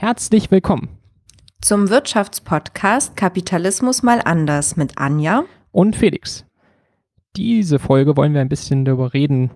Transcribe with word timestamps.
Herzlich 0.00 0.52
willkommen 0.52 0.90
zum 1.60 1.90
Wirtschaftspodcast 1.90 3.16
Kapitalismus 3.16 4.04
mal 4.04 4.20
anders 4.24 4.76
mit 4.76 4.96
Anja 4.96 5.42
und 5.72 5.96
Felix. 5.96 6.46
Diese 7.34 7.80
Folge 7.80 8.16
wollen 8.16 8.32
wir 8.32 8.40
ein 8.40 8.48
bisschen 8.48 8.84
darüber 8.84 9.12
reden, 9.12 9.50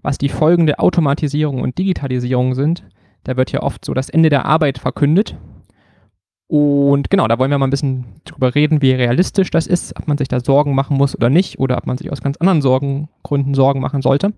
was 0.00 0.16
die 0.16 0.28
Folgen 0.28 0.66
der 0.66 0.80
Automatisierung 0.80 1.62
und 1.62 1.78
Digitalisierung 1.78 2.54
sind. 2.54 2.84
Da 3.24 3.36
wird 3.36 3.50
ja 3.50 3.60
oft 3.64 3.84
so 3.84 3.92
das 3.92 4.08
Ende 4.08 4.28
der 4.28 4.44
Arbeit 4.44 4.78
verkündet. 4.78 5.36
Und 6.46 7.10
genau, 7.10 7.26
da 7.26 7.40
wollen 7.40 7.50
wir 7.50 7.58
mal 7.58 7.66
ein 7.66 7.70
bisschen 7.70 8.04
drüber 8.24 8.54
reden, 8.54 8.80
wie 8.80 8.92
realistisch 8.92 9.50
das 9.50 9.66
ist, 9.66 9.98
ob 9.98 10.06
man 10.06 10.16
sich 10.16 10.28
da 10.28 10.38
Sorgen 10.38 10.76
machen 10.76 10.96
muss 10.96 11.16
oder 11.16 11.28
nicht, 11.28 11.58
oder 11.58 11.76
ob 11.76 11.88
man 11.88 11.98
sich 11.98 12.12
aus 12.12 12.20
ganz 12.20 12.36
anderen 12.36 12.62
Sorgengründen 12.62 13.54
Sorgen 13.54 13.80
machen 13.80 14.02
sollte. 14.02 14.32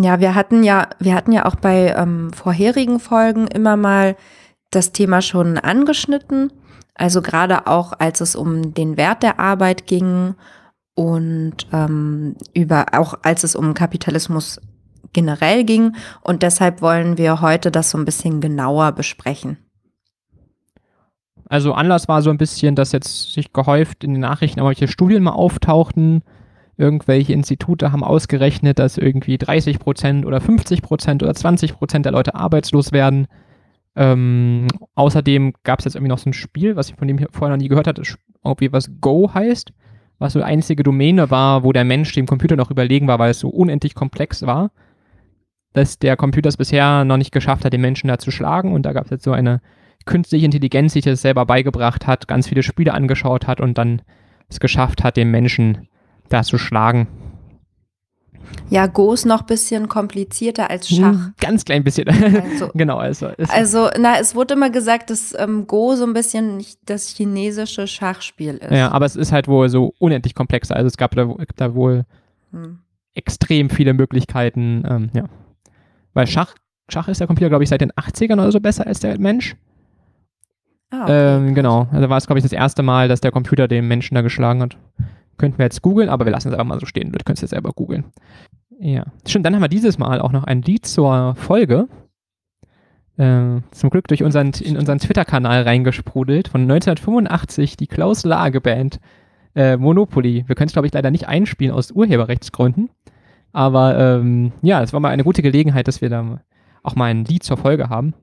Ja, 0.00 0.20
wir 0.20 0.34
hatten 0.34 0.62
ja, 0.62 0.88
wir 1.00 1.14
hatten 1.14 1.32
ja 1.32 1.44
auch 1.44 1.56
bei 1.56 1.92
ähm, 1.96 2.32
vorherigen 2.32 3.00
Folgen 3.00 3.48
immer 3.48 3.76
mal 3.76 4.16
das 4.70 4.92
Thema 4.92 5.22
schon 5.22 5.58
angeschnitten. 5.58 6.52
Also 6.94 7.20
gerade 7.20 7.66
auch, 7.66 7.92
als 7.98 8.20
es 8.20 8.36
um 8.36 8.74
den 8.74 8.96
Wert 8.96 9.22
der 9.22 9.40
Arbeit 9.40 9.86
ging 9.86 10.34
und 10.94 11.54
ähm, 11.72 12.36
über 12.54 12.86
auch 12.92 13.14
als 13.22 13.44
es 13.44 13.56
um 13.56 13.74
Kapitalismus 13.74 14.60
generell 15.12 15.64
ging. 15.64 15.96
Und 16.22 16.42
deshalb 16.42 16.80
wollen 16.80 17.18
wir 17.18 17.40
heute 17.40 17.70
das 17.70 17.90
so 17.90 17.98
ein 17.98 18.04
bisschen 18.04 18.40
genauer 18.40 18.92
besprechen. 18.92 19.58
Also 21.48 21.72
Anlass 21.72 22.08
war 22.08 22.22
so 22.22 22.30
ein 22.30 22.38
bisschen, 22.38 22.74
dass 22.74 22.92
jetzt 22.92 23.32
sich 23.32 23.52
gehäuft 23.52 24.04
in 24.04 24.12
den 24.12 24.20
Nachrichten 24.20 24.60
irgendwelche 24.60 24.86
Studien 24.86 25.22
mal 25.22 25.32
auftauchten. 25.32 26.22
Irgendwelche 26.78 27.32
Institute 27.32 27.90
haben 27.90 28.04
ausgerechnet, 28.04 28.78
dass 28.78 28.98
irgendwie 28.98 29.36
30 29.36 29.80
Prozent 29.80 30.24
oder 30.24 30.40
50 30.40 30.80
Prozent 30.80 31.24
oder 31.24 31.34
20 31.34 31.74
Prozent 31.74 32.04
der 32.06 32.12
Leute 32.12 32.36
arbeitslos 32.36 32.92
werden. 32.92 33.26
Ähm, 33.96 34.68
außerdem 34.94 35.54
gab 35.64 35.80
es 35.80 35.86
jetzt 35.86 35.96
irgendwie 35.96 36.10
noch 36.10 36.18
so 36.18 36.30
ein 36.30 36.34
Spiel, 36.34 36.76
was 36.76 36.88
ich 36.88 36.94
von 36.94 37.08
dem 37.08 37.18
vorher 37.32 37.56
noch 37.56 37.60
nie 37.60 37.68
gehört 37.68 37.88
hatte, 37.88 38.02
irgendwie 38.44 38.72
was 38.72 38.92
Go 39.00 39.34
heißt, 39.34 39.72
was 40.20 40.34
so 40.34 40.38
eine 40.38 40.46
einzige 40.46 40.84
Domäne 40.84 41.32
war, 41.32 41.64
wo 41.64 41.72
der 41.72 41.84
Mensch 41.84 42.12
dem 42.12 42.26
Computer 42.26 42.54
noch 42.54 42.70
überlegen 42.70 43.08
war, 43.08 43.18
weil 43.18 43.32
es 43.32 43.40
so 43.40 43.48
unendlich 43.48 43.96
komplex 43.96 44.46
war, 44.46 44.70
dass 45.72 45.98
der 45.98 46.16
Computer 46.16 46.48
es 46.48 46.56
bisher 46.56 47.04
noch 47.04 47.16
nicht 47.16 47.32
geschafft 47.32 47.64
hat, 47.64 47.72
den 47.72 47.80
Menschen 47.80 48.06
da 48.06 48.18
zu 48.18 48.30
schlagen. 48.30 48.72
Und 48.72 48.82
da 48.82 48.92
gab 48.92 49.06
es 49.06 49.10
jetzt 49.10 49.24
so 49.24 49.32
eine 49.32 49.60
künstliche 50.04 50.44
Intelligenz, 50.44 50.92
die 50.92 50.98
sich 50.98 51.10
das 51.10 51.22
selber 51.22 51.44
beigebracht 51.44 52.06
hat, 52.06 52.28
ganz 52.28 52.46
viele 52.46 52.62
Spiele 52.62 52.94
angeschaut 52.94 53.48
hat 53.48 53.60
und 53.60 53.78
dann 53.78 54.02
es 54.48 54.60
geschafft 54.60 55.02
hat, 55.02 55.16
den 55.16 55.32
Menschen 55.32 55.88
da 56.28 56.42
zu 56.42 56.58
schlagen. 56.58 57.08
Ja, 58.70 58.86
Go 58.86 59.12
ist 59.12 59.24
noch 59.24 59.40
ein 59.40 59.46
bisschen 59.46 59.88
komplizierter 59.88 60.70
als 60.70 60.88
Schach. 60.88 61.14
Ein 61.14 61.34
ganz 61.40 61.64
klein 61.64 61.84
bisschen. 61.84 62.08
Also, 62.08 62.70
genau, 62.74 62.98
also. 62.98 63.30
Also, 63.48 63.88
na, 63.98 64.18
es 64.18 64.34
wurde 64.34 64.54
immer 64.54 64.70
gesagt, 64.70 65.10
dass 65.10 65.34
ähm, 65.38 65.66
Go 65.66 65.94
so 65.96 66.04
ein 66.04 66.12
bisschen 66.12 66.64
das 66.84 67.08
chinesische 67.08 67.86
Schachspiel 67.86 68.56
ist. 68.56 68.70
Ja, 68.70 68.90
aber 68.90 69.06
es 69.06 69.16
ist 69.16 69.32
halt 69.32 69.48
wohl 69.48 69.68
so 69.68 69.94
unendlich 69.98 70.34
komplexer. 70.34 70.76
Also 70.76 70.86
es 70.86 70.96
gab 70.96 71.14
da, 71.14 71.34
da 71.56 71.74
wohl 71.74 72.04
hm. 72.52 72.80
extrem 73.14 73.70
viele 73.70 73.94
Möglichkeiten, 73.94 74.82
ähm, 74.86 75.10
ja. 75.14 75.24
Weil 76.12 76.26
Schach, 76.26 76.54
Schach 76.90 77.08
ist 77.08 77.20
der 77.20 77.26
Computer, 77.26 77.48
glaube 77.48 77.64
ich, 77.64 77.70
seit 77.70 77.80
den 77.80 77.92
80ern 77.92 78.34
oder 78.34 78.52
so 78.52 78.60
besser 78.60 78.86
als 78.86 79.00
der 79.00 79.18
Mensch. 79.18 79.56
Ah, 80.90 81.02
okay. 81.04 81.36
ähm, 81.36 81.54
genau. 81.54 81.86
Also 81.92 82.08
war 82.08 82.16
es, 82.16 82.26
glaube 82.26 82.38
ich, 82.38 82.42
das 82.42 82.52
erste 82.52 82.82
Mal, 82.82 83.08
dass 83.08 83.20
der 83.20 83.30
Computer 83.30 83.68
den 83.68 83.86
Menschen 83.88 84.14
da 84.14 84.22
geschlagen 84.22 84.62
hat. 84.62 84.76
Könnten 85.38 85.58
wir 85.58 85.64
jetzt 85.64 85.82
googeln, 85.82 86.08
aber 86.08 86.24
wir 86.24 86.32
lassen 86.32 86.48
es 86.48 86.54
einfach 86.54 86.66
mal 86.66 86.80
so 86.80 86.86
stehen. 86.86 87.12
Du 87.12 87.18
könntest 87.24 87.42
jetzt 87.42 87.50
selber 87.50 87.72
googeln. 87.72 88.04
Ja. 88.80 89.06
Stimmt, 89.26 89.46
dann 89.46 89.54
haben 89.54 89.62
wir 89.62 89.68
dieses 89.68 89.98
Mal 89.98 90.20
auch 90.20 90.32
noch 90.32 90.44
ein 90.44 90.62
Lied 90.62 90.86
zur 90.86 91.34
Folge. 91.36 91.88
Äh, 93.16 93.60
zum 93.70 93.90
Glück 93.90 94.06
durch 94.08 94.22
unseren, 94.22 94.50
in 94.50 94.76
unseren 94.76 94.98
Twitter-Kanal 94.98 95.62
reingesprudelt. 95.62 96.48
Von 96.48 96.62
1985, 96.62 97.76
die 97.76 97.86
Klaus 97.86 98.24
Lage 98.24 98.60
Band 98.60 99.00
äh, 99.54 99.76
Monopoly. 99.76 100.44
Wir 100.46 100.54
können 100.54 100.68
es, 100.68 100.72
glaube 100.72 100.86
ich, 100.86 100.92
leider 100.92 101.10
nicht 101.10 101.26
einspielen 101.26 101.74
aus 101.74 101.90
Urheberrechtsgründen. 101.90 102.90
Aber 103.52 103.98
ähm, 103.98 104.52
ja, 104.62 104.82
es 104.82 104.92
war 104.92 105.00
mal 105.00 105.08
eine 105.08 105.24
gute 105.24 105.42
Gelegenheit, 105.42 105.88
dass 105.88 106.00
wir 106.00 106.10
da 106.10 106.40
auch 106.82 106.94
mal 106.94 107.06
ein 107.06 107.24
Lied 107.24 107.42
zur 107.42 107.56
Folge 107.56 107.88
haben. 107.88 108.14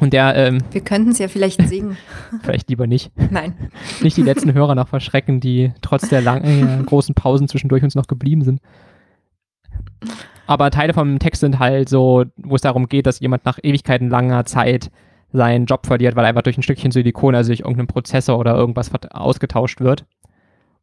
Und 0.00 0.12
der, 0.12 0.34
ähm, 0.36 0.58
Wir 0.70 0.80
könnten 0.80 1.10
es 1.10 1.18
ja 1.18 1.28
vielleicht 1.28 1.60
singen. 1.68 1.96
vielleicht 2.42 2.68
lieber 2.68 2.86
nicht. 2.86 3.10
Nein. 3.30 3.54
Nicht 4.02 4.16
die 4.16 4.22
letzten 4.22 4.54
Hörer 4.54 4.74
noch 4.74 4.88
verschrecken, 4.88 5.40
die 5.40 5.72
trotz 5.82 6.08
der 6.08 6.20
langen, 6.22 6.80
äh, 6.80 6.84
großen 6.84 7.14
Pausen 7.14 7.48
zwischendurch 7.48 7.82
uns 7.82 7.94
noch 7.94 8.06
geblieben 8.06 8.42
sind. 8.42 8.60
Aber 10.46 10.70
Teile 10.70 10.94
vom 10.94 11.18
Text 11.18 11.40
sind 11.40 11.58
halt 11.58 11.88
so, 11.88 12.24
wo 12.36 12.54
es 12.54 12.62
darum 12.62 12.88
geht, 12.88 13.06
dass 13.06 13.20
jemand 13.20 13.44
nach 13.44 13.58
Ewigkeiten 13.62 14.08
langer 14.08 14.44
Zeit 14.44 14.90
seinen 15.32 15.66
Job 15.66 15.86
verliert, 15.86 16.16
weil 16.16 16.24
einfach 16.24 16.42
durch 16.42 16.56
ein 16.56 16.62
Stückchen 16.62 16.90
Silikon, 16.90 17.34
also 17.34 17.48
durch 17.48 17.60
irgendeinen 17.60 17.88
Prozessor 17.88 18.38
oder 18.38 18.54
irgendwas 18.54 18.90
ausgetauscht 19.10 19.80
wird. 19.80 20.06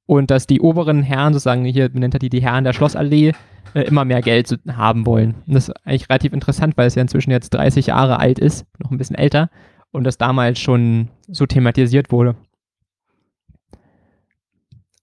Und 0.05 0.29
dass 0.29 0.45
die 0.45 0.61
oberen 0.61 1.01
Herren, 1.01 1.33
sozusagen, 1.33 1.65
hier 1.65 1.89
nennt 1.91 2.13
er 2.13 2.19
die 2.19 2.29
die 2.29 2.43
Herren 2.43 2.63
der 2.63 2.73
Schlossallee, 2.73 3.31
äh, 3.73 3.81
immer 3.81 4.05
mehr 4.05 4.21
Geld 4.21 4.57
haben 4.67 5.05
wollen. 5.05 5.35
Und 5.47 5.53
das 5.53 5.69
ist 5.69 5.85
eigentlich 5.85 6.09
relativ 6.09 6.33
interessant, 6.33 6.77
weil 6.77 6.87
es 6.87 6.95
ja 6.95 7.01
inzwischen 7.01 7.31
jetzt 7.31 7.53
30 7.53 7.87
Jahre 7.87 8.19
alt 8.19 8.39
ist, 8.39 8.65
noch 8.79 8.91
ein 8.91 8.97
bisschen 8.97 9.15
älter, 9.15 9.49
und 9.91 10.03
das 10.03 10.17
damals 10.17 10.59
schon 10.59 11.09
so 11.27 11.45
thematisiert 11.45 12.11
wurde. 12.11 12.35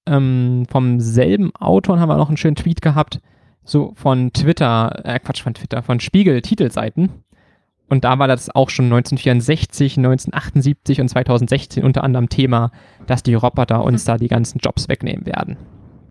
Ähm, 0.06 0.66
vom 0.68 1.00
selben 1.00 1.54
Autor 1.56 2.00
haben 2.00 2.08
wir 2.08 2.16
noch 2.16 2.28
einen 2.28 2.36
schönen 2.36 2.56
Tweet 2.56 2.82
gehabt, 2.82 3.20
so 3.64 3.92
von 3.94 4.32
Twitter, 4.32 5.00
äh 5.04 5.18
Quatsch, 5.20 5.42
von 5.42 5.54
Twitter, 5.54 5.82
von 5.82 6.00
Spiegel-Titelseiten. 6.00 7.10
Und 7.88 8.04
da 8.04 8.18
war 8.18 8.26
das 8.26 8.48
auch 8.54 8.70
schon 8.70 8.86
1964, 8.86 9.98
1978 9.98 11.00
und 11.00 11.08
2016 11.08 11.84
unter 11.84 12.02
anderem 12.02 12.28
Thema, 12.28 12.70
dass 13.06 13.22
die 13.22 13.34
Roboter 13.34 13.84
uns 13.84 14.04
da 14.04 14.16
die 14.16 14.28
ganzen 14.28 14.58
Jobs 14.58 14.88
wegnehmen 14.88 15.26
werden. 15.26 15.56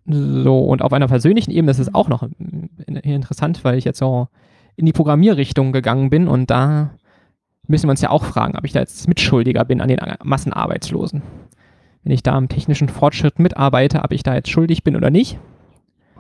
So, 0.06 0.60
und 0.60 0.82
auf 0.82 0.94
einer 0.94 1.08
persönlichen 1.08 1.52
Ebene 1.52 1.72
ist 1.72 1.80
es 1.80 1.94
auch 1.94 2.10
noch 2.10 2.28
interessant, 2.88 3.64
weil 3.64 3.78
ich 3.78 3.86
jetzt 3.86 4.00
so 4.00 4.28
in 4.76 4.86
die 4.86 4.94
Programmierrichtung 4.94 5.72
gegangen 5.72 6.10
bin 6.10 6.28
und 6.28 6.50
da 6.50 6.92
müssen 7.68 7.88
wir 7.88 7.92
uns 7.92 8.02
ja 8.02 8.10
auch 8.10 8.26
fragen, 8.26 8.58
ob 8.58 8.66
ich 8.66 8.74
da 8.74 8.80
jetzt 8.80 9.08
Mitschuldiger 9.08 9.64
bin 9.66 9.82
an 9.82 9.88
den 9.88 10.00
Massenarbeitslosen. 10.24 11.22
Wenn 12.04 12.14
ich 12.14 12.24
da 12.24 12.34
am 12.34 12.50
technischen 12.50 12.90
Fortschritt 12.90 13.38
mitarbeite, 13.38 14.04
ob 14.04 14.12
ich 14.12 14.24
da 14.24 14.34
jetzt 14.34 14.50
schuldig 14.50 14.84
bin 14.84 14.96
oder 14.96 15.12
nicht. 15.12 15.38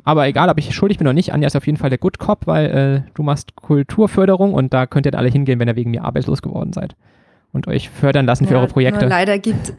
Aber 0.03 0.27
egal, 0.27 0.49
ob 0.49 0.57
ich 0.57 0.73
schuldig 0.73 0.97
bin 0.97 1.07
oder 1.07 1.13
nicht, 1.13 1.33
Anja 1.33 1.47
ist 1.47 1.55
auf 1.55 1.65
jeden 1.65 1.77
Fall 1.77 1.89
der 1.89 1.99
Good 1.99 2.19
Cop, 2.19 2.47
weil 2.47 2.65
äh, 3.05 3.11
du 3.13 3.23
machst 3.23 3.55
Kulturförderung 3.55 4.53
und 4.53 4.73
da 4.73 4.85
könnt 4.85 5.05
ihr 5.05 5.15
alle 5.15 5.29
hingehen, 5.29 5.59
wenn 5.59 5.67
ihr 5.67 5.75
wegen 5.75 5.91
mir 5.91 6.03
arbeitslos 6.03 6.41
geworden 6.41 6.73
seid 6.73 6.95
und 7.51 7.67
euch 7.67 7.89
fördern 7.89 8.25
lassen 8.25 8.47
für 8.47 8.55
eure 8.57 8.67
Projekte. 8.67 9.05
Leider 9.07 9.37
gibt 9.37 9.73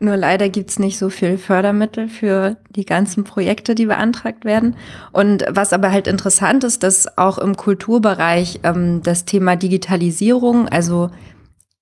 nur 0.00 0.16
leider 0.16 0.48
gibt's 0.48 0.78
nicht 0.78 0.98
so 0.98 1.10
viel 1.10 1.36
Fördermittel 1.36 2.08
für 2.08 2.56
die 2.70 2.86
ganzen 2.86 3.22
Projekte, 3.22 3.74
die 3.74 3.86
beantragt 3.86 4.44
werden. 4.44 4.76
Und 5.12 5.44
was 5.48 5.72
aber 5.72 5.92
halt 5.92 6.06
interessant 6.06 6.64
ist, 6.64 6.82
dass 6.82 7.18
auch 7.18 7.36
im 7.38 7.56
Kulturbereich 7.56 8.60
ähm, 8.62 9.02
das 9.02 9.26
Thema 9.26 9.56
Digitalisierung, 9.56 10.68
also 10.68 11.10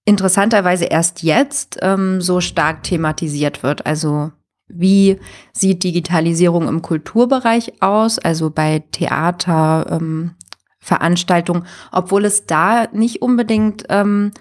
interessanterweise 0.05 0.87
erst 0.87 1.23
jetzt 1.23 1.79
ähm, 1.81 2.21
so 2.21 2.41
stark 2.41 2.83
thematisiert 2.83 3.63
wird. 3.63 3.87
Also 3.87 4.33
wie 4.67 5.19
sieht 5.53 5.85
Digitalisierung 5.85 6.67
im 6.67 6.83
Kulturbereich 6.83 7.81
aus, 7.83 8.19
also 8.19 8.51
bei 8.51 8.83
Theater, 8.91 9.87
ähm, 9.91 10.35
Veranstaltungen, 10.81 11.67
obwohl 11.93 12.25
es 12.25 12.47
da 12.47 12.89
nicht 12.93 13.21
unbedingt 13.21 13.85
ähm, 13.91 14.33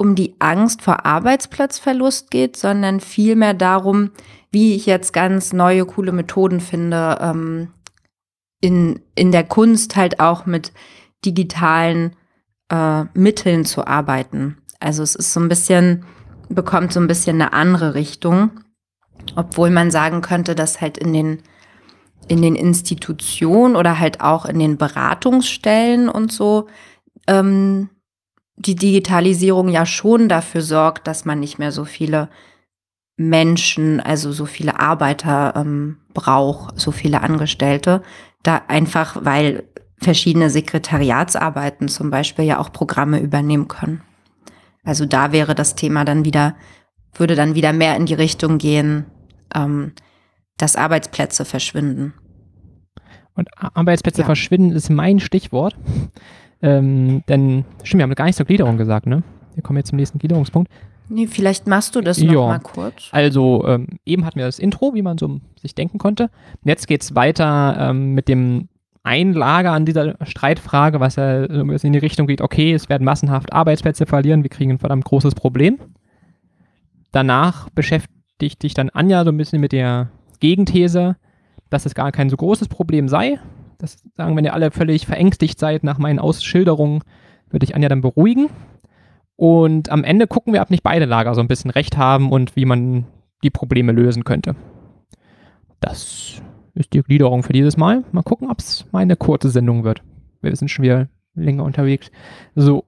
um 0.00 0.14
die 0.14 0.34
Angst 0.38 0.80
vor 0.80 1.04
Arbeitsplatzverlust 1.04 2.30
geht, 2.30 2.56
sondern 2.56 3.00
vielmehr 3.00 3.52
darum, 3.52 4.12
wie 4.50 4.74
ich 4.74 4.86
jetzt 4.86 5.12
ganz 5.12 5.52
neue, 5.52 5.84
coole 5.84 6.12
Methoden 6.12 6.60
finde, 6.60 7.18
ähm, 7.20 7.68
in, 8.62 9.02
in 9.14 9.30
der 9.30 9.44
Kunst 9.44 9.96
halt 9.96 10.18
auch 10.18 10.46
mit 10.46 10.72
digitalen 11.26 12.16
äh, 12.70 13.04
Mitteln 13.12 13.66
zu 13.66 13.86
arbeiten. 13.86 14.56
Also 14.80 15.02
es 15.02 15.14
ist 15.14 15.34
so 15.34 15.40
ein 15.40 15.50
bisschen, 15.50 16.06
bekommt 16.48 16.94
so 16.94 17.00
ein 17.00 17.06
bisschen 17.06 17.36
eine 17.40 17.52
andere 17.52 17.92
Richtung, 17.92 18.52
obwohl 19.36 19.68
man 19.68 19.90
sagen 19.90 20.22
könnte, 20.22 20.54
dass 20.54 20.80
halt 20.80 20.96
in 20.96 21.12
den 21.12 21.42
in 22.26 22.40
den 22.40 22.54
Institutionen 22.54 23.76
oder 23.76 23.98
halt 23.98 24.20
auch 24.20 24.46
in 24.46 24.58
den 24.58 24.78
Beratungsstellen 24.78 26.08
und 26.08 26.32
so 26.32 26.68
ähm, 27.26 27.90
die 28.66 28.74
Digitalisierung 28.74 29.68
ja 29.68 29.86
schon 29.86 30.28
dafür 30.28 30.60
sorgt, 30.60 31.06
dass 31.06 31.24
man 31.24 31.40
nicht 31.40 31.58
mehr 31.58 31.72
so 31.72 31.84
viele 31.84 32.28
Menschen, 33.16 34.00
also 34.00 34.32
so 34.32 34.44
viele 34.44 34.78
Arbeiter 34.78 35.54
ähm, 35.56 35.98
braucht, 36.12 36.78
so 36.78 36.90
viele 36.90 37.22
Angestellte. 37.22 38.02
Da 38.42 38.62
einfach, 38.68 39.24
weil 39.24 39.64
verschiedene 39.96 40.50
Sekretariatsarbeiten 40.50 41.88
zum 41.88 42.10
Beispiel 42.10 42.44
ja 42.44 42.58
auch 42.58 42.72
Programme 42.72 43.20
übernehmen 43.20 43.68
können. 43.68 44.02
Also 44.84 45.06
da 45.06 45.32
wäre 45.32 45.54
das 45.54 45.74
Thema 45.74 46.04
dann 46.04 46.24
wieder, 46.24 46.54
würde 47.14 47.34
dann 47.34 47.54
wieder 47.54 47.72
mehr 47.72 47.96
in 47.96 48.06
die 48.06 48.14
Richtung 48.14 48.58
gehen, 48.58 49.06
ähm, 49.54 49.92
dass 50.56 50.76
Arbeitsplätze 50.76 51.44
verschwinden. 51.44 52.14
Und 53.34 53.48
Arbeitsplätze 53.56 54.20
ja. 54.20 54.26
verschwinden 54.26 54.72
ist 54.72 54.90
mein 54.90 55.18
Stichwort. 55.18 55.76
Ähm, 56.62 57.22
denn, 57.28 57.64
stimmt, 57.82 58.00
wir 58.00 58.02
haben 58.04 58.14
gar 58.14 58.26
nicht 58.26 58.36
zur 58.36 58.46
Gliederung 58.46 58.76
gesagt, 58.76 59.06
ne? 59.06 59.22
wir 59.54 59.62
kommen 59.62 59.78
jetzt 59.78 59.88
zum 59.88 59.96
nächsten 59.96 60.18
Gliederungspunkt. 60.18 60.70
Nee, 61.08 61.26
vielleicht 61.26 61.66
machst 61.66 61.96
du 61.96 62.00
das 62.00 62.18
Ja. 62.20 62.32
noch 62.32 62.48
mal 62.48 62.60
kurz. 62.60 63.08
Also 63.10 63.66
ähm, 63.66 63.86
eben 64.06 64.24
hatten 64.24 64.38
wir 64.38 64.46
das 64.46 64.58
Intro, 64.60 64.94
wie 64.94 65.02
man 65.02 65.18
so 65.18 65.40
sich 65.60 65.74
denken 65.74 65.98
konnte. 65.98 66.30
Jetzt 66.64 66.86
geht 66.86 67.02
es 67.02 67.14
weiter 67.16 67.76
ähm, 67.78 68.14
mit 68.14 68.28
dem 68.28 68.68
Einlager 69.02 69.72
an 69.72 69.86
dieser 69.86 70.14
Streitfrage, 70.24 71.00
was 71.00 71.16
ja 71.16 71.48
so 71.52 71.60
ein 71.60 71.66
bisschen 71.66 71.88
in 71.88 71.92
die 71.94 71.98
Richtung 71.98 72.26
geht, 72.26 72.40
okay, 72.42 72.72
es 72.74 72.88
werden 72.88 73.04
massenhaft 73.04 73.52
Arbeitsplätze 73.52 74.06
verlieren, 74.06 74.42
wir 74.42 74.50
kriegen 74.50 74.72
ein 74.72 74.78
verdammt 74.78 75.04
großes 75.04 75.34
Problem. 75.34 75.78
Danach 77.12 77.70
beschäftigt 77.70 78.62
sich 78.62 78.74
dann 78.74 78.90
Anja 78.90 79.24
so 79.24 79.30
ein 79.30 79.36
bisschen 79.36 79.60
mit 79.60 79.72
der 79.72 80.10
Gegenthese, 80.38 81.16
dass 81.70 81.86
es 81.86 81.94
gar 81.94 82.12
kein 82.12 82.30
so 82.30 82.36
großes 82.36 82.68
Problem 82.68 83.08
sei. 83.08 83.38
Das 83.80 84.02
sagen, 84.16 84.36
wenn 84.36 84.44
ihr 84.44 84.54
alle 84.54 84.70
völlig 84.70 85.06
verängstigt 85.06 85.58
seid 85.58 85.84
nach 85.84 85.98
meinen 85.98 86.18
Ausschilderungen, 86.18 87.00
würde 87.48 87.64
ich 87.64 87.74
Anja 87.74 87.88
dann 87.88 88.02
beruhigen. 88.02 88.48
Und 89.36 89.90
am 89.90 90.04
Ende 90.04 90.26
gucken 90.26 90.52
wir, 90.52 90.60
ob 90.60 90.70
nicht 90.70 90.82
beide 90.82 91.06
Lager 91.06 91.34
so 91.34 91.40
ein 91.40 91.48
bisschen 91.48 91.70
recht 91.70 91.96
haben 91.96 92.30
und 92.30 92.56
wie 92.56 92.66
man 92.66 93.06
die 93.42 93.50
Probleme 93.50 93.92
lösen 93.92 94.24
könnte. 94.24 94.54
Das 95.80 96.42
ist 96.74 96.92
die 96.92 97.02
Gliederung 97.02 97.42
für 97.42 97.54
dieses 97.54 97.78
Mal. 97.78 98.04
Mal 98.12 98.22
gucken, 98.22 98.50
ob 98.50 98.58
es 98.58 98.84
mal 98.92 99.00
eine 99.00 99.16
kurze 99.16 99.48
Sendung 99.48 99.82
wird. 99.82 100.02
Wir 100.42 100.54
sind 100.54 100.68
schon 100.68 100.84
wieder 100.84 101.08
länger 101.34 101.64
unterwegs. 101.64 102.10
So, 102.54 102.84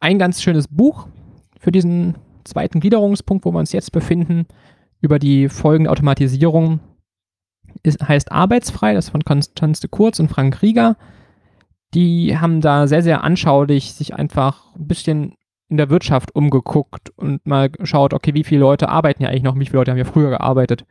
ein 0.00 0.18
ganz 0.18 0.42
schönes 0.42 0.68
Buch 0.68 1.08
für 1.58 1.72
diesen 1.72 2.16
zweiten 2.44 2.80
Gliederungspunkt, 2.80 3.44
wo 3.44 3.52
wir 3.52 3.58
uns 3.58 3.72
jetzt 3.72 3.92
befinden, 3.92 4.46
über 5.00 5.18
die 5.18 5.48
folgende 5.48 5.90
Automatisierung, 5.90 6.80
ist, 7.82 8.06
heißt 8.06 8.32
Arbeitsfrei, 8.32 8.94
das 8.94 9.06
ist 9.06 9.10
von 9.10 9.24
Konstanze 9.24 9.88
Kurz 9.88 10.18
und 10.20 10.28
Frank 10.28 10.62
Rieger. 10.62 10.96
Die 11.94 12.38
haben 12.38 12.60
da 12.60 12.86
sehr, 12.86 13.02
sehr 13.02 13.24
anschaulich 13.24 13.92
sich 13.92 14.14
einfach 14.14 14.74
ein 14.74 14.86
bisschen 14.86 15.34
in 15.68 15.76
der 15.76 15.90
Wirtschaft 15.90 16.34
umgeguckt 16.34 17.10
und 17.16 17.44
mal 17.46 17.70
geschaut, 17.70 18.14
okay, 18.14 18.34
wie 18.34 18.44
viele 18.44 18.60
Leute 18.60 18.88
arbeiten 18.88 19.22
ja 19.22 19.28
eigentlich 19.28 19.42
noch, 19.42 19.58
wie 19.58 19.66
viele 19.66 19.78
Leute 19.78 19.90
haben 19.90 19.98
ja 19.98 20.04
früher 20.04 20.30
gearbeitet. 20.30 20.84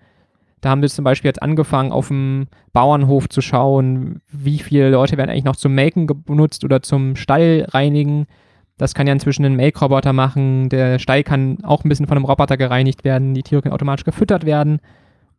Da 0.62 0.70
haben 0.70 0.82
wir 0.82 0.90
zum 0.90 1.06
Beispiel 1.06 1.30
jetzt 1.30 1.44
angefangen, 1.44 1.92
auf 1.92 2.08
dem 2.08 2.48
Bauernhof 2.74 3.30
zu 3.30 3.42
schauen, 3.42 4.22
wie 4.32 4.60
viele 4.60 4.90
Leute 4.90 5.18
werden 5.18 5.30
eigentlich 5.30 5.44
noch 5.44 5.56
zum 5.56 5.76
Melken 5.76 6.08
benutzt 6.08 6.64
oder 6.64 6.82
zum 6.82 7.16
Stall 7.16 7.68
reinigen. 7.70 8.26
Das 8.78 8.94
kann 8.94 9.08
ja 9.08 9.14
inzwischen 9.14 9.46
ein 9.46 9.56
Melkroboter 9.56 10.12
machen. 10.12 10.70
Der 10.70 11.00
Stall 11.00 11.24
kann 11.24 11.60
auch 11.64 11.84
ein 11.84 11.90
bisschen 11.90 12.08
von 12.08 12.18
einem 12.18 12.26
Roboter 12.26 12.58
gereinigt 12.58 13.04
werden. 13.04 13.34
Die 13.34 13.44
Tiere 13.44 13.62
können 13.62 13.74
automatisch 13.74 14.04
gefüttert 14.04 14.46
werden. 14.46 14.80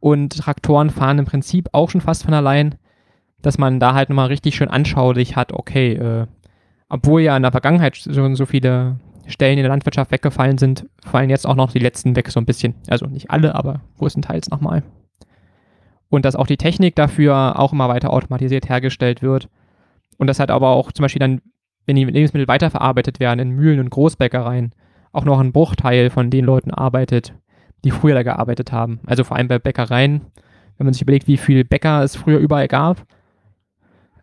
Und 0.01 0.37
Traktoren 0.39 0.91
fahren 0.91 1.19
im 1.19 1.25
Prinzip 1.25 1.69
auch 1.73 1.91
schon 1.91 2.01
fast 2.01 2.25
von 2.25 2.35
allein, 2.35 2.77
dass 3.43 3.59
man 3.59 3.81
da 3.81 3.95
halt 3.95 4.09
nochmal 4.09 4.29
richtig 4.29 4.57
schön 4.57 4.69
anschaulich 4.69 5.37
hat, 5.37 5.53
okay, 5.53 5.95
äh, 5.95 6.27
obwohl 6.89 7.23
ja 7.23 7.37
in 7.37 7.43
der 7.43 7.53
Vergangenheit 7.53 7.97
schon 7.97 8.37
so 8.37 8.47
viele 8.47 8.99
Stellen 9.27 9.59
in 9.59 9.63
der 9.63 9.71
Landwirtschaft 9.71 10.11
weggefallen 10.11 10.59
sind, 10.59 10.87
fallen 11.05 11.31
jetzt 11.31 11.47
auch 11.47 11.57
noch 11.57 11.73
die 11.73 11.81
letzten 11.81 12.15
weg 12.15 12.31
so 12.31 12.39
ein 12.39 12.47
bisschen. 12.47 12.75
Also 12.89 13.07
nicht 13.07 13.31
alle, 13.31 13.55
aber 13.55 13.81
größtenteils 13.99 14.51
nochmal. 14.51 14.83
Und 16.09 16.25
dass 16.25 16.37
auch 16.37 16.47
die 16.47 16.57
Technik 16.57 16.95
dafür 16.95 17.59
auch 17.59 17.73
immer 17.73 17.89
weiter 17.89 18.13
automatisiert 18.13 18.69
hergestellt 18.69 19.23
wird. 19.23 19.49
Und 20.19 20.29
das 20.29 20.39
hat 20.39 20.51
aber 20.51 20.71
auch 20.71 20.93
zum 20.93 21.03
Beispiel 21.03 21.21
dann, 21.21 21.41
wenn 21.87 21.97
die 21.97 22.05
Lebensmittel 22.05 22.49
weiterverarbeitet 22.49 23.19
werden 23.19 23.41
in 23.41 23.51
Mühlen 23.51 23.81
und 23.81 23.91
Großbäckereien, 23.91 24.73
auch 25.13 25.25
noch 25.25 25.41
ein 25.41 25.53
Bruchteil 25.53 26.11
von 26.11 26.31
den 26.31 26.45
Leuten 26.45 26.71
arbeitet, 26.71 27.35
die 27.85 27.91
früher 27.91 28.15
da 28.15 28.23
gearbeitet 28.23 28.73
haben. 28.73 29.01
Also 29.07 29.25
vor 29.25 29.37
allem 29.37 29.49
bei 29.49 29.59
Bäckereien, 29.59 30.23
wenn 30.79 30.87
man 30.87 30.93
sich 30.95 31.03
überlegt, 31.03 31.29
wie 31.29 31.37
viele 31.37 31.65
Bäcker 31.65 32.03
es 32.03 32.17
früher 32.17 32.39
überall 32.39 32.69
gab, 32.69 33.07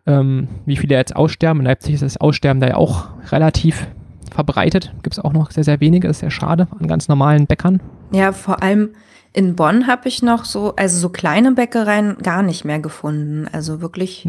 ähm, 0.06 0.48
wie 0.66 0.76
viele 0.76 0.96
jetzt 0.96 1.16
aussterben. 1.16 1.60
In 1.60 1.66
Leipzig 1.66 1.94
ist 1.94 2.02
das 2.02 2.16
Aussterben 2.16 2.60
da 2.60 2.68
ja 2.68 2.76
auch 2.76 3.08
relativ 3.32 3.86
verbreitet. 4.30 4.92
Gibt 5.02 5.16
es 5.16 5.24
auch 5.24 5.32
noch 5.32 5.50
sehr, 5.50 5.64
sehr 5.64 5.80
wenige. 5.80 6.08
Das 6.08 6.16
ist 6.16 6.20
sehr 6.20 6.30
schade 6.30 6.68
an 6.78 6.86
ganz 6.86 7.08
normalen 7.08 7.46
Bäckern. 7.46 7.80
Ja, 8.12 8.32
vor 8.32 8.62
allem 8.62 8.90
in 9.32 9.56
Bonn 9.56 9.86
habe 9.86 10.08
ich 10.08 10.22
noch 10.22 10.44
so, 10.44 10.76
also 10.76 10.98
so 10.98 11.08
kleine 11.08 11.52
Bäckereien 11.52 12.18
gar 12.22 12.42
nicht 12.42 12.64
mehr 12.64 12.78
gefunden. 12.78 13.48
Also 13.50 13.80
wirklich 13.80 14.28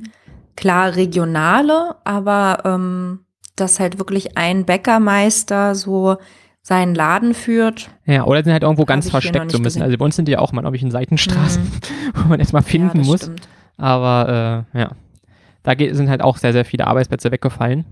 klar 0.56 0.96
regionale, 0.96 1.96
aber 2.04 2.60
ähm, 2.66 3.26
dass 3.56 3.80
halt 3.80 4.00
wirklich 4.00 4.38
ein 4.38 4.66
Bäckermeister 4.66 5.76
so 5.76 6.18
seinen 6.68 6.96
Laden 6.96 7.36
führt. 7.36 7.92
Ja, 8.08 8.24
oder 8.24 8.44
sind 8.44 8.52
halt 8.52 8.64
irgendwo 8.64 8.86
ganz 8.86 9.08
versteckt 9.12 9.52
so 9.52 9.60
ein 9.60 9.62
bisschen. 9.62 9.82
gesehen. 9.82 9.82
Also 9.84 9.98
bei 10.00 10.06
uns 10.06 10.16
sind 10.16 10.28
die 10.28 10.32
ja 10.32 10.40
auch 10.40 10.52
mal, 10.52 10.62
glaube 10.62 10.76
ich, 10.76 10.82
in 10.82 10.90
Seitenstraßen, 10.90 11.62
Mhm. 11.62 11.70
wo 12.16 12.28
man 12.28 12.40
erstmal 12.40 12.64
finden 12.64 13.02
ja, 13.02 13.06
muss. 13.06 13.22
Stimmt. 13.22 13.48
Aber 13.78 14.66
äh, 14.74 14.80
ja, 14.80 14.92
da 15.62 15.76
geht, 15.76 15.96
sind 15.96 16.10
halt 16.10 16.24
auch 16.24 16.38
sehr, 16.38 16.54
sehr 16.54 16.66
viele 16.66 16.88
Arbeitsplätze 16.88 17.32
weggefallen. 17.32 17.86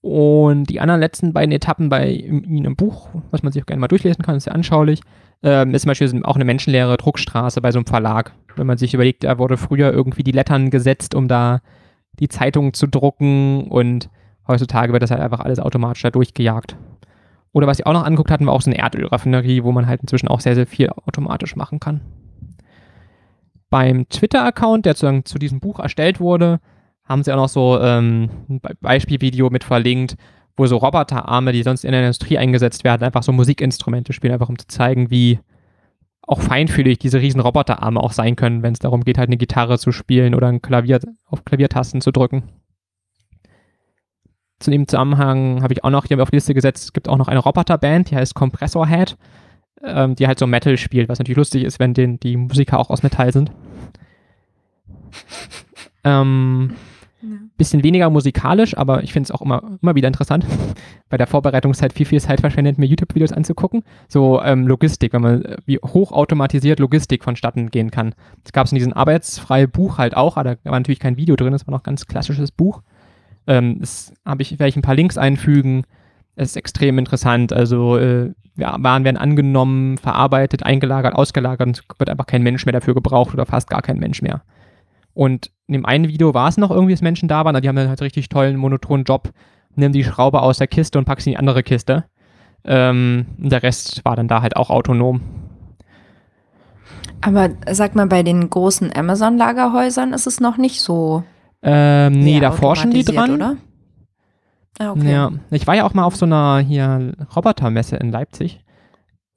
Und 0.00 0.64
die 0.70 0.80
anderen 0.80 1.00
letzten 1.00 1.34
beiden 1.34 1.52
Etappen 1.52 1.90
bei 1.90 2.08
ihm 2.08 2.42
in 2.42 2.64
einem 2.64 2.74
Buch, 2.74 3.08
was 3.30 3.42
man 3.42 3.52
sich 3.52 3.62
auch 3.62 3.66
gerne 3.66 3.80
mal 3.80 3.88
durchlesen 3.88 4.24
kann, 4.24 4.36
ist 4.36 4.44
sehr 4.44 4.54
anschaulich, 4.54 5.02
ähm, 5.42 5.74
ist 5.74 5.82
zum 5.82 5.90
Beispiel 5.90 6.24
auch 6.24 6.36
eine 6.36 6.46
menschenleere 6.46 6.96
Druckstraße 6.96 7.60
bei 7.60 7.70
so 7.70 7.80
einem 7.80 7.86
Verlag. 7.86 8.32
Wenn 8.56 8.66
man 8.66 8.78
sich 8.78 8.94
überlegt, 8.94 9.24
da 9.24 9.36
wurde 9.38 9.58
früher 9.58 9.92
irgendwie 9.92 10.22
die 10.24 10.32
Lettern 10.32 10.70
gesetzt, 10.70 11.14
um 11.14 11.28
da 11.28 11.60
die 12.18 12.28
Zeitungen 12.28 12.72
zu 12.72 12.86
drucken 12.86 13.68
und 13.68 14.08
heutzutage 14.48 14.92
wird 14.94 15.02
das 15.02 15.10
halt 15.10 15.20
einfach 15.20 15.40
alles 15.40 15.58
automatisch 15.60 16.02
da 16.02 16.10
durchgejagt. 16.10 16.76
Oder 17.52 17.66
was 17.66 17.78
ich 17.78 17.86
auch 17.86 17.92
noch 17.92 18.04
angeguckt 18.04 18.30
hatten, 18.30 18.46
war 18.46 18.54
auch 18.54 18.62
so 18.62 18.70
eine 18.70 18.78
Erdölraffinerie, 18.78 19.62
wo 19.62 19.72
man 19.72 19.86
halt 19.86 20.00
inzwischen 20.00 20.28
auch 20.28 20.40
sehr, 20.40 20.54
sehr 20.54 20.66
viel 20.66 20.90
automatisch 20.90 21.54
machen 21.54 21.80
kann. 21.80 22.00
Beim 23.68 24.08
Twitter-Account, 24.08 24.86
der 24.86 24.96
zu, 24.96 25.22
zu 25.24 25.38
diesem 25.38 25.60
Buch 25.60 25.78
erstellt 25.78 26.20
wurde, 26.20 26.60
haben 27.04 27.22
sie 27.22 27.32
auch 27.32 27.36
noch 27.36 27.48
so 27.48 27.78
ähm, 27.80 28.30
ein 28.48 28.60
Be 28.60 28.74
Beispielvideo 28.80 29.50
mit 29.50 29.64
verlinkt, 29.64 30.16
wo 30.56 30.66
so 30.66 30.76
Roboterarme, 30.76 31.52
die 31.52 31.62
sonst 31.62 31.84
in 31.84 31.92
der 31.92 32.00
Industrie 32.00 32.38
eingesetzt 32.38 32.84
werden, 32.84 33.04
einfach 33.04 33.22
so 33.22 33.32
Musikinstrumente 33.32 34.12
spielen, 34.12 34.32
einfach 34.32 34.48
um 34.48 34.58
zu 34.58 34.66
zeigen, 34.66 35.10
wie 35.10 35.38
auch 36.22 36.40
feinfühlig 36.40 36.98
diese 36.98 37.20
riesen 37.20 37.40
Roboterarme 37.40 38.00
auch 38.00 38.12
sein 38.12 38.36
können, 38.36 38.62
wenn 38.62 38.72
es 38.72 38.78
darum 38.78 39.02
geht, 39.02 39.18
halt 39.18 39.28
eine 39.28 39.36
Gitarre 39.36 39.78
zu 39.78 39.92
spielen 39.92 40.34
oder 40.34 40.48
ein 40.48 40.62
Klavier 40.62 41.00
auf 41.26 41.44
Klaviertasten 41.44 42.00
zu 42.00 42.12
drücken. 42.12 42.44
Zu 44.62 44.70
dem 44.70 44.86
Zusammenhang 44.86 45.62
habe 45.62 45.74
ich 45.74 45.82
auch 45.82 45.90
noch 45.90 46.04
hier 46.06 46.22
auf 46.22 46.30
die 46.30 46.36
Liste 46.36 46.54
gesetzt, 46.54 46.84
es 46.84 46.92
gibt 46.92 47.08
auch 47.08 47.18
noch 47.18 47.28
eine 47.28 47.40
Roboterband, 47.40 48.10
die 48.10 48.16
heißt 48.16 48.34
Compressor 48.34 48.86
Head, 48.86 49.16
ähm, 49.82 50.14
die 50.14 50.28
halt 50.28 50.38
so 50.38 50.46
Metal 50.46 50.76
spielt, 50.78 51.08
was 51.08 51.18
natürlich 51.18 51.36
lustig 51.36 51.64
ist, 51.64 51.80
wenn 51.80 51.94
den, 51.94 52.20
die 52.20 52.36
Musiker 52.36 52.78
auch 52.78 52.90
aus 52.90 53.02
Metall 53.02 53.32
sind. 53.32 53.50
Ähm, 56.04 56.74
bisschen 57.56 57.84
weniger 57.84 58.10
musikalisch, 58.10 58.76
aber 58.76 59.04
ich 59.04 59.12
finde 59.12 59.28
es 59.28 59.30
auch 59.30 59.42
immer, 59.42 59.78
immer 59.80 59.94
wieder 59.94 60.08
interessant, 60.08 60.44
bei 61.08 61.16
der 61.16 61.28
Vorbereitungszeit 61.28 61.92
viel, 61.92 62.06
viel 62.06 62.20
Zeit 62.20 62.40
verschwendet, 62.40 62.78
mir 62.78 62.86
YouTube-Videos 62.86 63.32
anzugucken. 63.32 63.84
So 64.08 64.42
ähm, 64.42 64.66
Logistik, 64.66 65.12
wenn 65.12 65.22
man, 65.22 65.44
äh, 65.44 65.56
wie 65.64 65.78
hochautomatisiert 65.78 66.80
Logistik 66.80 67.22
vonstatten 67.22 67.70
gehen 67.70 67.92
kann. 67.92 68.14
Das 68.42 68.52
gab 68.52 68.66
es 68.66 68.72
in 68.72 68.78
diesem 68.78 68.92
arbeitsfreien 68.92 69.70
Buch 69.70 69.98
halt 69.98 70.16
auch, 70.16 70.36
aber 70.36 70.56
da 70.56 70.70
war 70.70 70.80
natürlich 70.80 70.98
kein 70.98 71.16
Video 71.16 71.36
drin, 71.36 71.52
das 71.52 71.66
war 71.68 71.72
noch 71.72 71.82
ein 71.82 71.84
ganz 71.84 72.06
klassisches 72.06 72.50
Buch. 72.50 72.82
Ähm, 73.46 73.80
das 73.80 74.12
habe 74.24 74.42
ich, 74.42 74.52
werde 74.52 74.68
ich 74.68 74.76
ein 74.76 74.82
paar 74.82 74.94
Links 74.94 75.18
einfügen. 75.18 75.84
Es 76.34 76.50
ist 76.50 76.56
extrem 76.56 76.98
interessant. 76.98 77.52
Also 77.52 77.98
äh, 77.98 78.32
Waren 78.56 79.04
werden 79.04 79.16
angenommen, 79.16 79.96
verarbeitet, 79.96 80.62
eingelagert, 80.62 81.14
ausgelagert 81.14 81.66
und 81.66 81.78
es 81.78 81.98
wird 81.98 82.10
einfach 82.10 82.26
kein 82.26 82.42
Mensch 82.42 82.66
mehr 82.66 82.74
dafür 82.74 82.94
gebraucht 82.94 83.32
oder 83.32 83.46
fast 83.46 83.70
gar 83.70 83.80
kein 83.80 83.98
Mensch 83.98 84.20
mehr. 84.20 84.42
Und 85.14 85.50
in 85.66 85.74
dem 85.74 85.86
einen 85.86 86.08
Video 86.08 86.34
war 86.34 86.48
es 86.48 86.58
noch 86.58 86.70
irgendwie, 86.70 86.92
dass 86.92 87.02
Menschen 87.02 87.28
da 87.28 87.44
waren, 87.44 87.54
aber 87.54 87.60
die 87.60 87.68
haben 87.68 87.76
dann 87.76 87.88
halt 87.88 88.02
richtig 88.02 88.28
tollen, 88.28 88.56
monotonen 88.56 89.04
Job, 89.04 89.30
nehmen 89.74 89.92
die 89.92 90.04
Schraube 90.04 90.42
aus 90.42 90.58
der 90.58 90.66
Kiste 90.66 90.98
und 90.98 91.04
packen 91.06 91.22
sie 91.22 91.30
in 91.30 91.34
die 91.34 91.38
andere 91.38 91.62
Kiste. 91.62 92.04
Ähm, 92.64 93.26
und 93.38 93.50
der 93.50 93.62
Rest 93.62 94.04
war 94.04 94.16
dann 94.16 94.28
da 94.28 94.42
halt 94.42 94.56
auch 94.56 94.70
autonom. 94.70 95.20
Aber 97.22 97.50
sag 97.70 97.94
mal, 97.94 98.06
bei 98.06 98.22
den 98.22 98.50
großen 98.50 98.94
Amazon-Lagerhäusern 98.94 100.12
ist 100.12 100.26
es 100.26 100.40
noch 100.40 100.56
nicht 100.56 100.80
so. 100.80 101.24
Ähm, 101.62 102.12
nee, 102.20 102.40
da 102.40 102.50
forschen 102.52 102.90
die 102.90 103.04
dran. 103.04 103.30
Oder? 103.32 103.56
Ah, 104.78 104.90
okay. 104.92 105.12
Ja, 105.12 105.30
ich 105.50 105.66
war 105.66 105.76
ja 105.76 105.84
auch 105.84 105.94
mal 105.94 106.04
auf 106.04 106.16
so 106.16 106.26
einer 106.26 106.58
hier 106.58 107.12
Robotermesse 107.36 107.96
in 107.96 108.10
Leipzig. 108.10 108.64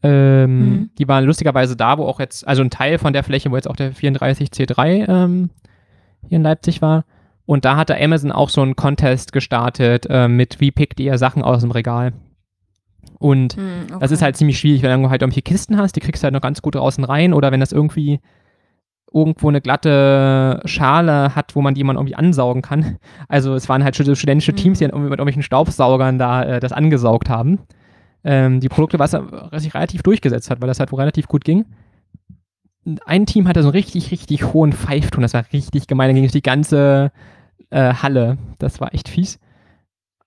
Ähm, 0.04 0.70
Mhm. 0.70 0.90
Die 0.98 1.08
waren 1.08 1.24
lustigerweise 1.26 1.76
da, 1.76 1.98
wo 1.98 2.06
auch 2.06 2.20
jetzt, 2.20 2.48
also 2.48 2.62
ein 2.62 2.70
Teil 2.70 2.98
von 3.00 3.14
der 3.14 3.24
Fläche, 3.24 3.52
wo 3.52 3.56
jetzt 3.56 3.70
auch 3.70 3.76
der 3.76 3.94
34C3 3.94 5.08
ähm, 5.10 5.50
hier 6.28 6.38
in 6.38 6.44
Leipzig 6.44 6.82
war. 6.82 7.06
Und 7.46 7.66
da 7.66 7.76
hatte 7.76 8.00
Amazon 8.02 8.32
auch 8.32 8.50
so 8.50 8.62
einen 8.62 8.76
Contest 8.76 9.32
gestartet 9.32 10.08
äh, 10.10 10.28
mit, 10.28 10.60
wie 10.60 10.72
pickt 10.72 11.00
ihr 11.00 11.18
Sachen 11.18 11.44
aus 11.44 11.62
dem 11.62 11.72
Regal. 11.72 12.14
Und 13.20 13.56
Hm, 13.56 13.84
okay. 13.90 13.98
das 14.00 14.12
ist 14.12 14.22
halt 14.22 14.36
ziemlich 14.36 14.60
schwierig, 14.60 14.82
wenn 14.82 15.02
du 15.04 15.10
halt 15.10 15.22
irgendwelche 15.22 15.44
Kisten 15.44 15.78
hast, 15.78 15.96
die 15.96 16.00
kriegst 16.00 16.24
du 16.24 16.26
halt 16.26 16.34
noch 16.34 16.42
ganz 16.42 16.62
gut 16.62 16.76
draußen 16.76 17.04
rein. 17.04 17.34
Oder 17.34 17.52
wenn 17.52 17.60
das 17.60 17.72
irgendwie 17.72 18.20
irgendwo 19.16 19.48
eine 19.50 19.62
glatte 19.62 20.62
Schale 20.66 21.34
hat, 21.36 21.56
wo 21.56 21.62
man 21.62 21.74
man 21.88 21.96
irgendwie 21.96 22.16
ansaugen 22.16 22.62
kann. 22.62 22.98
Also 23.30 23.56
es 23.56 23.70
waren 23.70 23.84
halt 23.84 23.96
stud- 23.96 24.16
studentische 24.18 24.52
Mhm. 24.52 24.58
Teams, 24.58 24.78
die 24.80 24.84
dann 24.84 24.92
irgendwie 24.92 25.10
mit 25.10 25.20
irgendwelchen 25.20 25.42
Staubsaugern 25.44 26.20
da 26.20 26.44
äh, 26.44 26.60
das 26.60 26.74
angesaugt 26.74 27.30
haben. 27.30 27.60
Ähm, 28.26 28.60
die 28.60 28.70
Produkte, 28.70 29.00
was, 29.00 29.14
was 29.14 29.64
sich 29.64 29.74
relativ 29.74 30.04
durchgesetzt 30.04 30.50
hat, 30.52 30.60
weil 30.62 30.68
das 30.68 30.80
halt 30.80 30.92
wohl 30.92 31.00
relativ 31.00 31.28
gut 31.28 31.46
ging. 31.46 31.66
Ein 33.06 33.26
Team 33.26 33.48
hatte 33.48 33.64
so 33.64 33.70
einen 33.70 33.76
richtig, 33.78 34.12
richtig 34.12 34.54
hohen 34.54 34.74
Pfeifton, 34.74 35.22
das 35.24 35.34
war 35.34 35.46
richtig 35.54 35.88
gemein, 35.88 36.10
dann 36.10 36.16
ging 36.16 36.26
es 36.26 36.34
die 36.34 36.44
ganze 36.44 37.12
äh, 37.72 37.94
Halle. 37.94 38.38
Das 38.60 38.80
war 38.80 38.94
echt 38.94 39.10
fies. 39.10 39.40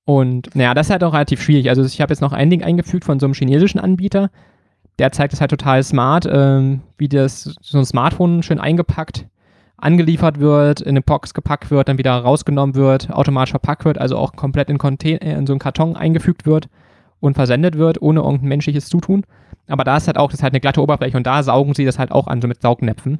Und 0.04 0.54
naja, 0.56 0.72
das 0.74 0.86
ist 0.86 0.90
halt 0.90 1.04
auch 1.04 1.12
relativ 1.12 1.42
schwierig. 1.42 1.68
Also 1.68 1.84
ich 1.84 2.00
habe 2.00 2.12
jetzt 2.12 2.20
noch 2.22 2.32
ein 2.32 2.48
Ding 2.50 2.62
eingefügt 2.64 3.04
von 3.04 3.20
so 3.20 3.26
einem 3.26 3.34
chinesischen 3.34 3.78
Anbieter. 3.78 4.30
Der 4.98 5.12
zeigt 5.12 5.32
es 5.32 5.40
halt 5.40 5.50
total 5.50 5.82
smart, 5.82 6.28
ähm, 6.30 6.80
wie 6.96 7.08
das 7.08 7.54
so 7.60 7.78
ein 7.78 7.84
Smartphone 7.84 8.42
schön 8.42 8.58
eingepackt 8.58 9.26
angeliefert 9.78 10.40
wird, 10.40 10.80
in 10.80 10.90
eine 10.90 11.02
Box 11.02 11.32
gepackt 11.34 11.70
wird, 11.70 11.88
dann 11.88 11.98
wieder 11.98 12.12
rausgenommen 12.12 12.74
wird, 12.74 13.10
automatisch 13.10 13.52
verpackt 13.52 13.84
wird, 13.84 13.98
also 13.98 14.16
auch 14.16 14.32
komplett 14.32 14.68
in, 14.70 14.78
Container, 14.78 15.22
in 15.22 15.46
so 15.46 15.52
einen 15.52 15.60
Karton 15.60 15.96
eingefügt 15.96 16.46
wird 16.46 16.68
und 17.20 17.34
versendet 17.34 17.78
wird, 17.78 18.02
ohne 18.02 18.20
irgendein 18.20 18.48
menschliches 18.48 18.88
Zutun. 18.88 19.24
Aber 19.68 19.84
da 19.84 19.96
ist 19.96 20.08
halt 20.08 20.18
auch, 20.18 20.30
das 20.30 20.40
ist 20.40 20.42
halt 20.42 20.52
eine 20.52 20.60
glatte 20.60 20.82
Oberfläche 20.82 21.16
und 21.16 21.26
da 21.26 21.42
saugen 21.42 21.74
sie 21.74 21.84
das 21.84 21.98
halt 21.98 22.10
auch 22.10 22.26
an, 22.26 22.42
so 22.42 22.48
mit 22.48 22.60
Saugnäpfen. 22.60 23.18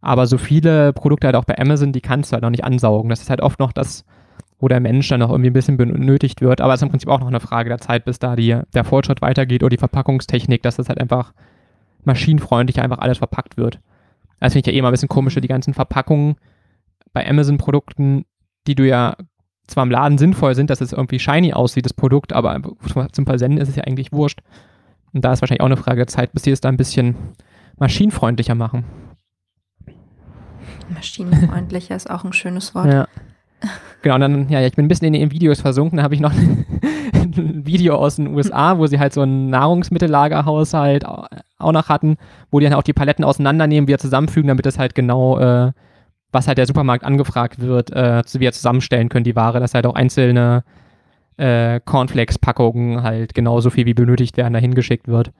Aber 0.00 0.26
so 0.26 0.38
viele 0.38 0.92
Produkte 0.92 1.28
halt 1.28 1.36
auch 1.36 1.44
bei 1.44 1.58
Amazon, 1.58 1.92
die 1.92 2.00
kannst 2.00 2.32
du 2.32 2.34
halt 2.34 2.42
noch 2.42 2.50
nicht 2.50 2.64
ansaugen. 2.64 3.10
Das 3.10 3.20
ist 3.20 3.30
halt 3.30 3.42
oft 3.42 3.60
noch 3.60 3.72
das, 3.72 4.04
wo 4.60 4.68
der 4.68 4.80
Mensch 4.80 5.08
dann 5.08 5.20
noch 5.20 5.30
irgendwie 5.30 5.50
ein 5.50 5.54
bisschen 5.54 5.76
benötigt 5.76 6.40
wird. 6.40 6.60
Aber 6.60 6.74
es 6.74 6.80
ist 6.80 6.82
im 6.82 6.90
Prinzip 6.90 7.08
auch 7.08 7.20
noch 7.20 7.26
eine 7.26 7.40
Frage 7.40 7.70
der 7.70 7.78
Zeit, 7.78 8.04
bis 8.04 8.18
da 8.18 8.36
die, 8.36 8.58
der 8.74 8.84
Fortschritt 8.84 9.22
weitergeht 9.22 9.62
oder 9.62 9.70
die 9.70 9.78
Verpackungstechnik, 9.78 10.62
dass 10.62 10.76
das 10.76 10.88
halt 10.88 11.00
einfach 11.00 11.32
maschinenfreundlich 12.04 12.80
einfach 12.80 12.98
alles 12.98 13.18
verpackt 13.18 13.56
wird. 13.56 13.80
Das 14.38 14.52
finde 14.52 14.70
ich 14.70 14.74
ja 14.74 14.78
eh 14.78 14.82
mal 14.82 14.88
ein 14.88 14.92
bisschen 14.92 15.08
komisch, 15.08 15.34
die 15.34 15.48
ganzen 15.48 15.74
Verpackungen 15.74 16.36
bei 17.12 17.28
Amazon-Produkten, 17.28 18.24
die 18.66 18.74
du 18.74 18.86
ja 18.86 19.16
zwar 19.66 19.84
im 19.84 19.90
Laden 19.90 20.18
sinnvoll 20.18 20.54
sind, 20.54 20.70
dass 20.70 20.80
es 20.80 20.92
irgendwie 20.92 21.18
shiny 21.18 21.52
aussieht, 21.52 21.84
das 21.84 21.94
Produkt, 21.94 22.32
aber 22.32 22.60
zum 23.12 23.26
Versenden 23.26 23.60
ist 23.60 23.68
es 23.68 23.76
ja 23.76 23.84
eigentlich 23.84 24.12
wurscht. 24.12 24.40
Und 25.12 25.24
da 25.24 25.32
ist 25.32 25.40
wahrscheinlich 25.40 25.60
auch 25.60 25.66
eine 25.66 25.76
Frage 25.76 25.98
der 25.98 26.06
Zeit, 26.06 26.32
bis 26.32 26.42
sie 26.44 26.50
es 26.50 26.60
da 26.60 26.68
ein 26.68 26.76
bisschen 26.76 27.16
maschinenfreundlicher 27.78 28.54
machen. 28.54 28.84
Maschinenfreundlicher 30.88 31.96
ist 31.96 32.10
auch 32.10 32.24
ein 32.24 32.32
schönes 32.32 32.74
Wort. 32.74 32.92
Ja. 32.92 33.08
Genau, 34.02 34.14
und 34.14 34.20
dann, 34.22 34.48
ja, 34.48 34.60
ich 34.62 34.74
bin 34.74 34.86
ein 34.86 34.88
bisschen 34.88 35.08
in 35.08 35.12
den 35.12 35.30
Videos 35.30 35.60
versunken, 35.60 35.98
da 35.98 36.02
habe 36.02 36.14
ich 36.14 36.20
noch 36.20 36.32
ein 37.12 37.66
Video 37.66 37.96
aus 37.96 38.16
den 38.16 38.34
USA, 38.34 38.78
wo 38.78 38.86
sie 38.86 38.98
halt 38.98 39.12
so 39.12 39.22
ein 39.22 39.50
Nahrungsmittellagerhaushalt 39.50 41.04
auch 41.04 41.72
noch 41.72 41.88
hatten, 41.88 42.16
wo 42.50 42.60
die 42.60 42.64
dann 42.64 42.74
auch 42.74 42.82
die 42.82 42.92
Paletten 42.92 43.24
auseinandernehmen, 43.24 43.88
wieder 43.88 43.98
zusammenfügen, 43.98 44.48
damit 44.48 44.66
es 44.66 44.78
halt 44.78 44.94
genau, 44.94 45.38
äh, 45.38 45.72
was 46.32 46.48
halt 46.48 46.58
der 46.58 46.66
Supermarkt 46.66 47.04
angefragt 47.04 47.60
wird, 47.60 47.90
äh, 47.90 48.22
wieder 48.34 48.52
zusammenstellen 48.52 49.08
können, 49.08 49.24
die 49.24 49.36
Ware, 49.36 49.60
dass 49.60 49.74
halt 49.74 49.86
auch 49.86 49.94
einzelne 49.94 50.64
äh, 51.36 51.80
Cornflakes-Packungen 51.84 53.02
halt 53.02 53.34
genauso 53.34 53.70
viel 53.70 53.86
wie 53.86 53.94
benötigt 53.94 54.36
werden, 54.36 54.54
dahin 54.54 54.74
geschickt 54.74 55.08
wird. 55.08 55.32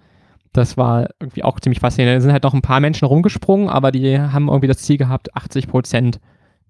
Das 0.53 0.77
war 0.77 1.09
irgendwie 1.21 1.45
auch 1.45 1.61
ziemlich 1.61 1.81
faszinierend. 1.81 2.19
Da 2.19 2.21
sind 2.23 2.33
halt 2.33 2.43
noch 2.43 2.55
ein 2.55 2.63
paar 2.63 2.81
Menschen 2.81 3.07
rumgesprungen, 3.07 3.69
aber 3.69 3.93
die 3.93 4.19
haben 4.19 4.49
irgendwie 4.49 4.67
das 4.67 4.79
Ziel 4.79 4.97
gehabt, 4.97 5.35
80 5.37 5.69
Prozent 5.69 6.21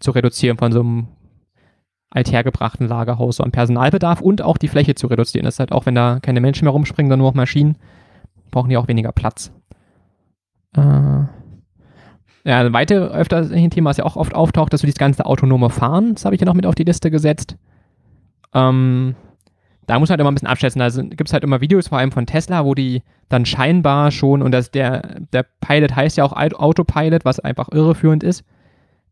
zu 0.00 0.10
reduzieren 0.10 0.58
von 0.58 0.72
so 0.72 0.80
einem 0.80 1.08
althergebrachten 2.10 2.88
Lagerhaus 2.88 3.36
so 3.36 3.44
an 3.44 3.52
Personalbedarf 3.52 4.20
und 4.20 4.42
auch 4.42 4.58
die 4.58 4.68
Fläche 4.68 4.94
zu 4.94 5.06
reduzieren. 5.06 5.44
Das 5.44 5.54
ist 5.54 5.60
halt 5.60 5.72
auch, 5.72 5.86
wenn 5.86 5.94
da 5.94 6.18
keine 6.20 6.40
Menschen 6.40 6.64
mehr 6.64 6.72
rumspringen, 6.72 7.08
sondern 7.08 7.20
nur 7.20 7.30
noch 7.30 7.36
Maschinen, 7.36 7.76
brauchen 8.50 8.68
die 8.68 8.76
auch 8.76 8.88
weniger 8.88 9.12
Platz. 9.12 9.52
Äh, 10.76 10.80
ja, 10.80 11.28
ein 12.44 12.72
weiteres 12.72 13.12
öfter 13.12 13.48
ein 13.50 13.70
Thema, 13.70 13.90
was 13.90 13.98
ja 13.98 14.04
auch 14.04 14.16
oft 14.16 14.34
auftaucht, 14.34 14.72
dass 14.72 14.80
so 14.80 14.86
dieses 14.86 14.98
ganze 14.98 15.26
autonome 15.26 15.70
Fahren, 15.70 16.14
das 16.14 16.24
habe 16.24 16.34
ich 16.34 16.40
ja 16.40 16.46
noch 16.46 16.54
mit 16.54 16.66
auf 16.66 16.74
die 16.74 16.84
Liste 16.84 17.10
gesetzt. 17.10 17.56
Ähm, 18.54 19.14
da 19.86 19.98
muss 19.98 20.08
man 20.08 20.14
halt 20.14 20.20
immer 20.20 20.30
ein 20.30 20.34
bisschen 20.34 20.48
abschätzen. 20.48 20.80
Also 20.80 21.02
gibt 21.02 21.28
es 21.28 21.32
halt 21.32 21.44
immer 21.44 21.60
Videos, 21.60 21.88
vor 21.88 21.98
allem 21.98 22.12
von 22.12 22.26
Tesla, 22.26 22.64
wo 22.64 22.74
die 22.74 23.02
dann 23.28 23.44
scheinbar 23.44 24.10
schon, 24.10 24.42
und 24.42 24.52
das, 24.52 24.70
der, 24.70 25.20
der 25.32 25.44
Pilot 25.60 25.94
heißt 25.94 26.16
ja 26.16 26.24
auch 26.24 26.32
Autopilot, 26.32 27.24
was 27.24 27.40
einfach 27.40 27.68
irreführend 27.72 28.22
ist, 28.22 28.44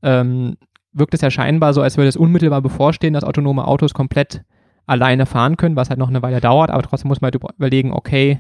ähm, 0.03 0.57
wirkt 0.93 1.15
es 1.15 1.21
ja 1.21 1.31
scheinbar 1.31 1.75
so, 1.75 1.83
als 1.83 1.97
würde 1.97 2.09
es 2.09 2.17
unmittelbar 2.17 2.63
bevorstehen, 2.63 3.15
dass 3.15 3.25
autonome 3.25 3.67
Autos 3.67 3.95
komplett 3.95 4.43
alleine 4.87 5.27
fahren 5.27 5.57
können, 5.57 5.77
was 5.77 5.91
halt 5.91 5.99
noch 5.99 6.09
eine 6.09 6.23
Weile 6.23 6.41
dauert, 6.41 6.71
aber 6.71 6.83
trotzdem 6.83 7.09
muss 7.09 7.21
man 7.21 7.31
halt 7.31 7.43
überlegen, 7.57 7.93
okay, 7.93 8.39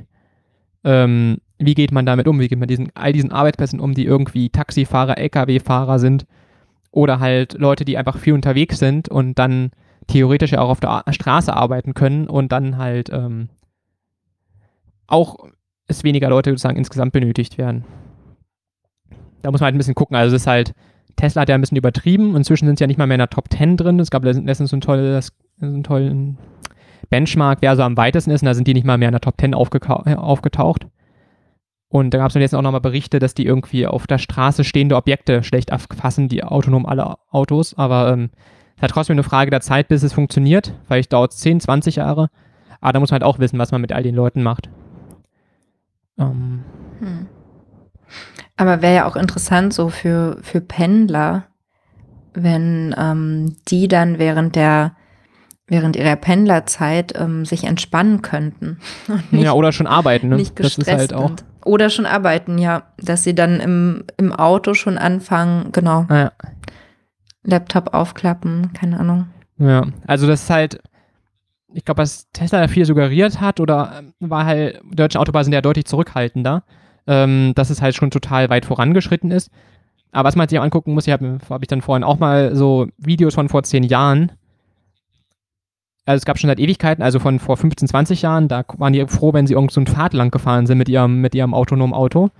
ähm, 0.84 1.38
wie 1.58 1.74
geht 1.74 1.92
man 1.92 2.06
damit 2.06 2.28
um? 2.28 2.40
Wie 2.40 2.48
geht 2.48 2.58
man 2.58 2.68
diesen, 2.68 2.90
all 2.94 3.12
diesen 3.12 3.32
Arbeitsplätzen 3.32 3.80
um, 3.80 3.94
die 3.94 4.04
irgendwie 4.04 4.48
Taxifahrer, 4.48 5.18
Lkw-Fahrer 5.18 5.98
sind 5.98 6.26
oder 6.90 7.20
halt 7.20 7.54
Leute, 7.54 7.84
die 7.84 7.98
einfach 7.98 8.16
viel 8.16 8.32
unterwegs 8.32 8.78
sind 8.78 9.08
und 9.08 9.38
dann 9.38 9.70
theoretisch 10.06 10.52
ja 10.52 10.60
auch 10.60 10.70
auf 10.70 10.80
der 10.80 11.04
Straße 11.10 11.52
arbeiten 11.52 11.94
können 11.94 12.28
und 12.28 12.50
dann 12.52 12.78
halt 12.78 13.10
ähm, 13.12 13.50
auch 15.06 15.36
es 15.86 16.04
weniger 16.04 16.28
Leute 16.28 16.50
sozusagen 16.50 16.78
insgesamt 16.78 17.12
benötigt 17.12 17.58
werden. 17.58 17.84
Da 19.42 19.50
muss 19.50 19.60
man 19.60 19.66
halt 19.66 19.74
ein 19.74 19.78
bisschen 19.78 19.94
gucken. 19.94 20.16
Also 20.16 20.34
es 20.34 20.42
ist 20.42 20.46
halt, 20.46 20.74
Tesla 21.18 21.42
hat 21.42 21.48
ja 21.48 21.54
ein 21.54 21.60
bisschen 21.60 21.76
übertrieben. 21.76 22.34
Inzwischen 22.36 22.66
sind 22.66 22.78
sie 22.78 22.84
ja 22.84 22.86
nicht 22.86 22.98
mal 22.98 23.06
mehr 23.06 23.16
in 23.16 23.20
der 23.20 23.30
Top 23.30 23.52
10 23.52 23.76
drin. 23.76 24.00
Es 24.00 24.10
gab 24.10 24.24
letztens 24.24 24.70
so 24.70 24.76
ein 24.76 24.80
tolles, 24.80 25.32
so 25.58 25.66
einen 25.66 25.82
tollen 25.82 26.38
Benchmark, 27.10 27.58
wer 27.60 27.76
so 27.76 27.82
am 27.82 27.96
weitesten 27.96 28.30
ist. 28.30 28.42
Und 28.42 28.46
da 28.46 28.54
sind 28.54 28.66
die 28.66 28.74
nicht 28.74 28.86
mal 28.86 28.98
mehr 28.98 29.08
in 29.08 29.12
der 29.12 29.20
Top 29.20 29.34
10 29.38 29.52
äh, 29.52 29.56
aufgetaucht. 29.56 30.86
Und 31.90 32.12
da 32.12 32.18
gab 32.18 32.28
es 32.28 32.34
jetzt 32.34 32.54
auch 32.54 32.62
nochmal 32.62 32.80
Berichte, 32.80 33.18
dass 33.18 33.34
die 33.34 33.46
irgendwie 33.46 33.86
auf 33.86 34.06
der 34.06 34.18
Straße 34.18 34.62
stehende 34.62 34.96
Objekte 34.96 35.42
schlecht 35.42 35.70
erfassen, 35.70 36.28
die 36.28 36.44
autonom 36.44 36.86
alle 36.86 37.16
Autos. 37.30 37.76
Aber 37.76 38.12
ähm, 38.12 38.30
es 38.76 38.82
hat 38.82 38.90
trotzdem 38.90 39.14
eine 39.14 39.22
Frage 39.22 39.50
der 39.50 39.60
Zeit, 39.60 39.88
bis 39.88 40.02
es 40.02 40.12
funktioniert. 40.12 40.74
Vielleicht 40.86 41.12
dauert 41.12 41.32
es 41.32 41.38
10, 41.38 41.60
20 41.60 41.96
Jahre. 41.96 42.28
Aber 42.80 42.92
da 42.92 43.00
muss 43.00 43.10
man 43.10 43.20
halt 43.20 43.24
auch 43.24 43.38
wissen, 43.38 43.58
was 43.58 43.72
man 43.72 43.80
mit 43.80 43.92
all 43.92 44.02
den 44.02 44.14
Leuten 44.14 44.42
macht. 44.42 44.68
Ähm. 46.18 46.64
Hm. 47.00 47.27
Aber 48.58 48.82
wäre 48.82 48.94
ja 48.94 49.06
auch 49.06 49.16
interessant 49.16 49.72
so 49.72 49.88
für, 49.88 50.36
für 50.42 50.60
Pendler, 50.60 51.44
wenn 52.34 52.94
ähm, 52.98 53.56
die 53.68 53.88
dann 53.88 54.18
während 54.18 54.56
der 54.56 54.96
während 55.68 55.96
ihrer 55.96 56.16
Pendlerzeit 56.16 57.12
ähm, 57.18 57.44
sich 57.44 57.64
entspannen 57.64 58.22
könnten. 58.22 58.78
Nicht, 59.30 59.44
ja, 59.44 59.52
oder 59.52 59.70
schon 59.70 59.86
arbeiten, 59.86 60.28
ne? 60.28 60.36
Nicht 60.36 60.58
das 60.58 60.78
ist 60.78 60.90
halt 60.90 61.12
auch. 61.12 61.28
Sind. 61.28 61.44
Oder 61.64 61.90
schon 61.90 62.06
arbeiten, 62.06 62.58
ja. 62.58 62.84
Dass 62.96 63.22
sie 63.22 63.34
dann 63.34 63.60
im, 63.60 64.04
im 64.16 64.32
Auto 64.32 64.74
schon 64.74 64.96
anfangen, 64.96 65.70
genau. 65.72 66.06
Ah, 66.08 66.16
ja. 66.16 66.32
Laptop 67.44 67.92
aufklappen, 67.92 68.72
keine 68.72 68.98
Ahnung. 68.98 69.26
Ja, 69.58 69.84
also 70.06 70.26
das 70.26 70.44
ist 70.44 70.50
halt, 70.50 70.80
ich 71.74 71.84
glaube, 71.84 72.02
was 72.02 72.30
Tesla 72.32 72.62
da 72.62 72.68
viel 72.68 72.86
suggeriert 72.86 73.40
hat, 73.40 73.60
oder 73.60 73.92
ähm, 73.98 74.14
war 74.20 74.46
halt, 74.46 74.80
deutsche 74.90 75.20
Autobahnen 75.20 75.44
sind 75.44 75.52
ja 75.52 75.60
deutlich 75.60 75.84
zurückhaltender 75.84 76.64
ähm, 77.08 77.52
dass 77.56 77.70
es 77.70 77.82
halt 77.82 77.96
schon 77.96 78.10
total 78.10 78.50
weit 78.50 78.66
vorangeschritten 78.66 79.32
ist. 79.32 79.50
Aber 80.12 80.28
was 80.28 80.36
man 80.36 80.48
sich 80.48 80.58
auch 80.58 80.62
angucken 80.62 80.92
muss, 80.92 81.06
ich 81.06 81.12
habe 81.12 81.38
hab 81.48 81.62
ich 81.62 81.68
dann 81.68 81.82
vorhin 81.82 82.04
auch 82.04 82.18
mal 82.18 82.54
so 82.54 82.86
Videos 82.98 83.34
von 83.34 83.48
vor 83.48 83.62
zehn 83.62 83.82
Jahren. 83.82 84.32
Also 86.04 86.18
es 86.18 86.24
gab 86.24 86.38
schon 86.38 86.48
seit 86.48 86.60
Ewigkeiten, 86.60 87.02
also 87.02 87.18
von 87.18 87.38
vor 87.38 87.56
15, 87.56 87.88
20 87.88 88.22
Jahren, 88.22 88.48
da 88.48 88.64
waren 88.78 88.92
die 88.92 89.04
froh, 89.06 89.32
wenn 89.32 89.46
sie 89.46 89.54
irgend 89.54 89.72
so 89.72 89.80
einen 89.80 89.86
Pfad 89.86 90.14
lang 90.14 90.30
gefahren 90.30 90.66
sind 90.66 90.78
mit 90.78 90.88
ihrem, 90.88 91.20
mit 91.20 91.34
ihrem 91.34 91.52
autonomen 91.52 91.92
Auto. 91.92 92.30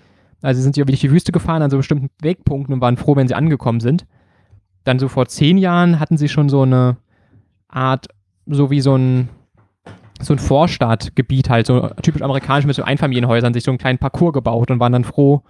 Also 0.40 0.62
sind 0.62 0.74
sie 0.74 0.80
über 0.80 0.92
die 0.92 1.10
Wüste 1.10 1.32
gefahren 1.32 1.62
an 1.62 1.70
so 1.70 1.76
bestimmten 1.76 2.08
Wegpunkten 2.22 2.72
und 2.74 2.80
waren 2.80 2.96
froh, 2.96 3.16
wenn 3.16 3.28
sie 3.28 3.34
angekommen 3.34 3.80
sind. 3.80 4.06
Dann 4.84 4.98
so 4.98 5.08
vor 5.08 5.26
zehn 5.26 5.58
Jahren 5.58 6.00
hatten 6.00 6.16
sie 6.16 6.28
schon 6.28 6.48
so 6.48 6.62
eine 6.62 6.96
Art, 7.68 8.06
so 8.46 8.70
wie 8.70 8.80
so 8.80 8.96
ein 8.96 9.28
so 10.20 10.34
ein 10.34 10.38
Vorstadtgebiet 10.38 11.48
halt, 11.50 11.66
so 11.66 11.88
typisch 12.02 12.22
amerikanisch 12.22 12.66
mit 12.66 12.76
so 12.76 12.82
Einfamilienhäusern, 12.82 13.54
sich 13.54 13.64
so 13.64 13.70
einen 13.70 13.78
kleinen 13.78 13.98
Parcours 13.98 14.32
gebaut 14.32 14.70
und 14.70 14.80
waren 14.80 14.92
dann 14.92 15.04
froh, 15.04 15.42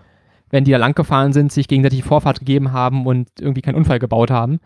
wenn 0.50 0.64
die 0.64 0.70
da 0.70 0.78
lang 0.78 0.94
gefahren 0.94 1.32
sind, 1.32 1.52
sich 1.52 1.68
gegenseitig 1.68 2.04
Vorfahrt 2.04 2.40
gegeben 2.40 2.72
haben 2.72 3.06
und 3.06 3.28
irgendwie 3.40 3.62
keinen 3.62 3.74
Unfall 3.74 3.98
gebaut 3.98 4.30
haben. 4.30 4.60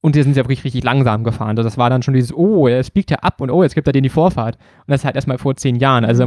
Und 0.00 0.16
die 0.16 0.22
sind 0.22 0.36
ja 0.36 0.42
wirklich 0.44 0.64
richtig 0.64 0.84
langsam 0.84 1.24
gefahren. 1.24 1.50
Also 1.50 1.62
das 1.62 1.78
war 1.78 1.88
dann 1.88 2.02
schon 2.02 2.14
dieses, 2.14 2.34
oh, 2.34 2.68
es 2.68 2.90
biegt 2.90 3.10
ja 3.10 3.18
ab 3.18 3.40
und 3.40 3.50
oh, 3.50 3.62
jetzt 3.62 3.74
gibt 3.74 3.86
er 3.86 3.92
denen 3.92 4.02
die 4.02 4.10
Vorfahrt. 4.10 4.56
Und 4.56 4.88
das 4.88 5.00
ist 5.00 5.04
halt 5.04 5.14
erstmal 5.14 5.38
vor 5.38 5.56
zehn 5.56 5.76
Jahren. 5.76 6.04
Also 6.04 6.24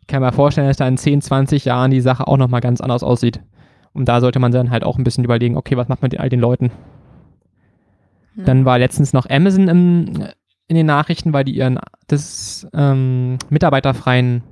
ich 0.00 0.06
kann 0.06 0.22
mir 0.22 0.32
vorstellen, 0.32 0.68
dass 0.68 0.76
da 0.76 0.86
in 0.86 0.98
10, 0.98 1.22
20 1.22 1.64
Jahren 1.64 1.90
die 1.90 2.00
Sache 2.00 2.26
auch 2.26 2.36
nochmal 2.36 2.60
ganz 2.60 2.80
anders 2.80 3.02
aussieht. 3.02 3.40
Und 3.92 4.08
da 4.08 4.20
sollte 4.20 4.38
man 4.38 4.52
dann 4.52 4.70
halt 4.70 4.84
auch 4.84 4.98
ein 4.98 5.04
bisschen 5.04 5.24
überlegen, 5.24 5.56
okay, 5.56 5.76
was 5.76 5.88
macht 5.88 6.02
man 6.02 6.10
mit 6.10 6.20
all 6.20 6.28
den 6.28 6.40
Leuten? 6.40 6.70
Dann 8.36 8.64
war 8.64 8.78
letztens 8.78 9.12
noch 9.12 9.28
Amazon 9.28 9.68
im, 9.68 10.24
in 10.70 10.76
den 10.76 10.86
Nachrichten, 10.86 11.32
weil 11.32 11.42
die 11.42 11.56
ihren 11.56 11.80
das, 12.06 12.64
ähm, 12.72 13.38
mitarbeiterfreien 13.48 14.44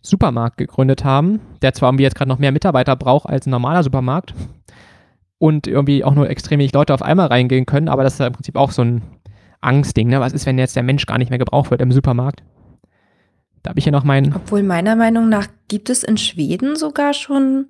Supermarkt 0.00 0.56
gegründet 0.56 1.04
haben, 1.04 1.40
der 1.60 1.74
zwar 1.74 1.90
irgendwie 1.90 2.04
jetzt 2.04 2.14
gerade 2.14 2.30
noch 2.30 2.38
mehr 2.38 2.52
Mitarbeiter 2.52 2.96
braucht 2.96 3.28
als 3.28 3.44
ein 3.46 3.50
normaler 3.50 3.82
Supermarkt 3.82 4.32
und 5.36 5.66
irgendwie 5.66 6.04
auch 6.04 6.14
nur 6.14 6.30
extrem 6.30 6.58
wenig 6.58 6.72
Leute 6.72 6.94
auf 6.94 7.02
einmal 7.02 7.26
reingehen 7.26 7.66
können, 7.66 7.90
aber 7.90 8.02
das 8.02 8.14
ist 8.14 8.20
ja 8.20 8.28
im 8.28 8.32
Prinzip 8.32 8.56
auch 8.56 8.70
so 8.70 8.80
ein 8.80 9.02
Angstding. 9.60 10.08
Ne? 10.08 10.20
Was 10.20 10.32
ist, 10.32 10.46
wenn 10.46 10.56
jetzt 10.56 10.74
der 10.74 10.82
Mensch 10.82 11.04
gar 11.04 11.18
nicht 11.18 11.28
mehr 11.28 11.38
gebraucht 11.38 11.70
wird 11.70 11.82
im 11.82 11.92
Supermarkt? 11.92 12.42
Da 13.62 13.70
habe 13.70 13.78
ich 13.78 13.84
ja 13.84 13.92
noch 13.92 14.04
meinen. 14.04 14.34
Obwohl 14.34 14.62
meiner 14.62 14.96
Meinung 14.96 15.28
nach 15.28 15.48
gibt 15.68 15.90
es 15.90 16.02
in 16.02 16.16
Schweden 16.16 16.76
sogar 16.76 17.12
schon 17.12 17.66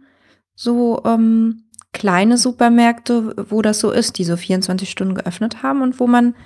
so 0.54 1.02
ähm, 1.04 1.64
kleine 1.92 2.38
Supermärkte, 2.38 3.34
wo 3.50 3.60
das 3.60 3.80
so 3.80 3.90
ist, 3.90 4.18
die 4.18 4.24
so 4.24 4.36
24 4.36 4.88
Stunden 4.88 5.16
geöffnet 5.16 5.64
haben 5.64 5.82
und 5.82 5.98
wo 5.98 6.06
man 6.06 6.36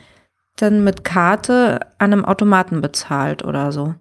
dann 0.57 0.85
mit 0.85 1.05
Karte 1.05 1.81
an 1.99 2.13
einem 2.13 2.25
Automaten 2.25 2.81
bezahlt 2.81 3.45
oder 3.45 3.73
so. 3.73 3.95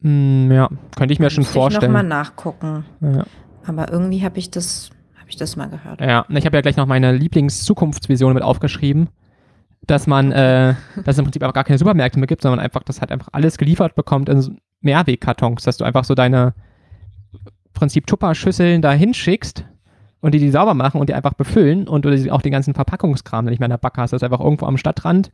Mm, 0.00 0.50
ja, 0.50 0.68
könnte 0.96 1.12
ich 1.12 1.20
mir 1.20 1.30
schon 1.30 1.44
vorstellen. 1.44 1.82
Ich 1.82 1.88
nochmal 1.88 2.04
nachgucken. 2.04 2.84
Ja. 3.00 3.24
Aber 3.66 3.90
irgendwie 3.92 4.24
habe 4.24 4.38
ich 4.38 4.50
das, 4.50 4.90
habe 5.18 5.28
ich 5.28 5.36
das 5.36 5.56
mal 5.56 5.68
gehört. 5.68 6.00
Ja, 6.00 6.24
ich 6.28 6.46
habe 6.46 6.56
ja 6.56 6.60
gleich 6.62 6.76
noch 6.76 6.86
meine 6.86 7.12
Lieblings-Zukunftsvision 7.12 8.32
mit 8.34 8.42
aufgeschrieben. 8.42 9.08
dass 9.86 10.06
man, 10.06 10.30
äh, 10.32 10.74
dass 11.04 11.16
es 11.16 11.18
im 11.18 11.24
Prinzip 11.24 11.42
aber 11.42 11.52
gar 11.52 11.64
keine 11.64 11.78
Supermärkte 11.78 12.18
mehr 12.18 12.26
gibt, 12.26 12.42
sondern 12.42 12.60
einfach, 12.60 12.82
dass 12.82 13.00
halt 13.00 13.10
einfach 13.10 13.28
alles 13.32 13.58
geliefert 13.58 13.94
bekommt 13.94 14.28
in 14.28 14.58
Mehrwegkartons, 14.80 15.64
dass 15.64 15.76
du 15.76 15.84
einfach 15.84 16.04
so 16.04 16.14
deine 16.14 16.54
Prinzip 17.74 18.06
Tupper-Schüsseln 18.06 18.82
da 18.82 18.92
hinschickst 18.92 19.64
und 20.20 20.34
die 20.34 20.38
die 20.38 20.50
sauber 20.50 20.74
machen 20.74 21.00
und 21.00 21.08
die 21.08 21.14
einfach 21.14 21.34
befüllen 21.34 21.88
und 21.88 22.04
du 22.04 22.32
auch 22.32 22.42
den 22.42 22.52
ganzen 22.52 22.74
Verpackungskram 22.74 23.46
nicht 23.46 23.58
mehr 23.58 23.66
in 23.66 23.70
der 23.70 23.78
Backe 23.78 24.00
hast, 24.00 24.12
dass 24.12 24.22
einfach 24.22 24.40
irgendwo 24.40 24.66
am 24.66 24.76
Stadtrand 24.76 25.30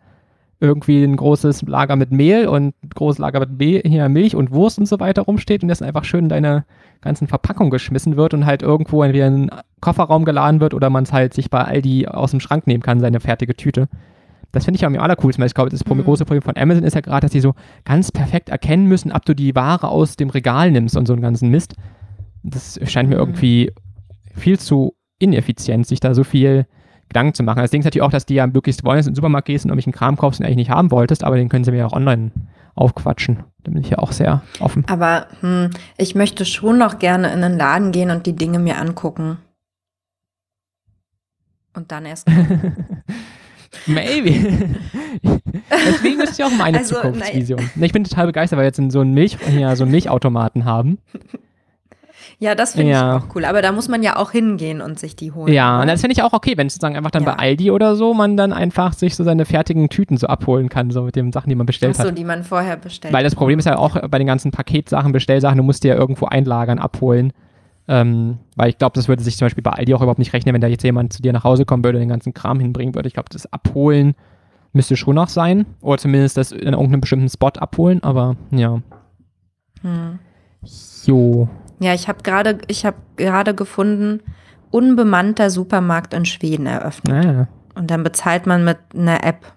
irgendwie 0.61 1.05
ein 1.05 1.17
großes 1.17 1.63
Lager 1.63 1.97
mit 1.97 2.11
Mehl 2.13 2.49
und 2.49 2.75
ein 2.83 2.91
großes 2.95 3.19
Lager 3.19 3.41
mit 3.41 3.59
Mehl, 3.59 3.83
hier 3.85 4.09
Milch 4.09 4.35
und 4.35 4.51
Wurst 4.53 4.79
und 4.79 4.87
so 4.87 5.01
weiter 5.01 5.23
rumsteht 5.23 5.63
und 5.63 5.69
das 5.69 5.83
einfach 5.83 6.05
schön 6.05 6.25
in 6.25 6.29
deine 6.31 6.65
ganzen 7.03 7.29
Verpackungen 7.29 7.71
geschmissen 7.71 8.17
wird 8.17 8.33
und 8.35 8.47
halt 8.47 8.63
irgendwo 8.63 9.03
entweder 9.03 9.27
in 9.27 9.51
einen 9.51 9.61
Kofferraum 9.81 10.25
geladen 10.25 10.61
wird 10.61 10.73
oder 10.73 10.89
man 10.89 11.05
es 11.05 11.13
halt 11.13 11.35
sich 11.35 11.51
bei 11.51 11.63
Aldi 11.63 12.07
aus 12.07 12.31
dem 12.31 12.41
Schrank 12.41 12.67
nehmen 12.67 12.83
kann, 12.83 13.01
seine 13.01 13.21
fertige 13.21 13.55
Tüte. 13.55 13.89
Das 14.53 14.65
finde 14.65 14.77
ich 14.77 14.87
am 14.87 14.97
allercoolsten, 14.97 15.43
weil 15.43 15.49
ich 15.49 15.55
glaube, 15.55 15.71
das 15.71 15.85
mhm. 15.85 16.03
große 16.03 16.25
Problem 16.25 16.43
von 16.43 16.57
Amazon 16.57 16.85
ist 16.85 16.95
ja 16.95 17.03
gerade, 17.03 17.27
dass 17.27 17.33
sie 17.33 17.41
so 17.41 17.55
ganz 17.85 18.11
perfekt 18.11 18.49
erkennen 18.49 18.87
müssen, 18.87 19.13
ob 19.13 19.25
du 19.27 19.35
die 19.35 19.55
Ware 19.55 19.89
aus 19.89 20.17
dem 20.17 20.31
Regal 20.31 20.71
nimmst 20.71 20.97
und 20.97 21.07
so 21.07 21.13
einen 21.13 21.23
ganzen 21.23 21.51
Mist. 21.51 21.75
Das 22.43 22.81
scheint 22.85 23.11
mir 23.11 23.17
mhm. 23.17 23.21
irgendwie 23.21 23.73
viel 24.35 24.59
zu 24.59 24.95
ineffizient, 25.19 25.87
sich 25.87 26.01
da 26.01 26.15
so 26.15 26.25
viel 26.25 26.67
Gedanken 27.09 27.35
zu 27.35 27.43
machen. 27.43 27.61
Das 27.61 27.71
Ding 27.71 27.81
ist 27.81 27.85
natürlich 27.85 28.03
auch, 28.03 28.11
dass 28.11 28.27
die 28.27 28.35
ja 28.35 28.47
möglichst 28.47 28.85
wollen, 28.85 28.97
dass 28.97 29.07
du 29.07 29.11
in 29.11 29.15
den 29.15 29.17
Supermarkt 29.17 29.47
gehst 29.47 29.65
und 29.65 29.71
irgendwelchen 29.71 29.93
Kram 29.93 30.17
kaufst, 30.17 30.41
den 30.41 30.47
eigentlich 30.47 30.57
nicht 30.57 30.71
haben 30.71 30.91
wolltest, 30.91 31.25
aber 31.25 31.37
den 31.37 31.49
können 31.49 31.65
sie 31.65 31.71
mir 31.71 31.79
ja 31.79 31.87
auch 31.87 31.93
online 31.93 32.31
aufquatschen. 32.75 33.45
Da 33.65 33.71
bin 33.71 33.81
ich 33.81 33.91
ja 33.91 33.99
auch 33.99 34.13
sehr 34.13 34.43
offen. 34.61 34.85
Aber 34.89 35.27
hm, 35.41 35.71
ich 35.97 36.15
möchte 36.15 36.45
schon 36.45 36.79
noch 36.79 36.99
gerne 36.99 37.33
in 37.33 37.41
den 37.41 37.57
Laden 37.57 37.93
gehen 37.93 38.11
und 38.11 38.27
die 38.27 38.35
Dinge 38.35 38.59
mir 38.59 38.79
angucken. 38.79 39.39
Und 41.75 41.93
dann 41.93 42.07
erst. 42.07 42.29
Maybe. 43.87 44.31
Deswegen 45.71 46.21
ist 46.21 46.39
ja 46.39 46.47
auch 46.47 46.57
meine 46.57 46.79
also, 46.79 46.95
Zukunftsvision. 46.95 47.61
Nein. 47.75 47.85
Ich 47.85 47.93
bin 47.93 48.05
total 48.05 48.27
begeistert, 48.27 48.57
weil 48.57 48.65
wir 48.65 48.69
jetzt 48.69 48.93
so 48.93 49.01
einen, 49.01 49.13
Milch, 49.13 49.37
ja, 49.57 49.77
so 49.77 49.85
einen 49.85 49.91
Milchautomaten 49.93 50.65
haben. 50.65 50.99
Ja, 52.39 52.55
das 52.55 52.75
finde 52.75 52.93
ja. 52.93 53.17
ich 53.17 53.23
auch 53.23 53.35
cool. 53.35 53.47
Aber 53.47 53.63
da 53.63 53.73
muss 53.73 53.89
man 53.89 54.03
ja 54.03 54.17
auch 54.17 54.31
hingehen 54.31 54.83
und 54.83 54.99
sich 54.99 55.17
die 55.17 55.33
holen. 55.33 55.53
Ja, 55.53 55.81
und 55.81 55.87
das 55.87 56.03
finde 56.03 56.13
ich 56.13 56.23
auch 56.23 56.35
okay, 56.35 56.57
wenn 56.57 56.69
sozusagen 56.69 56.97
einfach 56.97 57.11
dann 57.11 57.25
ja. 57.25 57.33
bei 57.33 57.39
Aldi 57.39 57.71
oder 57.71 57.97
so 57.97 58.13
man 58.13 58.37
dann 58.37 58.53
einfach 58.53 58.93
sich 58.93 59.17
so 59.17 59.25
seine 59.25 59.47
fertigen 59.47 59.89
Tüten 59.89 60.19
so 60.19 60.27
abholen 60.27 60.69
kann, 60.69 60.91
so 60.91 61.03
mit 61.03 61.17
den 61.17 61.33
Sachen, 61.33 61.49
die 61.49 61.55
man 61.55 61.65
bestellt 61.65 61.97
Ach 61.99 62.03
so, 62.03 62.09
hat. 62.09 62.19
die 62.19 62.25
man 62.25 62.45
vorher 62.45 62.77
bestellt 62.77 63.15
Weil 63.15 63.25
das 63.25 63.35
Problem 63.35 63.59
ist 63.59 63.65
ja 63.65 63.79
auch 63.79 63.97
bei 64.09 64.19
den 64.19 64.27
ganzen 64.27 64.51
Paketsachen, 64.51 65.13
Bestellsachen, 65.13 65.57
du 65.57 65.63
musst 65.65 65.83
die 65.83 65.89
ja 65.89 65.95
irgendwo 65.95 66.27
einlagern, 66.27 66.79
abholen. 66.79 67.33
Ähm, 67.89 68.39
weil 68.57 68.69
ich 68.69 68.79
glaube, 68.79 68.95
das 68.95 69.09
würde 69.09 69.23
sich 69.23 69.37
zum 69.37 69.47
Beispiel 69.47 69.63
bei 69.63 69.71
Aldi 69.71 69.95
auch 69.95 70.03
überhaupt 70.03 70.19
nicht 70.19 70.33
rechnen, 70.33 70.53
wenn 70.53 70.61
da 70.61 70.67
jetzt 70.67 70.83
jemand 70.83 71.13
zu 71.13 71.23
dir 71.23 71.33
nach 71.33 71.45
Hause 71.45 71.65
kommen 71.65 71.85
würde 71.85 71.99
und 71.99 72.01
den 72.01 72.09
ganzen 72.09 72.35
Kram 72.35 72.61
hinbringen 72.61 72.95
würde. 72.95 73.07
Ich 73.07 73.15
glaube, 73.15 73.29
das 73.31 73.51
Abholen 73.51 74.15
müsste 74.73 74.97
schon 74.97 75.15
noch 75.15 75.29
sein. 75.29 75.65
Oder 75.81 75.99
zumindest 75.99 76.37
das 76.37 76.53
in 76.53 76.75
irgendeinem 76.75 77.01
bestimmten 77.01 77.29
Spot 77.29 77.49
abholen, 77.49 78.03
aber 78.03 78.37
ja. 78.51 78.83
Hm. 79.81 80.19
Jo. 81.05 81.49
Ja, 81.79 81.95
ich 81.95 82.09
habe 82.09 82.23
gerade, 82.23 82.59
ich 82.69 82.87
habe 82.87 82.97
gerade 83.17 83.55
gefunden, 83.55 84.21
unbemannter 84.71 85.51
Supermarkt 85.51 86.15
in 86.15 86.25
Schweden 86.25 86.67
eröffnet. 86.67 87.27
Ah. 87.27 87.49
Und 87.75 87.91
dann 87.91 88.03
bezahlt 88.03 88.47
man 88.47 88.65
mit 88.65 88.79
einer 88.95 89.23
App 89.23 89.53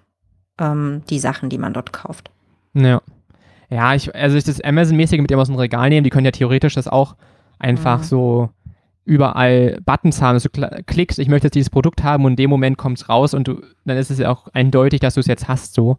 ähm, 0.58 1.02
die 1.08 1.18
Sachen, 1.18 1.48
die 1.48 1.58
man 1.58 1.72
dort 1.72 1.92
kauft. 1.92 2.30
Ja. 2.74 3.00
Ja, 3.70 3.94
ich, 3.94 4.14
also 4.14 4.36
ich 4.36 4.44
das 4.44 4.60
Amazon-mäßige 4.60 5.20
mit 5.20 5.30
dem 5.30 5.38
aus 5.38 5.46
dem 5.46 5.56
Regal 5.56 5.88
nehmen, 5.88 6.04
die 6.04 6.10
können 6.10 6.24
ja 6.24 6.32
theoretisch 6.32 6.74
das 6.74 6.88
auch 6.88 7.14
einfach 7.58 8.00
mhm. 8.00 8.04
so 8.04 8.50
überall 9.04 9.78
Buttons 9.84 10.20
haben, 10.20 10.34
dass 10.34 10.42
du 10.42 10.50
klickst, 10.86 11.18
ich 11.18 11.28
möchte 11.28 11.46
jetzt 11.46 11.54
dieses 11.54 11.70
Produkt 11.70 12.02
haben 12.02 12.24
und 12.24 12.32
in 12.32 12.36
dem 12.36 12.50
Moment 12.50 12.78
kommt 12.78 12.98
es 12.98 13.08
raus 13.08 13.32
und 13.32 13.48
du, 13.48 13.62
dann 13.84 13.96
ist 13.96 14.10
es 14.10 14.18
ja 14.18 14.30
auch 14.30 14.48
eindeutig, 14.52 15.00
dass 15.00 15.14
du 15.14 15.20
es 15.20 15.26
jetzt 15.26 15.48
hast 15.48 15.74
so. 15.74 15.98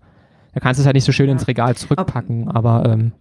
Da 0.54 0.60
kannst 0.60 0.80
du 0.80 0.82
es 0.82 0.86
halt 0.86 0.96
nicht 0.96 1.06
so 1.06 1.12
schön 1.12 1.28
ja. 1.28 1.34
ins 1.34 1.48
Regal 1.48 1.76
zurückpacken, 1.76 2.50
Ob, 2.50 2.56
aber 2.56 2.90
ähm, 2.90 3.14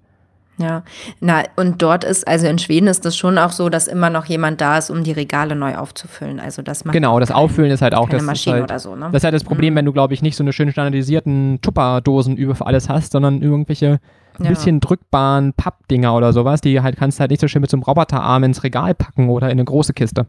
ja, 0.61 0.83
na, 1.21 1.45
und 1.57 1.81
dort 1.81 2.05
ist, 2.05 2.29
also 2.29 2.47
in 2.47 2.59
Schweden 2.59 2.87
ist 2.87 3.05
das 3.05 3.17
schon 3.17 3.38
auch 3.38 3.50
so, 3.50 3.68
dass 3.68 3.88
immer 3.88 4.11
noch 4.11 4.27
jemand 4.27 4.61
da 4.61 4.77
ist, 4.77 4.90
um 4.90 5.03
die 5.05 5.12
Regale 5.12 5.57
neu 5.57 5.77
aufzufüllen. 5.77 6.38
Also 6.38 6.62
das 6.62 6.85
macht 6.85 6.92
Genau, 6.92 7.18
das 7.18 7.31
Auffüllen 7.31 7.70
ist 7.70 7.81
halt 7.81 7.94
auch 7.94 8.09
das. 8.09 8.23
Maschine 8.23 8.57
halt, 8.57 8.64
oder 8.64 8.79
so, 8.79 8.94
ne? 8.94 9.07
Das 9.07 9.20
ist 9.20 9.25
halt 9.25 9.35
das 9.35 9.44
Problem, 9.44 9.75
mhm. 9.75 9.79
wenn 9.79 9.85
du, 9.87 9.92
glaube 9.92 10.12
ich, 10.12 10.23
nicht 10.23 10.37
so 10.37 10.44
eine 10.44 10.53
schön 10.53 10.70
standardisierten 10.70 11.61
Tupperdosen 11.62 12.37
über 12.37 12.55
für 12.55 12.66
alles 12.66 12.88
hast, 12.88 13.12
sondern 13.12 13.40
irgendwelche 13.40 14.01
ein 14.38 14.44
ja. 14.44 14.51
bisschen 14.51 14.81
drückbaren 14.81 15.53
Pappdinger 15.55 16.14
oder 16.14 16.33
sowas, 16.33 16.61
die 16.61 16.81
halt 16.81 16.96
kannst 16.96 17.18
du 17.18 17.20
halt 17.20 17.31
nicht 17.31 17.40
so 17.40 17.49
schön 17.49 17.61
mit 17.61 17.70
so 17.70 17.77
einem 17.77 17.83
Roboterarm 17.83 18.44
ins 18.44 18.62
Regal 18.62 18.94
packen 18.94 19.29
oder 19.29 19.46
in 19.46 19.53
eine 19.53 19.64
große 19.64 19.92
Kiste. 19.92 20.27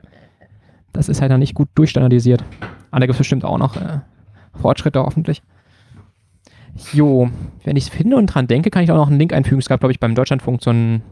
Das 0.94 1.10
ist 1.10 1.22
halt 1.22 1.32
noch 1.32 1.38
nicht 1.38 1.56
gut 1.56 1.70
durchstandardisiert. 1.76 2.44
Aber 2.92 3.00
da 3.00 3.06
gibt 3.06 3.14
es 3.14 3.20
bestimmt 3.20 3.46
auch 3.46 3.58
noch 3.58 3.78
äh, 3.78 4.00
Fortschritte 4.62 5.00
hoffentlich. 5.00 5.42
Jo, 6.94 7.30
wenn 7.64 7.76
ich 7.76 7.86
es 7.86 7.90
finde 7.90 8.16
und 8.16 8.28
dran 8.28 8.48
denke, 8.48 8.70
kann 8.70 8.84
ich 8.84 8.92
auch 8.92 8.96
noch 8.96 9.10
einen 9.10 9.20
Link 9.20 9.34
einfügen. 9.34 9.60
Es 9.60 9.70
gab, 9.70 9.80
glaube 9.80 9.92
ich, 9.92 10.00
beim 10.00 10.16
Deutschlandfunk 10.16 10.64
so 10.64 10.72
ein 10.72 11.04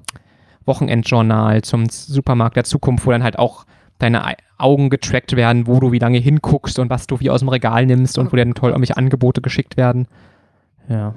Wochenendjournal 0.65 1.61
zum 1.63 1.89
Supermarkt 1.89 2.55
der 2.55 2.63
Zukunft, 2.63 3.05
wo 3.05 3.11
dann 3.11 3.23
halt 3.23 3.37
auch 3.37 3.65
deine 3.97 4.23
Augen 4.57 4.89
getrackt 4.89 5.35
werden, 5.35 5.67
wo 5.67 5.79
du 5.79 5.91
wie 5.91 5.99
lange 5.99 6.19
hinguckst 6.19 6.79
und 6.79 6.89
was 6.89 7.07
du 7.07 7.19
wie 7.19 7.29
aus 7.29 7.41
dem 7.41 7.49
Regal 7.49 7.85
nimmst 7.85 8.17
und 8.17 8.31
wo 8.31 8.35
dir 8.35 8.45
dann 8.45 8.53
toll 8.53 8.71
irgendwelche 8.71 8.97
Angebote 8.97 9.41
geschickt 9.41 9.77
werden. 9.77 10.07
Ja, 10.87 11.13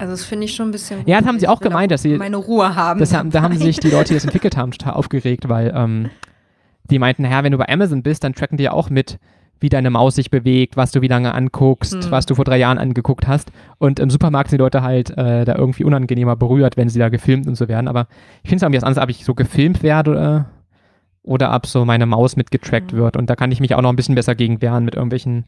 also 0.00 0.12
das 0.12 0.24
finde 0.24 0.46
ich 0.46 0.54
schon 0.54 0.68
ein 0.68 0.72
bisschen. 0.72 1.02
Ja, 1.04 1.18
das 1.18 1.28
haben 1.28 1.38
sie 1.38 1.46
auch 1.46 1.60
gemeint, 1.60 1.92
dass 1.92 2.00
sie 2.00 2.16
meine 2.16 2.38
Ruhe 2.38 2.74
haben. 2.74 3.00
Das 3.00 3.12
haben 3.12 3.30
da 3.30 3.42
haben 3.42 3.58
sich 3.58 3.80
die 3.80 3.90
Leute, 3.90 4.08
die 4.08 4.14
das 4.14 4.24
entwickelt 4.24 4.56
haben, 4.56 4.70
total 4.70 4.94
aufgeregt, 4.94 5.50
weil 5.50 5.72
ähm, 5.76 6.08
die 6.84 6.98
meinten, 6.98 7.22
naja, 7.22 7.44
wenn 7.44 7.52
du 7.52 7.58
bei 7.58 7.68
Amazon 7.68 8.02
bist, 8.02 8.24
dann 8.24 8.34
tracken 8.34 8.56
die 8.56 8.64
ja 8.64 8.72
auch 8.72 8.88
mit, 8.88 9.18
wie 9.60 9.68
deine 9.68 9.90
Maus 9.90 10.14
sich 10.14 10.30
bewegt, 10.30 10.76
was 10.76 10.90
du 10.90 11.02
wie 11.02 11.08
lange 11.08 11.34
anguckst, 11.34 12.04
hm. 12.04 12.10
was 12.10 12.26
du 12.26 12.34
vor 12.34 12.44
drei 12.44 12.58
Jahren 12.58 12.78
angeguckt 12.78 13.28
hast. 13.28 13.52
Und 13.78 14.00
im 14.00 14.10
Supermarkt 14.10 14.50
sind 14.50 14.58
die 14.58 14.62
Leute 14.62 14.82
halt 14.82 15.10
äh, 15.16 15.44
da 15.44 15.54
irgendwie 15.54 15.84
unangenehmer 15.84 16.36
berührt, 16.36 16.76
wenn 16.76 16.88
sie 16.88 16.98
da 16.98 17.08
gefilmt 17.08 17.46
und 17.46 17.54
so 17.54 17.68
werden. 17.68 17.88
Aber 17.88 18.08
ich 18.42 18.48
finde 18.48 18.56
es 18.56 18.62
irgendwie 18.62 18.78
was 18.78 18.84
anderes, 18.84 19.02
ob 19.02 19.10
ich 19.10 19.24
so 19.24 19.34
gefilmt 19.34 19.82
werde 19.82 20.10
oder, 20.10 20.50
oder 21.22 21.54
ob 21.54 21.66
so 21.66 21.84
meine 21.84 22.06
Maus 22.06 22.36
mitgetrackt 22.36 22.92
hm. 22.92 22.98
wird. 22.98 23.16
Und 23.16 23.30
da 23.30 23.36
kann 23.36 23.52
ich 23.52 23.60
mich 23.60 23.74
auch 23.74 23.82
noch 23.82 23.90
ein 23.90 23.96
bisschen 23.96 24.14
besser 24.14 24.34
gegen 24.34 24.60
wehren 24.62 24.84
mit 24.84 24.94
irgendwelchen 24.94 25.44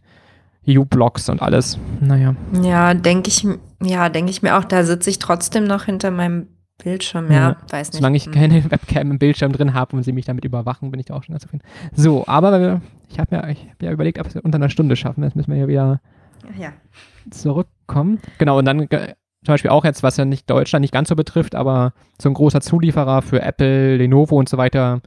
U-Blocks 0.67 1.29
und 1.29 1.43
alles. 1.43 1.79
Naja. 2.01 2.37
Ja, 2.63 2.95
denke 2.95 3.29
ich, 3.29 3.47
ja, 3.83 4.09
denke 4.09 4.31
ich 4.31 4.43
mir 4.43 4.57
auch, 4.57 4.65
da 4.65 4.85
sitze 4.85 5.11
ich 5.11 5.19
trotzdem 5.19 5.65
noch 5.65 5.85
hinter 5.85 6.11
meinem 6.11 6.47
Bildschirm, 6.85 7.31
ja, 7.31 7.51
ja. 7.51 7.57
weiß 7.71 7.89
nicht. 7.89 7.99
Solange 7.99 8.17
ich 8.17 8.27
hm. 8.27 8.33
keine 8.33 8.65
Webcam 8.71 9.11
im 9.11 9.19
Bildschirm 9.19 9.53
drin 9.53 9.75
habe 9.75 9.97
und 9.97 10.03
sie 10.03 10.13
mich 10.13 10.25
damit 10.25 10.45
überwachen, 10.45 10.91
bin 10.91 11.01
ich 11.01 11.07
da 11.07 11.15
auch 11.15 11.23
schon 11.23 11.33
ganz 11.33 11.43
zufrieden. 11.43 11.65
So, 11.93 12.27
aber 12.27 12.81
ich 13.09 13.19
habe 13.19 13.37
ja, 13.37 13.43
hab 13.43 13.83
ja 13.83 13.91
überlegt, 13.93 14.19
ob 14.19 14.27
wir 14.27 14.37
es 14.37 14.43
unter 14.43 14.57
einer 14.57 14.71
Stunde 14.71 14.97
schaffen. 14.97 15.23
Jetzt 15.23 15.37
müssen 15.37 15.51
wir 15.51 15.59
ja 15.59 15.69
wieder 15.69 16.01
ja. 16.59 16.73
zurückkommen. 17.31 18.21
Genau, 18.39 18.59
und 18.59 18.65
dann 18.65 18.81
äh, 18.81 19.15
zum 19.45 19.55
Beispiel 19.55 19.71
auch 19.71 19.85
jetzt, 19.85 20.03
was 20.03 20.17
ja 20.17 20.25
nicht 20.25 20.49
Deutschland 20.49 20.83
nicht 20.83 20.93
ganz 20.93 21.09
so 21.09 21.17
betrifft, 21.17 21.55
aber 21.55 21.93
so 22.21 22.29
ein 22.29 22.35
großer 22.35 22.61
Zulieferer 22.61 23.23
für 23.23 23.43
Apple, 23.43 23.97
Lenovo 23.97 24.37
und 24.37 24.49
so 24.49 24.57
weiter 24.57 25.01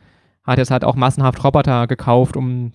hat 0.43 0.57
jetzt 0.59 0.71
halt 0.71 0.83
auch 0.83 0.95
massenhaft 0.95 1.43
Roboter 1.43 1.87
gekauft, 1.87 2.37
um 2.37 2.73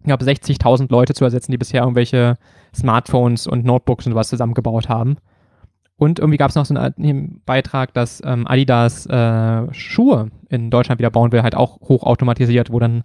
ich 0.00 0.06
glaube, 0.06 0.24
60.000 0.24 0.90
Leute 0.90 1.14
zu 1.14 1.24
ersetzen, 1.24 1.52
die 1.52 1.58
bisher 1.58 1.82
irgendwelche 1.82 2.36
Smartphones 2.74 3.46
und 3.46 3.64
Notebooks 3.64 4.06
und 4.06 4.12
sowas 4.12 4.28
zusammengebaut 4.28 4.88
haben. 4.88 5.16
Und 6.02 6.18
irgendwie 6.18 6.36
gab 6.36 6.50
es 6.50 6.56
noch 6.56 6.66
so 6.66 6.74
einen 6.74 7.40
Beitrag, 7.46 7.94
dass 7.94 8.20
ähm, 8.24 8.44
Adidas 8.48 9.06
äh, 9.06 9.72
Schuhe 9.72 10.32
in 10.48 10.68
Deutschland 10.68 10.98
wieder 10.98 11.10
bauen 11.10 11.30
will, 11.30 11.44
halt 11.44 11.54
auch 11.54 11.78
hochautomatisiert, 11.80 12.72
wo 12.72 12.80
dann 12.80 13.04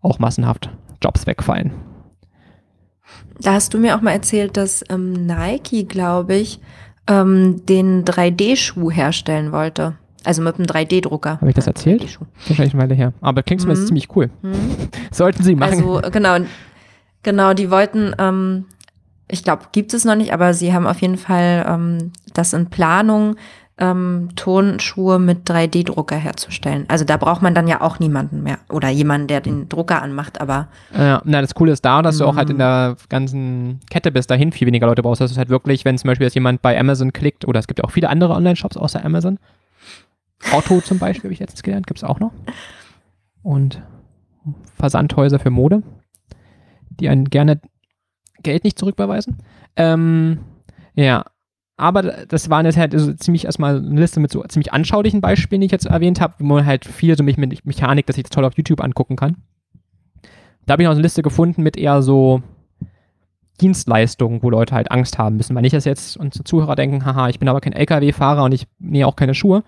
auch 0.00 0.20
massenhaft 0.20 0.70
Jobs 1.02 1.26
wegfallen. 1.26 1.72
Da 3.40 3.54
hast 3.54 3.74
du 3.74 3.78
mir 3.78 3.96
auch 3.96 4.00
mal 4.00 4.12
erzählt, 4.12 4.56
dass 4.56 4.84
ähm, 4.90 5.26
Nike, 5.26 5.88
glaube 5.88 6.36
ich, 6.36 6.60
ähm, 7.08 7.66
den 7.66 8.04
3D-Schuh 8.04 8.92
herstellen 8.92 9.50
wollte. 9.50 9.96
Also 10.22 10.40
mit 10.40 10.54
einem 10.54 10.66
3D-Drucker. 10.66 11.40
Habe 11.40 11.48
ich 11.48 11.56
das 11.56 11.66
erzählt? 11.66 12.04
Das 12.04 12.10
ist 12.10 12.20
wahrscheinlich 12.46 12.74
eine 12.74 12.82
Weile 12.84 12.94
her. 12.94 13.12
Aber 13.22 13.42
klingt 13.42 13.66
mhm. 13.66 13.74
ziemlich 13.74 14.14
cool. 14.14 14.30
Mhm. 14.42 14.54
Sollten 15.10 15.42
sie 15.42 15.56
machen. 15.56 15.82
Also 15.82 16.00
genau, 16.12 16.36
genau, 17.24 17.54
die 17.54 17.72
wollten, 17.72 18.14
ähm, 18.20 18.66
ich 19.26 19.42
glaube, 19.42 19.64
gibt 19.72 19.94
es 19.94 20.04
noch 20.04 20.14
nicht, 20.14 20.32
aber 20.32 20.54
sie 20.54 20.72
haben 20.72 20.86
auf 20.86 21.02
jeden 21.02 21.16
Fall 21.16 21.66
ähm, 21.68 22.12
das 22.38 22.52
in 22.52 22.66
Planung, 22.70 23.36
ähm, 23.78 24.30
Tonschuhe 24.36 25.18
mit 25.18 25.48
3D-Drucker 25.48 26.16
herzustellen. 26.16 26.86
Also 26.88 27.04
da 27.04 27.18
braucht 27.18 27.42
man 27.42 27.54
dann 27.54 27.68
ja 27.68 27.82
auch 27.82 27.98
niemanden 27.98 28.42
mehr 28.42 28.58
oder 28.70 28.88
jemanden, 28.88 29.26
der 29.26 29.42
den 29.42 29.68
Drucker 29.68 30.00
anmacht, 30.00 30.40
aber. 30.40 30.68
Ja, 30.96 31.20
na, 31.24 31.42
das 31.42 31.54
Coole 31.54 31.72
ist 31.72 31.84
da, 31.84 32.00
dass 32.00 32.18
du 32.18 32.24
auch 32.24 32.36
halt 32.36 32.48
in 32.48 32.58
der 32.58 32.96
ganzen 33.10 33.80
Kette 33.90 34.10
bis 34.12 34.26
dahin 34.26 34.52
viel 34.52 34.66
weniger 34.66 34.86
Leute 34.86 35.02
brauchst. 35.02 35.20
Das 35.20 35.30
ist 35.30 35.36
halt 35.36 35.50
wirklich, 35.50 35.84
wenn 35.84 35.98
zum 35.98 36.08
Beispiel 36.08 36.26
jetzt 36.26 36.34
jemand 36.34 36.62
bei 36.62 36.78
Amazon 36.78 37.12
klickt, 37.12 37.46
oder 37.46 37.60
es 37.60 37.66
gibt 37.66 37.78
ja 37.78 37.84
auch 37.84 37.90
viele 37.90 38.08
andere 38.08 38.32
Online-Shops 38.32 38.78
außer 38.78 39.04
Amazon, 39.04 39.38
Otto 40.52 40.80
zum 40.80 40.98
Beispiel, 40.98 41.24
habe 41.24 41.34
ich 41.34 41.40
letztens 41.40 41.62
gelernt, 41.62 41.86
gibt 41.86 41.98
es 41.98 42.04
auch 42.04 42.20
noch. 42.20 42.32
Und 43.42 43.82
Versandhäuser 44.76 45.38
für 45.38 45.50
Mode, 45.50 45.82
die 46.88 47.08
einen 47.08 47.26
gerne 47.26 47.60
Geld 48.42 48.64
nicht 48.64 48.78
zurückbeweisen. 48.78 49.38
Ähm, 49.76 50.40
ja, 50.94 51.24
aber 51.76 52.02
das 52.02 52.48
waren 52.48 52.64
jetzt 52.64 52.78
halt 52.78 52.94
also 52.94 53.12
ziemlich 53.12 53.44
erstmal 53.44 53.76
eine 53.76 54.00
Liste 54.00 54.18
mit 54.18 54.30
so 54.30 54.42
ziemlich 54.44 54.72
anschaulichen 54.72 55.20
Beispielen, 55.20 55.60
die 55.60 55.66
ich 55.66 55.72
jetzt 55.72 55.86
erwähnt 55.86 56.20
habe, 56.20 56.34
wo 56.38 56.44
man 56.44 56.64
halt 56.64 56.86
viel 56.86 57.16
so 57.16 57.22
mich 57.22 57.36
mit 57.36 57.66
Mechanik, 57.66 58.06
dass 58.06 58.16
ich 58.16 58.24
das 58.24 58.30
toll 58.30 58.44
auf 58.44 58.56
YouTube 58.56 58.82
angucken 58.82 59.16
kann. 59.16 59.36
Da 60.64 60.72
habe 60.72 60.82
ich 60.82 60.86
noch 60.86 60.94
eine 60.94 61.02
Liste 61.02 61.22
gefunden 61.22 61.62
mit 61.62 61.76
eher 61.76 62.02
so 62.02 62.42
Dienstleistungen, 63.60 64.42
wo 64.42 64.50
Leute 64.50 64.74
halt 64.74 64.90
Angst 64.90 65.18
haben 65.18 65.36
müssen. 65.36 65.54
Weil 65.54 65.62
nicht, 65.62 65.74
dass 65.74 65.84
jetzt 65.84 66.16
unsere 66.16 66.44
Zuhörer 66.44 66.76
denken, 66.76 67.04
haha, 67.04 67.28
ich 67.28 67.38
bin 67.38 67.48
aber 67.48 67.60
kein 67.60 67.72
LKW-Fahrer 67.72 68.44
und 68.44 68.52
ich 68.52 68.66
nähe 68.78 69.06
auch 69.06 69.16
keine 69.16 69.34
Schuhe. 69.34 69.62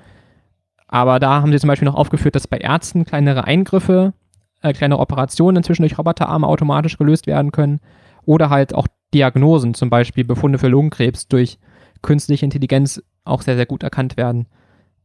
Aber 0.89 1.19
da 1.19 1.43
haben 1.43 1.53
sie 1.53 1.59
zum 1.59 1.69
Beispiel 1.69 1.87
noch 1.87 1.95
aufgeführt, 1.95 2.35
dass 2.35 2.47
bei 2.47 2.59
Ärzten 2.59 3.05
kleinere 3.05 3.45
Eingriffe, 3.45 4.15
äh, 4.63 4.73
kleine 4.73 4.99
Operationen 4.99 5.59
inzwischen 5.59 5.83
durch 5.83 5.99
Roboterarme 5.99 6.47
automatisch 6.47 6.97
gelöst 6.97 7.27
werden 7.27 7.53
können. 7.53 7.81
Oder 8.25 8.51
halt 8.51 8.75
auch 8.75 8.87
Diagnosen, 9.15 9.75
zum 9.75 9.91
Beispiel 9.91 10.25
Befunde 10.25 10.59
für 10.59 10.69
Lungenkrebs 10.69 11.29
durch 11.29 11.59
künstliche 12.03 12.45
Intelligenz 12.45 13.03
auch 13.25 13.43
sehr, 13.43 13.57
sehr 13.57 13.67
gut 13.67 13.83
erkannt 13.83 14.17
werden. 14.17 14.47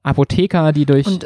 Apotheker, 0.04 0.72
die 0.72 0.86
durch. 0.86 1.08
Und 1.08 1.26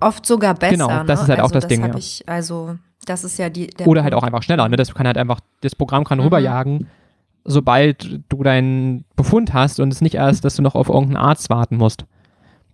oft 0.00 0.26
sogar 0.26 0.54
besser. 0.54 0.72
Genau, 0.72 0.88
das 1.04 1.20
ne? 1.20 1.24
ist 1.24 1.28
halt 1.28 1.30
also 1.30 1.42
auch 1.42 1.50
das, 1.50 1.64
das 1.64 1.68
Ding. 1.68 1.84
Ja. 1.84 1.94
Ich, 1.96 2.22
also, 2.26 2.76
das 3.04 3.24
ist 3.24 3.38
ja 3.38 3.48
die. 3.50 3.70
Oder 3.84 4.02
halt 4.04 4.14
auch 4.14 4.22
einfach 4.22 4.42
schneller. 4.42 4.68
Ne? 4.68 4.76
Das 4.76 4.94
kann 4.94 5.06
halt 5.06 5.18
einfach, 5.18 5.40
das 5.60 5.74
Programm 5.74 6.04
kann 6.04 6.18
Mhm. 6.18 6.24
rüberjagen, 6.24 6.86
sobald 7.44 8.20
du 8.28 8.42
deinen 8.42 9.04
Befund 9.16 9.52
hast 9.52 9.80
und 9.80 9.92
es 9.92 10.00
nicht 10.00 10.14
erst, 10.14 10.44
dass 10.44 10.56
du 10.56 10.62
noch 10.62 10.74
auf 10.74 10.88
irgendeinen 10.88 11.16
Arzt 11.16 11.50
warten 11.50 11.76
musst. 11.76 12.04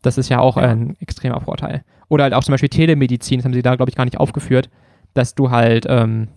Das 0.02 0.18
ist 0.18 0.28
ja 0.28 0.38
auch 0.40 0.56
Ja. 0.56 0.64
ein 0.64 0.96
extremer 1.00 1.40
Vorteil. 1.40 1.82
Oder 2.08 2.24
halt 2.24 2.34
auch 2.34 2.44
zum 2.44 2.52
Beispiel 2.52 2.68
Telemedizin, 2.68 3.38
das 3.38 3.44
haben 3.44 3.52
sie 3.54 3.62
da, 3.62 3.76
glaube 3.76 3.90
ich, 3.90 3.96
gar 3.96 4.04
nicht 4.04 4.18
aufgeführt, 4.18 4.70
dass 5.14 5.34
du 5.34 5.50
halt 5.50 5.86
ähm, 5.88 6.28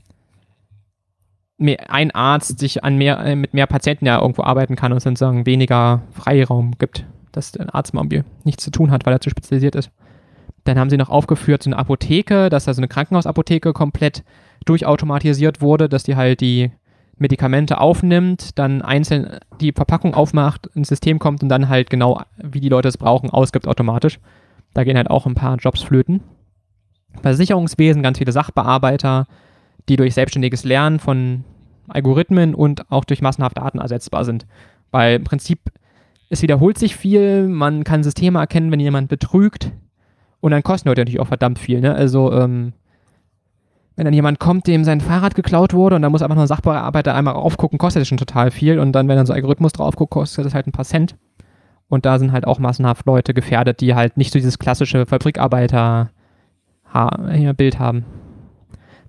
mehr, 1.62 1.92
ein 1.92 2.12
Arzt 2.12 2.60
sich 2.60 2.84
an 2.84 2.98
mehr, 2.98 3.20
äh, 3.20 3.36
mit 3.36 3.54
mehr 3.54 3.68
Patienten 3.68 4.06
ja 4.06 4.20
irgendwo 4.20 4.44
arbeiten 4.44 4.76
kann 4.76 4.92
und 4.92 5.00
sozusagen 5.00 5.46
weniger 5.46 6.02
Freiraum 6.14 6.74
gibt, 6.78 7.06
dass 7.32 7.52
der 7.54 7.74
Arzt 7.74 7.94
mal 7.94 8.06
nichts 8.44 8.64
zu 8.64 8.72
tun 8.72 8.92
hat, 8.92 9.06
weil 9.06 9.14
er 9.14 9.22
zu 9.22 9.30
spezialisiert 9.30 9.76
ist. 9.76 9.92
Dann 10.64 10.78
haben 10.78 10.90
sie 10.90 10.98
noch 10.98 11.10
aufgeführt, 11.10 11.64
so 11.64 11.70
eine 11.70 11.78
Apotheke, 11.78 12.50
dass 12.50 12.66
da 12.66 12.74
so 12.74 12.82
eine 12.82 12.88
Krankenhausapotheke 12.88 13.74
komplett 13.74 14.24
durchautomatisiert 14.66 15.62
wurde, 15.62 15.90
dass 15.90 16.04
die 16.04 16.16
halt 16.16 16.42
die 16.42 16.72
Medikamente 17.18 17.80
aufnimmt, 17.80 18.58
dann 18.58 18.82
einzeln 18.82 19.38
die 19.60 19.72
Verpackung 19.72 20.16
aufmacht, 20.16 20.68
ins 20.76 20.88
System 20.88 21.20
kommt 21.20 21.44
und 21.44 21.50
dann 21.50 21.70
halt 21.70 21.90
genau, 21.90 22.22
wie 22.38 22.60
die 22.60 22.70
Leute 22.70 22.88
es 22.88 22.98
brauchen, 22.98 23.30
ausgibt 23.30 23.68
automatisch. 23.68 24.20
Da 24.74 24.84
gehen 24.84 24.98
halt 24.98 25.10
auch 25.10 25.26
ein 25.26 25.36
paar 25.36 25.58
Jobs 25.58 25.84
flöten. 25.84 26.22
Versicherungswesen, 27.22 28.04
ganz 28.04 28.18
viele 28.18 28.32
Sachbearbeiter, 28.32 29.28
die 29.90 29.98
durch 29.98 30.14
selbstständiges 30.14 30.64
Lernen 30.64 31.00
von 31.00 31.44
Algorithmen 31.92 32.56
und 32.56 32.92
auch 32.92 33.06
durch 33.06 33.22
massenhaft 33.22 33.58
Daten 33.58 33.80
ersetzbar 33.80 34.26
sind. 34.26 34.46
Weil 34.92 35.18
im 35.18 35.24
Prinzip, 35.24 35.60
es 36.30 36.42
wiederholt 36.42 36.78
sich 36.78 36.96
viel, 36.96 37.48
man 37.48 37.84
kann 37.84 38.04
Systeme 38.04 38.40
erkennen, 38.40 38.72
wenn 38.72 38.80
jemand 38.80 39.10
betrügt 39.10 39.72
und 40.42 40.52
dann 40.52 40.64
kosten 40.64 40.90
Leute 40.90 41.02
natürlich 41.02 41.20
auch 41.20 41.28
verdammt 41.28 41.60
viel. 41.60 41.82
Ne? 41.82 41.94
Also, 41.94 42.34
ähm, 42.34 42.74
wenn 43.96 44.06
dann 44.06 44.14
jemand 44.14 44.40
kommt, 44.40 44.68
dem 44.68 44.84
sein 44.84 45.02
Fahrrad 45.02 45.36
geklaut 45.36 45.74
wurde 45.74 45.96
und 45.96 46.02
dann 46.02 46.12
muss 46.12 46.22
einfach 46.22 46.36
nur 46.36 46.46
ein 46.46 46.48
Sachbearbeiter 46.48 47.14
einmal 47.14 47.36
aufgucken, 47.36 47.78
kostet 47.78 48.02
das 48.02 48.08
schon 48.08 48.18
total 48.18 48.50
viel 48.50 48.80
und 48.80 48.94
dann, 48.94 49.08
wenn 49.08 49.18
dann 49.18 49.26
so 49.26 49.34
ein 49.34 49.38
Algorithmus 49.38 49.74
drauf 49.74 49.96
guckt, 49.96 50.12
kostet 50.12 50.46
das 50.46 50.54
halt 50.54 50.68
ein 50.68 50.72
paar 50.72 50.86
Cent. 50.86 51.16
Und 51.88 52.06
da 52.06 52.20
sind 52.20 52.32
halt 52.32 52.48
auch 52.48 52.58
massenhaft 52.58 53.06
Leute 53.06 53.34
gefährdet, 53.34 53.82
die 53.82 53.96
halt 53.96 54.16
nicht 54.16 54.32
so 54.32 54.40
dieses 54.40 54.60
klassische 54.60 55.06
Fabrikarbeiter-Bild 55.06 57.80
haben. 57.80 58.06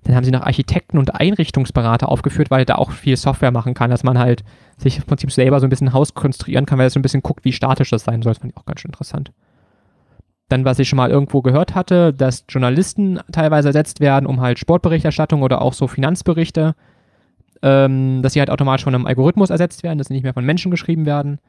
Dann 0.03 0.15
haben 0.15 0.23
sie 0.23 0.31
noch 0.31 0.41
Architekten 0.41 0.97
und 0.97 1.15
Einrichtungsberater 1.15 2.09
aufgeführt, 2.09 2.51
weil 2.51 2.65
da 2.65 2.75
auch 2.75 2.91
viel 2.91 3.15
Software 3.15 3.51
machen 3.51 3.73
kann, 3.73 3.89
dass 3.89 4.03
man 4.03 4.19
halt 4.19 4.43
sich 4.77 4.97
im 4.97 5.03
Prinzip 5.03 5.31
selber 5.31 5.59
so 5.59 5.67
ein 5.67 5.69
bisschen 5.69 5.93
Haus 5.93 6.13
konstruieren 6.13 6.65
kann, 6.65 6.77
weil 6.77 6.87
es 6.87 6.93
so 6.93 6.99
ein 6.99 7.03
bisschen 7.03 7.23
guckt, 7.23 7.45
wie 7.45 7.53
statisch 7.53 7.89
das 7.89 8.03
sein 8.03 8.21
soll. 8.21 8.33
Das 8.33 8.39
fand 8.39 8.51
ich 8.51 8.57
auch 8.57 8.65
ganz 8.65 8.81
schön 8.81 8.89
interessant. 8.89 9.31
Dann, 10.49 10.65
was 10.65 10.79
ich 10.79 10.89
schon 10.89 10.97
mal 10.97 11.09
irgendwo 11.09 11.41
gehört 11.41 11.73
hatte, 11.73 12.13
dass 12.13 12.45
Journalisten 12.49 13.19
teilweise 13.31 13.69
ersetzt 13.69 14.01
werden, 14.01 14.25
um 14.25 14.41
halt 14.41 14.59
Sportberichterstattung 14.59 15.41
oder 15.41 15.61
auch 15.61 15.73
so 15.73 15.87
Finanzberichte, 15.87 16.75
ähm, 17.61 18.21
dass 18.21 18.33
sie 18.33 18.39
halt 18.39 18.49
automatisch 18.49 18.83
von 18.83 18.93
einem 18.93 19.05
Algorithmus 19.05 19.49
ersetzt 19.49 19.83
werden, 19.83 19.97
dass 19.97 20.07
sie 20.07 20.13
nicht 20.13 20.23
mehr 20.23 20.33
von 20.33 20.45
Menschen 20.45 20.69
geschrieben 20.69 21.05
werden. 21.05 21.39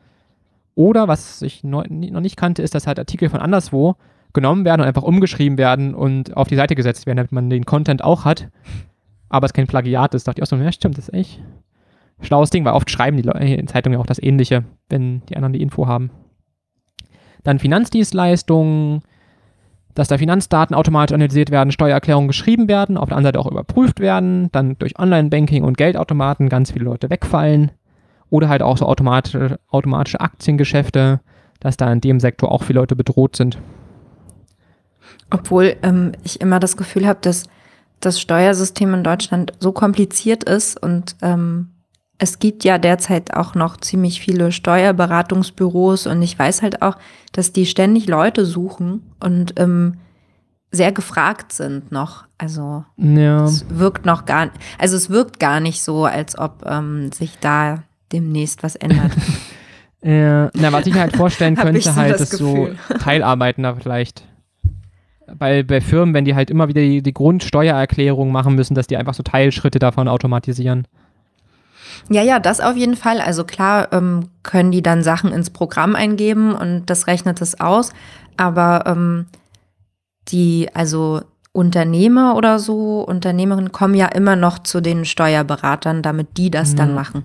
Oder, 0.77 1.09
was 1.09 1.43
ich 1.43 1.65
noch 1.65 1.87
nicht 1.87 2.37
kannte, 2.37 2.63
ist, 2.63 2.75
dass 2.75 2.87
halt 2.87 2.99
Artikel 2.99 3.29
von 3.29 3.41
anderswo 3.41 3.97
genommen 4.35 4.65
werden 4.65 4.83
und 4.83 4.87
einfach 4.87 5.03
umgeschrieben 5.03 5.57
werden 5.57 5.95
und 5.95 6.37
auf 6.37 6.49
die 6.49 6.57
Seite 6.57 6.75
gesetzt 6.75 7.07
werden, 7.07 7.17
damit 7.17 7.33
man 7.33 7.49
den 7.49 7.65
Content 7.65 8.05
auch 8.05 8.25
hat, 8.25 8.49
aber 9.29 9.47
es 9.47 9.53
kein 9.53 9.67
Plagiat 9.67 10.15
ist. 10.15 10.27
Da 10.27 10.33
dachte 10.33 10.41
ich 10.41 10.43
auch 10.43 10.59
so, 10.59 10.63
ja 10.63 10.73
stimmt, 10.73 10.99
das 10.99 11.09
ist 11.09 11.15
echt 11.15 11.41
ein 12.19 12.25
schlaues 12.25 12.51
Ding, 12.51 12.65
weil 12.65 12.75
oft 12.75 12.91
schreiben 12.91 13.17
die 13.17 13.23
Leute 13.23 13.65
Zeitungen 13.67 13.99
ja 13.99 14.01
auch 14.01 14.07
das 14.07 14.23
Ähnliche, 14.23 14.65
wenn 14.89 15.23
die 15.27 15.37
anderen 15.37 15.53
die 15.53 15.63
Info 15.63 15.87
haben. 15.87 16.11
Dann 17.43 17.59
Finanzdienstleistungen, 17.59 19.03
dass 19.95 20.09
da 20.09 20.19
Finanzdaten 20.19 20.75
automatisch 20.75 21.15
analysiert 21.15 21.51
werden, 21.51 21.71
Steuererklärungen 21.71 22.29
geschrieben 22.29 22.69
werden, 22.69 22.97
auf 22.97 23.09
der 23.09 23.17
anderen 23.17 23.35
Seite 23.35 23.41
auch 23.41 23.51
überprüft 23.51 24.01
werden, 24.01 24.51
dann 24.51 24.77
durch 24.79 24.99
Online-Banking 24.99 25.63
und 25.63 25.77
Geldautomaten 25.77 26.49
ganz 26.49 26.73
viele 26.73 26.87
Leute 26.87 27.11
wegfallen 27.11 27.71
oder 28.31 28.49
halt 28.49 28.63
auch 28.63 28.79
so 28.79 28.87
automatische, 28.87 29.61
automatische 29.69 30.21
Aktiengeschäfte, 30.21 31.21
dass 31.61 31.77
da 31.77 31.93
in 31.93 32.01
dem 32.01 32.19
Sektor 32.19 32.51
auch 32.51 32.65
viele 32.65 32.81
Leute 32.81 32.97
bedroht 32.97 33.37
sind. 33.37 33.59
Obwohl 35.31 35.77
ähm, 35.83 36.13
ich 36.23 36.41
immer 36.41 36.61
das 36.61 36.77
Gefühl 36.77 37.07
habe, 37.07 37.19
dass 37.23 37.45
das 38.01 38.21
Steuersystem 38.21 38.93
in 38.95 39.05
Deutschland 39.05 39.53
so 39.61 39.73
kompliziert 39.73 40.45
ist 40.45 40.81
und 40.83 41.17
ähm, 41.23 41.71
es 42.19 42.39
gibt 42.39 42.63
ja 42.65 42.79
derzeit 42.79 43.35
auch 43.35 43.55
noch 43.55 43.77
ziemlich 43.79 44.21
viele 44.21 44.53
Steuerberatungsbüros 44.53 46.07
und 46.07 46.23
ich 46.23 46.39
weiß 46.39 46.63
halt 46.63 46.83
auch, 46.83 46.97
dass 47.33 47.53
die 47.53 47.67
ständig 47.67 48.07
Leute 48.07 48.45
suchen 48.47 49.03
und 49.21 49.59
ähm, 49.59 49.99
sehr 50.71 50.93
gefragt 50.93 51.53
sind 51.53 51.93
noch. 51.93 52.25
Also 52.39 52.85
Ja. 52.97 53.45
es 53.45 53.65
wirkt 53.69 54.07
noch 54.07 54.27
gar, 54.27 54.51
also 54.79 54.97
es 54.97 55.11
wirkt 55.11 55.41
gar 55.41 55.61
nicht 55.61 55.83
so, 55.83 56.05
als 56.05 56.39
ob 56.39 56.65
ähm, 56.67 57.11
sich 57.13 57.39
da 57.41 57.83
demnächst 58.13 58.63
was 58.63 58.77
ändert. 58.77 59.13
Ja, 60.07 60.51
na, 60.53 60.71
was 60.71 60.87
ich 60.87 60.93
mir 60.93 61.01
halt 61.01 61.17
vorstellen 61.17 61.57
könnte, 61.57 61.81
so 61.81 61.97
halt, 61.97 62.13
das 62.13 62.21
ist 62.31 62.37
so 62.39 62.53
Gefühl. 62.53 62.77
Teilarbeitender 62.99 63.75
vielleicht. 63.75 64.25
Bei, 65.39 65.63
bei 65.63 65.81
Firmen, 65.81 66.15
wenn 66.15 66.25
die 66.25 66.35
halt 66.35 66.51
immer 66.51 66.69
wieder 66.69 66.83
die, 66.83 67.03
die 67.03 67.15
Grundsteuererklärung 67.15 68.31
machen 68.31 68.55
müssen, 68.55 68.75
dass 68.75 68.87
die 68.87 68.97
einfach 68.97 69.15
so 69.15 69.23
Teilschritte 69.23 69.79
davon 69.79 70.07
automatisieren. 70.07 70.87
Ja, 72.11 72.23
ja, 72.23 72.39
das 72.39 72.61
auf 72.61 72.77
jeden 72.77 72.97
Fall. 72.97 73.21
Also 73.21 73.45
klar 73.45 73.93
ähm, 73.93 74.29
können 74.43 74.71
die 74.71 74.83
dann 74.83 75.03
Sachen 75.03 75.33
ins 75.33 75.51
Programm 75.51 75.95
eingeben 75.95 76.55
und 76.55 76.87
das 76.87 77.07
rechnet 77.07 77.41
es 77.41 77.61
aus. 77.61 77.93
Aber 78.37 78.85
ähm, 78.87 79.27
die, 80.29 80.69
also 80.75 81.23
Unternehmer 81.53 82.37
oder 82.37 82.59
so, 82.59 83.01
Unternehmerinnen 83.01 83.73
kommen 83.73 83.95
ja 83.95 84.07
immer 84.07 84.37
noch 84.37 84.59
zu 84.59 84.81
den 84.81 85.05
Steuerberatern, 85.05 86.03
damit 86.03 86.37
die 86.37 86.51
das 86.51 86.75
dann 86.75 86.91
Mhm. 86.91 86.95
machen. 86.95 87.25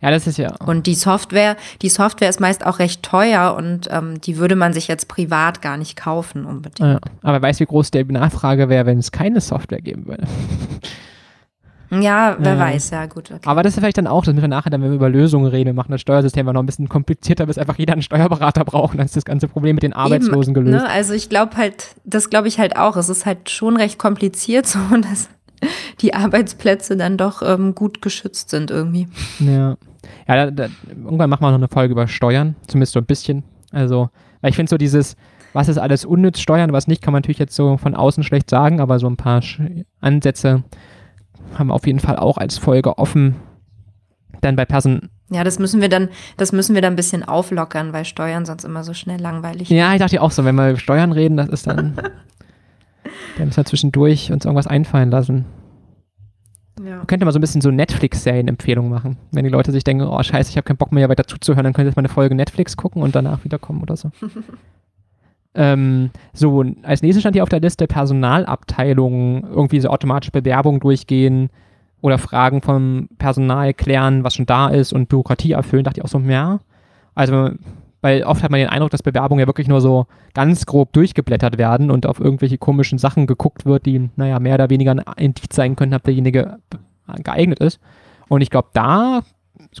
Ja, 0.00 0.10
das 0.10 0.26
ist 0.26 0.38
ja. 0.38 0.54
Und 0.64 0.86
die 0.86 0.94
Software, 0.94 1.56
die 1.82 1.88
Software 1.88 2.28
ist 2.28 2.40
meist 2.40 2.64
auch 2.64 2.78
recht 2.78 3.02
teuer 3.02 3.54
und 3.56 3.88
ähm, 3.90 4.20
die 4.20 4.36
würde 4.36 4.54
man 4.54 4.72
sich 4.72 4.86
jetzt 4.86 5.08
privat 5.08 5.60
gar 5.60 5.76
nicht 5.76 5.96
kaufen 5.96 6.44
unbedingt. 6.44 6.88
ja. 6.88 6.98
Aber 7.22 7.42
weißt 7.42 7.58
du, 7.60 7.64
wie 7.64 7.68
groß 7.68 7.90
die 7.90 8.04
Nachfrage 8.04 8.68
wäre, 8.68 8.86
wenn 8.86 8.98
es 8.98 9.10
keine 9.10 9.40
Software 9.40 9.80
geben 9.80 10.06
würde? 10.06 10.24
Ja, 11.90 12.36
wer 12.38 12.54
Ja. 12.54 12.58
weiß, 12.58 12.90
ja 12.90 13.06
gut. 13.06 13.30
Okay. 13.30 13.40
Aber 13.46 13.62
das 13.62 13.72
ist 13.72 13.78
vielleicht 13.78 13.96
dann 13.96 14.06
auch, 14.06 14.24
dass 14.24 14.36
wir 14.36 14.46
nachher, 14.46 14.68
dann, 14.68 14.82
wenn 14.82 14.90
wir 14.90 14.96
über 14.96 15.08
Lösungen 15.08 15.46
reden, 15.46 15.68
wir 15.68 15.72
machen 15.74 15.92
das 15.92 16.02
Steuersystem 16.02 16.44
noch 16.44 16.60
ein 16.60 16.66
bisschen 16.66 16.88
komplizierter, 16.88 17.46
bis 17.46 17.56
einfach 17.56 17.78
jeder 17.78 17.94
einen 17.94 18.02
Steuerberater 18.02 18.64
braucht. 18.64 18.92
Und 18.92 18.98
dann 18.98 19.06
ist 19.06 19.16
das 19.16 19.24
ganze 19.24 19.48
Problem 19.48 19.76
mit 19.76 19.82
den 19.82 19.94
Arbeitslosen 19.94 20.54
Eben, 20.54 20.66
gelöst. 20.66 20.84
Ne? 20.84 20.90
Also 20.90 21.14
ich 21.14 21.30
glaube 21.30 21.56
halt, 21.56 21.94
das 22.04 22.28
glaube 22.28 22.48
ich 22.48 22.58
halt 22.58 22.76
auch. 22.76 22.96
Es 22.96 23.08
ist 23.08 23.24
halt 23.24 23.48
schon 23.48 23.76
recht 23.78 23.98
kompliziert, 23.98 24.66
so 24.66 24.78
dass 25.00 25.30
die 26.02 26.12
Arbeitsplätze 26.12 26.96
dann 26.96 27.16
doch 27.16 27.40
ähm, 27.40 27.74
gut 27.74 28.02
geschützt 28.02 28.50
sind 28.50 28.70
irgendwie. 28.70 29.08
Ja. 29.38 29.76
Ja, 30.26 30.46
da, 30.46 30.50
da, 30.50 30.68
irgendwann 30.88 31.30
machen 31.30 31.42
wir 31.42 31.50
noch 31.50 31.58
eine 31.58 31.68
Folge 31.68 31.92
über 31.92 32.08
Steuern, 32.08 32.56
zumindest 32.66 32.92
so 32.92 33.00
ein 33.00 33.06
bisschen. 33.06 33.44
Also, 33.72 34.10
weil 34.40 34.50
ich 34.50 34.56
finde 34.56 34.70
so 34.70 34.78
dieses, 34.78 35.16
was 35.52 35.68
ist 35.68 35.78
alles 35.78 36.04
unnütz 36.04 36.40
Steuern, 36.40 36.72
was 36.72 36.86
nicht, 36.86 37.02
kann 37.02 37.12
man 37.12 37.20
natürlich 37.20 37.38
jetzt 37.38 37.54
so 37.54 37.76
von 37.76 37.94
außen 37.94 38.22
schlecht 38.22 38.50
sagen, 38.50 38.80
aber 38.80 38.98
so 38.98 39.08
ein 39.08 39.16
paar 39.16 39.42
Ansätze 40.00 40.62
haben 41.54 41.68
wir 41.68 41.74
auf 41.74 41.86
jeden 41.86 42.00
Fall 42.00 42.16
auch 42.16 42.38
als 42.38 42.58
Folge 42.58 42.98
offen. 42.98 43.36
Dann 44.40 44.56
bei 44.56 44.64
Person. 44.64 45.10
Ja, 45.30 45.44
das 45.44 45.58
müssen 45.58 45.80
wir 45.80 45.88
dann, 45.88 46.08
das 46.36 46.52
müssen 46.52 46.74
wir 46.74 46.82
dann 46.82 46.92
ein 46.92 46.96
bisschen 46.96 47.24
auflockern, 47.24 47.92
weil 47.92 48.04
Steuern 48.04 48.46
sonst 48.46 48.64
immer 48.64 48.84
so 48.84 48.94
schnell 48.94 49.20
langweilig. 49.20 49.68
Ja, 49.68 49.92
ich 49.92 49.98
dachte 49.98 50.16
ja 50.16 50.22
auch 50.22 50.30
so, 50.30 50.44
wenn 50.44 50.54
wir 50.54 50.70
über 50.70 50.78
Steuern 50.78 51.12
reden, 51.12 51.36
das 51.36 51.48
ist 51.48 51.66
dann. 51.66 51.94
da 53.36 53.44
müssen 53.44 53.56
wir 53.56 53.64
zwischendurch 53.64 54.30
uns 54.30 54.44
irgendwas 54.44 54.66
einfallen 54.66 55.10
lassen. 55.10 55.44
Ja. 56.98 57.02
Man 57.02 57.06
könnte 57.06 57.24
mal 57.24 57.32
so 57.32 57.38
ein 57.38 57.40
bisschen 57.40 57.60
so 57.60 57.70
Netflix-Serien-Empfehlungen 57.70 58.90
machen. 58.90 59.16
Wenn 59.32 59.44
die 59.44 59.50
Leute 59.50 59.72
sich 59.72 59.84
denken, 59.84 60.06
oh 60.06 60.22
scheiße, 60.22 60.50
ich 60.50 60.56
habe 60.56 60.64
keinen 60.64 60.76
Bock 60.76 60.92
mehr 60.92 61.08
weiter 61.08 61.26
zuzuhören, 61.26 61.64
dann 61.64 61.72
könnt 61.72 61.86
ihr 61.86 61.90
jetzt 61.90 61.96
mal 61.96 62.02
eine 62.02 62.08
Folge 62.08 62.34
Netflix 62.34 62.76
gucken 62.76 63.02
und 63.02 63.14
danach 63.14 63.44
wiederkommen 63.44 63.82
oder 63.82 63.96
so. 63.96 64.10
ähm, 65.54 66.10
so, 66.32 66.64
als 66.82 67.02
nächstes 67.02 67.22
stand 67.22 67.36
hier 67.36 67.42
auf 67.42 67.48
der 67.48 67.60
Liste 67.60 67.86
Personalabteilungen, 67.86 69.44
irgendwie 69.44 69.80
so 69.80 69.88
automatische 69.88 70.32
Bewerbungen 70.32 70.80
durchgehen 70.80 71.50
oder 72.00 72.18
Fragen 72.18 72.62
vom 72.62 73.08
Personal 73.18 73.74
klären, 73.74 74.24
was 74.24 74.34
schon 74.34 74.46
da 74.46 74.68
ist 74.68 74.92
und 74.92 75.08
Bürokratie 75.08 75.52
erfüllen. 75.52 75.84
Dachte 75.84 76.00
ich 76.00 76.04
auch 76.04 76.08
so, 76.08 76.18
ja. 76.20 76.60
Also, 77.14 77.50
weil 78.00 78.22
oft 78.22 78.42
hat 78.42 78.50
man 78.50 78.60
den 78.60 78.68
Eindruck, 78.68 78.90
dass 78.90 79.02
Bewerbungen 79.02 79.40
ja 79.40 79.46
wirklich 79.46 79.68
nur 79.68 79.80
so 79.80 80.06
ganz 80.34 80.66
grob 80.66 80.92
durchgeblättert 80.92 81.58
werden 81.58 81.90
und 81.90 82.06
auf 82.06 82.20
irgendwelche 82.20 82.58
komischen 82.58 82.98
Sachen 82.98 83.26
geguckt 83.26 83.66
wird, 83.66 83.86
die, 83.86 84.10
naja, 84.16 84.38
mehr 84.38 84.54
oder 84.54 84.70
weniger 84.70 84.92
ein 84.92 85.02
Indiz 85.16 85.54
sein 85.54 85.76
können, 85.76 85.94
ob 85.94 86.04
derjenige 86.04 86.58
geeignet 87.24 87.58
ist. 87.58 87.80
Und 88.28 88.42
ich 88.42 88.50
glaube, 88.50 88.68
da 88.72 89.22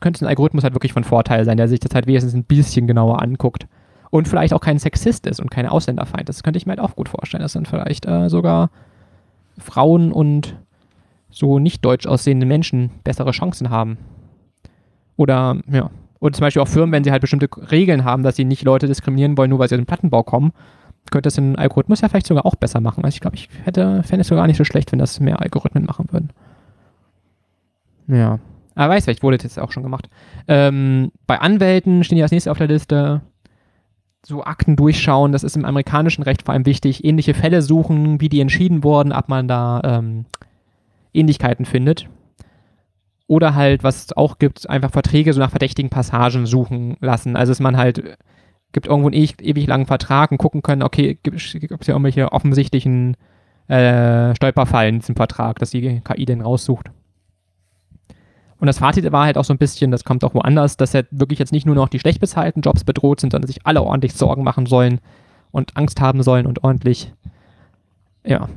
könnte 0.00 0.24
ein 0.24 0.28
Algorithmus 0.28 0.64
halt 0.64 0.74
wirklich 0.74 0.92
von 0.92 1.04
Vorteil 1.04 1.44
sein, 1.44 1.56
der 1.56 1.68
sich 1.68 1.80
das 1.80 1.94
halt 1.94 2.06
wenigstens 2.06 2.34
ein 2.34 2.44
bisschen 2.44 2.86
genauer 2.86 3.22
anguckt. 3.22 3.66
Und 4.10 4.26
vielleicht 4.26 4.54
auch 4.54 4.60
kein 4.60 4.78
Sexist 4.78 5.26
ist 5.26 5.38
und 5.38 5.50
kein 5.50 5.66
Ausländerfeind. 5.66 6.28
Das 6.28 6.42
könnte 6.42 6.56
ich 6.56 6.66
mir 6.66 6.72
halt 6.72 6.80
auch 6.80 6.96
gut 6.96 7.10
vorstellen, 7.10 7.42
dass 7.42 7.52
dann 7.52 7.66
vielleicht 7.66 8.06
äh, 8.06 8.30
sogar 8.30 8.70
Frauen 9.58 10.12
und 10.12 10.56
so 11.30 11.58
nicht 11.58 11.84
deutsch 11.84 12.06
aussehende 12.06 12.46
Menschen 12.46 12.90
bessere 13.04 13.32
Chancen 13.32 13.68
haben. 13.68 13.98
Oder, 15.16 15.58
ja. 15.70 15.90
Und 16.20 16.34
zum 16.34 16.42
Beispiel 16.42 16.62
auch 16.62 16.68
Firmen, 16.68 16.92
wenn 16.92 17.04
sie 17.04 17.12
halt 17.12 17.20
bestimmte 17.20 17.48
Regeln 17.70 18.04
haben, 18.04 18.22
dass 18.22 18.36
sie 18.36 18.44
nicht 18.44 18.64
Leute 18.64 18.86
diskriminieren 18.86 19.36
wollen, 19.36 19.50
nur 19.50 19.58
weil 19.58 19.68
sie 19.68 19.76
aus 19.76 19.80
dem 19.80 19.86
Plattenbau 19.86 20.22
kommen, 20.22 20.52
könnte 21.10 21.28
das 21.28 21.38
ein 21.38 21.56
Algorithmus 21.56 22.00
ja 22.00 22.08
vielleicht 22.08 22.26
sogar 22.26 22.44
auch 22.44 22.56
besser 22.56 22.80
machen. 22.80 23.04
Also 23.04 23.14
ich 23.14 23.20
glaube, 23.20 23.36
ich 23.36 23.48
hätte, 23.64 24.02
fände 24.02 24.22
es 24.22 24.28
sogar 24.28 24.46
nicht 24.46 24.56
so 24.56 24.64
schlecht, 24.64 24.92
wenn 24.92 24.98
das 24.98 25.20
mehr 25.20 25.40
Algorithmen 25.40 25.84
machen 25.84 26.06
würden. 26.10 26.30
Ja. 28.08 28.38
Aber 28.74 28.94
weiß 28.94 29.04
vielleicht 29.04 29.22
wurde 29.22 29.36
das 29.36 29.44
jetzt 29.44 29.58
auch 29.58 29.72
schon 29.72 29.82
gemacht. 29.82 30.08
Ähm, 30.46 31.10
bei 31.26 31.40
Anwälten 31.40 32.04
stehen 32.04 32.18
ja 32.18 32.24
als 32.24 32.32
nächstes 32.32 32.50
auf 32.50 32.58
der 32.58 32.68
Liste 32.68 33.22
so 34.24 34.44
Akten 34.44 34.76
durchschauen, 34.76 35.32
das 35.32 35.44
ist 35.44 35.56
im 35.56 35.64
amerikanischen 35.64 36.22
Recht 36.22 36.42
vor 36.42 36.52
allem 36.52 36.66
wichtig, 36.66 37.04
ähnliche 37.04 37.34
Fälle 37.34 37.62
suchen, 37.62 38.20
wie 38.20 38.28
die 38.28 38.40
entschieden 38.40 38.84
wurden, 38.84 39.12
ob 39.12 39.28
man 39.28 39.48
da 39.48 39.80
ähm, 39.84 40.26
Ähnlichkeiten 41.14 41.64
findet. 41.64 42.08
Oder 43.28 43.54
halt, 43.54 43.84
was 43.84 44.06
es 44.06 44.16
auch 44.16 44.38
gibt, 44.38 44.68
einfach 44.68 44.90
Verträge 44.90 45.32
so 45.32 45.38
nach 45.38 45.50
verdächtigen 45.50 45.90
Passagen 45.90 46.46
suchen 46.46 46.96
lassen. 47.00 47.36
Also 47.36 47.50
dass 47.52 47.60
man 47.60 47.76
halt 47.76 48.18
gibt 48.72 48.86
irgendwo 48.86 49.08
einen 49.08 49.14
ewig, 49.16 49.66
langen 49.66 49.86
Vertrag 49.86 50.30
und 50.32 50.38
gucken 50.38 50.62
können, 50.62 50.82
okay, 50.82 51.18
gibt 51.22 51.36
es 51.36 51.42
hier 51.44 51.94
irgendwelche 51.94 52.32
offensichtlichen 52.32 53.16
äh, 53.68 54.34
Stolperfallen 54.34 55.00
zum 55.00 55.14
Vertrag, 55.14 55.58
dass 55.58 55.70
die 55.70 56.00
KI 56.00 56.24
den 56.24 56.40
raussucht. 56.40 56.90
Und 58.60 58.66
das 58.66 58.78
Fazit 58.78 59.10
war 59.12 59.24
halt 59.24 59.38
auch 59.38 59.44
so 59.44 59.54
ein 59.54 59.58
bisschen, 59.58 59.90
das 59.90 60.04
kommt 60.04 60.24
auch 60.24 60.34
woanders, 60.34 60.76
dass 60.76 60.94
halt 60.94 61.06
wirklich 61.10 61.38
jetzt 61.38 61.52
nicht 61.52 61.66
nur 61.66 61.76
noch 61.76 61.88
die 61.88 62.00
schlecht 62.00 62.20
bezahlten 62.20 62.60
Jobs 62.60 62.84
bedroht 62.84 63.20
sind, 63.20 63.32
sondern 63.32 63.46
sich 63.46 63.64
alle 63.66 63.82
ordentlich 63.82 64.14
Sorgen 64.14 64.42
machen 64.42 64.66
sollen 64.66 65.00
und 65.52 65.76
Angst 65.76 66.00
haben 66.00 66.22
sollen 66.22 66.46
und 66.46 66.64
ordentlich, 66.64 67.12
ja, 68.24 68.48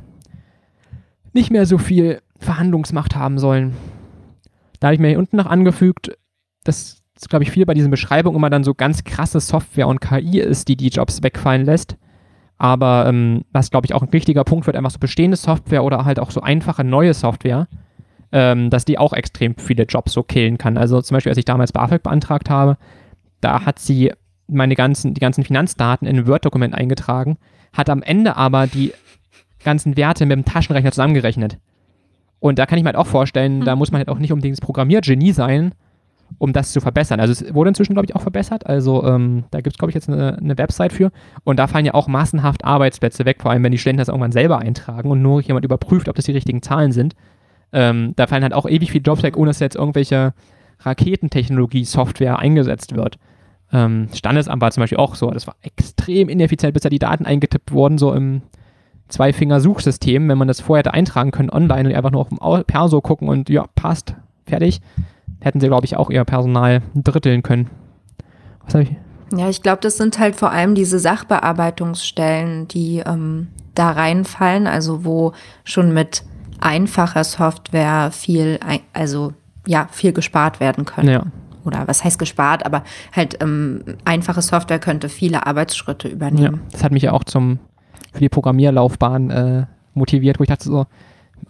nicht 1.32 1.50
mehr 1.50 1.66
so 1.66 1.78
viel 1.78 2.20
Verhandlungsmacht 2.38 3.14
haben 3.14 3.38
sollen. 3.38 3.76
Da 4.82 4.88
habe 4.88 4.94
ich 4.96 5.00
mir 5.00 5.10
hier 5.10 5.18
unten 5.20 5.36
noch 5.36 5.46
angefügt, 5.46 6.10
dass, 6.64 7.04
glaube 7.28 7.44
ich, 7.44 7.52
viel 7.52 7.64
bei 7.66 7.74
diesen 7.74 7.92
Beschreibungen 7.92 8.36
immer 8.36 8.50
dann 8.50 8.64
so 8.64 8.74
ganz 8.74 9.04
krasse 9.04 9.38
Software 9.38 9.86
und 9.86 10.00
KI 10.00 10.40
ist, 10.40 10.66
die 10.66 10.76
die 10.76 10.88
Jobs 10.88 11.22
wegfallen 11.22 11.64
lässt. 11.64 11.96
Aber 12.58 13.06
ähm, 13.06 13.44
was, 13.52 13.70
glaube 13.70 13.86
ich, 13.86 13.94
auch 13.94 14.02
ein 14.02 14.12
wichtiger 14.12 14.42
Punkt 14.42 14.66
wird, 14.66 14.76
einfach 14.76 14.90
so 14.90 14.98
bestehende 14.98 15.36
Software 15.36 15.84
oder 15.84 16.04
halt 16.04 16.18
auch 16.18 16.32
so 16.32 16.40
einfache 16.40 16.82
neue 16.82 17.14
Software, 17.14 17.68
ähm, 18.32 18.70
dass 18.70 18.84
die 18.84 18.98
auch 18.98 19.12
extrem 19.12 19.54
viele 19.54 19.84
Jobs 19.84 20.14
so 20.14 20.24
killen 20.24 20.58
kann. 20.58 20.76
Also 20.76 21.00
zum 21.00 21.14
Beispiel, 21.14 21.30
als 21.30 21.38
ich 21.38 21.44
damals 21.44 21.70
BAföG 21.70 22.02
beantragt 22.02 22.50
habe, 22.50 22.76
da 23.40 23.64
hat 23.64 23.78
sie 23.78 24.12
meine 24.48 24.74
ganzen, 24.74 25.14
die 25.14 25.20
ganzen 25.20 25.44
Finanzdaten 25.44 26.08
in 26.08 26.16
ein 26.16 26.26
Word-Dokument 26.26 26.74
eingetragen, 26.74 27.38
hat 27.72 27.88
am 27.88 28.02
Ende 28.02 28.34
aber 28.34 28.66
die 28.66 28.92
ganzen 29.62 29.96
Werte 29.96 30.26
mit 30.26 30.36
dem 30.36 30.44
Taschenrechner 30.44 30.90
zusammengerechnet. 30.90 31.58
Und 32.42 32.58
da 32.58 32.66
kann 32.66 32.76
ich 32.76 32.82
mir 32.82 32.88
halt 32.88 32.96
auch 32.96 33.06
vorstellen, 33.06 33.60
mhm. 33.60 33.64
da 33.64 33.76
muss 33.76 33.92
man 33.92 34.00
halt 34.00 34.08
auch 34.08 34.18
nicht 34.18 34.32
unbedingt 34.32 34.56
das 34.56 34.60
Programmiergenie 34.60 35.30
sein, 35.30 35.72
um 36.38 36.52
das 36.52 36.72
zu 36.72 36.80
verbessern. 36.80 37.20
Also 37.20 37.30
es 37.30 37.54
wurde 37.54 37.68
inzwischen, 37.68 37.92
glaube 37.92 38.06
ich, 38.06 38.16
auch 38.16 38.20
verbessert. 38.20 38.66
Also 38.66 39.04
ähm, 39.04 39.44
da 39.52 39.60
gibt 39.60 39.76
es, 39.76 39.78
glaube 39.78 39.92
ich, 39.92 39.94
jetzt 39.94 40.08
eine, 40.08 40.38
eine, 40.38 40.58
Website 40.58 40.92
für. 40.92 41.12
Und 41.44 41.60
da 41.60 41.68
fallen 41.68 41.84
ja 41.84 41.94
auch 41.94 42.08
massenhaft 42.08 42.64
Arbeitsplätze 42.64 43.24
weg, 43.26 43.42
vor 43.42 43.52
allem 43.52 43.62
wenn 43.62 43.70
die 43.70 43.78
Studenten 43.78 44.00
das 44.00 44.08
irgendwann 44.08 44.32
selber 44.32 44.58
eintragen 44.58 45.08
und 45.08 45.22
nur 45.22 45.40
jemand 45.40 45.64
überprüft, 45.64 46.08
ob 46.08 46.16
das 46.16 46.24
die 46.24 46.32
richtigen 46.32 46.62
Zahlen 46.62 46.90
sind. 46.90 47.14
Ähm, 47.72 48.12
da 48.16 48.26
fallen 48.26 48.42
halt 48.42 48.54
auch 48.54 48.68
ewig 48.68 48.90
viele 48.90 49.04
Jobs 49.04 49.22
weg, 49.22 49.36
ohne 49.36 49.50
dass 49.50 49.60
jetzt 49.60 49.76
irgendwelche 49.76 50.34
Raketentechnologie-Software 50.80 52.40
eingesetzt 52.40 52.96
wird. 52.96 53.20
Ähm, 53.72 54.08
Standesamt 54.12 54.60
war 54.60 54.72
zum 54.72 54.80
Beispiel 54.80 54.98
auch 54.98 55.14
so. 55.14 55.30
Das 55.30 55.46
war 55.46 55.54
extrem 55.62 56.28
ineffizient, 56.28 56.74
bis 56.74 56.82
da 56.82 56.88
die 56.88 56.98
Daten 56.98 57.24
eingetippt 57.24 57.70
wurden, 57.70 57.98
so 57.98 58.12
im 58.12 58.42
Zwei-Finger-Suchsystem. 59.12 60.28
Wenn 60.28 60.38
man 60.38 60.48
das 60.48 60.60
vorher 60.60 60.80
hätte 60.80 60.94
eintragen 60.94 61.30
können 61.30 61.50
online 61.50 61.88
und 61.88 61.94
einfach 61.94 62.10
nur 62.10 62.22
auf 62.22 62.28
dem 62.28 62.64
Perso 62.64 63.00
gucken 63.00 63.28
und 63.28 63.48
ja, 63.48 63.66
passt, 63.74 64.14
fertig, 64.46 64.80
hätten 65.40 65.60
sie, 65.60 65.68
glaube 65.68 65.84
ich, 65.84 65.96
auch 65.96 66.10
ihr 66.10 66.24
Personal 66.24 66.82
dritteln 66.94 67.42
können. 67.42 67.70
Was 68.64 68.74
habe 68.74 68.84
ich? 68.84 68.96
Ja, 69.34 69.48
ich 69.48 69.62
glaube, 69.62 69.80
das 69.80 69.96
sind 69.96 70.18
halt 70.18 70.36
vor 70.36 70.50
allem 70.50 70.74
diese 70.74 70.98
Sachbearbeitungsstellen, 70.98 72.68
die 72.68 72.98
ähm, 72.98 73.48
da 73.74 73.90
reinfallen, 73.90 74.66
also 74.66 75.04
wo 75.04 75.32
schon 75.64 75.94
mit 75.94 76.22
einfacher 76.60 77.24
Software 77.24 78.10
viel, 78.12 78.60
also 78.92 79.32
ja, 79.66 79.88
viel 79.90 80.12
gespart 80.12 80.60
werden 80.60 80.84
könnte. 80.84 81.12
Ja. 81.12 81.22
Oder 81.64 81.86
was 81.86 82.04
heißt 82.04 82.18
gespart, 82.18 82.66
aber 82.66 82.82
halt 83.14 83.38
ähm, 83.40 83.82
einfache 84.04 84.42
Software 84.42 84.80
könnte 84.80 85.08
viele 85.08 85.46
Arbeitsschritte 85.46 86.08
übernehmen. 86.08 86.60
Ja, 86.64 86.70
das 86.72 86.84
hat 86.84 86.92
mich 86.92 87.04
ja 87.04 87.12
auch 87.12 87.24
zum, 87.24 87.58
für 88.12 88.20
die 88.20 88.28
Programmierlaufbahn 88.28 89.30
äh, 89.30 89.66
motiviert, 89.94 90.38
wo 90.38 90.44
ich 90.44 90.48
dachte 90.48 90.64
so, 90.64 90.86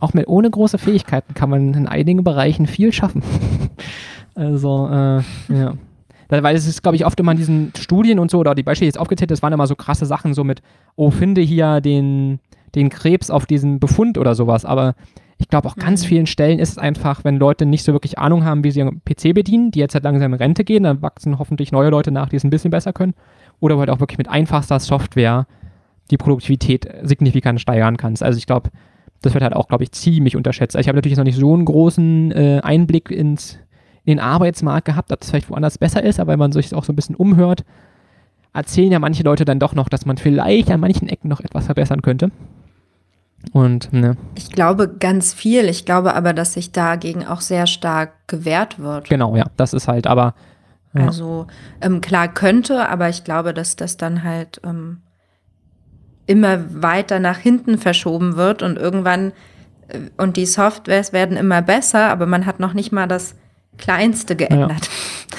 auch 0.01 0.14
mit 0.14 0.27
ohne 0.27 0.51
große 0.51 0.79
Fähigkeiten 0.79 1.35
kann 1.35 1.51
man 1.51 1.75
in 1.75 1.87
einigen 1.87 2.25
Bereichen 2.25 2.66
viel 2.66 2.92
schaffen. 2.92 3.22
also, 4.35 4.88
äh, 4.88 5.22
ja. 5.48 5.75
Weil 6.29 6.57
es 6.57 6.66
ist, 6.66 6.83
glaube 6.83 6.96
ich, 6.96 7.05
oft 7.05 7.20
immer 7.20 7.33
in 7.33 7.38
diesen 7.38 7.72
Studien 7.77 8.18
und 8.18 8.31
so, 8.31 8.38
oder 8.38 8.55
die 8.55 8.62
Beispiele, 8.62 8.87
die 8.87 8.94
jetzt 8.94 8.98
aufgezählt 8.98 9.31
das 9.31 9.42
waren 9.42 9.53
immer 9.53 9.66
so 9.66 9.77
krasse 9.77 10.07
Sachen, 10.07 10.33
so 10.33 10.44
mit, 10.44 10.62
oh, 10.96 11.11
finde 11.11 11.42
hier 11.42 11.83
den, 11.83 12.40
den 12.75 12.88
Krebs 12.88 13.31
auf 13.31 13.44
diesen 13.44 13.81
Befund 13.81 14.16
oder 14.16 14.35
sowas. 14.35 14.64
Aber 14.64 14.94
ich 15.37 15.48
glaube, 15.48 15.68
auch 15.68 15.77
ganz 15.77 16.05
mhm. 16.05 16.09
vielen 16.09 16.27
Stellen 16.27 16.59
ist 16.59 16.70
es 16.70 16.79
einfach, 16.79 17.25
wenn 17.25 17.37
Leute 17.37 17.66
nicht 17.66 17.85
so 17.85 17.92
wirklich 17.92 18.18
Ahnung 18.18 18.44
haben, 18.44 18.64
wie 18.64 18.70
sie 18.70 18.81
ihren 18.81 19.03
PC 19.05 19.35
bedienen, 19.35 19.72
die 19.72 19.81
jetzt 19.81 19.94
halt 19.94 20.05
langsam 20.05 20.33
in 20.33 20.38
Rente 20.38 20.64
gehen, 20.64 20.85
dann 20.85 21.03
wachsen 21.03 21.38
hoffentlich 21.38 21.70
neue 21.70 21.90
Leute 21.90 22.12
nach, 22.12 22.31
die 22.31 22.37
es 22.37 22.44
ein 22.44 22.51
bisschen 22.51 22.70
besser 22.70 22.94
können. 22.94 23.14
Oder 23.61 23.77
halt 23.77 23.90
auch 23.90 24.01
wirklich 24.01 24.18
mit 24.18 24.29
einfachster 24.29 24.81
Software 24.81 25.46
die 26.11 26.17
Produktivität 26.17 26.88
signifikant 27.03 27.61
steigern 27.61 27.97
kannst. 27.97 28.23
Also 28.23 28.38
ich 28.38 28.47
glaube, 28.47 28.71
das 29.23 29.35
wird 29.35 29.45
halt 29.45 29.55
auch, 29.55 29.69
glaube 29.69 29.85
ich, 29.85 29.93
ziemlich 29.93 30.37
unterschätzt. 30.37 30.77
Also 30.77 30.83
ich 30.83 30.88
habe 30.88 30.97
natürlich 30.97 31.17
noch 31.17 31.25
nicht 31.25 31.38
so 31.38 31.55
einen 31.55 31.65
großen 31.65 32.33
äh, 32.33 32.61
Einblick 32.62 33.11
ins, 33.11 33.55
in 34.05 34.17
den 34.17 34.21
Arbeitsmarkt 34.21 34.85
gehabt, 34.85 35.12
ob 35.12 35.21
das 35.21 35.31
vielleicht 35.31 35.49
woanders 35.49 35.79
besser 35.79 36.03
ist, 36.03 36.21
aber 36.21 36.33
wenn 36.33 36.38
man 36.38 36.53
sich 36.53 36.75
auch 36.75 36.85
so 36.85 36.93
ein 36.93 36.97
bisschen 36.97 37.15
umhört, 37.15 37.65
erzählen 38.53 38.93
ja 38.93 38.99
manche 38.99 39.23
Leute 39.23 39.45
dann 39.45 39.61
doch 39.61 39.75
noch, 39.75 39.88
dass 39.88 40.05
man 40.05 40.19
vielleicht 40.19 40.71
an 40.71 40.81
manchen 40.81 41.09
Ecken 41.09 41.29
noch 41.29 41.41
etwas 41.41 41.67
verbessern 41.67 42.03
könnte. 42.03 42.31
Und 43.53 43.93
ne. 43.93 44.17
Ich 44.37 44.51
glaube 44.51 44.88
ganz 44.88 45.35
viel. 45.35 45.65
Ich 45.69 45.85
glaube 45.85 46.15
aber, 46.15 46.33
dass 46.33 46.55
sich 46.55 46.71
dagegen 46.71 47.27
auch 47.27 47.41
sehr 47.41 47.67
stark 47.67 48.12
gewehrt 48.29 48.79
wird. 48.79 49.09
Genau, 49.09 49.35
ja. 49.35 49.47
Das 49.57 49.73
ist 49.73 49.88
halt 49.88 50.07
aber. 50.07 50.35
Ja. 50.95 51.07
Also 51.07 51.47
ähm, 51.81 52.01
klar 52.01 52.29
könnte, 52.29 52.88
aber 52.88 53.09
ich 53.09 53.25
glaube, 53.25 53.53
dass 53.55 53.77
das 53.77 53.97
dann 53.97 54.23
halt 54.23 54.61
ähm, 54.65 54.99
immer 56.33 56.83
weiter 56.83 57.21
nach 57.21 57.38
hinten 57.38 57.79
verschoben 57.79 58.37
wird 58.37 58.62
und 58.62 58.79
irgendwann 58.79 59.33
äh, 59.88 59.99
und 60.16 60.37
die 60.37 60.47
Softwares 60.47 61.12
werden 61.12 61.37
immer 61.37 61.62
besser, 61.62 62.09
aber 62.09 62.27
man 62.27 62.47
hat 62.47 62.61
noch 62.61 62.75
nicht 62.75 62.92
mal 62.92 63.07
das 63.07 63.37
Kleinste 63.79 64.37
geändert. 64.37 64.87
Ja. 64.87 65.38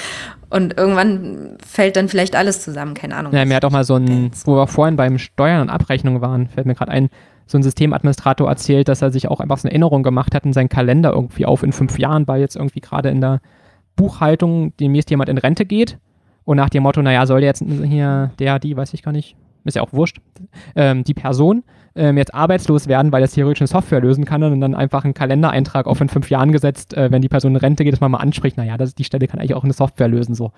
Und 0.50 0.78
irgendwann 0.78 1.56
fällt 1.66 1.96
dann 1.96 2.08
vielleicht 2.08 2.36
alles 2.36 2.62
zusammen, 2.62 2.94
keine 2.94 3.16
Ahnung. 3.16 3.32
Ja, 3.32 3.44
mir 3.44 3.56
hat 3.56 3.64
auch 3.64 3.72
mal 3.72 3.82
so 3.82 3.96
ein, 3.96 4.30
wo 4.44 4.54
wir 4.54 4.68
vorhin 4.68 4.94
beim 4.94 5.18
Steuern 5.18 5.62
und 5.62 5.70
Abrechnung 5.70 6.20
waren, 6.20 6.46
fällt 6.46 6.66
mir 6.66 6.76
gerade 6.76 6.92
ein, 6.92 7.08
so 7.46 7.58
ein 7.58 7.64
Systemadministrator 7.64 8.48
erzählt, 8.48 8.86
dass 8.86 9.02
er 9.02 9.10
sich 9.10 9.26
auch 9.26 9.40
einfach 9.40 9.58
so 9.58 9.66
eine 9.66 9.72
Erinnerung 9.72 10.04
gemacht 10.04 10.32
hat 10.32 10.44
in 10.44 10.52
seinen 10.52 10.68
Kalender 10.68 11.10
irgendwie 11.10 11.44
auf 11.44 11.64
in 11.64 11.72
fünf 11.72 11.98
Jahren, 11.98 12.28
weil 12.28 12.40
jetzt 12.40 12.54
irgendwie 12.54 12.80
gerade 12.80 13.08
in 13.08 13.20
der 13.20 13.40
Buchhaltung 13.96 14.76
demnächst 14.76 15.10
jemand 15.10 15.28
in 15.28 15.38
Rente 15.38 15.64
geht 15.64 15.98
und 16.44 16.56
nach 16.56 16.70
dem 16.70 16.84
Motto, 16.84 17.02
naja, 17.02 17.26
soll 17.26 17.42
jetzt 17.42 17.64
hier 17.66 18.30
der, 18.38 18.60
die, 18.60 18.76
weiß 18.76 18.94
ich 18.94 19.02
gar 19.02 19.12
nicht, 19.12 19.34
ist 19.64 19.76
ja 19.76 19.82
auch 19.82 19.92
wurscht, 19.92 20.18
ähm, 20.76 21.04
die 21.04 21.14
Person 21.14 21.64
ähm, 21.96 22.16
jetzt 22.16 22.34
arbeitslos 22.34 22.88
werden, 22.88 23.12
weil 23.12 23.20
das 23.22 23.32
theoretisch 23.32 23.62
eine 23.62 23.68
Software 23.68 24.00
lösen 24.00 24.24
kann 24.24 24.42
und 24.42 24.60
dann 24.60 24.74
einfach 24.74 25.04
einen 25.04 25.14
Kalendereintrag 25.14 25.86
auf 25.86 26.00
in 26.00 26.08
fünf 26.08 26.30
Jahren 26.30 26.52
gesetzt, 26.52 26.94
äh, 26.94 27.10
wenn 27.10 27.22
die 27.22 27.28
Person 27.28 27.52
in 27.52 27.56
Rente 27.56 27.84
geht, 27.84 27.92
dass 27.92 28.00
man 28.00 28.10
mal 28.10 28.18
anspricht, 28.18 28.56
naja, 28.56 28.76
das, 28.76 28.94
die 28.94 29.04
Stelle 29.04 29.26
kann 29.28 29.38
eigentlich 29.38 29.54
auch 29.54 29.64
eine 29.64 29.72
Software 29.72 30.08
lösen, 30.08 30.34
so. 30.34 30.52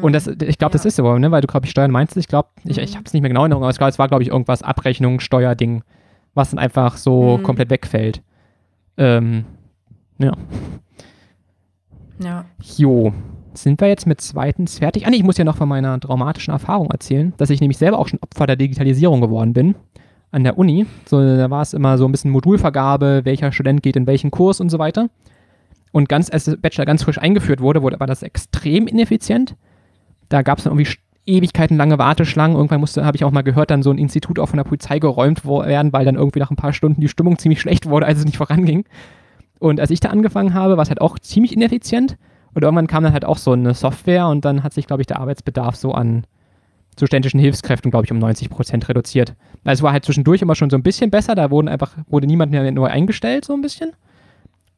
Und 0.00 0.14
das, 0.14 0.26
ich 0.26 0.58
glaube, 0.58 0.72
ja. 0.72 0.78
das 0.78 0.84
ist 0.86 0.96
so, 0.96 1.18
ne? 1.18 1.30
weil 1.30 1.42
du, 1.42 1.46
glaube 1.46 1.66
ich, 1.66 1.70
Steuern 1.70 1.90
meinst. 1.90 2.16
Ich 2.16 2.28
glaube, 2.28 2.48
ich, 2.64 2.78
ich 2.78 2.92
mhm. 2.92 2.96
habe 2.96 3.04
es 3.04 3.12
nicht 3.12 3.20
mehr 3.20 3.28
genau 3.28 3.40
in 3.40 3.50
Erinnerung, 3.50 3.64
aber 3.64 3.70
ich 3.70 3.76
glaube, 3.76 3.90
es 3.90 3.98
war, 3.98 4.08
glaube 4.08 4.22
ich, 4.22 4.30
irgendwas 4.30 4.62
Abrechnung, 4.62 5.20
Steuerding, 5.20 5.82
was 6.32 6.50
dann 6.50 6.58
einfach 6.58 6.96
so 6.96 7.36
mhm. 7.38 7.42
komplett 7.42 7.70
wegfällt. 7.70 8.22
Ähm, 8.96 9.44
ja. 10.18 10.32
Ja. 12.18 12.44
Jo. 12.76 13.12
Sind 13.54 13.80
wir 13.80 13.88
jetzt 13.88 14.06
mit 14.06 14.20
zweitens 14.20 14.78
fertig? 14.78 15.06
Ah, 15.06 15.10
nee, 15.10 15.16
ich 15.16 15.22
muss 15.22 15.38
ja 15.38 15.44
noch 15.44 15.56
von 15.56 15.68
meiner 15.68 15.98
traumatischen 16.00 16.52
Erfahrung 16.52 16.90
erzählen, 16.90 17.32
dass 17.36 17.50
ich 17.50 17.60
nämlich 17.60 17.78
selber 17.78 17.98
auch 17.98 18.08
schon 18.08 18.18
Opfer 18.20 18.46
der 18.46 18.56
Digitalisierung 18.56 19.20
geworden 19.20 19.52
bin 19.52 19.74
an 20.30 20.44
der 20.44 20.58
Uni. 20.58 20.86
So, 21.06 21.20
da 21.20 21.50
war 21.50 21.62
es 21.62 21.72
immer 21.72 21.96
so 21.96 22.06
ein 22.06 22.12
bisschen 22.12 22.30
Modulvergabe, 22.30 23.22
welcher 23.24 23.52
Student 23.52 23.82
geht 23.82 23.96
in 23.96 24.06
welchen 24.06 24.30
Kurs 24.30 24.60
und 24.60 24.70
so 24.70 24.78
weiter. 24.78 25.08
Und 25.92 26.08
ganz 26.08 26.30
als 26.30 26.44
der 26.44 26.56
Bachelor 26.56 26.86
ganz 26.86 27.04
frisch 27.04 27.18
eingeführt 27.18 27.60
wurde, 27.60 27.82
wurde 27.82 28.00
war 28.00 28.08
das 28.08 28.22
extrem 28.22 28.88
ineffizient 28.88 29.56
da 30.28 30.42
gab 30.42 30.58
es 30.58 30.64
dann 30.64 30.72
irgendwie 30.76 30.96
Ewigkeiten 31.26 31.76
lange 31.76 31.98
Warteschlangen. 31.98 32.56
Irgendwann 32.56 32.80
musste, 32.80 33.04
habe 33.04 33.16
ich 33.16 33.24
auch 33.24 33.30
mal 33.30 33.42
gehört, 33.42 33.70
dann 33.70 33.82
so 33.82 33.90
ein 33.90 33.98
Institut 33.98 34.38
auch 34.38 34.48
von 34.48 34.56
der 34.56 34.64
Polizei 34.64 34.98
geräumt 34.98 35.44
werden, 35.46 35.92
weil 35.92 36.04
dann 36.04 36.16
irgendwie 36.16 36.40
nach 36.40 36.50
ein 36.50 36.56
paar 36.56 36.72
Stunden 36.72 37.00
die 37.00 37.08
Stimmung 37.08 37.38
ziemlich 37.38 37.60
schlecht 37.60 37.86
wurde, 37.86 38.06
als 38.06 38.18
es 38.18 38.24
nicht 38.24 38.36
voranging. 38.36 38.84
Und 39.58 39.80
als 39.80 39.90
ich 39.90 40.00
da 40.00 40.10
angefangen 40.10 40.54
habe, 40.54 40.76
war 40.76 40.82
es 40.82 40.90
halt 40.90 41.00
auch 41.00 41.18
ziemlich 41.18 41.54
ineffizient. 41.54 42.18
Und 42.54 42.62
irgendwann 42.62 42.86
kam 42.86 43.02
dann 43.02 43.12
halt 43.12 43.24
auch 43.24 43.38
so 43.38 43.52
eine 43.52 43.74
Software 43.74 44.28
und 44.28 44.44
dann 44.44 44.62
hat 44.62 44.72
sich, 44.72 44.86
glaube 44.86 45.02
ich, 45.02 45.06
der 45.06 45.18
Arbeitsbedarf 45.18 45.76
so 45.76 45.92
an 45.92 46.24
zu 46.96 47.06
ständischen 47.06 47.40
Hilfskräften, 47.40 47.90
glaube 47.90 48.04
ich, 48.04 48.12
um 48.12 48.18
90 48.18 48.50
Prozent 48.50 48.88
reduziert. 48.88 49.34
Also 49.64 49.80
es 49.80 49.82
war 49.82 49.92
halt 49.92 50.04
zwischendurch 50.04 50.42
immer 50.42 50.54
schon 50.54 50.70
so 50.70 50.76
ein 50.76 50.82
bisschen 50.82 51.10
besser, 51.10 51.34
da 51.34 51.50
wurden 51.50 51.68
einfach, 51.68 51.96
wurde 52.08 52.26
niemand 52.26 52.52
mehr 52.52 52.70
neu 52.70 52.86
eingestellt, 52.86 53.44
so 53.44 53.52
ein 53.54 53.62
bisschen. 53.62 53.92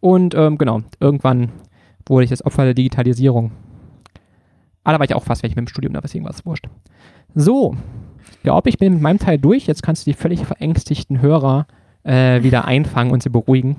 Und 0.00 0.34
ähm, 0.34 0.56
genau, 0.56 0.80
irgendwann 1.00 1.50
wurde 2.06 2.24
ich 2.24 2.30
das 2.30 2.44
Opfer 2.44 2.64
der 2.64 2.74
Digitalisierung. 2.74 3.52
Aber 4.84 4.94
da 4.94 4.98
war 5.00 5.04
ich 5.04 5.14
auch 5.14 5.24
fast 5.24 5.42
weg 5.42 5.50
mit 5.50 5.58
dem 5.58 5.68
Studium, 5.68 5.92
da 5.92 6.00
deswegen 6.00 6.24
war 6.24 6.30
es 6.30 6.46
wurscht. 6.46 6.66
So, 7.34 7.76
ich 8.30 8.42
glaube, 8.42 8.68
ich 8.68 8.78
bin 8.78 8.94
mit 8.94 9.02
meinem 9.02 9.18
Teil 9.18 9.38
durch. 9.38 9.66
Jetzt 9.66 9.82
kannst 9.82 10.06
du 10.06 10.10
die 10.10 10.16
völlig 10.16 10.46
verängstigten 10.46 11.20
Hörer 11.20 11.66
äh, 12.04 12.42
wieder 12.42 12.64
einfangen 12.64 13.12
und 13.12 13.22
sie 13.22 13.28
beruhigen. 13.28 13.76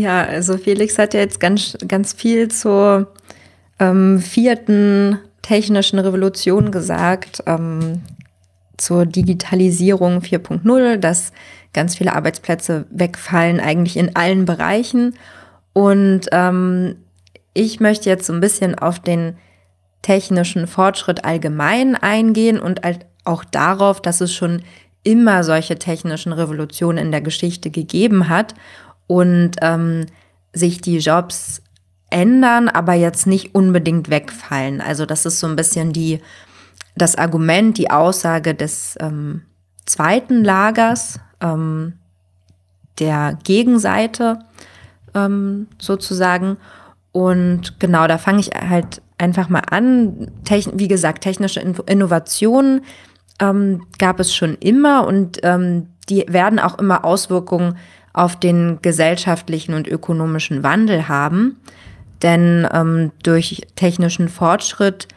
Ja, 0.00 0.24
also 0.24 0.56
Felix 0.56 0.96
hat 0.96 1.12
ja 1.12 1.20
jetzt 1.20 1.40
ganz, 1.40 1.76
ganz 1.86 2.14
viel 2.14 2.48
zur 2.48 3.12
ähm, 3.78 4.18
vierten 4.18 5.18
technischen 5.42 5.98
Revolution 5.98 6.70
gesagt, 6.70 7.42
ähm, 7.44 8.00
zur 8.78 9.04
Digitalisierung 9.04 10.20
4.0, 10.20 10.96
dass 10.96 11.34
ganz 11.74 11.96
viele 11.96 12.14
Arbeitsplätze 12.14 12.86
wegfallen, 12.88 13.60
eigentlich 13.60 13.98
in 13.98 14.16
allen 14.16 14.46
Bereichen. 14.46 15.18
Und 15.74 16.28
ähm, 16.32 16.96
ich 17.52 17.80
möchte 17.80 18.08
jetzt 18.08 18.26
so 18.26 18.32
ein 18.32 18.40
bisschen 18.40 18.78
auf 18.78 19.00
den 19.00 19.36
technischen 20.00 20.66
Fortschritt 20.66 21.26
allgemein 21.26 21.94
eingehen 21.94 22.58
und 22.58 22.80
auch 23.26 23.44
darauf, 23.44 24.00
dass 24.00 24.22
es 24.22 24.32
schon 24.32 24.62
immer 25.02 25.44
solche 25.44 25.78
technischen 25.78 26.32
Revolutionen 26.32 26.96
in 26.96 27.10
der 27.10 27.20
Geschichte 27.20 27.68
gegeben 27.68 28.30
hat 28.30 28.54
und 29.10 29.56
ähm, 29.60 30.06
sich 30.52 30.80
die 30.80 30.98
Jobs 30.98 31.62
ändern, 32.10 32.68
aber 32.68 32.94
jetzt 32.94 33.26
nicht 33.26 33.56
unbedingt 33.56 34.08
wegfallen. 34.08 34.80
Also 34.80 35.04
das 35.04 35.26
ist 35.26 35.40
so 35.40 35.48
ein 35.48 35.56
bisschen 35.56 35.92
die, 35.92 36.20
das 36.94 37.16
Argument, 37.16 37.76
die 37.76 37.90
Aussage 37.90 38.54
des 38.54 38.96
ähm, 39.00 39.42
zweiten 39.84 40.44
Lagers, 40.44 41.18
ähm, 41.40 41.94
der 43.00 43.36
Gegenseite 43.42 44.38
ähm, 45.12 45.66
sozusagen. 45.80 46.58
Und 47.10 47.80
genau, 47.80 48.06
da 48.06 48.16
fange 48.16 48.38
ich 48.38 48.50
halt 48.50 49.02
einfach 49.18 49.48
mal 49.48 49.64
an. 49.72 50.30
Techn 50.44 50.78
wie 50.78 50.86
gesagt, 50.86 51.24
technische 51.24 51.58
Innovationen 51.58 52.82
ähm, 53.40 53.88
gab 53.98 54.20
es 54.20 54.32
schon 54.32 54.54
immer 54.54 55.04
und 55.04 55.40
ähm, 55.42 55.88
die 56.08 56.26
werden 56.28 56.60
auch 56.60 56.78
immer 56.78 57.04
Auswirkungen 57.04 57.76
auf 58.12 58.38
den 58.38 58.80
gesellschaftlichen 58.82 59.74
und 59.74 59.86
ökonomischen 59.86 60.62
Wandel 60.62 61.08
haben. 61.08 61.60
Denn 62.22 62.68
ähm, 62.72 63.12
durch 63.22 63.62
technischen 63.76 64.28
Fortschritt 64.28 65.08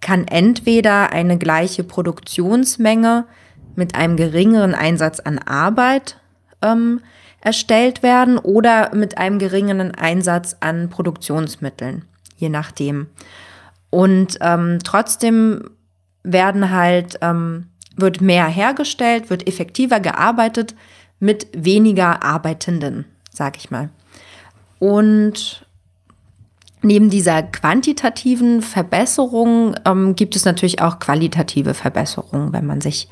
kann 0.00 0.26
entweder 0.26 1.12
eine 1.12 1.36
gleiche 1.38 1.84
Produktionsmenge 1.84 3.26
mit 3.76 3.94
einem 3.94 4.16
geringeren 4.16 4.74
Einsatz 4.74 5.20
an 5.20 5.38
Arbeit 5.38 6.18
ähm, 6.62 7.00
erstellt 7.40 8.02
werden 8.02 8.38
oder 8.38 8.94
mit 8.94 9.18
einem 9.18 9.38
geringeren 9.38 9.94
Einsatz 9.94 10.56
an 10.60 10.90
Produktionsmitteln, 10.90 12.04
je 12.36 12.48
nachdem. 12.48 13.06
Und 13.90 14.38
ähm, 14.40 14.78
trotzdem 14.84 15.70
werden 16.22 16.70
halt, 16.70 17.18
ähm, 17.22 17.66
wird 17.96 18.20
mehr 18.20 18.46
hergestellt, 18.46 19.30
wird 19.30 19.46
effektiver 19.46 20.00
gearbeitet 20.00 20.74
mit 21.20 21.46
weniger 21.52 22.22
Arbeitenden, 22.24 23.04
sag 23.30 23.56
ich 23.56 23.70
mal. 23.70 23.90
Und 24.78 25.64
Neben 26.82 27.10
dieser 27.10 27.42
quantitativen 27.42 28.62
Verbesserung 28.62 29.74
ähm, 29.84 30.16
gibt 30.16 30.34
es 30.34 30.46
natürlich 30.46 30.80
auch 30.80 30.98
qualitative 30.98 31.74
Verbesserungen, 31.74 32.54
wenn 32.54 32.64
man 32.64 32.80
sich 32.80 33.08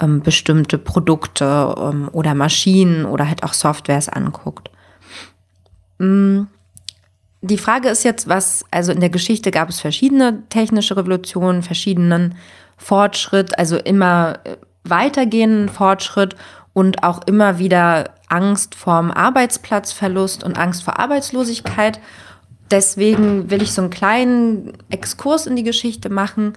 ähm, 0.00 0.20
bestimmte 0.20 0.76
Produkte 0.76 1.74
ähm, 1.78 2.10
oder 2.12 2.34
Maschinen 2.34 3.06
oder 3.06 3.26
halt 3.26 3.42
auch 3.42 3.54
Softwares 3.54 4.10
anguckt. 4.10 4.70
Mm, 5.98 6.42
die 7.40 7.56
Frage 7.56 7.88
ist 7.88 8.04
jetzt, 8.04 8.28
was, 8.28 8.66
also 8.70 8.92
in 8.92 9.00
der 9.00 9.08
Geschichte 9.08 9.50
gab 9.50 9.70
es 9.70 9.80
verschiedene 9.80 10.42
technische 10.50 10.98
Revolutionen, 10.98 11.62
verschiedenen 11.62 12.34
Fortschritt, 12.76 13.58
also 13.58 13.78
immer 13.78 14.40
äh, 14.44 14.56
weitergehenden 14.84 15.70
Fortschritt 15.70 16.36
und 16.76 17.02
auch 17.02 17.22
immer 17.26 17.58
wieder 17.58 18.10
Angst 18.28 18.74
vorm 18.74 19.10
Arbeitsplatzverlust 19.10 20.44
und 20.44 20.58
Angst 20.58 20.84
vor 20.84 20.98
Arbeitslosigkeit 20.98 22.00
deswegen 22.70 23.50
will 23.50 23.62
ich 23.62 23.72
so 23.72 23.82
einen 23.82 23.90
kleinen 23.90 24.72
Exkurs 24.90 25.46
in 25.46 25.56
die 25.56 25.62
Geschichte 25.62 26.08
machen. 26.10 26.54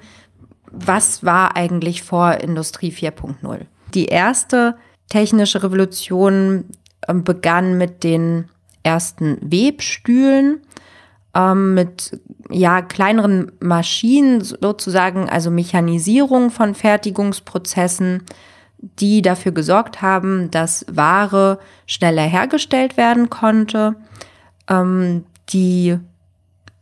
Was 0.71 1.23
war 1.23 1.55
eigentlich 1.55 2.03
vor 2.03 2.35
Industrie 2.35 2.91
4.0? 2.91 3.61
Die 3.93 4.05
erste 4.05 4.75
technische 5.09 5.63
Revolution 5.63 6.65
ähm, 7.07 7.23
begann 7.23 7.77
mit 7.77 8.03
den 8.03 8.49
ersten 8.83 9.37
Webstühlen, 9.41 10.61
ähm, 11.35 11.73
mit 11.73 12.19
ja, 12.51 12.81
kleineren 12.81 13.51
Maschinen 13.59 14.41
sozusagen, 14.41 15.29
also 15.29 15.51
Mechanisierung 15.51 16.51
von 16.51 16.75
Fertigungsprozessen, 16.75 18.23
die 18.81 19.21
dafür 19.21 19.51
gesorgt 19.51 20.01
haben, 20.01 20.49
dass 20.51 20.85
Ware 20.89 21.59
schneller 21.85 22.23
hergestellt 22.23 22.97
werden 22.97 23.29
konnte. 23.29 23.95
Ähm, 24.69 25.25
die, 25.49 25.97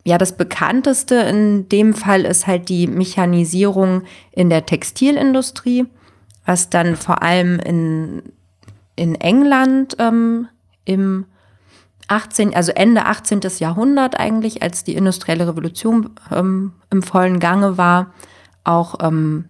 ja, 0.04 0.18
das 0.18 0.38
bekannteste 0.38 1.16
in 1.16 1.70
dem 1.70 1.94
Fall 1.94 2.26
ist 2.26 2.46
halt 2.46 2.70
die 2.70 2.88
Mechanisierung 2.88 4.04
in 4.32 4.50
der 4.50 4.66
Textilindustrie, 4.66 5.86
was 6.46 6.70
dann 6.70 6.96
vor 6.96 7.24
allem 7.24 7.60
in, 7.60 8.22
in 8.96 9.16
England 9.16 9.96
ähm, 10.00 10.48
im 10.86 11.26
18, 12.08 12.56
also 12.56 12.72
Ende 12.72 13.06
18. 13.06 13.42
Jahrhundert 13.60 14.20
eigentlich, 14.20 14.62
als 14.62 14.84
die 14.84 14.96
industrielle 14.96 15.48
Revolution 15.48 16.12
ähm, 16.32 16.74
im 16.90 17.04
vollen 17.04 17.40
Gange 17.40 17.78
war, 17.78 18.14
auch 18.64 18.96
ähm, 19.02 19.46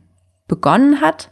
begonnen 0.48 1.02
hat. 1.02 1.30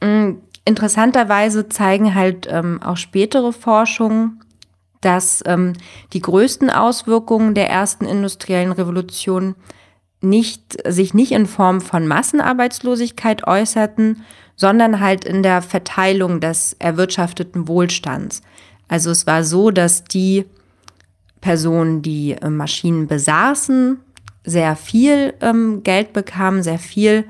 Ähm, 0.00 0.42
interessanterweise 0.64 1.68
zeigen 1.68 2.14
halt 2.14 2.46
ähm, 2.50 2.82
auch 2.82 2.96
spätere 2.96 3.52
Forschungen, 3.52 4.42
dass 5.00 5.42
ähm, 5.46 5.74
die 6.12 6.20
größten 6.20 6.70
Auswirkungen 6.70 7.54
der 7.54 7.70
ersten 7.70 8.04
industriellen 8.04 8.72
Revolution 8.72 9.54
nicht, 10.20 10.76
sich 10.86 11.14
nicht 11.14 11.32
in 11.32 11.46
Form 11.46 11.80
von 11.80 12.06
Massenarbeitslosigkeit 12.06 13.46
äußerten, 13.46 14.24
sondern 14.56 14.98
halt 15.00 15.24
in 15.24 15.42
der 15.42 15.62
Verteilung 15.62 16.40
des 16.40 16.74
erwirtschafteten 16.80 17.68
Wohlstands. 17.68 18.42
Also 18.88 19.10
es 19.10 19.26
war 19.26 19.44
so, 19.44 19.70
dass 19.70 20.04
die 20.04 20.44
Personen, 21.40 22.02
die 22.02 22.32
äh, 22.32 22.50
Maschinen 22.50 23.06
besaßen, 23.06 24.00
sehr 24.44 24.76
viel 24.76 25.34
ähm, 25.40 25.82
Geld 25.84 26.12
bekamen, 26.12 26.62
sehr 26.62 26.78
viel 26.78 27.24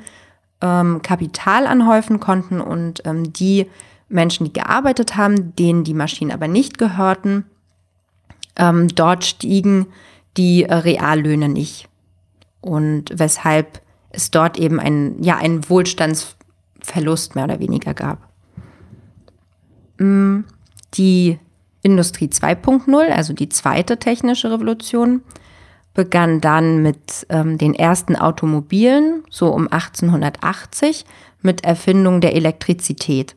ähm, 0.60 1.02
Kapital 1.02 1.66
anhäufen 1.66 2.20
konnten 2.20 2.60
und 2.60 3.02
ähm, 3.04 3.32
die 3.32 3.66
Menschen, 4.08 4.44
die 4.44 4.52
gearbeitet 4.52 5.16
haben, 5.16 5.54
denen 5.56 5.84
die 5.84 5.94
Maschinen 5.94 6.30
aber 6.30 6.48
nicht 6.48 6.78
gehörten, 6.78 7.44
ähm, 8.56 8.88
dort 8.88 9.24
stiegen 9.24 9.86
die 10.36 10.64
äh, 10.64 10.74
Reallöhne 10.74 11.48
nicht. 11.48 11.88
Und 12.60 13.12
weshalb 13.14 13.82
es 14.10 14.30
dort 14.30 14.58
eben 14.58 14.80
ein, 14.80 15.22
ja, 15.22 15.36
einen 15.36 15.68
Wohlstandsverlust 15.68 17.34
mehr 17.34 17.44
oder 17.44 17.60
weniger 17.60 17.94
gab. 17.94 18.28
Mm, 19.98 20.40
die 20.94 21.38
Industrie 21.82 22.26
2.0, 22.26 23.10
also 23.10 23.32
die 23.32 23.48
zweite 23.48 23.98
technische 23.98 24.50
Revolution, 24.50 25.22
begann 25.98 26.40
dann 26.40 26.80
mit 26.80 27.26
ähm, 27.28 27.58
den 27.58 27.74
ersten 27.74 28.14
Automobilen, 28.14 29.24
so 29.30 29.48
um 29.48 29.66
1880, 29.66 31.04
mit 31.42 31.64
Erfindung 31.64 32.20
der 32.20 32.36
Elektrizität. 32.36 33.34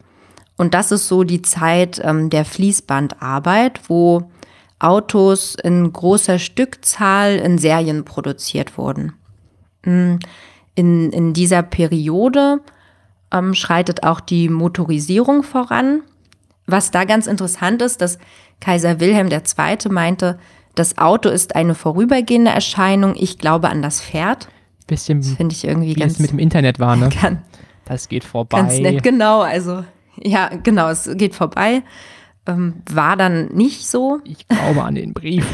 Und 0.57 0.75
das 0.75 0.91
ist 0.91 1.07
so 1.07 1.23
die 1.23 1.41
Zeit 1.41 1.99
ähm, 2.03 2.29
der 2.29 2.45
Fließbandarbeit, 2.45 3.89
wo 3.89 4.29
Autos 4.77 5.55
in 5.55 5.91
großer 5.91 6.37
Stückzahl 6.37 7.37
in 7.37 7.57
Serien 7.57 8.05
produziert 8.05 8.77
wurden. 8.77 9.13
Mm, 9.83 10.17
in, 10.75 11.11
in 11.11 11.33
dieser 11.33 11.63
Periode 11.63 12.59
ähm, 13.31 13.55
schreitet 13.55 14.03
auch 14.03 14.19
die 14.19 14.49
Motorisierung 14.49 15.41
voran. 15.41 16.03
Was 16.67 16.91
da 16.91 17.05
ganz 17.05 17.25
interessant 17.25 17.81
ist, 17.81 18.01
dass 18.01 18.19
Kaiser 18.59 18.99
Wilhelm 18.99 19.29
II. 19.31 19.89
meinte, 19.89 20.37
das 20.75 20.97
Auto 20.97 21.29
ist 21.29 21.55
eine 21.55 21.75
vorübergehende 21.75 22.51
Erscheinung, 22.51 23.15
ich 23.17 23.37
glaube 23.37 23.69
an 23.69 23.81
das 23.81 24.01
Pferd. 24.01 24.47
Bisschen, 24.87 25.19
das 25.19 25.31
finde 25.31 25.53
ich 25.55 25.65
irgendwie 25.65 25.95
wie 25.95 25.99
ganz. 25.99 26.13
es 26.13 26.19
mit 26.19 26.31
dem 26.31 26.39
Internet 26.39 26.79
war, 26.79 26.95
ne? 26.95 27.09
Kann, 27.21 27.41
das 27.85 28.09
geht 28.09 28.23
vorbei. 28.23 28.57
Ganz 28.57 28.79
nett, 28.79 29.03
genau. 29.03 29.41
Also, 29.41 29.83
ja, 30.21 30.49
genau, 30.63 30.89
es 30.89 31.09
geht 31.15 31.35
vorbei. 31.35 31.83
ähm, 32.47 32.75
war 32.89 33.15
dann 33.17 33.47
nicht 33.47 33.87
so. 33.87 34.19
Ich 34.23 34.47
glaube 34.47 34.83
an 34.83 34.95
den 34.95 35.13
Brief. 35.13 35.45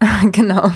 genau. 0.32 0.70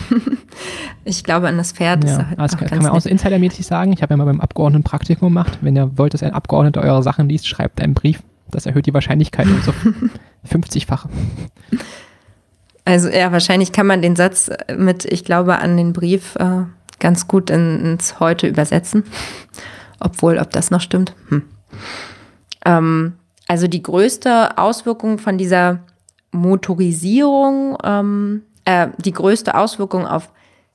Ich 1.05 1.25
glaube 1.25 1.49
an 1.49 1.57
das 1.57 1.73
Pferd. 1.73 2.05
Ja, 2.05 2.29
halt 2.29 2.39
das 2.39 2.57
kann, 2.57 2.69
kann 2.69 2.83
man 2.83 2.93
auch 2.93 3.01
so 3.01 3.09
insidermäßig 3.09 3.67
sagen. 3.67 3.93
Ich 3.93 4.03
habe 4.03 4.13
ja 4.13 4.17
mal 4.17 4.25
beim 4.25 4.41
Abgeordneten 4.41 4.85
Praktikum 4.85 5.29
gemacht. 5.29 5.59
Wenn 5.63 5.77
ihr 5.77 5.97
wollt, 5.97 6.15
dass 6.15 6.23
ein 6.23 6.33
Abgeordneter 6.33 6.83
eure 6.83 7.03
Sachen 7.03 7.29
liest, 7.29 7.47
schreibt 7.47 7.81
einen 7.81 7.95
Brief. 7.95 8.23
Das 8.51 8.67
erhöht 8.67 8.87
die 8.87 8.95
Wahrscheinlichkeit 8.95 9.47
um 9.47 9.61
so 9.63 9.73
50-fache. 10.49 11.09
Also 12.85 13.09
ja, 13.09 13.33
wahrscheinlich 13.33 13.73
kann 13.73 13.87
man 13.87 14.03
den 14.03 14.17
Satz 14.17 14.51
mit, 14.77 15.05
ich 15.05 15.25
glaube 15.25 15.59
an 15.59 15.77
den 15.77 15.93
Brief, 15.93 16.37
äh, 16.37 16.65
ganz 17.01 17.29
gut 17.29 17.51
in, 17.51 17.85
ins 17.85 18.21
Heute 18.21 18.47
übersetzen. 18.47 19.05
Obwohl, 20.01 20.39
ob 20.39 20.51
das 20.51 20.71
noch 20.71 20.81
stimmt. 20.81 21.15
Hm. 21.29 21.43
Ähm, 22.65 23.15
also 23.49 23.69
die 23.69 23.83
größte 23.83 24.59
Auswirkung 24.59 25.19
von 25.19 25.39
dieser 25.39 25.81
Motorisierung, 26.33 27.79
ähm, 27.83 28.43
äh, 28.65 28.89
die 28.99 29.13
größte 29.13 29.55
Auswirkung 29.55 30.07
auf 30.07 30.31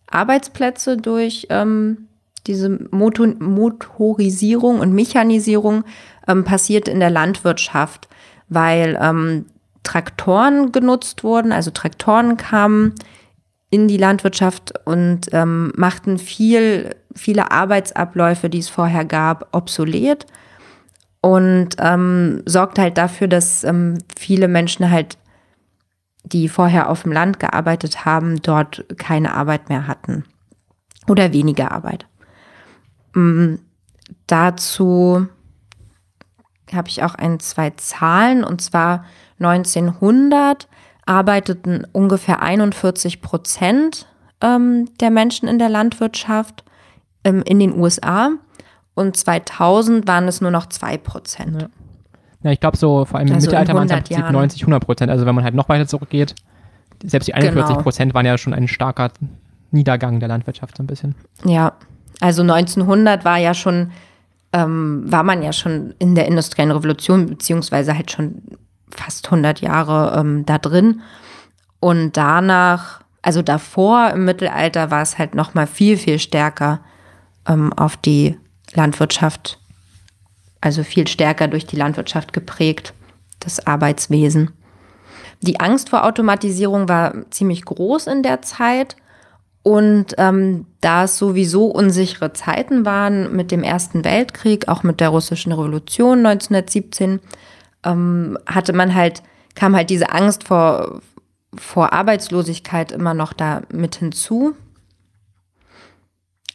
Arbeitsplätze 0.09 0.97
durch 0.97 1.47
ähm, 1.49 2.07
diese 2.47 2.69
Motor 2.91 3.27
Motorisierung 3.39 4.79
und 4.79 4.93
Mechanisierung 4.93 5.83
ähm, 6.27 6.43
passiert 6.43 6.87
in 6.87 6.99
der 6.99 7.09
Landwirtschaft, 7.09 8.07
weil 8.47 8.97
ähm, 9.01 9.45
Traktoren 9.83 10.71
genutzt 10.71 11.23
wurden, 11.23 11.51
also 11.51 11.71
Traktoren 11.71 12.37
kamen 12.37 12.95
in 13.69 13.87
die 13.87 13.97
Landwirtschaft 13.97 14.73
und 14.85 15.31
ähm, 15.31 15.71
machten 15.75 16.17
viel, 16.17 16.95
viele 17.15 17.51
Arbeitsabläufe, 17.51 18.49
die 18.49 18.59
es 18.59 18.69
vorher 18.69 19.05
gab, 19.05 19.55
obsolet 19.55 20.25
und 21.21 21.69
ähm, 21.79 22.41
sorgt 22.45 22.79
halt 22.79 22.97
dafür, 22.97 23.27
dass 23.27 23.63
ähm, 23.63 23.97
viele 24.17 24.47
Menschen 24.47 24.89
halt, 24.89 25.17
die 26.23 26.49
vorher 26.49 26.89
auf 26.89 27.03
dem 27.03 27.11
Land 27.11 27.39
gearbeitet 27.39 28.05
haben, 28.05 28.41
dort 28.41 28.85
keine 28.97 29.33
Arbeit 29.33 29.69
mehr 29.69 29.87
hatten 29.87 30.23
oder 31.07 31.33
weniger 31.33 31.71
Arbeit. 31.71 32.07
Ähm, 33.15 33.59
dazu 34.27 35.27
habe 36.73 36.87
ich 36.87 37.03
auch 37.03 37.15
ein, 37.15 37.39
zwei 37.39 37.71
Zahlen 37.71 38.43
und 38.43 38.61
zwar 38.61 39.05
1900 39.39 40.67
arbeiteten 41.05 41.85
ungefähr 41.91 42.41
41 42.41 43.21
Prozent 43.21 44.07
ähm, 44.41 44.89
der 44.99 45.09
Menschen 45.09 45.47
in 45.47 45.59
der 45.59 45.69
Landwirtschaft 45.69 46.63
ähm, 47.23 47.41
in 47.45 47.59
den 47.59 47.77
USA 47.79 48.31
und 48.93 49.15
2000 49.17 50.07
waren 50.07 50.27
es 50.27 50.41
nur 50.41 50.51
noch 50.51 50.67
2 50.67 50.97
Prozent. 50.97 51.61
Ja. 51.61 51.69
ja. 52.43 52.51
ich 52.51 52.59
glaube 52.59 52.77
so, 52.77 53.05
vor 53.05 53.19
allem 53.19 53.29
im 53.29 53.35
Also 53.35 53.47
Mittelalter 53.47 53.73
waren 53.73 53.85
es 53.87 53.91
100 53.91 54.09
halt 54.09 54.19
Jahren. 54.21 54.33
90, 54.33 54.61
100 54.61 54.85
Prozent. 54.85 55.11
Also 55.11 55.25
wenn 55.25 55.35
man 55.35 55.43
halt 55.43 55.55
noch 55.55 55.69
weiter 55.69 55.87
zurückgeht, 55.87 56.35
selbst 57.03 57.27
die 57.27 57.33
41 57.33 57.69
Genau. 57.69 57.81
Prozent 57.81 58.13
waren 58.13 58.25
ja 58.25 58.37
schon 58.37 58.53
ein 58.53 58.67
starker 58.67 59.11
Niedergang 59.71 60.19
der 60.19 60.27
Landwirtschaft 60.29 60.77
so 60.77 60.83
ein 60.83 60.87
bisschen. 60.87 61.15
Ja, 61.45 61.73
also 62.19 62.41
1900 62.41 63.23
war 63.23 63.37
ja 63.37 63.53
schon, 63.53 63.91
ähm, 64.51 65.03
war 65.05 65.23
man 65.23 65.41
ja 65.41 65.53
schon 65.53 65.93
in 65.99 66.15
der 66.15 66.25
industriellen 66.27 66.71
Revolution, 66.71 67.27
beziehungsweise 67.27 67.95
halt 67.95 68.11
schon 68.11 68.41
fast 68.95 69.25
100 69.25 69.61
Jahre 69.61 70.17
ähm, 70.19 70.45
da 70.45 70.57
drin. 70.57 71.01
Und 71.79 72.17
danach, 72.17 73.01
also 73.21 73.41
davor 73.41 74.11
im 74.11 74.25
Mittelalter 74.25 74.91
war 74.91 75.01
es 75.01 75.17
halt 75.17 75.35
noch 75.35 75.53
mal 75.53 75.67
viel, 75.67 75.97
viel 75.97 76.19
stärker 76.19 76.81
ähm, 77.47 77.73
auf 77.73 77.97
die 77.97 78.37
Landwirtschaft, 78.73 79.59
also 80.61 80.83
viel 80.83 81.07
stärker 81.07 81.47
durch 81.47 81.65
die 81.65 81.77
Landwirtschaft 81.77 82.33
geprägt, 82.33 82.93
das 83.39 83.65
Arbeitswesen. 83.65 84.51
Die 85.41 85.59
Angst 85.59 85.89
vor 85.89 86.03
Automatisierung 86.03 86.89
war 86.89 87.13
ziemlich 87.29 87.63
groß 87.63 88.07
in 88.07 88.23
der 88.23 88.41
Zeit. 88.41 88.95
Und 89.61 90.15
ähm, 90.17 90.65
da 90.81 91.03
es 91.03 91.17
sowieso 91.17 91.65
unsichere 91.65 92.33
Zeiten 92.33 92.85
waren 92.85 93.35
mit 93.35 93.51
dem 93.51 93.63
Ersten 93.63 94.03
Weltkrieg, 94.05 94.67
auch 94.67 94.83
mit 94.83 94.99
der 94.99 95.09
russischen 95.09 95.51
Revolution 95.51 96.25
1917, 96.25 97.19
ähm, 97.83 98.37
hatte 98.45 98.73
man 98.73 98.95
halt, 98.95 99.23
kam 99.55 99.75
halt 99.75 99.89
diese 99.89 100.11
Angst 100.11 100.47
vor, 100.47 101.01
vor 101.55 101.93
Arbeitslosigkeit 101.93 102.91
immer 102.91 103.13
noch 103.13 103.33
da 103.33 103.61
mit 103.71 103.95
hinzu. 103.95 104.55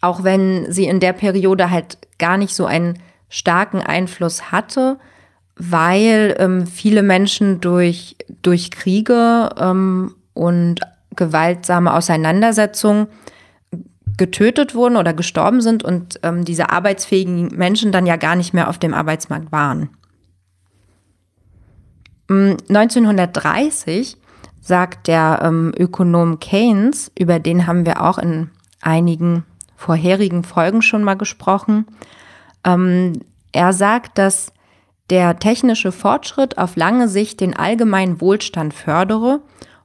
Auch 0.00 0.22
wenn 0.22 0.70
sie 0.70 0.84
in 0.84 1.00
der 1.00 1.12
Periode 1.12 1.70
halt 1.70 1.98
gar 2.18 2.36
nicht 2.36 2.54
so 2.54 2.66
einen 2.66 2.98
starken 3.28 3.80
Einfluss 3.80 4.52
hatte, 4.52 4.98
weil 5.56 6.36
ähm, 6.38 6.66
viele 6.66 7.02
Menschen 7.02 7.60
durch, 7.60 8.16
durch 8.42 8.70
Kriege 8.70 9.50
ähm, 9.58 10.14
und 10.34 10.80
gewaltsame 11.16 11.94
Auseinandersetzungen 11.94 13.06
getötet 14.16 14.74
wurden 14.74 14.96
oder 14.96 15.12
gestorben 15.12 15.60
sind 15.60 15.82
und 15.82 16.20
ähm, 16.22 16.44
diese 16.44 16.70
arbeitsfähigen 16.70 17.48
Menschen 17.56 17.92
dann 17.92 18.06
ja 18.06 18.16
gar 18.16 18.36
nicht 18.36 18.54
mehr 18.54 18.68
auf 18.68 18.78
dem 18.78 18.94
Arbeitsmarkt 18.94 19.50
waren. 19.50 19.90
Mm, 22.28 22.52
1930 22.68 24.16
sagt 24.60 25.08
der 25.08 25.40
ähm, 25.42 25.72
Ökonom 25.76 26.40
Keynes, 26.40 27.12
über 27.18 27.38
den 27.38 27.66
haben 27.66 27.84
wir 27.84 28.02
auch 28.02 28.18
in 28.18 28.50
einigen 28.80 29.44
vorherigen 29.76 30.42
Folgen 30.44 30.82
schon 30.82 31.04
mal 31.04 31.14
gesprochen, 31.14 31.86
ähm, 32.64 33.20
er 33.52 33.72
sagt, 33.72 34.18
dass 34.18 34.52
der 35.10 35.38
technische 35.38 35.92
Fortschritt 35.92 36.58
auf 36.58 36.76
lange 36.76 37.08
Sicht 37.08 37.40
den 37.40 37.54
allgemeinen 37.54 38.20
Wohlstand 38.20 38.72
fördere 38.72 39.40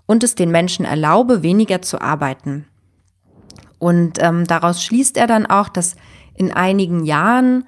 und 0.05 0.23
es 0.23 0.35
den 0.35 0.49
Menschen 0.49 0.85
erlaube, 0.85 1.43
weniger 1.43 1.81
zu 1.81 2.01
arbeiten. 2.01 2.65
Und 3.77 4.17
ähm, 4.19 4.45
daraus 4.45 4.83
schließt 4.83 5.17
er 5.17 5.27
dann 5.27 5.45
auch, 5.45 5.69
dass 5.69 5.95
in 6.35 6.51
einigen 6.51 7.03
Jahren 7.03 7.65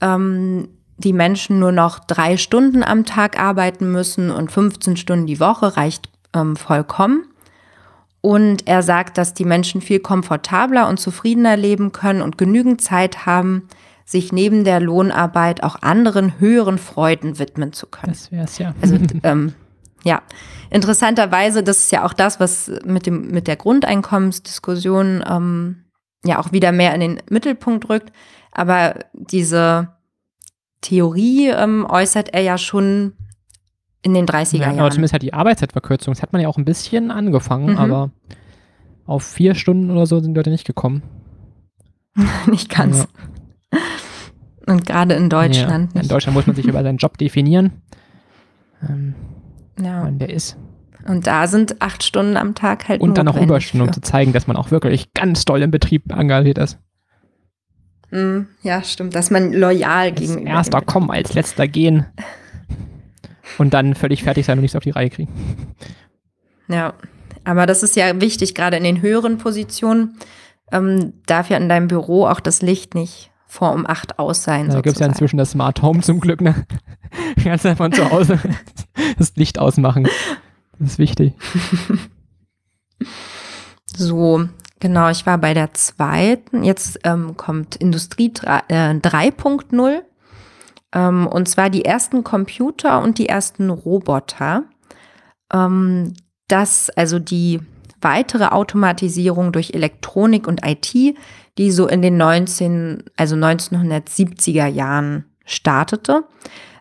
ähm, 0.00 0.68
die 1.04 1.12
Menschen 1.12 1.58
nur 1.58 1.72
noch 1.72 2.00
drei 2.00 2.36
Stunden 2.36 2.82
am 2.82 3.04
Tag 3.04 3.38
arbeiten 3.38 3.92
müssen 3.92 4.30
und 4.30 4.50
15 4.50 4.96
Stunden 4.96 5.26
die 5.26 5.40
Woche 5.40 5.76
reicht 5.76 6.08
ähm, 6.34 6.56
vollkommen. 6.56 7.26
Und 8.20 8.66
er 8.66 8.82
sagt, 8.82 9.18
dass 9.18 9.34
die 9.34 9.44
Menschen 9.44 9.82
viel 9.82 10.00
komfortabler 10.00 10.88
und 10.88 10.98
zufriedener 10.98 11.58
leben 11.58 11.92
können 11.92 12.22
und 12.22 12.38
genügend 12.38 12.80
Zeit 12.80 13.26
haben, 13.26 13.68
sich 14.06 14.32
neben 14.32 14.64
der 14.64 14.80
Lohnarbeit 14.80 15.62
auch 15.62 15.76
anderen 15.82 16.38
höheren 16.40 16.78
Freuden 16.78 17.38
widmen 17.38 17.74
zu 17.74 17.86
können. 17.86 18.12
Das 18.12 18.32
wäre 18.32 18.44
es 18.44 18.58
ja. 18.58 18.74
Also 18.80 18.98
ähm, 19.22 19.54
ja, 20.04 20.22
interessanterweise, 20.70 21.62
das 21.62 21.78
ist 21.80 21.92
ja 21.92 22.04
auch 22.04 22.12
das, 22.14 22.40
was 22.40 22.70
mit, 22.84 23.06
dem, 23.06 23.28
mit 23.28 23.46
der 23.46 23.56
Grundeinkommensdiskussion 23.56 25.22
ähm, 25.26 25.84
ja 26.24 26.38
auch 26.38 26.52
wieder 26.52 26.72
mehr 26.72 26.94
in 26.94 27.00
den 27.00 27.22
Mittelpunkt 27.28 27.88
rückt. 27.88 28.10
Aber 28.52 28.94
diese 29.12 29.93
Theorie 30.84 31.48
ähm, 31.48 31.86
äußert 31.88 32.32
er 32.34 32.42
ja 32.42 32.58
schon 32.58 33.14
in 34.02 34.12
den 34.14 34.26
30er 34.26 34.56
ja, 34.58 34.66
aber 34.68 34.76
Jahren. 34.76 34.90
zumindest 34.92 35.12
halt 35.14 35.22
die 35.22 35.32
Arbeitszeitverkürzung. 35.32 36.12
Das 36.14 36.22
hat 36.22 36.32
man 36.32 36.42
ja 36.42 36.48
auch 36.48 36.58
ein 36.58 36.64
bisschen 36.66 37.10
angefangen, 37.10 37.72
Mhm. 37.72 37.78
aber 37.78 38.10
auf 39.06 39.24
vier 39.24 39.54
Stunden 39.54 39.90
oder 39.90 40.06
so 40.06 40.20
sind 40.20 40.34
die 40.34 40.38
Leute 40.38 40.50
nicht 40.50 40.66
gekommen. 40.66 41.02
Nicht 42.46 42.68
ganz. 42.68 43.08
Und 44.66 44.86
gerade 44.86 45.14
in 45.14 45.28
Deutschland 45.28 45.92
Ja. 45.92 45.96
In 45.96 46.00
nicht. 46.02 46.12
Deutschland 46.12 46.34
muss 46.36 46.46
man 46.46 46.54
sich 46.56 46.66
über 46.66 46.82
seinen 46.82 46.98
Job 46.98 47.18
definieren. 47.18 47.82
Ähm, 48.88 49.14
ja. 49.80 50.04
wann 50.04 50.18
der 50.18 50.30
ist. 50.30 50.56
Und 51.06 51.26
da 51.26 51.46
sind 51.48 51.82
acht 51.82 52.02
Stunden 52.02 52.36
am 52.36 52.54
Tag 52.54 52.88
halt 52.88 53.00
Und 53.02 53.18
dann 53.18 53.26
noch 53.26 53.32
notwendig 53.34 53.50
Überstunden, 53.50 53.88
um 53.88 53.94
für. 53.94 54.00
zu 54.00 54.00
zeigen, 54.00 54.32
dass 54.32 54.46
man 54.46 54.56
auch 54.56 54.70
wirklich 54.70 55.12
ganz 55.12 55.44
doll 55.44 55.60
im 55.62 55.70
Betrieb 55.70 56.12
engagiert 56.12 56.56
ist. 56.58 56.78
Mm, 58.14 58.46
Ja, 58.62 58.82
stimmt, 58.84 59.14
dass 59.14 59.30
man 59.30 59.52
loyal 59.52 60.10
Als 60.10 60.20
gegenüber 60.20 60.48
erster 60.50 60.80
kommen, 60.80 61.10
als 61.10 61.34
letzter 61.34 61.66
gehen. 61.66 62.06
Und 63.58 63.74
dann 63.74 63.94
völlig 63.94 64.22
fertig 64.22 64.46
sein 64.46 64.58
und 64.58 64.62
nichts 64.62 64.76
auf 64.76 64.82
die 64.84 64.90
Reihe 64.90 65.10
kriegen. 65.10 65.32
Ja, 66.68 66.94
aber 67.44 67.66
das 67.66 67.82
ist 67.82 67.96
ja 67.96 68.20
wichtig, 68.20 68.54
gerade 68.54 68.76
in 68.76 68.84
den 68.84 69.02
höheren 69.02 69.38
Positionen 69.38 70.16
ähm, 70.72 71.14
darf 71.26 71.50
ja 71.50 71.56
in 71.56 71.68
deinem 71.68 71.88
Büro 71.88 72.26
auch 72.26 72.40
das 72.40 72.62
Licht 72.62 72.94
nicht 72.94 73.30
vor 73.46 73.72
um 73.72 73.86
acht 73.86 74.18
aus 74.18 74.42
sein. 74.44 74.68
Da 74.68 74.80
gibt 74.80 74.94
es 74.96 75.00
ja 75.00 75.06
inzwischen 75.06 75.36
das 75.36 75.50
Smart 75.50 75.82
Home 75.82 76.00
zum 76.00 76.20
Glück, 76.20 76.40
ne? 76.40 76.66
Du 77.36 77.44
kannst 77.44 77.64
einfach 77.66 77.84
von 77.84 77.92
zu 77.92 78.10
Hause 78.10 78.40
das 79.18 79.36
Licht 79.36 79.58
ausmachen. 79.58 80.08
Das 80.78 80.92
ist 80.92 80.98
wichtig. 80.98 81.32
So, 83.96 84.48
genau, 84.84 85.08
ich 85.08 85.24
war 85.24 85.38
bei 85.38 85.54
der 85.54 85.72
zweiten. 85.72 86.62
Jetzt 86.62 87.00
ähm, 87.04 87.38
kommt 87.38 87.74
Industrie 87.76 88.30
drei- 88.34 88.64
äh, 88.68 88.92
3.0. 88.92 90.02
Ähm, 90.92 91.26
und 91.26 91.48
zwar 91.48 91.70
die 91.70 91.86
ersten 91.86 92.22
Computer 92.22 93.00
und 93.02 93.16
die 93.16 93.26
ersten 93.26 93.70
Roboter. 93.70 94.64
Ähm, 95.50 96.12
das, 96.48 96.90
also 96.90 97.18
die 97.18 97.60
weitere 98.02 98.48
Automatisierung 98.48 99.52
durch 99.52 99.72
Elektronik 99.72 100.46
und 100.46 100.66
IT, 100.66 101.16
die 101.56 101.70
so 101.70 101.88
in 101.88 102.02
den 102.02 102.18
19, 102.18 103.04
also 103.16 103.36
1970er 103.36 104.66
Jahren 104.66 105.24
startete. 105.46 106.24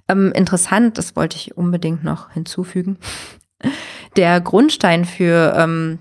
Ähm, 0.10 0.34
interessant, 0.36 0.98
das 0.98 1.16
wollte 1.16 1.38
ich 1.38 1.56
unbedingt 1.56 2.04
noch 2.04 2.32
hinzufügen. 2.32 2.98
Der 4.18 4.42
Grundstein 4.42 5.06
für 5.06 5.56
ähm, 5.58 6.00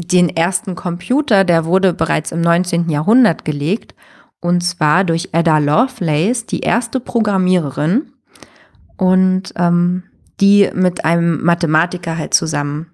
den 0.00 0.28
ersten 0.28 0.74
Computer, 0.74 1.44
der 1.44 1.64
wurde 1.64 1.92
bereits 1.92 2.32
im 2.32 2.40
19. 2.40 2.88
Jahrhundert 2.90 3.44
gelegt. 3.44 3.94
Und 4.40 4.62
zwar 4.62 5.04
durch 5.04 5.30
Ada 5.32 5.58
Lovelace, 5.58 6.46
die 6.46 6.60
erste 6.60 7.00
Programmiererin. 7.00 8.12
Und 8.96 9.52
ähm, 9.56 10.04
die 10.40 10.70
mit 10.74 11.04
einem 11.04 11.42
Mathematiker 11.44 12.16
halt 12.16 12.34
zusammen 12.34 12.92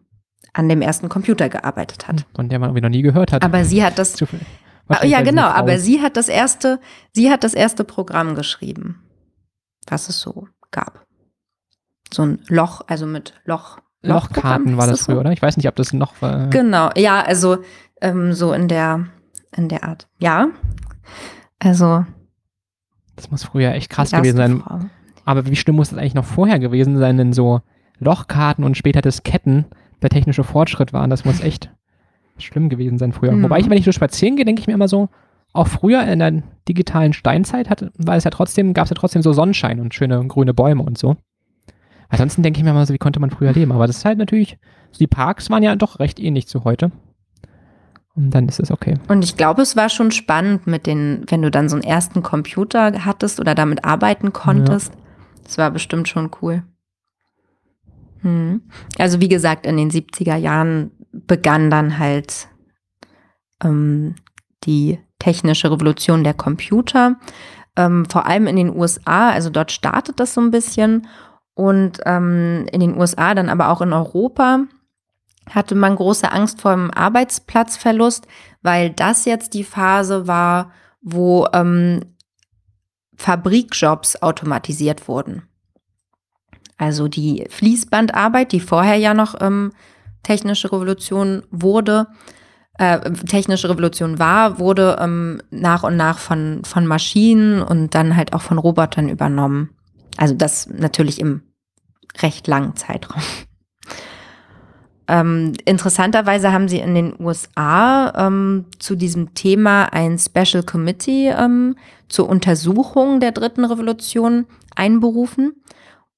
an 0.53 0.69
dem 0.69 0.83
ersten 0.83 1.09
Computer 1.09 1.49
gearbeitet 1.49 2.09
hat. 2.09 2.25
Von 2.35 2.49
der 2.49 2.59
man 2.59 2.71
irgendwie 2.71 2.83
noch 2.83 2.91
nie 2.91 3.03
gehört 3.03 3.33
hat. 3.33 3.43
Aber 3.43 3.65
sie 3.65 3.85
hat 3.85 3.99
das. 3.99 4.17
Ja, 5.03 5.23
genau, 5.23 5.47
aber 5.49 5.81
sie 5.81 6.01
hat 6.01 6.17
das 6.17 6.29
erste, 6.29 6.79
sie 7.13 7.29
hat 7.29 7.43
das 7.43 7.55
erste 7.55 7.83
Programm 7.83 8.37
geschrieben, 8.37 9.03
was 9.89 10.09
es 10.09 10.21
so 10.21 10.47
gab. 10.71 11.05
So 12.15 12.23
ein 12.23 12.39
Loch, 12.47 12.83
also 12.87 13.05
mit 13.05 13.35
Loch. 13.45 13.81
Lochkarten 14.07 14.77
war 14.77 14.87
das, 14.87 15.03
früher, 15.03 15.17
so? 15.17 15.21
oder? 15.21 15.33
Ich 15.33 15.43
weiß 15.43 15.57
nicht, 15.57 15.69
ob 15.69 15.77
das 15.77 15.93
noch 15.93 16.21
war. 16.23 16.49
Genau, 16.49 16.91
ja, 16.97 17.21
also 17.23 17.59
ähm, 18.01 18.33
so 18.33 18.53
in 18.53 18.69
der, 18.69 19.07
in 19.57 19.69
der 19.69 19.85
Art. 19.85 20.09
Ja. 20.19 20.49
Also. 21.59 22.05
Das 23.17 23.31
muss 23.31 23.45
früher 23.45 23.73
echt 23.73 23.91
krass 23.91 24.11
gewesen 24.11 24.37
sein. 24.37 24.61
Frau. 24.61 24.81
Aber 25.25 25.47
wie 25.47 25.57
schlimm 25.57 25.77
muss 25.77 25.91
das 25.91 25.99
eigentlich 25.99 26.15
noch 26.15 26.25
vorher 26.25 26.59
gewesen 26.59 26.99
sein, 26.99 27.17
denn 27.17 27.33
so 27.33 27.61
Lochkarten 27.99 28.65
und 28.65 28.77
später 28.77 29.03
Disketten 29.03 29.65
der 30.03 30.11
technische 30.11 30.45
Fortschritt 30.45 30.93
waren? 30.93 31.11
Das 31.11 31.25
muss 31.25 31.41
echt 31.41 31.71
schlimm 32.39 32.69
gewesen 32.69 32.99
sein 32.99 33.13
früher. 33.13 33.33
Mhm. 33.33 33.43
Wobei 33.43 33.59
ich, 33.59 33.69
wenn 33.69 33.79
ich 33.79 33.85
so 33.85 33.93
spazieren 33.93 34.37
gehe, 34.37 34.45
denke 34.45 34.61
ich 34.61 34.67
mir 34.67 34.75
immer 34.75 34.89
so, 34.89 35.09
auch 35.53 35.67
früher 35.67 36.03
in 36.05 36.19
der 36.19 36.43
digitalen 36.69 37.13
Steinzeit 37.13 37.71
hat, 37.71 37.91
war 37.97 38.17
es 38.17 38.25
ja 38.25 38.31
trotzdem, 38.31 38.75
gab 38.75 38.85
es 38.85 38.91
ja 38.91 38.97
trotzdem 38.97 39.23
so 39.23 39.33
Sonnenschein 39.33 39.81
und 39.81 39.95
schöne 39.95 40.27
grüne 40.27 40.55
Bäume 40.55 40.83
und 40.83 40.99
so. 40.99 41.17
Ansonsten 42.09 42.43
denke 42.43 42.59
ich 42.59 42.65
mir 42.65 42.71
immer 42.71 42.87
so, 42.87 42.95
wie 42.95 42.99
konnte 42.99 43.21
man 43.21 43.31
früher 43.31 43.53
leben? 43.53 43.73
Aber 43.73 43.87
das 43.87 43.99
ist 43.99 44.05
halt 44.05 44.19
natürlich, 44.19 44.59
die 44.99 45.07
Parks 45.07 45.51
waren 45.51 45.63
ja 45.63 45.77
doch 45.77 45.99
recht 45.99 46.21
ähnlich 46.21 46.47
zu 46.47 46.65
heute. 46.65 46.93
Und 48.15 48.31
dann 48.31 48.49
ist 48.49 48.61
es 48.61 48.71
okay. 48.71 48.95
Und 49.09 49.23
ich 49.23 49.37
glaube, 49.37 49.63
es 49.63 49.77
war 49.77 49.91
schon 49.91 50.11
spannend 50.11 50.67
mit 50.67 50.87
den, 50.87 51.25
wenn 51.29 51.43
du 51.43 51.51
dann 51.51 51.69
so 51.69 51.77
einen 51.77 51.85
ersten 51.85 52.23
Computer 52.23 53.05
hattest 53.05 53.41
oder 53.41 53.55
damit 53.55 53.85
arbeiten 53.85 54.33
konntest. 54.33 54.95
Ja. 54.95 55.01
Das 55.45 55.59
war 55.59 55.71
bestimmt 55.71 56.09
schon 56.09 56.31
cool. 56.41 56.63
Hm. 58.23 58.63
Also 58.99 59.21
wie 59.21 59.29
gesagt, 59.29 59.67
in 59.67 59.77
den 59.77 59.91
70er 59.91 60.37
Jahren 60.37 60.93
begann 61.13 61.71
dann 61.71 61.99
halt 61.99 62.49
ähm, 63.63 64.15
die 64.65 64.99
technische 65.19 65.71
Revolution 65.71 66.25
der 66.25 66.35
Computer. 66.35 67.17
Ähm, 67.77 68.07
vor 68.07 68.27
allem 68.27 68.47
in 68.47 68.57
den 68.57 68.75
USA, 68.75 69.31
also 69.31 69.51
dort 69.51 69.73
startet 69.73 70.21
das 70.21 70.35
so 70.35 70.41
ein 70.41 70.51
bisschen. 70.51 71.07
Und 71.57 72.01
ähm, 72.05 72.67
in 72.71 72.81
den 72.81 72.99
USA, 72.99 73.35
dann 73.35 73.49
aber 73.49 73.71
auch 73.71 73.81
in 73.81 73.95
Europa, 73.95 74.65
hatte 75.49 75.75
man 75.75 75.97
große 75.97 76.31
Angst 76.31 76.61
vor 76.61 76.73
dem 76.73 76.91
Arbeitsplatzverlust, 76.91 78.29
weil 78.61 78.91
das 78.91 79.25
jetzt 79.25 79.55
die 79.55 79.65
Phase 79.65 80.27
war, 80.27 80.71
wo 81.01 81.47
ähm, 81.55 82.01
Fabrikjobs 83.17 84.21
automatisiert 84.21 85.09
wurden. 85.09 85.45
Also 86.77 87.09
die 87.09 87.47
Fließbandarbeit, 87.49 88.53
die 88.53 88.61
vorher 88.61 88.97
ja 88.97 89.15
noch 89.15 89.35
ähm, 89.41 89.73
technische 90.23 90.71
Revolution 90.71 91.43
wurde, 91.51 92.09
äh, 92.77 93.11
technische 93.13 93.71
Revolution 93.71 94.19
war, 94.19 94.59
wurde 94.59 94.99
ähm, 95.01 95.41
nach 95.51 95.85
und 95.85 95.97
nach 95.97 96.19
von, 96.19 96.65
von 96.67 96.87
Maschinen 96.87 97.63
und 97.63 97.95
dann 97.95 98.15
halt 98.15 98.35
auch 98.35 98.43
von 98.43 98.59
Robotern 98.59 99.09
übernommen. 99.09 99.71
Also 100.17 100.35
das 100.35 100.69
natürlich 100.69 101.21
im 101.21 101.43
recht 102.23 102.47
langen 102.47 102.77
Zeitraum. 102.77 103.23
Ähm, 105.09 105.53
interessanterweise 105.65 106.53
haben 106.53 106.69
sie 106.69 106.79
in 106.79 106.95
den 106.95 107.15
USA 107.21 108.13
ähm, 108.27 108.65
zu 108.79 108.97
diesem 108.97 109.35
Thema 109.35 109.85
ein 109.93 110.19
Special 110.19 110.65
Committee 110.65 111.29
ähm, 111.29 111.77
zur 112.09 112.29
Untersuchung 112.29 113.21
der 113.21 113.33
dritten 113.33 113.65
Revolution 113.65 114.47
einberufen. 114.75 115.63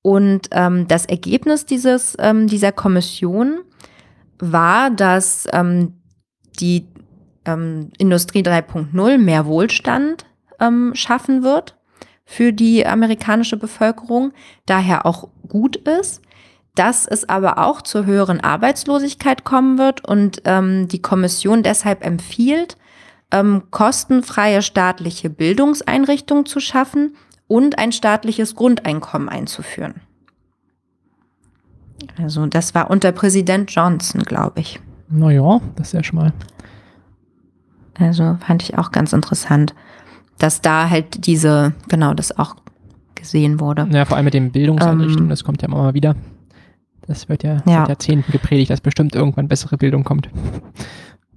Und 0.01 0.49
ähm, 0.53 0.89
das 0.89 1.05
Ergebnis 1.05 1.67
dieses, 1.67 2.17
ähm, 2.19 2.47
dieser 2.47 2.73
Kommission 2.73 3.59
war, 4.39 4.91
dass 4.91 5.47
ähm, 5.53 5.95
die 6.61 6.87
Industrie 7.97 8.43
3.0 8.43 9.17
mehr 9.17 9.47
Wohlstand 9.47 10.27
schaffen 10.93 11.43
wird 11.43 11.78
für 12.31 12.53
die 12.53 12.87
amerikanische 12.87 13.57
Bevölkerung, 13.57 14.33
daher 14.67 15.07
auch 15.07 15.29
gut 15.49 15.77
ist 15.77 16.23
dass 16.79 17.07
es 17.07 17.29
aber 17.29 17.59
auch 17.59 17.83
zur 17.83 18.07
höheren 18.07 18.41
Arbeitslosigkeit 18.41 19.43
kommen 19.43 19.79
wird 19.79 20.07
und 20.07 20.43
ähm, 20.45 20.87
die 20.87 21.03
Kommission 21.03 21.65
deshalb 21.65 22.05
empfiehlt, 22.05 22.77
ähm, 23.33 23.65
kostenfreie 23.73 24.63
staatliche 24.63 25.29
Bildungseinrichtungen 25.29 26.47
zu 26.47 26.61
schaffen 26.61 27.17
und 27.49 27.79
ein 27.79 27.91
staatliches 27.91 28.55
Grundeinkommen 28.55 29.29
einzuführen. 29.29 30.03
Also 32.17 32.47
das 32.47 32.77
war 32.77 32.91
unter 32.91 33.11
Präsident 33.11 33.73
Johnson, 33.73 34.23
glaube 34.23 34.61
ich. 34.61 34.79
Naja, 35.09 35.61
das 35.75 35.89
ist 35.89 35.93
ja 35.95 36.05
schon 36.05 36.21
mal. 36.21 36.33
Also 37.99 38.39
fand 38.47 38.63
ich 38.63 38.79
auch 38.79 38.93
ganz 38.93 39.13
interessant, 39.13 39.75
dass 40.39 40.61
da 40.61 40.89
halt 40.89 41.27
diese, 41.27 41.75
genau, 41.89 42.15
das 42.15 42.37
auch 42.39 42.57
gesehen 43.15 43.61
wurde. 43.61 43.89
Ja, 43.91 44.05
vor 44.05 44.17
allem 44.17 44.25
mit 44.25 44.35
den 44.35 44.53
Bildungseinrichtungen, 44.53 45.25
ähm, 45.25 45.29
das 45.29 45.45
kommt 45.45 45.63
ja 45.63 45.69
immer 45.69 45.79
mal 45.79 45.95
wieder. 45.95 46.15
Das 47.07 47.29
wird 47.29 47.43
ja, 47.43 47.55
ja. 47.67 47.81
seit 47.81 47.89
Jahrzehnten 47.89 48.33
gepredigt, 48.33 48.71
dass 48.71 48.81
bestimmt 48.81 49.15
irgendwann 49.15 49.49
bessere 49.49 49.77
Bildung 49.77 50.05
kommt. 50.05 50.29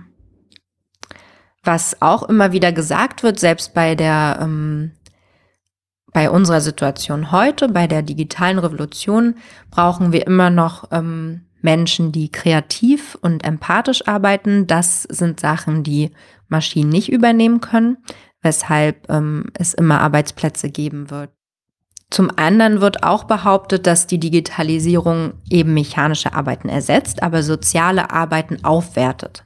Was 1.62 2.00
auch 2.02 2.24
immer 2.24 2.52
wieder 2.52 2.72
gesagt 2.72 3.22
wird, 3.22 3.38
selbst 3.38 3.74
bei 3.74 3.94
der, 3.94 4.38
ähm, 4.40 4.92
bei 6.12 6.30
unserer 6.30 6.60
Situation 6.60 7.30
heute, 7.30 7.68
bei 7.68 7.86
der 7.86 8.02
digitalen 8.02 8.58
Revolution, 8.58 9.36
brauchen 9.70 10.12
wir 10.12 10.26
immer 10.26 10.50
noch 10.50 10.90
ähm, 10.90 11.42
Menschen, 11.60 12.12
die 12.12 12.32
kreativ 12.32 13.16
und 13.20 13.44
empathisch 13.44 14.08
arbeiten. 14.08 14.66
Das 14.66 15.02
sind 15.02 15.38
Sachen, 15.38 15.82
die 15.82 16.10
Maschinen 16.50 16.90
nicht 16.90 17.10
übernehmen 17.10 17.60
können, 17.60 17.98
weshalb 18.42 19.08
ähm, 19.10 19.46
es 19.54 19.74
immer 19.74 20.00
Arbeitsplätze 20.00 20.70
geben 20.70 21.10
wird, 21.10 21.30
zum 22.10 22.28
anderen 22.36 22.80
wird 22.80 23.04
auch 23.04 23.24
behauptet, 23.24 23.86
dass 23.86 24.08
die 24.08 24.18
Digitalisierung 24.18 25.34
eben 25.48 25.74
mechanische 25.74 26.32
Arbeiten 26.32 26.68
ersetzt, 26.68 27.22
aber 27.22 27.44
soziale 27.44 28.10
Arbeiten 28.10 28.64
aufwertet. 28.64 29.44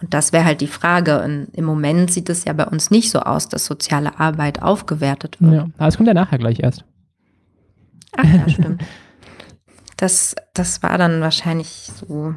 Und 0.00 0.12
das 0.12 0.32
wäre 0.32 0.44
halt 0.44 0.60
die 0.60 0.66
Frage. 0.66 1.22
Und 1.22 1.48
Im 1.54 1.64
Moment 1.64 2.12
sieht 2.12 2.28
es 2.28 2.44
ja 2.44 2.52
bei 2.52 2.66
uns 2.66 2.90
nicht 2.90 3.10
so 3.10 3.20
aus, 3.20 3.48
dass 3.48 3.64
soziale 3.64 4.20
Arbeit 4.20 4.62
aufgewertet 4.62 5.40
wird. 5.40 5.54
Ja, 5.54 5.62
aber 5.62 5.86
das 5.86 5.96
kommt 5.96 6.06
ja 6.06 6.14
nachher 6.14 6.38
gleich 6.38 6.60
erst. 6.60 6.84
Ach 8.16 8.24
ja, 8.24 8.48
stimmt. 8.48 8.82
das, 9.96 10.36
das 10.54 10.82
war 10.82 10.98
dann 10.98 11.22
wahrscheinlich 11.22 11.90
so 11.94 12.34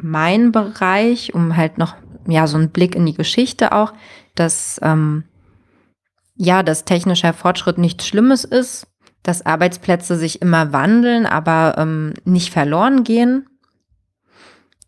mein 0.00 0.52
Bereich, 0.52 1.34
um 1.34 1.56
halt 1.56 1.76
noch 1.76 1.96
ja 2.26 2.46
so 2.46 2.56
einen 2.56 2.70
Blick 2.70 2.94
in 2.94 3.06
die 3.06 3.14
Geschichte 3.14 3.72
auch, 3.72 3.92
dass 4.34 4.80
ähm, 4.82 5.24
ja, 6.34 6.62
dass 6.62 6.84
technischer 6.84 7.32
Fortschritt 7.32 7.78
nichts 7.78 8.06
Schlimmes 8.06 8.44
ist, 8.44 8.86
dass 9.22 9.46
Arbeitsplätze 9.46 10.16
sich 10.16 10.42
immer 10.42 10.72
wandeln, 10.72 11.26
aber 11.26 11.76
ähm, 11.78 12.14
nicht 12.24 12.50
verloren 12.50 13.04
gehen, 13.04 13.46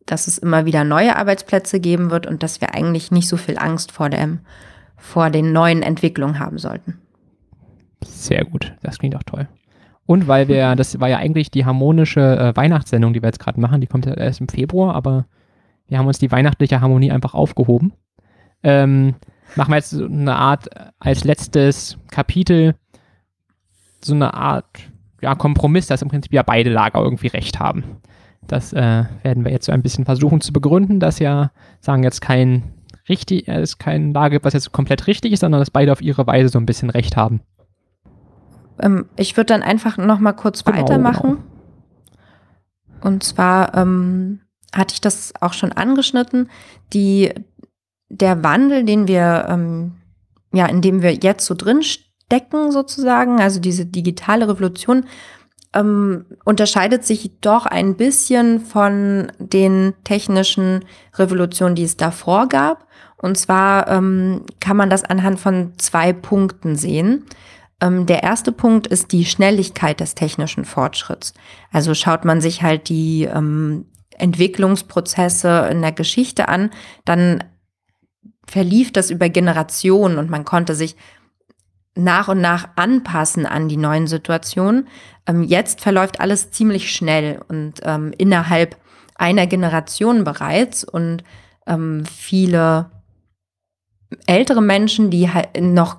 dass 0.06 0.26
es 0.26 0.38
immer 0.38 0.64
wieder 0.64 0.84
neue 0.84 1.16
Arbeitsplätze 1.16 1.80
geben 1.80 2.10
wird 2.10 2.26
und 2.26 2.42
dass 2.42 2.60
wir 2.60 2.74
eigentlich 2.74 3.10
nicht 3.10 3.28
so 3.28 3.36
viel 3.36 3.58
Angst 3.58 3.92
vor, 3.92 4.08
dem, 4.10 4.40
vor 4.96 5.30
den 5.30 5.52
neuen 5.52 5.82
Entwicklungen 5.82 6.38
haben 6.38 6.58
sollten. 6.58 7.00
Sehr 8.02 8.44
gut, 8.44 8.74
das 8.82 8.98
klingt 8.98 9.16
auch 9.16 9.22
toll. 9.22 9.48
Und 10.06 10.28
weil 10.28 10.48
wir, 10.48 10.76
das 10.76 11.00
war 11.00 11.08
ja 11.08 11.16
eigentlich 11.16 11.50
die 11.50 11.64
harmonische 11.64 12.20
äh, 12.20 12.56
Weihnachtssendung, 12.56 13.14
die 13.14 13.22
wir 13.22 13.28
jetzt 13.28 13.38
gerade 13.38 13.60
machen, 13.60 13.80
die 13.80 13.86
kommt 13.86 14.04
ja 14.04 14.12
erst 14.14 14.40
im 14.40 14.48
Februar, 14.48 14.94
aber 14.94 15.26
wir 15.88 15.98
haben 15.98 16.06
uns 16.06 16.18
die 16.18 16.30
weihnachtliche 16.30 16.80
Harmonie 16.80 17.12
einfach 17.12 17.34
aufgehoben. 17.34 17.92
Ähm, 18.62 19.14
machen 19.56 19.70
wir 19.70 19.76
jetzt 19.76 19.90
so 19.90 20.04
eine 20.04 20.36
Art 20.36 20.68
als 20.98 21.24
letztes 21.24 21.98
Kapitel 22.10 22.74
so 24.04 24.14
eine 24.14 24.34
Art 24.34 24.66
ja, 25.22 25.34
Kompromiss, 25.34 25.86
dass 25.86 26.02
im 26.02 26.08
Prinzip 26.08 26.32
ja 26.32 26.42
beide 26.42 26.70
Lager 26.70 27.00
irgendwie 27.00 27.28
recht 27.28 27.58
haben. 27.58 27.84
Das 28.46 28.72
äh, 28.74 29.04
werden 29.22 29.44
wir 29.44 29.52
jetzt 29.52 29.66
so 29.66 29.72
ein 29.72 29.82
bisschen 29.82 30.04
versuchen 30.04 30.42
zu 30.42 30.52
begründen, 30.52 31.00
dass 31.00 31.18
ja, 31.18 31.50
sagen 31.80 32.02
jetzt 32.02 32.20
kein 32.20 32.74
richtig, 33.08 33.48
äh, 33.48 33.60
es 33.60 33.78
kein 33.78 34.12
Lager 34.12 34.30
gibt, 34.30 34.44
was 34.44 34.52
jetzt 34.52 34.72
komplett 34.72 35.06
richtig 35.06 35.32
ist, 35.32 35.40
sondern 35.40 35.60
dass 35.60 35.70
beide 35.70 35.92
auf 35.92 36.02
ihre 36.02 36.26
Weise 36.26 36.50
so 36.50 36.58
ein 36.58 36.66
bisschen 36.66 36.90
recht 36.90 37.16
haben. 37.16 37.40
Ähm, 38.78 39.06
ich 39.16 39.36
würde 39.36 39.46
dann 39.46 39.62
einfach 39.62 39.96
noch 39.96 40.18
mal 40.18 40.32
kurz 40.32 40.64
genau, 40.64 40.78
weitermachen. 40.78 41.38
Genau. 41.38 43.08
Und 43.08 43.22
zwar 43.22 43.74
ähm, 43.74 44.40
hatte 44.74 44.94
ich 44.94 45.00
das 45.00 45.32
auch 45.40 45.52
schon 45.52 45.72
angeschnitten. 45.72 46.50
Die, 46.92 47.32
der 48.08 48.42
Wandel, 48.42 48.84
den 48.84 49.08
wir, 49.08 49.46
ähm, 49.48 49.92
ja, 50.52 50.66
in 50.66 50.82
dem 50.82 51.02
wir 51.02 51.14
jetzt 51.14 51.46
so 51.46 51.54
drin 51.54 51.82
stecken 51.82 52.72
sozusagen, 52.72 53.40
also 53.40 53.60
diese 53.60 53.86
digitale 53.86 54.48
Revolution, 54.48 55.06
ähm, 55.74 56.26
unterscheidet 56.44 57.04
sich 57.04 57.30
doch 57.40 57.66
ein 57.66 57.96
bisschen 57.96 58.60
von 58.60 59.32
den 59.38 59.94
technischen 60.04 60.84
Revolutionen, 61.16 61.74
die 61.74 61.84
es 61.84 61.96
davor 61.96 62.48
gab. 62.48 62.86
Und 63.16 63.36
zwar 63.36 63.88
ähm, 63.88 64.44
kann 64.60 64.76
man 64.76 64.90
das 64.90 65.04
anhand 65.04 65.40
von 65.40 65.72
zwei 65.78 66.12
Punkten 66.12 66.76
sehen. 66.76 67.24
Ähm, 67.80 68.06
der 68.06 68.22
erste 68.22 68.52
Punkt 68.52 68.86
ist 68.86 69.12
die 69.12 69.24
Schnelligkeit 69.24 70.00
des 70.00 70.14
technischen 70.14 70.64
Fortschritts. 70.64 71.34
Also 71.72 71.94
schaut 71.94 72.24
man 72.24 72.40
sich 72.40 72.62
halt 72.62 72.88
die 72.88 73.24
ähm, 73.24 73.86
Entwicklungsprozesse 74.18 75.68
in 75.70 75.82
der 75.82 75.92
Geschichte 75.92 76.48
an, 76.48 76.70
dann 77.04 77.44
verlief 78.46 78.92
das 78.92 79.10
über 79.10 79.28
Generationen 79.28 80.18
und 80.18 80.30
man 80.30 80.44
konnte 80.44 80.74
sich 80.74 80.96
nach 81.96 82.28
und 82.28 82.40
nach 82.40 82.68
anpassen 82.76 83.46
an 83.46 83.68
die 83.68 83.76
neuen 83.76 84.06
Situationen. 84.06 84.88
Ähm, 85.26 85.42
jetzt 85.42 85.80
verläuft 85.80 86.20
alles 86.20 86.50
ziemlich 86.50 86.92
schnell 86.92 87.40
und 87.48 87.74
ähm, 87.82 88.12
innerhalb 88.18 88.76
einer 89.14 89.46
Generation 89.46 90.24
bereits 90.24 90.84
und 90.84 91.22
ähm, 91.66 92.04
viele 92.04 92.90
ältere 94.26 94.60
Menschen, 94.60 95.10
die 95.10 95.28
noch 95.60 95.98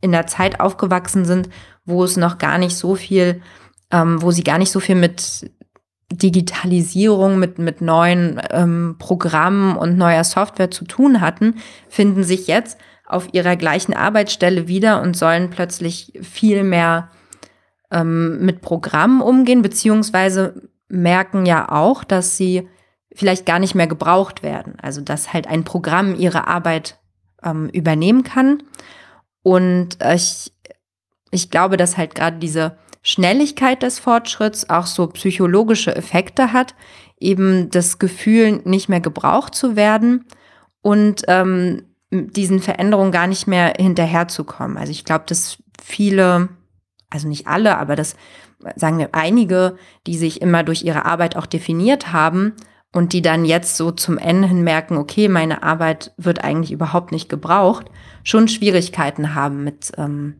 in 0.00 0.12
der 0.12 0.26
Zeit 0.26 0.60
aufgewachsen 0.60 1.24
sind, 1.24 1.48
wo 1.84 2.04
es 2.04 2.16
noch 2.16 2.38
gar 2.38 2.58
nicht 2.58 2.76
so 2.76 2.94
viel, 2.94 3.42
wo 3.90 4.32
sie 4.32 4.42
gar 4.42 4.58
nicht 4.58 4.72
so 4.72 4.80
viel 4.80 4.96
mit 4.96 5.50
Digitalisierung, 6.12 7.38
mit, 7.38 7.58
mit 7.58 7.80
neuen 7.80 8.40
ähm, 8.50 8.96
Programmen 8.98 9.76
und 9.76 9.96
neuer 9.96 10.24
Software 10.24 10.70
zu 10.70 10.84
tun 10.84 11.20
hatten, 11.20 11.56
finden 11.88 12.24
sich 12.24 12.46
jetzt 12.46 12.78
auf 13.06 13.28
ihrer 13.32 13.56
gleichen 13.56 13.94
Arbeitsstelle 13.94 14.68
wieder 14.68 15.02
und 15.02 15.16
sollen 15.16 15.50
plötzlich 15.50 16.12
viel 16.22 16.62
mehr 16.62 17.10
ähm, 17.90 18.44
mit 18.44 18.60
Programmen 18.60 19.20
umgehen, 19.20 19.62
beziehungsweise 19.62 20.68
merken 20.88 21.46
ja 21.46 21.70
auch, 21.70 22.04
dass 22.04 22.36
sie 22.36 22.68
vielleicht 23.14 23.46
gar 23.46 23.58
nicht 23.58 23.74
mehr 23.74 23.86
gebraucht 23.86 24.42
werden. 24.42 24.74
Also 24.80 25.00
dass 25.00 25.32
halt 25.32 25.46
ein 25.46 25.64
Programm 25.64 26.14
ihre 26.14 26.46
Arbeit 26.48 26.98
ähm, 27.42 27.68
übernehmen 27.68 28.24
kann. 28.24 28.62
Und 29.42 29.98
ich, 30.14 30.52
ich 31.30 31.50
glaube, 31.50 31.76
dass 31.76 31.96
halt 31.96 32.14
gerade 32.14 32.38
diese 32.38 32.76
Schnelligkeit 33.06 33.82
des 33.82 33.98
Fortschritts 33.98 34.70
auch 34.70 34.86
so 34.86 35.06
psychologische 35.08 35.94
Effekte 35.94 36.54
hat, 36.54 36.74
eben 37.20 37.70
das 37.70 37.98
Gefühl, 37.98 38.62
nicht 38.64 38.88
mehr 38.88 39.00
gebraucht 39.00 39.54
zu 39.54 39.76
werden 39.76 40.24
und 40.80 41.22
ähm, 41.28 41.82
diesen 42.10 42.60
Veränderungen 42.60 43.12
gar 43.12 43.26
nicht 43.26 43.46
mehr 43.46 43.74
hinterherzukommen. 43.78 44.78
Also 44.78 44.90
ich 44.90 45.04
glaube, 45.04 45.26
dass 45.28 45.58
viele, 45.80 46.48
also 47.10 47.28
nicht 47.28 47.46
alle, 47.46 47.76
aber 47.76 47.94
das 47.94 48.16
sagen 48.74 48.98
wir 48.98 49.10
einige, 49.12 49.76
die 50.06 50.16
sich 50.16 50.40
immer 50.40 50.62
durch 50.62 50.82
ihre 50.82 51.04
Arbeit 51.04 51.36
auch 51.36 51.46
definiert 51.46 52.10
haben 52.10 52.54
und 52.90 53.12
die 53.12 53.20
dann 53.20 53.44
jetzt 53.44 53.76
so 53.76 53.90
zum 53.90 54.16
Ende 54.16 54.48
hin 54.48 54.64
merken, 54.64 54.96
okay, 54.96 55.28
meine 55.28 55.62
Arbeit 55.62 56.14
wird 56.16 56.42
eigentlich 56.42 56.72
überhaupt 56.72 57.12
nicht 57.12 57.28
gebraucht, 57.28 57.90
schon 58.22 58.48
Schwierigkeiten 58.48 59.34
haben 59.34 59.62
mit 59.62 59.92
ähm, 59.98 60.36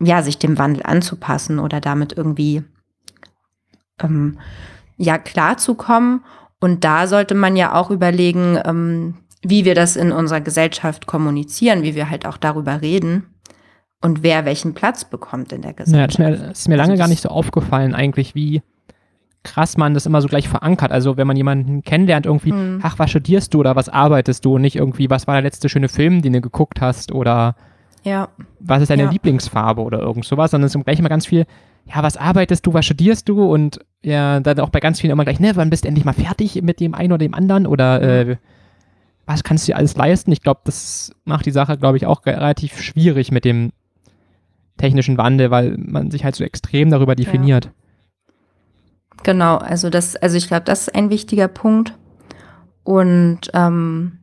ja, 0.00 0.22
sich 0.22 0.38
dem 0.38 0.58
Wandel 0.58 0.82
anzupassen 0.84 1.58
oder 1.58 1.80
damit 1.80 2.12
irgendwie 2.12 2.62
ähm, 4.00 4.38
ja 4.96 5.18
klarzukommen. 5.18 6.24
Und 6.60 6.84
da 6.84 7.06
sollte 7.06 7.34
man 7.34 7.56
ja 7.56 7.74
auch 7.74 7.90
überlegen, 7.90 8.58
ähm, 8.64 9.14
wie 9.42 9.64
wir 9.64 9.74
das 9.74 9.96
in 9.96 10.12
unserer 10.12 10.40
Gesellschaft 10.40 11.06
kommunizieren, 11.06 11.82
wie 11.82 11.94
wir 11.94 12.10
halt 12.10 12.26
auch 12.26 12.36
darüber 12.36 12.82
reden 12.82 13.26
und 14.00 14.22
wer 14.22 14.44
welchen 14.44 14.74
Platz 14.74 15.04
bekommt 15.04 15.52
in 15.52 15.62
der 15.62 15.72
Gesellschaft. 15.72 16.18
Ja, 16.18 16.30
das 16.30 16.60
ist 16.60 16.68
mir, 16.68 16.76
lange 16.76 16.92
also 16.92 17.00
gar 17.00 17.08
nicht 17.08 17.22
so 17.22 17.28
aufgefallen, 17.28 17.94
eigentlich, 17.94 18.34
wie 18.34 18.62
krass 19.44 19.76
man 19.76 19.94
das 19.94 20.06
immer 20.06 20.20
so 20.20 20.28
gleich 20.28 20.48
verankert. 20.48 20.92
Also 20.92 21.16
wenn 21.16 21.26
man 21.26 21.36
jemanden 21.36 21.82
kennenlernt, 21.82 22.26
irgendwie, 22.26 22.52
mhm. 22.52 22.80
ach, 22.82 22.98
was 22.98 23.10
studierst 23.10 23.54
du 23.54 23.60
oder 23.60 23.76
was 23.76 23.88
arbeitest 23.88 24.44
du? 24.44 24.56
Und 24.56 24.62
nicht 24.62 24.76
irgendwie, 24.76 25.10
was 25.10 25.26
war 25.26 25.34
der 25.34 25.42
letzte 25.42 25.68
schöne 25.68 25.88
Film, 25.88 26.22
den 26.22 26.32
du 26.32 26.40
geguckt 26.40 26.80
hast 26.80 27.12
oder 27.12 27.54
ja. 28.04 28.28
Was 28.60 28.82
ist 28.82 28.90
deine 28.90 29.04
ja. 29.04 29.10
Lieblingsfarbe 29.10 29.82
oder 29.82 30.00
irgend 30.00 30.24
sowas, 30.24 30.50
sondern 30.50 30.66
es 30.66 30.74
ist 30.74 30.84
gleich 30.84 30.98
immer 30.98 31.08
ganz 31.08 31.26
viel, 31.26 31.46
ja, 31.86 32.02
was 32.02 32.16
arbeitest 32.16 32.66
du, 32.66 32.74
was 32.74 32.84
studierst 32.84 33.28
du 33.28 33.44
und 33.44 33.80
ja, 34.02 34.40
dann 34.40 34.60
auch 34.60 34.70
bei 34.70 34.80
ganz 34.80 35.00
vielen 35.00 35.12
immer 35.12 35.24
gleich, 35.24 35.40
ne, 35.40 35.52
wann 35.56 35.70
bist 35.70 35.84
du 35.84 35.88
endlich 35.88 36.04
mal 36.04 36.12
fertig 36.12 36.60
mit 36.62 36.80
dem 36.80 36.94
einen 36.94 37.12
oder 37.12 37.18
dem 37.18 37.34
anderen 37.34 37.66
oder 37.66 38.02
äh, 38.02 38.36
was 39.26 39.44
kannst 39.44 39.66
du 39.66 39.72
dir 39.72 39.76
alles 39.76 39.96
leisten? 39.96 40.32
Ich 40.32 40.42
glaube, 40.42 40.60
das 40.64 41.12
macht 41.24 41.46
die 41.46 41.50
Sache, 41.50 41.76
glaube 41.76 41.96
ich, 41.98 42.06
auch 42.06 42.24
relativ 42.24 42.80
schwierig 42.80 43.30
mit 43.30 43.44
dem 43.44 43.72
technischen 44.78 45.18
Wandel, 45.18 45.50
weil 45.50 45.76
man 45.76 46.10
sich 46.10 46.24
halt 46.24 46.34
so 46.34 46.44
extrem 46.44 46.90
darüber 46.90 47.14
definiert. 47.14 47.66
Ja. 47.66 47.70
Genau, 49.24 49.56
also 49.56 49.90
das, 49.90 50.16
also 50.16 50.36
ich 50.36 50.48
glaube, 50.48 50.64
das 50.64 50.82
ist 50.82 50.94
ein 50.94 51.10
wichtiger 51.10 51.48
Punkt. 51.48 51.94
Und 52.84 53.50
ähm, 53.52 54.18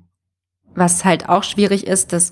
was 0.74 1.06
halt 1.06 1.30
auch 1.30 1.44
schwierig 1.44 1.86
ist, 1.86 2.14
dass 2.14 2.32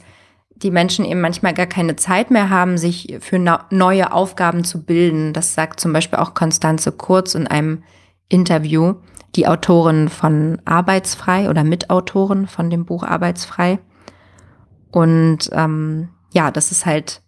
die 0.63 0.71
Menschen 0.71 1.05
eben 1.05 1.21
manchmal 1.21 1.53
gar 1.53 1.67
keine 1.67 1.95
Zeit 1.95 2.31
mehr 2.31 2.49
haben, 2.49 2.77
sich 2.77 3.17
für 3.19 3.37
neue 3.69 4.13
Aufgaben 4.13 4.63
zu 4.63 4.83
bilden. 4.83 5.33
Das 5.33 5.53
sagt 5.53 5.79
zum 5.79 5.93
Beispiel 5.93 6.19
auch 6.19 6.33
Konstanze 6.33 6.91
Kurz 6.91 7.35
in 7.35 7.47
einem 7.47 7.83
Interview, 8.29 8.95
die 9.35 9.47
Autorin 9.47 10.09
von 10.09 10.61
Arbeitsfrei 10.65 11.49
oder 11.49 11.63
Mitautorin 11.63 12.47
von 12.47 12.69
dem 12.69 12.85
Buch 12.85 13.03
Arbeitsfrei. 13.03 13.79
Und 14.91 15.49
ähm, 15.51 16.09
ja, 16.33 16.49
das 16.51 16.71
ist 16.71 16.85
halt 16.85 17.21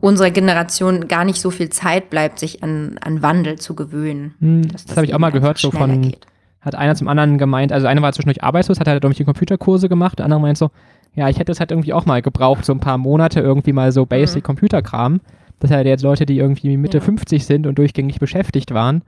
unserer 0.00 0.30
Generation 0.30 1.08
gar 1.08 1.24
nicht 1.24 1.40
so 1.40 1.50
viel 1.50 1.70
Zeit 1.70 2.10
bleibt, 2.10 2.38
sich 2.38 2.62
an, 2.62 2.98
an 3.02 3.22
Wandel 3.22 3.58
zu 3.58 3.74
gewöhnen. 3.74 4.34
Hm, 4.38 4.68
das, 4.68 4.84
das 4.84 4.96
habe 4.96 5.06
ich 5.06 5.14
auch 5.14 5.18
mal 5.18 5.32
gehört, 5.32 5.58
so 5.58 5.70
von, 5.70 6.02
geht. 6.02 6.26
Hat 6.66 6.74
einer 6.74 6.96
zum 6.96 7.08
anderen 7.08 7.38
gemeint, 7.38 7.72
also 7.72 7.86
einer 7.86 8.02
war 8.02 8.12
zwischendurch 8.12 8.42
arbeitslos, 8.42 8.80
hat 8.80 8.88
halt 8.88 9.02
irgendwie 9.02 9.24
Computerkurse 9.24 9.88
gemacht, 9.88 10.18
der 10.18 10.24
andere 10.24 10.40
meint 10.40 10.58
so, 10.58 10.70
ja, 11.14 11.28
ich 11.28 11.38
hätte 11.38 11.52
es 11.52 11.60
halt 11.60 11.70
irgendwie 11.70 11.92
auch 11.92 12.04
mal 12.04 12.20
gebraucht, 12.20 12.64
so 12.64 12.72
ein 12.72 12.80
paar 12.80 12.98
Monate 12.98 13.40
irgendwie 13.40 13.72
mal 13.72 13.92
so 13.92 14.04
Basic 14.04 14.42
mhm. 14.42 14.46
Computerkram. 14.46 15.20
Das 15.60 15.68
sind 15.68 15.76
halt 15.76 15.86
jetzt 15.86 16.02
Leute, 16.02 16.26
die 16.26 16.36
irgendwie 16.36 16.76
Mitte 16.76 16.98
ja. 16.98 17.04
50 17.04 17.46
sind 17.46 17.66
und 17.66 17.78
durchgängig 17.78 18.18
beschäftigt 18.18 18.74
waren. 18.74 19.02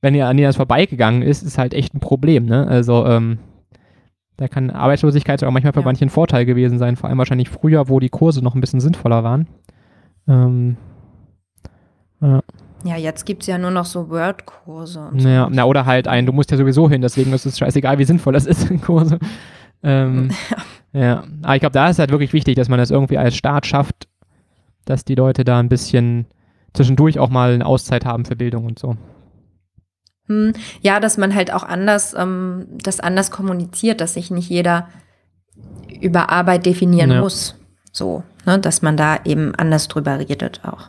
Wenn 0.00 0.14
ihr 0.14 0.26
an 0.26 0.36
denen 0.36 0.48
das 0.48 0.56
vorbeigegangen 0.56 1.22
ist, 1.22 1.42
ist 1.42 1.58
halt 1.58 1.72
echt 1.74 1.94
ein 1.94 2.00
Problem, 2.00 2.46
ne? 2.46 2.66
Also, 2.66 3.06
ähm, 3.06 3.38
da 4.36 4.48
kann 4.48 4.70
Arbeitslosigkeit 4.70 5.44
auch 5.44 5.50
manchmal 5.52 5.72
für 5.72 5.80
ja. 5.80 5.84
manche 5.84 6.04
ein 6.04 6.10
Vorteil 6.10 6.44
gewesen 6.44 6.78
sein, 6.78 6.96
vor 6.96 7.08
allem 7.08 7.18
wahrscheinlich 7.18 7.48
früher, 7.48 7.88
wo 7.88 8.00
die 8.00 8.08
Kurse 8.08 8.42
noch 8.42 8.56
ein 8.56 8.60
bisschen 8.60 8.80
sinnvoller 8.80 9.22
waren. 9.22 9.46
Ähm, 10.26 10.76
Ja. 12.20 12.42
Ja, 12.84 12.96
jetzt 12.96 13.24
gibt 13.24 13.42
es 13.42 13.46
ja 13.46 13.58
nur 13.58 13.70
noch 13.70 13.86
so 13.86 14.10
Word-Kurse. 14.10 15.10
So. 15.16 15.28
Ja, 15.28 15.48
na, 15.50 15.64
oder 15.64 15.86
halt 15.86 16.06
ein, 16.06 16.26
du 16.26 16.32
musst 16.32 16.50
ja 16.50 16.56
sowieso 16.56 16.88
hin, 16.88 17.00
deswegen 17.00 17.32
ist 17.32 17.46
es 17.46 17.58
scheißegal, 17.58 17.98
wie 17.98 18.04
sinnvoll 18.04 18.34
das 18.34 18.46
ist, 18.46 18.68
Kurse. 18.82 19.18
Ähm, 19.82 20.30
ja. 20.92 21.00
ja. 21.00 21.24
Aber 21.42 21.54
ich 21.54 21.60
glaube, 21.60 21.72
da 21.72 21.88
ist 21.88 21.98
halt 21.98 22.10
wirklich 22.10 22.32
wichtig, 22.32 22.56
dass 22.56 22.68
man 22.68 22.78
das 22.78 22.90
irgendwie 22.90 23.18
als 23.18 23.34
Staat 23.34 23.66
schafft, 23.66 24.06
dass 24.84 25.04
die 25.04 25.14
Leute 25.14 25.44
da 25.44 25.58
ein 25.58 25.68
bisschen 25.68 26.26
zwischendurch 26.74 27.18
auch 27.18 27.30
mal 27.30 27.54
eine 27.54 27.64
Auszeit 27.64 28.04
haben 28.04 28.24
für 28.24 28.36
Bildung 28.36 28.66
und 28.66 28.78
so. 28.78 28.96
Hm, 30.26 30.52
ja, 30.80 31.00
dass 31.00 31.16
man 31.16 31.34
halt 31.34 31.52
auch 31.52 31.62
anders, 31.64 32.14
ähm, 32.14 32.66
das 32.70 33.00
anders 33.00 33.30
kommuniziert, 33.30 34.00
dass 34.00 34.14
sich 34.14 34.30
nicht 34.30 34.48
jeder 34.48 34.88
über 36.00 36.30
Arbeit 36.30 36.66
definieren 36.66 37.10
ja. 37.10 37.20
muss. 37.20 37.56
So, 37.92 38.24
ne, 38.44 38.58
dass 38.58 38.82
man 38.82 38.96
da 38.96 39.18
eben 39.24 39.54
anders 39.54 39.88
drüber 39.88 40.18
redet 40.18 40.62
auch. 40.64 40.88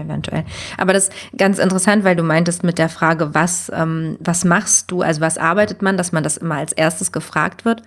Eventuell. 0.00 0.44
Aber 0.78 0.92
das 0.92 1.08
ist 1.08 1.12
ganz 1.36 1.58
interessant, 1.58 2.04
weil 2.04 2.16
du 2.16 2.22
meintest 2.22 2.64
mit 2.64 2.78
der 2.78 2.88
Frage, 2.88 3.34
was, 3.34 3.70
ähm, 3.74 4.16
was 4.20 4.44
machst 4.44 4.90
du, 4.90 5.02
also 5.02 5.20
was 5.20 5.38
arbeitet 5.38 5.82
man, 5.82 5.96
dass 5.96 6.12
man 6.12 6.22
das 6.22 6.36
immer 6.36 6.56
als 6.56 6.72
erstes 6.72 7.12
gefragt 7.12 7.64
wird. 7.64 7.82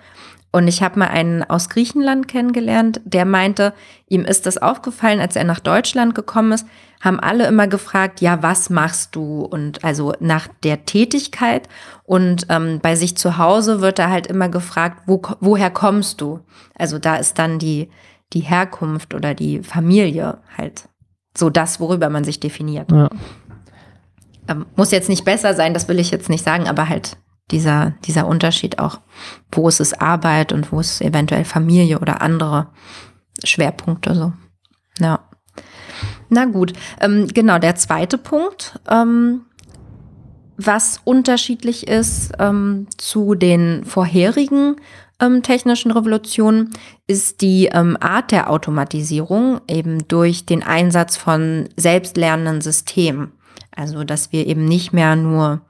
Und 0.56 0.68
ich 0.68 0.84
habe 0.84 1.00
mal 1.00 1.08
einen 1.08 1.42
aus 1.42 1.68
Griechenland 1.68 2.28
kennengelernt, 2.28 3.02
der 3.06 3.26
meinte, 3.26 3.74
ihm 4.08 4.24
ist 4.24 4.46
das 4.46 4.60
aufgefallen, 4.60 5.20
als 5.20 5.36
er 5.36 5.46
nach 5.46 5.60
Deutschland 5.60 6.14
gekommen 6.14 6.52
ist, 6.52 6.68
haben 7.02 7.20
alle 7.20 7.48
immer 7.48 7.68
gefragt, 7.68 8.22
ja, 8.22 8.44
was 8.44 8.70
machst 8.70 9.16
du? 9.16 9.42
Und 9.42 9.84
also 9.84 10.14
nach 10.20 10.48
der 10.64 10.86
Tätigkeit. 10.86 11.68
Und 12.04 12.46
ähm, 12.50 12.80
bei 12.84 12.96
sich 12.96 13.18
zu 13.18 13.40
Hause 13.40 13.82
wird 13.82 13.98
er 13.98 14.12
halt 14.12 14.28
immer 14.28 14.48
gefragt, 14.48 15.02
wo, 15.08 15.24
woher 15.40 15.72
kommst 15.72 16.22
du? 16.22 16.42
Also 16.76 17.00
da 17.00 17.16
ist 17.16 17.40
dann 17.40 17.58
die, 17.58 17.90
die 18.34 18.42
Herkunft 18.42 19.16
oder 19.16 19.34
die 19.34 19.64
Familie 19.64 20.38
halt 20.56 20.88
so 21.38 21.50
das, 21.50 21.80
worüber 21.80 22.10
man 22.10 22.24
sich 22.24 22.40
definiert. 22.40 22.92
Ja. 22.92 23.10
Ähm, 24.48 24.66
muss 24.76 24.92
jetzt 24.92 25.10
nicht 25.10 25.26
besser 25.26 25.54
sein, 25.54 25.74
das 25.74 25.88
will 25.88 26.00
ich 26.00 26.12
jetzt 26.12 26.30
nicht 26.30 26.44
sagen, 26.44 26.68
aber 26.68 26.90
halt 26.90 27.18
dieser, 27.52 27.94
dieser 28.06 28.28
Unterschied 28.28 28.80
auch, 28.80 29.00
wo 29.52 29.68
ist 29.68 29.80
es 29.80 29.94
Arbeit 29.94 30.52
und 30.52 30.72
wo 30.72 30.80
ist 30.80 31.02
eventuell 31.02 31.46
Familie 31.46 32.00
oder 32.00 32.22
andere 32.22 32.68
Schwerpunkte 33.44 34.16
so. 34.16 34.34
Ja. 35.00 35.20
Na 36.30 36.46
gut, 36.46 36.74
ähm, 37.00 37.28
genau, 37.28 37.60
der 37.60 37.76
zweite 37.76 38.18
Punkt, 38.18 38.80
ähm, 38.90 39.42
was 40.58 41.02
unterschiedlich 41.04 41.88
ist 41.88 42.32
ähm, 42.40 42.88
zu 42.98 43.36
den 43.36 43.86
vorherigen 43.86 44.78
ähm, 45.24 45.42
technischen 45.42 45.92
Revolutionen, 45.92 46.74
ist 47.08 47.42
die 47.42 47.68
ähm, 47.68 47.98
Art 48.00 48.32
der 48.32 48.50
Automatisierung 48.50 49.62
eben 49.68 50.08
durch 50.08 50.46
den 50.46 50.64
Einsatz 50.64 51.18
von 51.18 51.70
selbstlernenden 51.78 52.62
Systemen. 52.62 53.32
Also, 53.76 54.04
dass 54.04 54.32
wir 54.32 54.46
eben 54.46 54.66
nicht 54.66 54.94
mehr 54.94 55.16
nur 55.16 55.62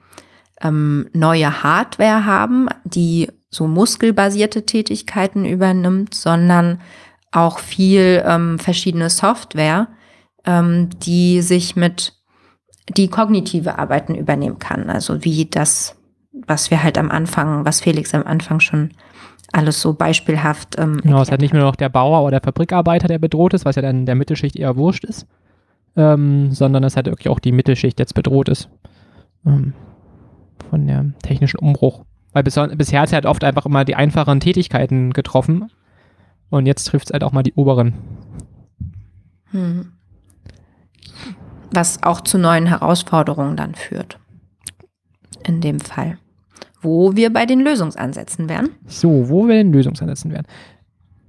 ähm, 0.61 1.09
neue 1.13 1.63
Hardware 1.63 2.25
haben, 2.25 2.67
die 2.83 3.29
so 3.49 3.67
muskelbasierte 3.67 4.65
Tätigkeiten 4.65 5.45
übernimmt, 5.45 6.13
sondern 6.13 6.81
auch 7.31 7.59
viel 7.59 8.23
ähm, 8.25 8.59
verschiedene 8.59 9.09
Software, 9.09 9.87
ähm, 10.45 10.89
die 10.99 11.41
sich 11.41 11.75
mit 11.75 12.13
die 12.89 13.07
kognitive 13.07 13.79
Arbeiten 13.79 14.15
übernehmen 14.15 14.59
kann. 14.59 14.89
Also 14.89 15.23
wie 15.23 15.45
das, 15.45 15.95
was 16.31 16.69
wir 16.69 16.83
halt 16.83 16.97
am 16.97 17.11
Anfang, 17.11 17.65
was 17.65 17.81
Felix 17.81 18.13
am 18.13 18.23
Anfang 18.23 18.59
schon 18.59 18.91
alles 19.53 19.79
so 19.81 19.93
beispielhaft. 19.93 20.77
Ähm, 20.77 20.99
genau, 21.01 21.17
es 21.17 21.27
ist 21.27 21.31
halt 21.31 21.41
nicht 21.41 21.53
nur 21.53 21.63
noch 21.63 21.75
der 21.75 21.89
Bauer 21.89 22.21
oder 22.23 22.39
der 22.39 22.41
Fabrikarbeiter, 22.41 23.07
der 23.07 23.19
bedroht 23.19 23.53
ist, 23.53 23.65
was 23.65 23.75
ja 23.75 23.81
dann 23.81 24.05
der 24.05 24.15
Mittelschicht 24.15 24.55
eher 24.55 24.75
wurscht 24.75 25.05
ist, 25.05 25.27
ähm, 25.95 26.51
sondern 26.51 26.83
es 26.83 26.95
halt 26.95 27.05
wirklich 27.05 27.29
auch 27.29 27.39
die 27.39 27.51
Mittelschicht 27.51 27.99
jetzt 27.99 28.15
bedroht 28.15 28.49
ist. 28.49 28.69
Ähm, 29.45 29.73
von 30.69 30.87
der 30.87 31.05
technischen 31.21 31.59
Umbruch. 31.59 32.03
Weil 32.31 32.43
bis, 32.43 32.59
bisher 32.77 33.01
hat 33.01 33.09
es 33.09 33.13
halt 33.13 33.25
oft 33.25 33.43
einfach 33.43 33.65
immer 33.65 33.85
die 33.85 33.95
einfachen 33.95 34.39
Tätigkeiten 34.39 35.13
getroffen. 35.13 35.69
Und 36.49 36.65
jetzt 36.65 36.85
trifft 36.85 37.07
es 37.07 37.13
halt 37.13 37.23
auch 37.23 37.31
mal 37.31 37.43
die 37.43 37.53
oberen. 37.53 37.93
Hm. 39.51 39.93
Was 41.71 42.01
auch 42.03 42.21
zu 42.21 42.37
neuen 42.37 42.65
Herausforderungen 42.65 43.55
dann 43.55 43.75
führt. 43.75 44.19
In 45.45 45.61
dem 45.61 45.79
Fall. 45.79 46.17
Wo 46.84 47.15
wir 47.15 47.34
bei 47.34 47.45
den 47.45 47.61
Lösungsansätzen 47.61 48.49
wären. 48.49 48.69
So, 48.86 49.29
wo 49.29 49.47
wir 49.47 49.55
den 49.55 49.73
Lösungsansätzen 49.73 50.31
wären. 50.31 50.45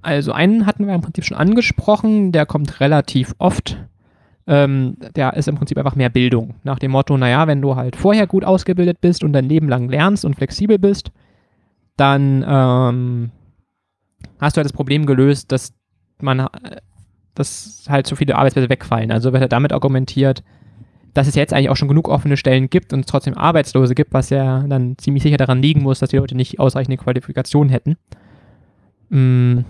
Also 0.01 0.31
einen 0.31 0.67
hatten 0.67 0.85
wir 0.85 0.93
im 0.93 1.01
Prinzip 1.01 1.25
schon 1.25 1.37
angesprochen, 1.37 2.31
der 2.31 2.45
kommt 2.45 2.79
relativ 2.79 3.33
oft 3.39 3.77
ähm, 4.47 4.97
der 5.15 5.33
ist 5.33 5.47
im 5.47 5.55
Prinzip 5.55 5.77
einfach 5.77 5.95
mehr 5.95 6.09
Bildung. 6.09 6.55
Nach 6.63 6.77
dem 6.77 6.91
Motto, 6.91 7.17
naja, 7.17 7.47
wenn 7.47 7.61
du 7.61 7.75
halt 7.75 7.95
vorher 7.95 8.27
gut 8.27 8.45
ausgebildet 8.45 9.01
bist 9.01 9.23
und 9.23 9.33
dein 9.33 9.49
Leben 9.49 9.67
lang 9.69 9.89
lernst 9.89 10.23
und 10.23 10.35
flexibel 10.35 10.77
bist, 10.77 11.11
dann 11.97 12.45
ähm, 12.47 13.31
hast 14.39 14.55
du 14.55 14.59
halt 14.59 14.65
das 14.65 14.73
Problem 14.73 15.05
gelöst, 15.05 15.51
dass 15.51 15.73
man, 16.21 16.39
äh, 16.39 16.47
dass 17.33 17.85
halt 17.89 18.05
so 18.05 18.15
viele 18.15 18.35
Arbeitsplätze 18.35 18.69
wegfallen. 18.69 19.11
Also 19.11 19.33
wird 19.33 19.41
halt 19.41 19.51
damit 19.51 19.73
argumentiert, 19.73 20.43
dass 21.15 21.25
es 21.25 21.33
jetzt 21.33 21.51
eigentlich 21.51 21.69
auch 21.69 21.75
schon 21.75 21.87
genug 21.87 22.07
offene 22.07 22.37
Stellen 22.37 22.69
gibt 22.69 22.93
und 22.93 22.99
es 22.99 23.05
trotzdem 23.07 23.35
Arbeitslose 23.35 23.95
gibt, 23.95 24.13
was 24.13 24.29
ja 24.29 24.63
dann 24.67 24.99
ziemlich 24.99 25.23
sicher 25.23 25.37
daran 25.37 25.63
liegen 25.63 25.81
muss, 25.81 25.99
dass 25.99 26.11
die 26.11 26.17
Leute 26.17 26.35
nicht 26.35 26.59
ausreichende 26.59 26.97
Qualifikationen 26.97 27.71
hätten. 27.71 27.97
Mm, 29.09 29.61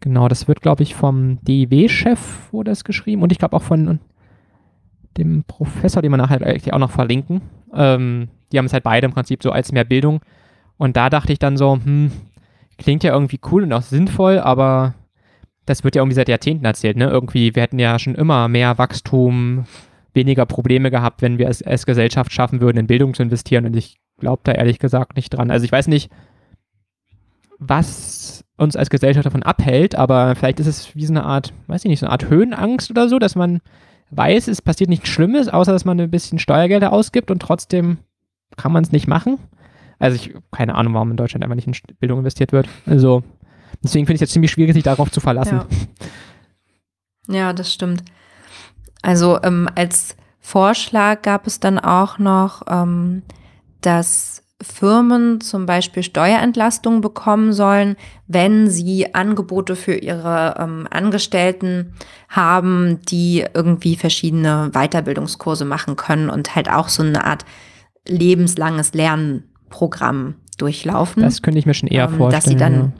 Genau, 0.00 0.28
das 0.28 0.46
wird, 0.46 0.60
glaube 0.60 0.82
ich, 0.82 0.94
vom 0.94 1.38
DIW-Chef 1.42 2.52
wurde 2.52 2.70
es 2.70 2.84
geschrieben 2.84 3.22
und 3.22 3.32
ich 3.32 3.38
glaube 3.38 3.56
auch 3.56 3.62
von 3.62 3.98
dem 5.16 5.44
Professor, 5.44 6.02
den 6.02 6.12
wir 6.12 6.18
nachher 6.18 6.42
eigentlich 6.42 6.72
auch 6.72 6.78
noch 6.78 6.90
verlinken. 6.90 7.40
Ähm, 7.74 8.28
die 8.52 8.58
haben 8.58 8.66
es 8.66 8.72
halt 8.72 8.84
beide 8.84 9.06
im 9.06 9.12
Prinzip 9.12 9.42
so 9.42 9.50
als 9.50 9.72
mehr 9.72 9.84
Bildung. 9.84 10.20
Und 10.76 10.96
da 10.96 11.08
dachte 11.08 11.32
ich 11.32 11.38
dann 11.38 11.56
so, 11.56 11.80
hm, 11.82 12.12
klingt 12.76 13.02
ja 13.02 13.12
irgendwie 13.14 13.40
cool 13.50 13.62
und 13.62 13.72
auch 13.72 13.82
sinnvoll, 13.82 14.38
aber 14.38 14.94
das 15.64 15.82
wird 15.82 15.96
ja 15.96 16.02
irgendwie 16.02 16.14
seit 16.14 16.28
Jahrzehnten 16.28 16.66
erzählt, 16.66 16.96
ne? 16.96 17.08
Irgendwie, 17.08 17.54
wir 17.56 17.62
hätten 17.62 17.78
ja 17.78 17.98
schon 17.98 18.14
immer 18.14 18.46
mehr 18.46 18.78
Wachstum, 18.78 19.64
weniger 20.16 20.46
Probleme 20.46 20.90
gehabt, 20.90 21.22
wenn 21.22 21.38
wir 21.38 21.48
es 21.48 21.62
als 21.62 21.86
Gesellschaft 21.86 22.32
schaffen 22.32 22.60
würden, 22.60 22.78
in 22.78 22.86
Bildung 22.86 23.14
zu 23.14 23.22
investieren. 23.22 23.66
Und 23.66 23.76
ich 23.76 23.98
glaube 24.18 24.42
da 24.44 24.52
ehrlich 24.52 24.78
gesagt 24.78 25.16
nicht 25.16 25.30
dran. 25.30 25.50
Also 25.50 25.64
ich 25.64 25.72
weiß 25.72 25.86
nicht, 25.88 26.10
was 27.58 28.44
uns 28.56 28.76
als 28.76 28.90
Gesellschaft 28.90 29.26
davon 29.26 29.42
abhält, 29.42 29.94
aber 29.94 30.34
vielleicht 30.34 30.60
ist 30.60 30.66
es 30.66 30.94
wie 30.94 31.06
so 31.06 31.12
eine 31.12 31.24
Art, 31.24 31.52
weiß 31.66 31.84
ich 31.84 31.90
nicht, 31.90 32.00
so 32.00 32.06
eine 32.06 32.12
Art 32.12 32.28
Höhenangst 32.28 32.90
oder 32.90 33.08
so, 33.08 33.18
dass 33.18 33.34
man 33.34 33.60
weiß, 34.10 34.48
es 34.48 34.62
passiert 34.62 34.90
nichts 34.90 35.08
Schlimmes, 35.08 35.48
außer 35.48 35.72
dass 35.72 35.84
man 35.84 36.00
ein 36.00 36.10
bisschen 36.10 36.38
Steuergelder 36.38 36.92
ausgibt 36.92 37.30
und 37.30 37.40
trotzdem 37.40 37.98
kann 38.56 38.72
man 38.72 38.84
es 38.84 38.92
nicht 38.92 39.06
machen. 39.06 39.38
Also 39.98 40.16
ich, 40.16 40.34
keine 40.52 40.74
Ahnung, 40.74 40.94
warum 40.94 41.10
in 41.10 41.16
Deutschland 41.16 41.42
einfach 41.42 41.56
nicht 41.56 41.66
in 41.66 41.96
Bildung 41.98 42.18
investiert 42.18 42.52
wird. 42.52 42.68
Also 42.86 43.22
deswegen 43.82 44.06
finde 44.06 44.16
ich 44.16 44.18
es 44.18 44.28
jetzt 44.28 44.32
ziemlich 44.32 44.50
schwierig, 44.50 44.74
sich 44.74 44.84
darauf 44.84 45.10
zu 45.10 45.20
verlassen. 45.20 45.62
Ja, 47.28 47.34
ja 47.34 47.52
das 47.52 47.72
stimmt. 47.72 48.02
Also 49.06 49.38
ähm, 49.44 49.68
als 49.76 50.16
Vorschlag 50.40 51.22
gab 51.22 51.46
es 51.46 51.60
dann 51.60 51.78
auch 51.78 52.18
noch, 52.18 52.62
ähm, 52.68 53.22
dass 53.80 54.42
Firmen 54.60 55.40
zum 55.40 55.64
Beispiel 55.64 56.02
Steuerentlastungen 56.02 57.02
bekommen 57.02 57.52
sollen, 57.52 57.94
wenn 58.26 58.68
sie 58.68 59.14
Angebote 59.14 59.76
für 59.76 59.94
ihre 59.94 60.56
ähm, 60.58 60.88
Angestellten 60.90 61.92
haben, 62.28 63.00
die 63.08 63.44
irgendwie 63.54 63.94
verschiedene 63.94 64.70
Weiterbildungskurse 64.72 65.64
machen 65.64 65.94
können 65.94 66.28
und 66.28 66.56
halt 66.56 66.68
auch 66.68 66.88
so 66.88 67.04
eine 67.04 67.24
Art 67.24 67.44
lebenslanges 68.08 68.92
Lernprogramm 68.92 70.34
durchlaufen. 70.58 71.22
Das 71.22 71.42
könnte 71.42 71.60
ich 71.60 71.66
mir 71.66 71.74
schon 71.74 71.90
eher 71.90 72.08
ähm, 72.08 72.16
vorstellen. 72.16 72.42
Dass 72.42 72.50
sie 72.50 72.56
dann. 72.56 72.92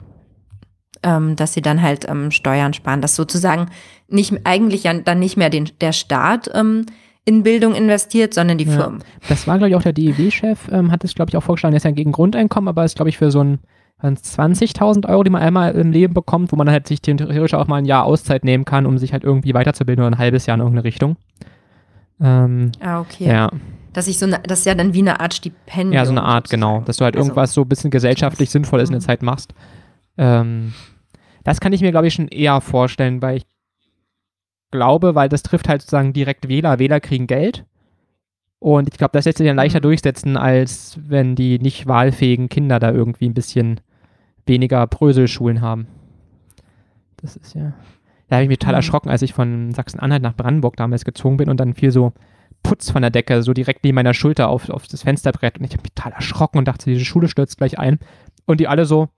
Ähm, 1.03 1.35
dass 1.35 1.53
sie 1.53 1.61
dann 1.61 1.81
halt 1.81 2.07
ähm, 2.09 2.31
Steuern 2.31 2.73
sparen, 2.73 3.01
dass 3.01 3.15
sozusagen 3.15 3.67
nicht 4.07 4.33
eigentlich 4.43 4.83
ja 4.83 4.93
dann 4.93 5.19
nicht 5.19 5.37
mehr 5.37 5.49
den, 5.49 5.69
der 5.81 5.91
Staat 5.91 6.49
ähm, 6.53 6.85
in 7.25 7.43
Bildung 7.43 7.75
investiert, 7.75 8.33
sondern 8.33 8.57
die 8.57 8.65
ja. 8.65 8.71
Firmen. 8.71 9.03
Das 9.27 9.47
war, 9.47 9.57
glaube 9.57 9.69
ich, 9.69 9.75
auch 9.75 9.83
der 9.83 9.93
DEW-Chef, 9.93 10.69
ähm, 10.71 10.91
hat 10.91 11.03
es, 11.03 11.13
glaube 11.13 11.29
ich, 11.29 11.37
auch 11.37 11.43
vorgeschlagen, 11.43 11.73
der 11.73 11.77
ist 11.77 11.83
ja 11.83 11.91
gegen 11.91 12.13
Grundeinkommen, 12.13 12.69
aber 12.69 12.85
ist, 12.85 12.95
glaube 12.95 13.09
ich, 13.09 13.17
für 13.17 13.31
so 13.31 13.43
ein 13.43 13.59
20.000 14.01 15.09
Euro, 15.09 15.23
die 15.23 15.29
man 15.29 15.41
einmal 15.41 15.73
im 15.73 15.91
Leben 15.91 16.13
bekommt, 16.13 16.51
wo 16.51 16.55
man 16.55 16.69
halt 16.69 16.87
sich 16.87 17.01
theoretisch 17.01 17.53
auch 17.53 17.67
mal 17.67 17.77
ein 17.77 17.85
Jahr 17.85 18.05
Auszeit 18.05 18.45
nehmen 18.45 18.63
kann, 18.63 18.85
um 18.85 18.97
sich 18.97 19.11
halt 19.11 19.23
irgendwie 19.23 19.53
weiterzubilden 19.53 20.05
oder 20.05 20.15
ein 20.15 20.19
halbes 20.19 20.45
Jahr 20.45 20.55
in 20.55 20.61
irgendeine 20.61 20.83
Richtung. 20.83 21.17
Ähm, 22.21 22.71
ah, 22.79 23.01
okay. 23.01 23.27
Ja. 23.27 23.49
Dass 23.93 24.07
ich 24.07 24.19
so 24.19 24.25
eine, 24.25 24.39
das 24.43 24.59
ist 24.59 24.65
ja 24.65 24.75
dann 24.75 24.93
wie 24.93 24.99
eine 24.99 25.19
Art 25.19 25.33
Stipendium. 25.33 25.93
Ja, 25.93 26.05
so 26.05 26.11
eine 26.11 26.23
Art, 26.23 26.47
sozusagen. 26.47 26.61
genau. 26.73 26.85
Dass 26.85 26.97
du 26.97 27.05
halt 27.05 27.15
also, 27.15 27.27
irgendwas 27.27 27.53
so 27.53 27.61
ein 27.61 27.67
bisschen 27.67 27.89
gesellschaftlich 27.89 28.49
Sinnvolles 28.51 28.89
in 28.89 28.93
der 28.93 29.01
mhm. 29.01 29.05
Zeit 29.05 29.23
machst. 29.23 29.53
Ähm, 30.17 30.73
das 31.43 31.59
kann 31.59 31.73
ich 31.73 31.81
mir, 31.81 31.91
glaube 31.91 32.07
ich, 32.07 32.13
schon 32.13 32.27
eher 32.27 32.61
vorstellen, 32.61 33.21
weil 33.21 33.37
ich 33.37 33.45
glaube, 34.71 35.15
weil 35.15 35.29
das 35.29 35.43
trifft 35.43 35.69
halt 35.69 35.81
sozusagen 35.81 36.13
direkt 36.13 36.47
Wähler. 36.47 36.79
Wähler 36.79 36.99
kriegen 36.99 37.27
Geld. 37.27 37.65
Und 38.59 38.89
ich 38.89 38.97
glaube, 38.97 39.11
das 39.13 39.25
lässt 39.25 39.37
sich 39.37 39.47
dann 39.47 39.55
leichter 39.55 39.79
mhm. 39.79 39.83
durchsetzen, 39.83 40.35
als 40.35 40.99
wenn 41.01 41.35
die 41.35 41.59
nicht 41.59 41.87
wahlfähigen 41.87 42.49
Kinder 42.49 42.79
da 42.79 42.91
irgendwie 42.91 43.29
ein 43.29 43.33
bisschen 43.33 43.79
weniger 44.45 44.85
Bröselschulen 44.87 45.61
haben. 45.61 45.87
Das 47.17 47.35
ist 47.35 47.53
ja. 47.53 47.73
Da 48.27 48.35
habe 48.35 48.43
ich 48.43 48.49
mich 48.49 48.59
total 48.59 48.73
mhm. 48.73 48.77
erschrocken, 48.77 49.09
als 49.09 49.21
ich 49.21 49.33
von 49.33 49.71
Sachsen-Anhalt 49.71 50.23
nach 50.23 50.35
Brandenburg 50.35 50.75
damals 50.75 51.05
gezogen 51.05 51.37
bin 51.37 51.49
und 51.49 51.59
dann 51.59 51.75
viel 51.75 51.91
so 51.91 52.13
Putz 52.63 52.89
von 52.89 53.01
der 53.01 53.11
Decke, 53.11 53.43
so 53.43 53.53
direkt 53.53 53.83
neben 53.83 53.95
meiner 53.95 54.13
Schulter 54.13 54.49
auf, 54.49 54.69
auf 54.69 54.87
das 54.87 55.03
Fensterbrett. 55.03 55.59
Und 55.59 55.65
ich 55.65 55.71
habe 55.71 55.83
mich 55.83 55.93
total 55.93 56.13
erschrocken 56.13 56.57
und 56.57 56.67
dachte, 56.67 56.89
diese 56.89 57.05
Schule 57.05 57.29
stürzt 57.29 57.57
gleich 57.57 57.79
ein. 57.79 57.99
Und 58.45 58.59
die 58.59 58.67
alle 58.67 58.85
so, 58.85 59.09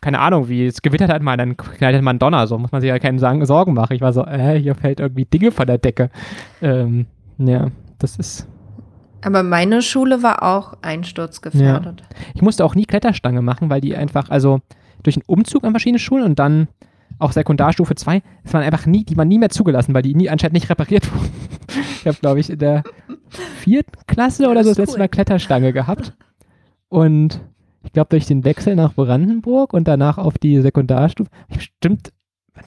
keine 0.00 0.20
Ahnung, 0.20 0.48
wie 0.48 0.66
es 0.66 0.82
gewittert 0.82 1.10
hat 1.10 1.22
mal, 1.22 1.36
dann 1.36 1.56
knallt 1.56 2.02
man 2.02 2.18
Donner, 2.18 2.46
so 2.46 2.58
muss 2.58 2.72
man 2.72 2.80
sich 2.80 2.88
ja 2.88 2.98
keine 2.98 3.18
Sorgen 3.18 3.74
machen. 3.74 3.94
Ich 3.94 4.00
war 4.00 4.12
so, 4.12 4.24
äh, 4.24 4.58
hier 4.58 4.74
fällt 4.74 5.00
irgendwie 5.00 5.24
Dinge 5.24 5.50
von 5.50 5.66
der 5.66 5.78
Decke. 5.78 6.10
Ähm, 6.62 7.06
ja, 7.38 7.68
das 7.98 8.16
ist. 8.16 8.48
Aber 9.22 9.42
meine 9.42 9.82
Schule 9.82 10.22
war 10.22 10.42
auch 10.42 10.74
einsturzgefährdet. 10.82 12.00
Ja. 12.00 12.16
Ich 12.34 12.42
musste 12.42 12.64
auch 12.64 12.74
nie 12.74 12.84
Kletterstange 12.84 13.42
machen, 13.42 13.68
weil 13.70 13.80
die 13.80 13.96
einfach, 13.96 14.30
also 14.30 14.60
durch 15.02 15.16
einen 15.16 15.24
Umzug 15.26 15.64
an 15.64 15.72
verschiedene 15.72 15.98
Schulen 15.98 16.24
und 16.24 16.38
dann 16.38 16.68
auch 17.18 17.32
Sekundarstufe 17.32 17.96
2, 17.96 18.22
es 18.44 18.54
waren 18.54 18.62
einfach 18.62 18.86
nie, 18.86 19.04
die 19.04 19.16
waren 19.16 19.26
nie 19.26 19.38
mehr 19.38 19.50
zugelassen, 19.50 19.92
weil 19.92 20.02
die 20.02 20.14
nie 20.14 20.30
anscheinend 20.30 20.54
nicht 20.54 20.70
repariert 20.70 21.12
wurden. 21.12 21.30
ich 22.00 22.06
habe, 22.06 22.18
glaube 22.20 22.40
ich, 22.40 22.50
in 22.50 22.58
der 22.58 22.84
vierten 23.56 23.98
Klasse 24.06 24.48
oder 24.48 24.62
so 24.62 24.70
das, 24.70 24.76
das 24.76 24.86
letzte. 24.86 24.98
Mal 25.00 25.08
Kletterstange 25.08 25.72
gehabt. 25.72 26.14
Und 26.88 27.40
ich 27.84 27.92
glaube, 27.92 28.10
durch 28.10 28.26
den 28.26 28.44
Wechsel 28.44 28.76
nach 28.76 28.94
Brandenburg 28.94 29.72
und 29.72 29.86
danach 29.88 30.18
auf 30.18 30.38
die 30.38 30.60
Sekundarstufe, 30.60 31.30
bestimmt 31.48 32.12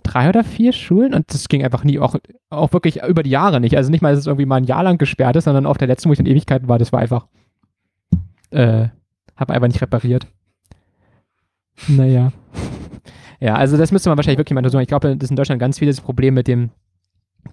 drei 0.03 0.29
oder 0.29 0.43
vier 0.43 0.71
Schulen 0.71 1.13
und 1.13 1.33
das 1.33 1.49
ging 1.49 1.63
einfach 1.63 1.83
nie, 1.83 1.99
auch, 1.99 2.15
auch 2.49 2.73
wirklich 2.73 3.03
über 3.03 3.23
die 3.23 3.29
Jahre 3.29 3.59
nicht. 3.59 3.75
Also 3.75 3.91
nicht 3.91 4.01
mal, 4.01 4.11
dass 4.11 4.21
es 4.21 4.27
irgendwie 4.27 4.45
mal 4.45 4.57
ein 4.57 4.63
Jahr 4.63 4.83
lang 4.83 4.97
gesperrt 4.97 5.35
ist, 5.35 5.45
sondern 5.45 5.65
auf 5.65 5.77
der 5.77 5.87
letzten, 5.87 6.09
wo 6.09 6.13
ich 6.13 6.19
in 6.19 6.25
Ewigkeiten 6.25 6.69
war, 6.69 6.79
das 6.79 6.93
war 6.93 6.99
einfach, 6.99 7.27
äh, 8.51 8.87
habe 9.35 9.53
einfach 9.53 9.67
nicht 9.67 9.81
repariert. 9.81 10.27
Naja. 11.87 12.31
Ja, 13.43 13.55
also 13.55 13.75
das 13.75 13.91
müsste 13.91 14.07
man 14.07 14.19
wahrscheinlich 14.19 14.37
wirklich 14.37 14.53
mal 14.53 14.59
untersuchen. 14.59 14.83
Ich 14.83 14.87
glaube, 14.87 15.15
das 15.15 15.23
ist 15.23 15.31
in 15.31 15.35
Deutschland 15.35 15.59
ganz 15.59 15.79
vieles 15.79 15.99
Problem 15.99 16.35
mit 16.35 16.47
den 16.47 16.69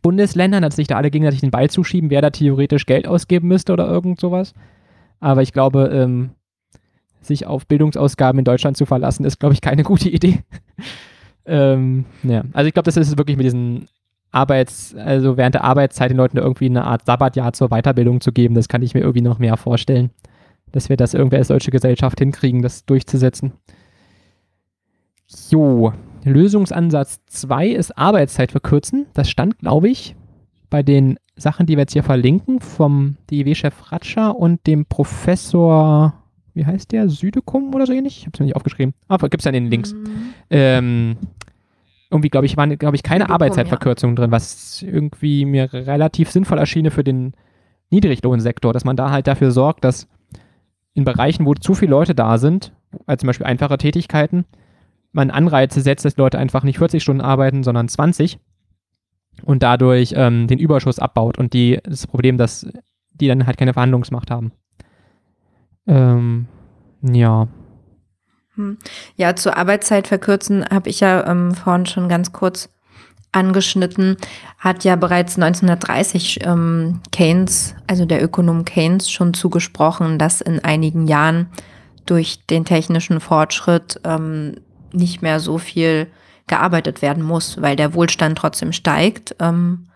Bundesländern, 0.03 0.63
dass 0.63 0.77
sich 0.77 0.87
da 0.87 0.99
alle 0.99 1.11
gegenseitig 1.11 1.41
den 1.41 1.51
Ball 1.51 1.71
zuschieben, 1.71 2.11
wer 2.11 2.21
da 2.21 2.29
theoretisch 2.29 2.85
Geld 2.85 3.09
ausgeben 3.09 3.49
müsste 3.49 3.73
oder 3.73 3.89
irgend 3.89 4.21
sowas. 4.21 4.53
Aber 5.19 5.41
ich 5.41 5.55
glaube, 5.55 5.89
ähm, 5.91 6.33
sich 7.29 7.47
auf 7.47 7.67
Bildungsausgaben 7.67 8.39
in 8.41 8.45
Deutschland 8.45 8.77
zu 8.77 8.87
verlassen, 8.87 9.25
ist, 9.25 9.39
glaube 9.39 9.55
ich, 9.55 9.61
keine 9.61 9.83
gute 9.83 10.09
Idee. 10.11 10.41
ähm, 11.47 12.05
ja, 12.23 12.43
also 12.53 12.67
ich 12.67 12.75
glaube, 12.75 12.87
das 12.87 12.97
ist 12.97 13.17
wirklich 13.17 13.37
mit 13.37 13.47
diesen 13.47 13.87
Arbeits-, 14.31 14.95
also 14.95 15.37
während 15.37 15.55
der 15.55 15.65
Arbeitszeit 15.65 16.11
den 16.11 16.17
Leuten 16.17 16.37
irgendwie 16.37 16.67
eine 16.67 16.85
Art 16.85 17.07
Sabbatjahr 17.07 17.53
zur 17.53 17.69
Weiterbildung 17.69 18.21
zu 18.21 18.33
geben, 18.33 18.55
das 18.55 18.69
kann 18.69 18.83
ich 18.83 18.95
mir 18.95 19.01
irgendwie 19.01 19.23
noch 19.23 19.39
mehr 19.39 19.57
vorstellen. 19.57 20.11
Dass 20.73 20.91
wir 20.91 20.99
das 20.99 21.15
irgendwer 21.15 21.39
als 21.39 21.49
deutsche 21.49 21.71
Gesellschaft 21.71 22.19
hinkriegen, 22.19 22.61
das 22.61 22.85
durchzusetzen. 22.85 23.53
Jo, 25.49 25.95
Lösungsansatz 26.25 27.21
2 27.27 27.69
ist 27.69 27.97
Arbeitszeit 27.97 28.51
verkürzen. 28.51 29.07
Das 29.15 29.31
stand, 29.31 29.59
glaube 29.59 29.89
ich, 29.89 30.15
bei 30.69 30.83
den 30.83 31.19
Sachen, 31.37 31.67
die 31.67 31.77
wir 31.77 31.83
jetzt 31.83 31.93
hier 31.93 32.03
verlinken, 32.03 32.61
vom 32.61 33.17
DIW-Chef 33.31 33.93
Ratscher 33.93 34.37
und 34.37 34.67
dem 34.67 34.85
Professor 34.87 36.18
wie 36.59 36.67
heißt 36.67 36.93
der? 36.93 37.09
Südekum 37.09 37.75
oder 37.75 37.87
so 37.87 37.93
ähnlich? 37.93 38.19
Ich 38.19 38.23
habe 38.27 38.33
es 38.35 38.41
mir 38.41 38.47
nicht 38.47 38.57
aufgeschrieben. 38.57 38.95
Aber 39.09 39.29
gibt 39.29 39.41
es 39.41 39.45
ja 39.45 39.51
in 39.51 39.65
den 39.65 39.71
Links. 39.71 39.95
Mhm. 39.95 40.35
Ähm, 40.51 41.17
irgendwie, 42.11 42.29
glaube 42.29 42.47
ich, 42.47 42.57
waren, 42.57 42.77
glaube 42.79 42.97
ich, 42.97 43.03
keine 43.03 43.25
Südekum, 43.25 43.35
Arbeitszeitverkürzungen 43.35 44.17
ja. 44.17 44.23
drin, 44.23 44.31
was 44.31 44.83
irgendwie 44.83 45.45
mir 45.45 45.73
relativ 45.73 46.31
sinnvoll 46.31 46.59
erschiene 46.59 46.91
für 46.91 47.05
den 47.05 47.33
Niedriglohnsektor, 47.91 48.73
dass 48.73 48.85
man 48.85 48.97
da 48.97 49.11
halt 49.11 49.27
dafür 49.27 49.51
sorgt, 49.51 49.85
dass 49.85 50.09
in 50.95 51.05
Bereichen, 51.05 51.47
wo 51.47 51.55
zu 51.55 51.75
viele 51.75 51.93
Leute 51.93 52.15
da 52.15 52.39
sind, 52.39 52.73
als 53.07 53.21
zum 53.21 53.29
Beispiel 53.29 53.47
einfache 53.47 53.79
Tätigkeiten, 53.79 54.45
man 55.13 55.31
Anreize 55.31 55.81
setzt, 55.81 56.05
dass 56.05 56.17
Leute 56.17 56.39
einfach 56.39 56.65
nicht 56.65 56.79
40 56.79 57.03
Stunden 57.03 57.23
arbeiten, 57.23 57.63
sondern 57.63 57.89
20 57.89 58.39
und 59.45 59.63
dadurch 59.63 60.13
ähm, 60.17 60.49
den 60.49 60.59
Überschuss 60.59 60.99
abbaut 60.99 61.39
und 61.39 61.53
die, 61.53 61.79
das 61.85 62.07
Problem, 62.07 62.37
dass 62.37 62.67
die 63.13 63.29
dann 63.29 63.47
halt 63.47 63.57
keine 63.57 63.73
Verhandlungsmacht 63.73 64.31
haben. 64.31 64.53
Ähm, 65.89 66.47
ja. 67.03 67.49
Hm. 68.55 68.79
Ja, 69.17 69.35
zur 69.35 69.57
Arbeitszeit 69.57 70.07
verkürzen 70.07 70.65
habe 70.71 70.91
ich 70.91 71.01
ja 71.01 71.27
ähm, 71.27 71.55
vorhin 71.55 71.87
schon 71.87 72.09
ganz 72.09 72.33
kurz 72.33 72.69
angeschnitten, 73.33 74.17
hat 74.59 74.85
ja 74.85 74.97
bereits 74.97 75.37
1930 75.37 76.47
ähm, 76.47 77.01
Keynes, 77.13 77.75
also 77.87 78.05
der 78.05 78.23
Ökonom 78.23 78.65
Keynes, 78.65 79.11
schon 79.11 79.35
zugesprochen, 79.35 80.19
dass 80.19 80.41
in 80.41 80.65
einigen 80.65 81.07
Jahren 81.07 81.49
durch 82.07 82.47
den 82.47 82.65
technischen 82.65 83.21
Fortschritt 83.21 84.01
ähm, 84.05 84.57
nicht 84.93 85.21
mehr 85.21 85.41
so 85.41 85.59
viel 85.59 86.09
gearbeitet 86.47 87.03
werden 87.03 87.23
muss, 87.23 87.61
weil 87.61 87.77
der 87.77 87.95
Wohlstand 87.95 88.39
trotzdem 88.39 88.73
steigt, 88.73 89.37
ähm, 89.41 89.89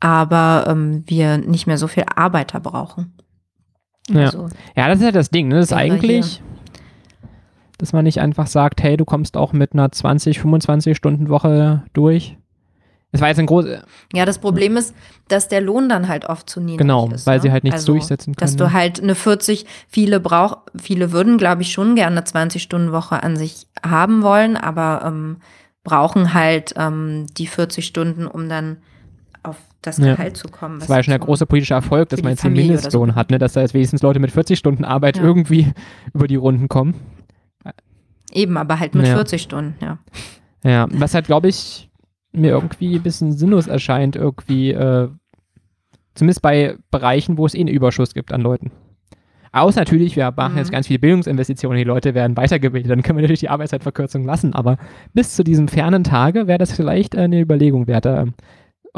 aber 0.00 0.66
ähm, 0.68 1.02
wir 1.06 1.38
nicht 1.38 1.66
mehr 1.66 1.78
so 1.78 1.88
viel 1.88 2.04
Arbeiter 2.14 2.60
brauchen. 2.60 3.17
Ja. 4.08 4.26
Also, 4.26 4.48
ja, 4.76 4.88
das 4.88 4.98
ist 4.98 5.04
halt 5.04 5.16
das 5.16 5.30
Ding, 5.30 5.48
ne? 5.48 5.56
Das 5.56 5.66
ist 5.66 5.72
eigentlich, 5.72 6.42
dass 7.78 7.92
man 7.92 8.04
nicht 8.04 8.20
einfach 8.20 8.46
sagt, 8.46 8.82
hey, 8.82 8.96
du 8.96 9.04
kommst 9.04 9.36
auch 9.36 9.52
mit 9.52 9.72
einer 9.72 9.90
20, 9.90 10.40
25 10.40 10.96
Stunden 10.96 11.28
Woche 11.28 11.84
durch. 11.92 12.36
Das 13.12 13.22
war 13.22 13.28
jetzt 13.28 13.38
ein 13.38 13.46
großes. 13.46 13.80
Ja, 14.12 14.26
das 14.26 14.38
Problem 14.38 14.76
ist, 14.76 14.94
dass 15.28 15.48
der 15.48 15.62
Lohn 15.62 15.88
dann 15.88 16.08
halt 16.08 16.26
oft 16.26 16.50
zu 16.50 16.60
niedrig 16.60 16.78
genau, 16.78 17.06
ist. 17.06 17.24
Genau, 17.24 17.26
weil 17.26 17.36
ne? 17.36 17.42
sie 17.42 17.52
halt 17.52 17.64
nichts 17.64 17.80
also, 17.80 17.92
durchsetzen 17.92 18.34
können. 18.34 18.46
Dass 18.46 18.56
du 18.56 18.72
halt 18.72 19.02
eine 19.02 19.14
40, 19.14 19.64
viele 19.88 20.20
brauch, 20.20 20.58
viele 20.76 21.10
würden, 21.12 21.38
glaube 21.38 21.62
ich, 21.62 21.72
schon 21.72 21.94
gerne 21.94 22.18
eine 22.18 22.26
20-Stunden-Woche 22.26 23.22
an 23.22 23.36
sich 23.36 23.66
haben 23.82 24.22
wollen, 24.22 24.58
aber 24.58 25.02
ähm, 25.06 25.38
brauchen 25.84 26.34
halt 26.34 26.74
ähm, 26.76 27.26
die 27.38 27.46
40 27.46 27.86
Stunden, 27.86 28.26
um 28.26 28.50
dann 28.50 28.78
das 29.82 29.96
Gehalt 29.98 30.18
ja. 30.18 30.34
zu 30.34 30.48
kommen. 30.48 30.80
Das 30.80 30.88
war 30.88 30.96
ja 30.98 31.02
schon 31.02 31.12
der 31.12 31.20
große 31.20 31.46
politische 31.46 31.74
Erfolg, 31.74 32.08
dass 32.08 32.22
man 32.22 32.32
jetzt 32.32 32.44
den 32.44 32.52
Mindestlohn 32.52 33.10
so. 33.10 33.14
hat, 33.14 33.30
ne? 33.30 33.38
dass 33.38 33.52
da 33.52 33.60
jetzt 33.60 33.74
wenigstens 33.74 34.02
Leute 34.02 34.18
mit 34.18 34.30
40 34.30 34.58
Stunden 34.58 34.84
Arbeit 34.84 35.16
ja. 35.16 35.22
irgendwie 35.22 35.72
über 36.14 36.26
die 36.26 36.36
Runden 36.36 36.68
kommen. 36.68 36.94
Eben, 38.32 38.56
aber 38.56 38.78
halt 38.78 38.94
mit 38.94 39.06
ja. 39.06 39.14
40 39.14 39.42
Stunden, 39.42 39.74
ja. 39.80 39.98
Ja, 40.64 40.86
was 40.90 41.14
halt, 41.14 41.26
glaube 41.26 41.48
ich, 41.48 41.88
mir 42.32 42.50
irgendwie 42.50 42.96
ein 42.96 43.02
bisschen 43.02 43.32
sinnlos 43.32 43.68
erscheint, 43.68 44.16
irgendwie, 44.16 44.72
äh, 44.72 45.08
zumindest 46.14 46.42
bei 46.42 46.76
Bereichen, 46.90 47.38
wo 47.38 47.46
es 47.46 47.54
eh 47.54 47.60
einen 47.60 47.68
Überschuss 47.68 48.12
gibt 48.12 48.32
an 48.32 48.40
Leuten. 48.40 48.72
Außer 49.52 49.80
natürlich, 49.80 50.14
wir 50.14 50.30
machen 50.36 50.52
mhm. 50.52 50.58
jetzt 50.58 50.72
ganz 50.72 50.88
viele 50.88 50.98
Bildungsinvestitionen, 50.98 51.78
die 51.78 51.84
Leute 51.84 52.14
werden 52.14 52.36
weitergebildet, 52.36 52.90
dann 52.90 53.02
können 53.02 53.16
wir 53.18 53.22
natürlich 53.22 53.40
die 53.40 53.48
Arbeitszeitverkürzung 53.48 54.24
lassen, 54.24 54.52
aber 54.52 54.76
bis 55.14 55.34
zu 55.34 55.42
diesem 55.42 55.68
fernen 55.68 56.04
Tage 56.04 56.46
wäre 56.46 56.58
das 56.58 56.72
vielleicht 56.72 57.16
eine 57.16 57.40
Überlegung 57.40 57.86
wert, 57.86 58.04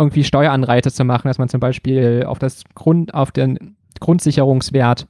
irgendwie 0.01 0.25
Steueranreize 0.25 0.91
zu 0.91 1.05
machen, 1.05 1.29
dass 1.29 1.39
man 1.39 1.49
zum 1.49 1.61
Beispiel 1.61 2.25
auf 2.27 2.39
das 2.39 2.65
Grund, 2.75 3.15
auf 3.15 3.31
den 3.31 3.77
Grundsicherungswert 4.01 5.07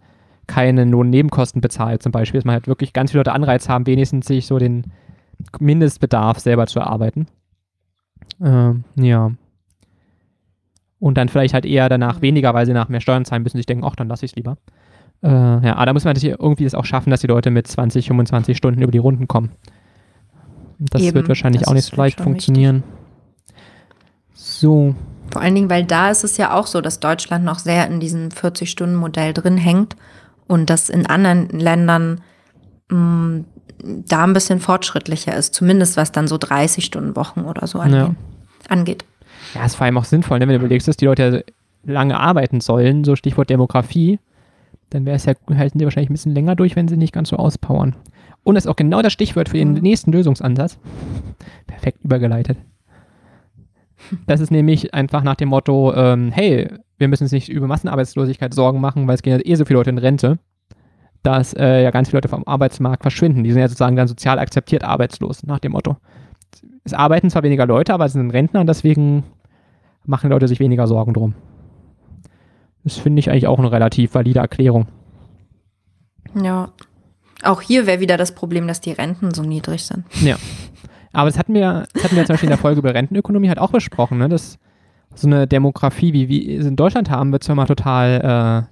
keine 0.48 0.84
Lohnnebenkosten 0.84 1.60
bezahlt, 1.60 2.02
zum 2.02 2.10
Beispiel, 2.10 2.38
dass 2.38 2.44
man 2.44 2.54
halt 2.54 2.66
wirklich 2.66 2.92
ganz 2.92 3.12
viele 3.12 3.20
Leute 3.20 3.32
Anreiz 3.32 3.68
haben, 3.68 3.86
wenigstens 3.86 4.26
sich 4.26 4.46
so 4.46 4.58
den 4.58 4.92
Mindestbedarf 5.60 6.40
selber 6.40 6.66
zu 6.66 6.80
erarbeiten. 6.80 7.28
Ähm, 8.42 8.84
ja. 8.96 9.30
Und 10.98 11.16
dann 11.16 11.28
vielleicht 11.28 11.54
halt 11.54 11.64
eher 11.64 11.88
danach 11.88 12.16
mhm. 12.16 12.22
weniger, 12.22 12.52
weil 12.52 12.66
sie 12.66 12.72
nach 12.72 12.88
mehr 12.88 13.00
Steuern 13.00 13.24
zahlen 13.24 13.44
müssen, 13.44 13.58
sich 13.58 13.66
denken, 13.66 13.84
ach, 13.84 13.94
dann 13.94 14.08
lasse 14.08 14.26
ich 14.26 14.32
es 14.32 14.36
lieber. 14.36 14.58
Äh, 15.22 15.28
ja, 15.28 15.76
aber 15.76 15.86
da 15.86 15.92
muss 15.92 16.04
man 16.04 16.14
natürlich 16.14 16.38
irgendwie 16.38 16.64
das 16.64 16.74
auch 16.74 16.84
schaffen, 16.84 17.10
dass 17.10 17.20
die 17.20 17.28
Leute 17.28 17.50
mit 17.50 17.68
20, 17.68 18.08
25 18.08 18.56
Stunden 18.56 18.82
über 18.82 18.92
die 18.92 18.98
Runden 18.98 19.28
kommen. 19.28 19.50
Das 20.80 21.02
Eben, 21.02 21.14
wird 21.14 21.28
wahrscheinlich 21.28 21.68
auch 21.68 21.74
nicht 21.74 21.84
so 21.84 21.96
leicht 21.96 22.20
funktionieren. 22.20 22.82
Wichtig. 22.82 22.99
So. 24.60 24.94
Vor 25.30 25.40
allen 25.40 25.54
Dingen, 25.54 25.70
weil 25.70 25.84
da 25.84 26.10
ist 26.10 26.22
es 26.22 26.36
ja 26.36 26.52
auch 26.52 26.66
so, 26.66 26.82
dass 26.82 27.00
Deutschland 27.00 27.46
noch 27.46 27.58
sehr 27.58 27.86
in 27.86 27.98
diesem 27.98 28.28
40-Stunden-Modell 28.28 29.32
drin 29.32 29.56
hängt 29.56 29.96
und 30.46 30.68
das 30.68 30.90
in 30.90 31.06
anderen 31.06 31.48
Ländern 31.48 32.20
mh, 32.90 32.98
mm, 32.98 33.44
da 34.06 34.24
ein 34.24 34.34
bisschen 34.34 34.60
fortschrittlicher 34.60 35.34
ist, 35.34 35.54
zumindest 35.54 35.96
was 35.96 36.12
dann 36.12 36.28
so 36.28 36.36
30-Stunden-Wochen 36.36 37.40
oder 37.40 37.66
so 37.66 37.82
ja. 37.82 38.14
angeht. 38.68 39.06
Ja, 39.54 39.64
ist 39.64 39.76
vor 39.76 39.86
allem 39.86 39.96
auch 39.96 40.04
sinnvoll, 40.04 40.38
ne? 40.38 40.46
wenn 40.46 40.58
du 40.58 40.60
überlegst, 40.60 40.86
dass 40.86 40.98
die 40.98 41.06
Leute 41.06 41.44
ja 41.46 41.54
lange 41.94 42.20
arbeiten 42.20 42.60
sollen, 42.60 43.04
so 43.04 43.16
Stichwort 43.16 43.48
Demografie, 43.48 44.18
dann 44.90 45.06
wäre 45.06 45.16
es 45.16 45.24
ja, 45.24 45.32
halten 45.54 45.78
die 45.78 45.84
wahrscheinlich 45.84 46.10
ein 46.10 46.14
bisschen 46.14 46.34
länger 46.34 46.54
durch, 46.54 46.76
wenn 46.76 46.88
sie 46.88 46.98
nicht 46.98 47.14
ganz 47.14 47.30
so 47.30 47.36
auspowern. 47.36 47.96
Und 48.42 48.56
das 48.56 48.66
ist 48.66 48.70
auch 48.70 48.76
genau 48.76 49.00
das 49.00 49.14
Stichwort 49.14 49.48
für 49.48 49.56
den 49.56 49.72
mhm. 49.72 49.80
nächsten 49.80 50.12
Lösungsansatz. 50.12 50.78
Perfekt 51.66 52.04
übergeleitet. 52.04 52.58
Das 54.26 54.40
ist 54.40 54.50
nämlich 54.50 54.94
einfach 54.94 55.22
nach 55.22 55.36
dem 55.36 55.48
Motto, 55.48 55.94
ähm, 55.94 56.32
hey, 56.32 56.68
wir 56.98 57.08
müssen 57.08 57.24
uns 57.24 57.32
nicht 57.32 57.48
über 57.48 57.66
Massenarbeitslosigkeit 57.66 58.54
Sorgen 58.54 58.80
machen, 58.80 59.06
weil 59.06 59.14
es 59.14 59.22
gehen 59.22 59.38
ja 59.38 59.44
eh 59.44 59.54
so 59.54 59.64
viele 59.64 59.78
Leute 59.78 59.90
in 59.90 59.98
Rente, 59.98 60.38
dass 61.22 61.54
äh, 61.54 61.82
ja 61.82 61.90
ganz 61.90 62.08
viele 62.08 62.18
Leute 62.18 62.28
vom 62.28 62.44
Arbeitsmarkt 62.46 63.02
verschwinden. 63.02 63.44
Die 63.44 63.52
sind 63.52 63.60
ja 63.60 63.68
sozusagen 63.68 63.96
dann 63.96 64.08
sozial 64.08 64.38
akzeptiert 64.38 64.84
arbeitslos, 64.84 65.42
nach 65.44 65.58
dem 65.58 65.72
Motto. 65.72 65.96
Es 66.84 66.94
arbeiten 66.94 67.30
zwar 67.30 67.42
weniger 67.42 67.66
Leute, 67.66 67.94
aber 67.94 68.06
es 68.06 68.12
sind 68.12 68.30
Rentner 68.30 68.60
und 68.60 68.66
deswegen 68.66 69.24
machen 70.04 70.30
Leute 70.30 70.48
sich 70.48 70.60
weniger 70.60 70.86
Sorgen 70.86 71.14
drum. 71.14 71.34
Das 72.84 72.96
finde 72.96 73.20
ich 73.20 73.30
eigentlich 73.30 73.46
auch 73.46 73.58
eine 73.58 73.70
relativ 73.70 74.14
valide 74.14 74.40
Erklärung. 74.40 74.86
Ja. 76.34 76.72
Auch 77.42 77.62
hier 77.62 77.86
wäre 77.86 78.00
wieder 78.00 78.16
das 78.16 78.34
Problem, 78.34 78.66
dass 78.66 78.80
die 78.80 78.92
Renten 78.92 79.32
so 79.32 79.42
niedrig 79.42 79.84
sind. 79.84 80.04
Ja. 80.22 80.36
Aber 81.12 81.28
das 81.28 81.38
hatten 81.38 81.54
wir, 81.54 81.86
das 81.92 82.04
hatten 82.04 82.16
wir 82.16 82.24
zum 82.24 82.34
Beispiel 82.34 82.48
in 82.48 82.52
der 82.52 82.58
Folge 82.58 82.80
über 82.80 82.94
Rentenökonomie 82.94 83.48
halt 83.48 83.58
auch 83.58 83.72
besprochen, 83.72 84.18
ne? 84.18 84.28
dass 84.28 84.58
so 85.14 85.26
eine 85.26 85.46
Demografie, 85.46 86.12
wie 86.12 86.28
wir 86.28 86.60
in 86.60 86.76
Deutschland 86.76 87.10
haben, 87.10 87.32
wird 87.32 87.42
zwar 87.42 87.56
mal 87.56 87.66
total 87.66 88.66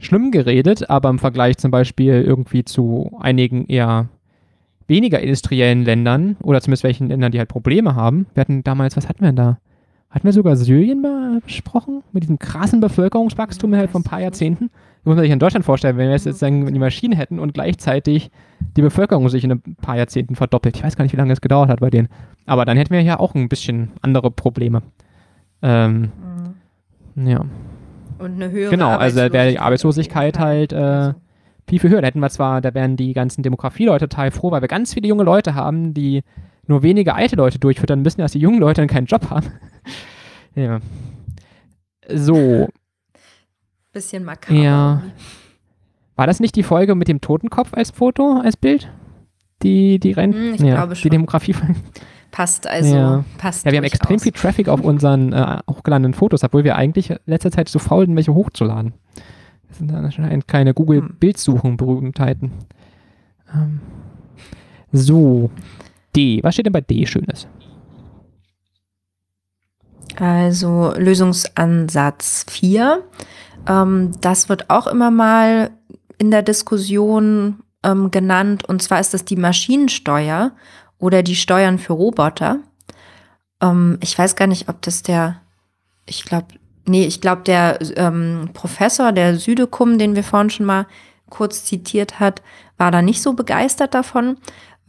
äh, 0.00 0.04
schlimm 0.04 0.32
geredet, 0.32 0.90
aber 0.90 1.08
im 1.08 1.18
Vergleich 1.18 1.58
zum 1.58 1.70
Beispiel 1.70 2.22
irgendwie 2.22 2.64
zu 2.64 3.16
einigen 3.20 3.66
eher 3.66 4.08
weniger 4.88 5.20
industriellen 5.20 5.84
Ländern 5.84 6.36
oder 6.42 6.60
zumindest 6.60 6.82
welchen 6.82 7.08
Ländern, 7.08 7.30
die 7.30 7.38
halt 7.38 7.48
Probleme 7.48 7.94
haben. 7.94 8.26
Wir 8.34 8.40
hatten 8.40 8.64
damals, 8.64 8.96
was 8.96 9.08
hatten 9.08 9.20
wir 9.20 9.28
denn 9.28 9.36
da? 9.36 9.58
Hatten 10.10 10.24
wir 10.24 10.32
sogar 10.32 10.56
Syrien 10.56 11.00
mal 11.00 11.40
besprochen? 11.40 12.02
Mit 12.12 12.24
diesem 12.24 12.38
krassen 12.38 12.80
Bevölkerungswachstum 12.80 13.74
halt 13.74 13.90
von 13.90 14.02
ein 14.02 14.04
paar 14.04 14.20
Jahrzehnten? 14.20 14.70
Das 15.02 15.06
muss 15.06 15.16
man 15.16 15.24
sich 15.24 15.32
in 15.32 15.40
Deutschland 15.40 15.64
vorstellen, 15.64 15.96
wenn 15.96 16.08
wir 16.08 16.16
jetzt 16.16 16.38
sagen, 16.38 16.72
die 16.72 16.78
Maschinen 16.78 17.16
hätten 17.16 17.40
und 17.40 17.54
gleichzeitig 17.54 18.30
die 18.76 18.82
Bevölkerung 18.82 19.28
sich 19.28 19.42
in 19.42 19.50
ein 19.50 19.60
paar 19.82 19.96
Jahrzehnten 19.96 20.36
verdoppelt. 20.36 20.76
Ich 20.76 20.84
weiß 20.84 20.94
gar 20.94 21.02
nicht, 21.02 21.12
wie 21.12 21.16
lange 21.16 21.30
das 21.30 21.40
gedauert 21.40 21.68
hat 21.68 21.80
bei 21.80 21.90
denen. 21.90 22.08
Aber 22.46 22.64
dann 22.64 22.76
hätten 22.76 22.94
wir 22.94 23.00
ja 23.00 23.18
auch 23.18 23.34
ein 23.34 23.48
bisschen 23.48 23.90
andere 24.00 24.30
Probleme. 24.30 24.82
Ähm, 25.60 26.12
mhm. 27.16 27.26
Ja. 27.26 27.44
Und 28.18 28.34
eine 28.34 28.52
höhere 28.52 28.70
Genau, 28.70 28.90
also 28.90 29.32
wäre 29.32 29.50
die 29.50 29.58
Arbeitslosigkeit 29.58 30.38
halt 30.38 30.72
äh, 30.72 31.14
viel, 31.68 31.80
viel 31.80 31.90
höher. 31.90 32.00
Da 32.00 32.06
hätten 32.06 32.20
wir 32.20 32.30
zwar, 32.30 32.60
da 32.60 32.72
wären 32.72 32.96
die 32.96 33.12
ganzen 33.12 33.42
Demografieleute 33.42 34.08
total 34.08 34.30
froh, 34.30 34.52
weil 34.52 34.60
wir 34.60 34.68
ganz 34.68 34.94
viele 34.94 35.08
junge 35.08 35.24
Leute 35.24 35.56
haben, 35.56 35.94
die 35.94 36.22
nur 36.68 36.84
wenige 36.84 37.16
alte 37.16 37.34
Leute 37.34 37.58
durchfüttern 37.58 38.02
müssen, 38.02 38.20
dass 38.20 38.32
die 38.32 38.38
jungen 38.38 38.60
Leute 38.60 38.80
dann 38.82 38.88
keinen 38.88 39.06
Job 39.06 39.30
haben. 39.30 39.48
ja. 40.54 40.78
So. 42.08 42.68
Bisschen 43.92 44.24
makaber. 44.24 44.58
Ja. 44.58 45.02
War 46.16 46.26
das 46.26 46.40
nicht 46.40 46.56
die 46.56 46.62
Folge 46.62 46.94
mit 46.94 47.08
dem 47.08 47.20
Totenkopf 47.20 47.74
als 47.74 47.90
Foto, 47.90 48.40
als 48.42 48.56
Bild? 48.56 48.90
Die, 49.62 49.98
die 49.98 50.12
Renten? 50.12 50.38
Hm, 50.38 50.54
ich 50.54 50.60
ja, 50.60 50.74
glaube 50.74 50.96
schon. 50.96 51.02
Die 51.02 51.10
Demografie. 51.10 51.54
Passt 52.30 52.66
also. 52.66 52.96
Ja. 52.96 53.24
Passt 53.38 53.66
Ja, 53.66 53.72
wir 53.72 53.78
haben 53.78 53.84
extrem 53.84 54.18
viel 54.18 54.32
Traffic 54.32 54.68
auf 54.68 54.80
unseren 54.80 55.32
äh, 55.32 55.58
hochgeladenen 55.70 56.14
Fotos, 56.14 56.42
obwohl 56.42 56.64
wir 56.64 56.76
eigentlich 56.76 57.14
letzter 57.26 57.50
Zeit 57.50 57.68
zu 57.68 57.78
faul 57.78 58.06
sind, 58.06 58.16
welche 58.16 58.34
hochzuladen. 58.34 58.94
Das 59.68 59.78
sind 59.78 59.92
anscheinend 59.92 60.48
keine 60.48 60.70
Hm. 60.70 60.74
Google-Bildsuchen-Berühmtheiten. 60.74 62.52
Ähm. 63.54 63.80
So. 64.92 65.50
D. 66.16 66.40
Was 66.42 66.54
steht 66.54 66.66
denn 66.66 66.72
bei 66.72 66.80
D 66.80 67.06
Schönes? 67.06 67.46
Also 70.16 70.92
Lösungsansatz 70.96 72.44
4. 72.50 73.02
Ähm, 73.68 74.12
das 74.20 74.48
wird 74.48 74.70
auch 74.70 74.86
immer 74.86 75.10
mal 75.10 75.70
in 76.18 76.30
der 76.30 76.42
Diskussion 76.42 77.62
ähm, 77.82 78.10
genannt. 78.10 78.64
Und 78.68 78.82
zwar 78.82 79.00
ist 79.00 79.14
das 79.14 79.24
die 79.24 79.36
Maschinensteuer 79.36 80.52
oder 80.98 81.22
die 81.22 81.36
Steuern 81.36 81.78
für 81.78 81.94
Roboter. 81.94 82.60
Ähm, 83.60 83.98
ich 84.00 84.16
weiß 84.16 84.36
gar 84.36 84.46
nicht, 84.46 84.68
ob 84.68 84.82
das 84.82 85.02
der, 85.02 85.40
ich 86.06 86.24
glaube, 86.24 86.46
nee, 86.86 87.04
ich 87.04 87.20
glaube, 87.20 87.42
der 87.42 87.78
ähm, 87.96 88.50
Professor, 88.54 89.12
der 89.12 89.36
Südekum, 89.36 89.98
den 89.98 90.14
wir 90.14 90.24
vorhin 90.24 90.50
schon 90.50 90.66
mal 90.66 90.86
kurz 91.30 91.64
zitiert 91.64 92.20
hat, 92.20 92.42
war 92.76 92.90
da 92.90 93.00
nicht 93.00 93.22
so 93.22 93.32
begeistert 93.32 93.94
davon, 93.94 94.36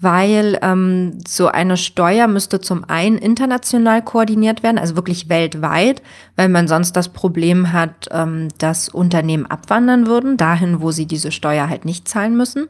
weil 0.03 0.59
ähm, 0.61 1.19
so 1.25 1.47
eine 1.47 1.77
Steuer 1.77 2.27
müsste 2.27 2.59
zum 2.59 2.83
einen 2.83 3.17
international 3.17 4.01
koordiniert 4.03 4.61
werden, 4.61 4.77
also 4.77 4.95
wirklich 4.95 5.29
weltweit, 5.29 6.01
weil 6.35 6.49
man 6.49 6.67
sonst 6.67 6.95
das 6.97 7.09
Problem 7.09 7.71
hat, 7.71 8.09
ähm, 8.11 8.49
dass 8.57 8.89
Unternehmen 8.89 9.45
abwandern 9.45 10.05
würden, 10.05 10.37
dahin, 10.37 10.81
wo 10.81 10.91
sie 10.91 11.05
diese 11.05 11.31
Steuer 11.31 11.69
halt 11.69 11.85
nicht 11.85 12.07
zahlen 12.07 12.35
müssen. 12.35 12.67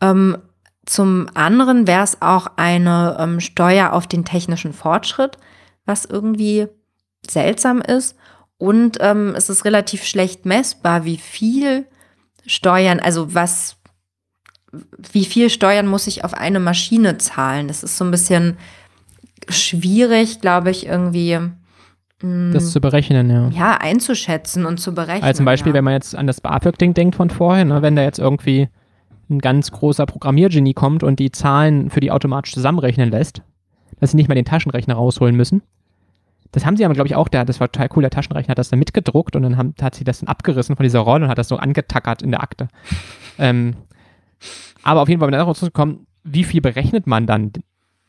Ähm, 0.00 0.36
zum 0.84 1.28
anderen 1.34 1.86
wäre 1.86 2.04
es 2.04 2.22
auch 2.22 2.46
eine 2.56 3.16
ähm, 3.18 3.40
Steuer 3.40 3.92
auf 3.92 4.06
den 4.06 4.24
technischen 4.24 4.72
Fortschritt, 4.72 5.36
was 5.84 6.04
irgendwie 6.04 6.68
seltsam 7.28 7.80
ist. 7.80 8.16
Und 8.58 8.98
ähm, 9.00 9.34
es 9.36 9.50
ist 9.50 9.64
relativ 9.64 10.04
schlecht 10.04 10.46
messbar, 10.46 11.04
wie 11.04 11.16
viel 11.16 11.86
Steuern, 12.46 13.00
also 13.00 13.34
was, 13.34 13.75
wie 15.12 15.24
viel 15.24 15.50
Steuern 15.50 15.86
muss 15.86 16.06
ich 16.06 16.24
auf 16.24 16.34
eine 16.34 16.60
Maschine 16.60 17.18
zahlen? 17.18 17.68
Das 17.68 17.82
ist 17.82 17.96
so 17.96 18.04
ein 18.04 18.10
bisschen 18.10 18.56
schwierig, 19.48 20.40
glaube 20.40 20.70
ich, 20.70 20.86
irgendwie. 20.86 21.38
mh, 22.22 22.52
Das 22.52 22.72
zu 22.72 22.80
berechnen, 22.80 23.30
ja. 23.30 23.48
ja, 23.48 23.76
einzuschätzen 23.76 24.66
und 24.66 24.78
zu 24.78 24.94
berechnen. 24.94 25.22
Also 25.22 25.38
zum 25.38 25.46
Beispiel, 25.46 25.70
ja. 25.70 25.74
wenn 25.74 25.84
man 25.84 25.94
jetzt 25.94 26.14
an 26.14 26.26
das 26.26 26.40
BAföG-Ding 26.40 26.94
denkt 26.94 27.16
von 27.16 27.30
vorhin, 27.30 27.68
ne, 27.68 27.82
wenn 27.82 27.96
da 27.96 28.02
jetzt 28.02 28.18
irgendwie 28.18 28.68
ein 29.28 29.40
ganz 29.40 29.70
großer 29.72 30.06
Programmiergenie 30.06 30.74
kommt 30.74 31.02
und 31.02 31.18
die 31.18 31.32
Zahlen 31.32 31.90
für 31.90 32.00
die 32.00 32.12
automatisch 32.12 32.54
zusammenrechnen 32.54 33.10
lässt, 33.10 33.42
dass 34.00 34.12
sie 34.12 34.16
nicht 34.16 34.28
mal 34.28 34.34
den 34.34 34.44
Taschenrechner 34.44 34.94
rausholen 34.94 35.36
müssen. 35.36 35.62
Das 36.52 36.64
haben 36.64 36.76
sie 36.76 36.84
aber, 36.84 36.94
glaube 36.94 37.08
ich, 37.08 37.16
auch, 37.16 37.28
der, 37.28 37.44
das 37.44 37.60
war 37.60 37.70
total 37.70 37.88
cool, 37.96 38.02
der 38.02 38.10
Taschenrechner 38.10 38.52
hat 38.52 38.58
das 38.58 38.68
dann 38.68 38.78
mitgedruckt 38.78 39.34
und 39.36 39.42
dann 39.42 39.56
haben, 39.56 39.74
hat 39.80 39.94
sie 39.94 40.04
das 40.04 40.20
dann 40.20 40.28
abgerissen 40.28 40.76
von 40.76 40.84
dieser 40.84 41.00
Rolle 41.00 41.24
und 41.24 41.30
hat 41.30 41.38
das 41.38 41.48
so 41.48 41.56
angetackert 41.56 42.22
in 42.22 42.30
der 42.30 42.42
Akte. 42.42 42.68
ähm, 43.38 43.74
aber 44.82 45.02
auf 45.02 45.08
jeden 45.08 45.20
Fall, 45.20 45.28
wenn 45.28 45.38
darauf 45.38 45.58
zurückkommen, 45.58 46.06
wie 46.24 46.44
viel 46.44 46.60
berechnet 46.60 47.06
man 47.06 47.26
dann? 47.26 47.52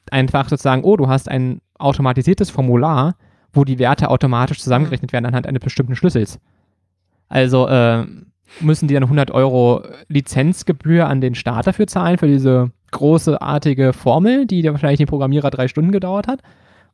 Einfach 0.09 0.49
sozusagen, 0.49 0.83
oh, 0.83 0.97
du 0.97 1.07
hast 1.07 1.29
ein 1.29 1.61
automatisiertes 1.77 2.49
Formular, 2.49 3.15
wo 3.53 3.63
die 3.63 3.79
Werte 3.79 4.09
automatisch 4.09 4.61
zusammengerechnet 4.61 5.13
werden 5.13 5.25
anhand 5.25 5.47
eines 5.47 5.61
bestimmten 5.61 5.95
Schlüssels. 5.95 6.39
Also 7.29 7.67
äh, 7.67 8.05
müssen 8.61 8.87
die 8.87 8.93
dann 8.93 9.03
100 9.03 9.31
Euro 9.31 9.83
Lizenzgebühr 10.07 11.07
an 11.07 11.21
den 11.21 11.35
Staat 11.35 11.67
dafür 11.67 11.87
zahlen, 11.87 12.17
für 12.17 12.27
diese 12.27 12.71
großartige 12.91 13.93
Formel, 13.93 14.45
die 14.45 14.63
wahrscheinlich 14.63 14.99
den 14.99 15.07
Programmierer 15.07 15.49
drei 15.49 15.67
Stunden 15.67 15.91
gedauert 15.91 16.27
hat? 16.27 16.41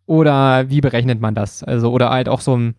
Oder 0.06 0.70
wie 0.70 0.82
berechnet 0.82 1.22
man 1.22 1.36
das? 1.36 1.64
Also, 1.64 1.92
oder 1.92 2.10
halt 2.10 2.28
auch 2.28 2.42
so 2.42 2.58
ein 2.58 2.76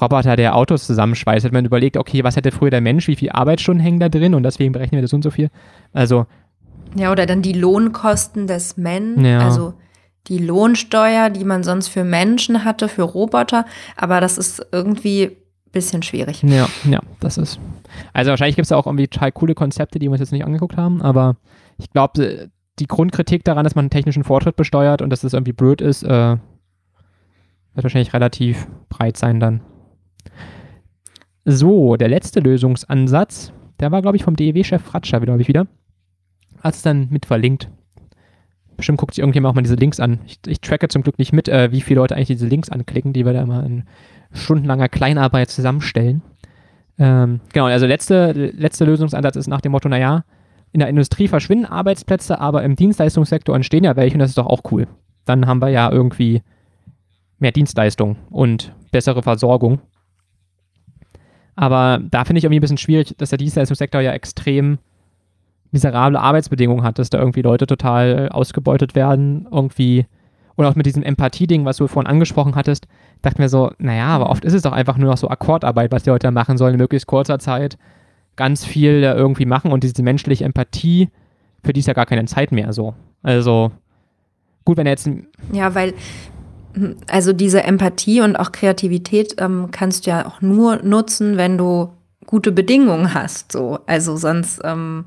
Roboter, 0.00 0.36
der 0.36 0.56
Autos 0.56 0.86
zusammenschweißt, 0.86 1.44
hat 1.44 1.52
man 1.52 1.64
überlegt, 1.64 1.96
okay, 1.96 2.24
was 2.24 2.36
hätte 2.36 2.50
früher 2.50 2.70
der 2.70 2.80
Mensch, 2.80 3.06
wie 3.08 3.16
viele 3.16 3.34
Arbeitsstunden 3.34 3.82
hängen 3.82 4.00
da 4.00 4.08
drin 4.08 4.34
und 4.34 4.42
deswegen 4.42 4.72
berechnen 4.72 4.98
wir 4.98 5.02
das 5.02 5.10
so 5.10 5.16
und 5.16 5.22
so 5.22 5.30
viel. 5.30 5.50
Also, 5.92 6.26
Ja, 6.96 7.10
oder 7.12 7.26
dann 7.26 7.42
die 7.42 7.52
Lohnkosten 7.52 8.46
des 8.46 8.76
Menschen, 8.76 9.24
Ja. 9.24 9.40
also 9.40 9.74
die 10.28 10.38
Lohnsteuer, 10.38 11.28
die 11.30 11.44
man 11.44 11.62
sonst 11.62 11.88
für 11.88 12.02
Menschen 12.04 12.64
hatte, 12.64 12.88
für 12.88 13.02
Roboter. 13.02 13.66
Aber 13.96 14.20
das 14.20 14.38
ist 14.38 14.66
irgendwie 14.72 15.24
ein 15.26 15.36
bisschen 15.72 16.02
schwierig. 16.02 16.42
ja, 16.42 16.66
ja, 16.88 17.00
das 17.20 17.36
ist. 17.36 17.60
Also 18.12 18.30
wahrscheinlich 18.30 18.56
gibt 18.56 18.64
es 18.64 18.70
da 18.70 18.76
auch 18.76 18.86
irgendwie 18.86 19.08
total 19.08 19.32
coole 19.32 19.54
Konzepte, 19.54 19.98
die 19.98 20.06
wir 20.06 20.12
uns 20.12 20.20
jetzt 20.20 20.32
nicht 20.32 20.44
angeguckt 20.44 20.76
haben, 20.76 21.02
aber 21.02 21.36
ich 21.78 21.90
glaube, 21.90 22.48
die 22.78 22.86
Grundkritik 22.86 23.44
daran, 23.44 23.64
dass 23.64 23.74
man 23.74 23.84
einen 23.84 23.90
technischen 23.90 24.24
Fortschritt 24.24 24.56
besteuert 24.56 25.02
und 25.02 25.10
dass 25.10 25.20
das 25.20 25.32
irgendwie 25.34 25.52
blöd 25.52 25.80
ist, 25.80 26.02
äh, 26.04 26.08
wird 27.74 27.82
wahrscheinlich 27.84 28.12
relativ 28.14 28.66
breit 28.88 29.16
sein 29.16 29.40
dann. 29.40 29.60
So, 31.44 31.96
der 31.96 32.08
letzte 32.08 32.40
Lösungsansatz, 32.40 33.52
der 33.80 33.92
war, 33.92 34.02
glaube 34.02 34.16
ich, 34.16 34.24
vom 34.24 34.36
DEW-Chef 34.36 34.82
Fratscher, 34.82 35.20
glaube 35.20 35.42
ich, 35.42 35.48
wieder. 35.48 35.66
Hat 36.60 36.74
es 36.74 36.82
dann 36.82 37.08
mit 37.10 37.26
verlinkt. 37.26 37.68
Bestimmt 38.76 38.98
guckt 38.98 39.14
sich 39.14 39.20
irgendjemand 39.22 39.52
auch 39.52 39.54
mal 39.54 39.62
diese 39.62 39.74
Links 39.74 40.00
an. 40.00 40.20
Ich, 40.26 40.38
ich 40.46 40.60
tracke 40.60 40.88
zum 40.88 41.02
Glück 41.02 41.18
nicht 41.18 41.32
mit, 41.32 41.48
äh, 41.48 41.70
wie 41.70 41.80
viele 41.80 42.00
Leute 42.00 42.16
eigentlich 42.16 42.28
diese 42.28 42.46
Links 42.46 42.70
anklicken, 42.70 43.12
die 43.12 43.24
wir 43.24 43.32
da 43.32 43.42
immer 43.42 43.64
in 43.64 43.84
stundenlanger 44.32 44.88
Kleinarbeit 44.88 45.50
zusammenstellen. 45.50 46.22
Ähm, 46.98 47.40
genau, 47.52 47.66
also 47.66 47.86
letzte, 47.86 48.32
letzte 48.32 48.84
Lösungsansatz 48.84 49.36
ist 49.36 49.46
nach 49.46 49.60
dem 49.60 49.72
Motto, 49.72 49.88
naja, 49.88 50.24
in 50.72 50.80
der 50.80 50.88
Industrie 50.88 51.28
verschwinden 51.28 51.66
Arbeitsplätze, 51.66 52.40
aber 52.40 52.62
im 52.64 52.74
Dienstleistungssektor 52.74 53.54
entstehen 53.54 53.84
ja 53.84 53.96
welche 53.96 54.14
und 54.14 54.20
das 54.20 54.30
ist 54.30 54.38
doch 54.38 54.46
auch 54.46 54.62
cool. 54.72 54.88
Dann 55.24 55.46
haben 55.46 55.62
wir 55.62 55.68
ja 55.68 55.90
irgendwie 55.90 56.42
mehr 57.38 57.52
Dienstleistung 57.52 58.16
und 58.30 58.74
bessere 58.90 59.22
Versorgung. 59.22 59.80
Aber 61.56 62.00
da 62.10 62.24
finde 62.24 62.38
ich 62.38 62.44
irgendwie 62.44 62.58
ein 62.58 62.62
bisschen 62.62 62.78
schwierig, 62.78 63.14
dass 63.18 63.30
der 63.30 63.38
Dienstleistungssektor 63.38 64.00
ja 64.00 64.12
extrem 64.12 64.78
miserable 65.70 66.20
Arbeitsbedingungen 66.20 66.84
hat, 66.84 66.98
dass 66.98 67.10
da 67.10 67.18
irgendwie 67.18 67.42
Leute 67.42 67.66
total 67.66 68.28
ausgebeutet 68.30 68.94
werden, 68.94 69.46
irgendwie. 69.50 70.06
Und 70.56 70.64
auch 70.66 70.76
mit 70.76 70.86
diesem 70.86 71.02
Empathie-Ding, 71.02 71.64
was 71.64 71.78
du 71.78 71.88
vorhin 71.88 72.10
angesprochen 72.10 72.54
hattest, 72.54 72.86
dachten 73.22 73.40
wir 73.40 73.48
so, 73.48 73.72
naja, 73.78 74.06
aber 74.06 74.30
oft 74.30 74.44
ist 74.44 74.52
es 74.52 74.62
doch 74.62 74.72
einfach 74.72 74.96
nur 74.96 75.10
noch 75.10 75.16
so 75.16 75.28
Akkordarbeit, 75.28 75.90
was 75.90 76.04
die 76.04 76.10
Leute 76.10 76.30
machen 76.30 76.58
sollen, 76.58 76.74
in 76.74 76.80
möglichst 76.80 77.08
kurzer 77.08 77.40
Zeit 77.40 77.76
ganz 78.36 78.64
viel 78.64 79.00
da 79.00 79.14
irgendwie 79.14 79.46
machen 79.46 79.72
und 79.72 79.84
diese 79.84 80.02
menschliche 80.02 80.44
Empathie, 80.44 81.08
für 81.64 81.72
die 81.72 81.80
ist 81.80 81.86
ja 81.86 81.94
gar 81.94 82.06
keine 82.06 82.24
Zeit 82.26 82.52
mehr 82.52 82.72
so. 82.72 82.94
Also, 83.22 83.72
gut, 84.64 84.76
wenn 84.76 84.86
er 84.86 84.92
jetzt 84.92 85.10
Ja, 85.52 85.74
weil 85.74 85.94
also 87.10 87.32
diese 87.32 87.62
Empathie 87.62 88.20
und 88.20 88.36
auch 88.36 88.52
Kreativität 88.52 89.36
ähm, 89.38 89.68
kannst 89.70 90.06
du 90.06 90.10
ja 90.10 90.26
auch 90.26 90.40
nur 90.40 90.76
nutzen, 90.82 91.36
wenn 91.36 91.56
du 91.58 91.90
gute 92.26 92.52
Bedingungen 92.52 93.14
hast. 93.14 93.52
So, 93.52 93.78
also 93.86 94.16
sonst, 94.16 94.60
ähm, 94.64 95.04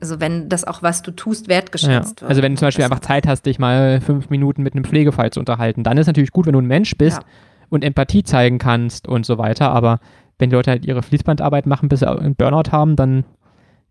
also 0.00 0.20
wenn 0.20 0.48
das 0.48 0.64
auch 0.64 0.82
was 0.82 1.02
du 1.02 1.10
tust 1.10 1.46
Ja, 1.46 1.54
wertgeschätzt 1.54 2.22
wird. 2.22 2.28
also 2.30 2.42
wenn 2.42 2.52
du 2.54 2.58
zum 2.58 2.66
Beispiel 2.68 2.84
Das- 2.84 2.92
einfach 2.92 3.04
Zeit 3.06 3.26
hast, 3.26 3.42
dich 3.46 3.58
mal 3.58 4.00
fünf 4.00 4.30
Minuten 4.30 4.62
mit 4.62 4.74
einem 4.74 4.84
Pflegefall 4.84 5.30
zu 5.30 5.40
unterhalten, 5.40 5.82
dann 5.82 5.98
ist 5.98 6.06
natürlich 6.06 6.30
gut, 6.32 6.46
wenn 6.46 6.52
du 6.52 6.60
ein 6.60 6.66
Mensch 6.66 6.96
bist 6.96 7.18
Ja. 7.18 7.24
und 7.70 7.84
Empathie 7.84 8.22
zeigen 8.22 8.58
kannst 8.58 9.08
und 9.08 9.26
so 9.26 9.36
weiter, 9.38 9.70
aber 9.70 9.98
wenn 10.38 10.50
die 10.50 10.56
Leute 10.56 10.70
halt 10.70 10.86
ihre 10.86 11.02
Fließbandarbeit 11.02 11.66
machen, 11.66 11.88
bis 11.88 12.00
sie 12.00 12.08
einen 12.08 12.36
Burnout 12.36 12.70
haben, 12.70 12.94
dann 12.94 13.24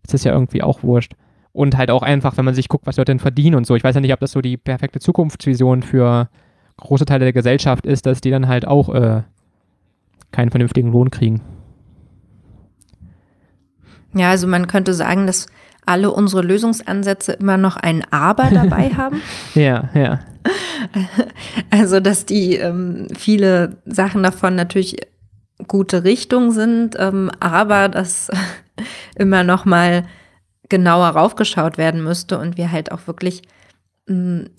ist 0.02 0.14
das 0.14 0.24
ja 0.24 0.32
irgendwie 0.32 0.62
auch 0.62 0.82
wurscht. 0.82 1.12
Und 1.52 1.76
halt 1.76 1.90
auch 1.90 2.02
einfach, 2.02 2.36
wenn 2.38 2.44
man 2.46 2.54
sich 2.54 2.68
guckt, 2.68 2.86
was 2.86 2.96
Leute 2.96 3.10
denn 3.12 3.18
verdienen 3.18 3.56
und 3.56 3.66
so. 3.66 3.74
Ich 3.76 3.84
weiß 3.84 3.94
ja 3.94 4.00
nicht, 4.00 4.12
ob 4.14 4.20
das 4.20 4.32
so 4.32 4.40
die 4.40 4.56
perfekte 4.56 5.00
Zukunftsvision 5.00 5.82
für 5.82 6.28
große 6.78 7.04
Teile 7.04 7.24
der 7.24 7.32
Gesellschaft 7.32 7.86
ist, 7.86 8.06
dass 8.06 8.20
die 8.20 8.30
dann 8.30 8.48
halt 8.48 8.66
auch 8.66 8.88
äh, 8.94 9.22
keinen 10.32 10.50
vernünftigen 10.50 10.90
Lohn 10.92 11.10
kriegen. 11.10 11.40
Ja, 14.14 14.30
also 14.30 14.46
man 14.46 14.66
könnte 14.66 14.94
sagen, 14.94 15.26
dass 15.26 15.46
alle 15.84 16.10
unsere 16.10 16.42
Lösungsansätze 16.42 17.32
immer 17.32 17.56
noch 17.56 17.76
ein 17.76 18.04
Aber 18.10 18.44
dabei 18.52 18.90
haben. 18.90 19.20
ja, 19.54 19.88
ja. 19.94 20.20
Also, 21.70 22.00
dass 22.00 22.24
die 22.24 22.56
ähm, 22.56 23.08
viele 23.16 23.76
Sachen 23.84 24.22
davon 24.22 24.54
natürlich 24.54 24.96
gute 25.66 26.04
Richtung 26.04 26.52
sind, 26.52 26.96
ähm, 26.98 27.30
aber 27.40 27.88
dass 27.88 28.30
immer 29.16 29.42
noch 29.42 29.64
mal 29.64 30.04
genauer 30.68 31.08
raufgeschaut 31.08 31.78
werden 31.78 32.02
müsste 32.02 32.38
und 32.38 32.56
wir 32.56 32.70
halt 32.70 32.92
auch 32.92 33.06
wirklich 33.06 33.42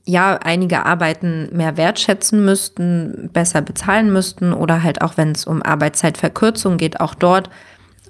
ja, 0.05 0.37
einige 0.37 0.85
Arbeiten 0.85 1.49
mehr 1.51 1.75
wertschätzen 1.75 2.45
müssten, 2.45 3.29
besser 3.33 3.61
bezahlen 3.61 4.13
müssten 4.13 4.53
oder 4.53 4.83
halt 4.83 5.01
auch, 5.01 5.17
wenn 5.17 5.31
es 5.31 5.45
um 5.45 5.63
Arbeitszeitverkürzung 5.63 6.77
geht, 6.77 6.99
auch 6.99 7.15
dort 7.15 7.49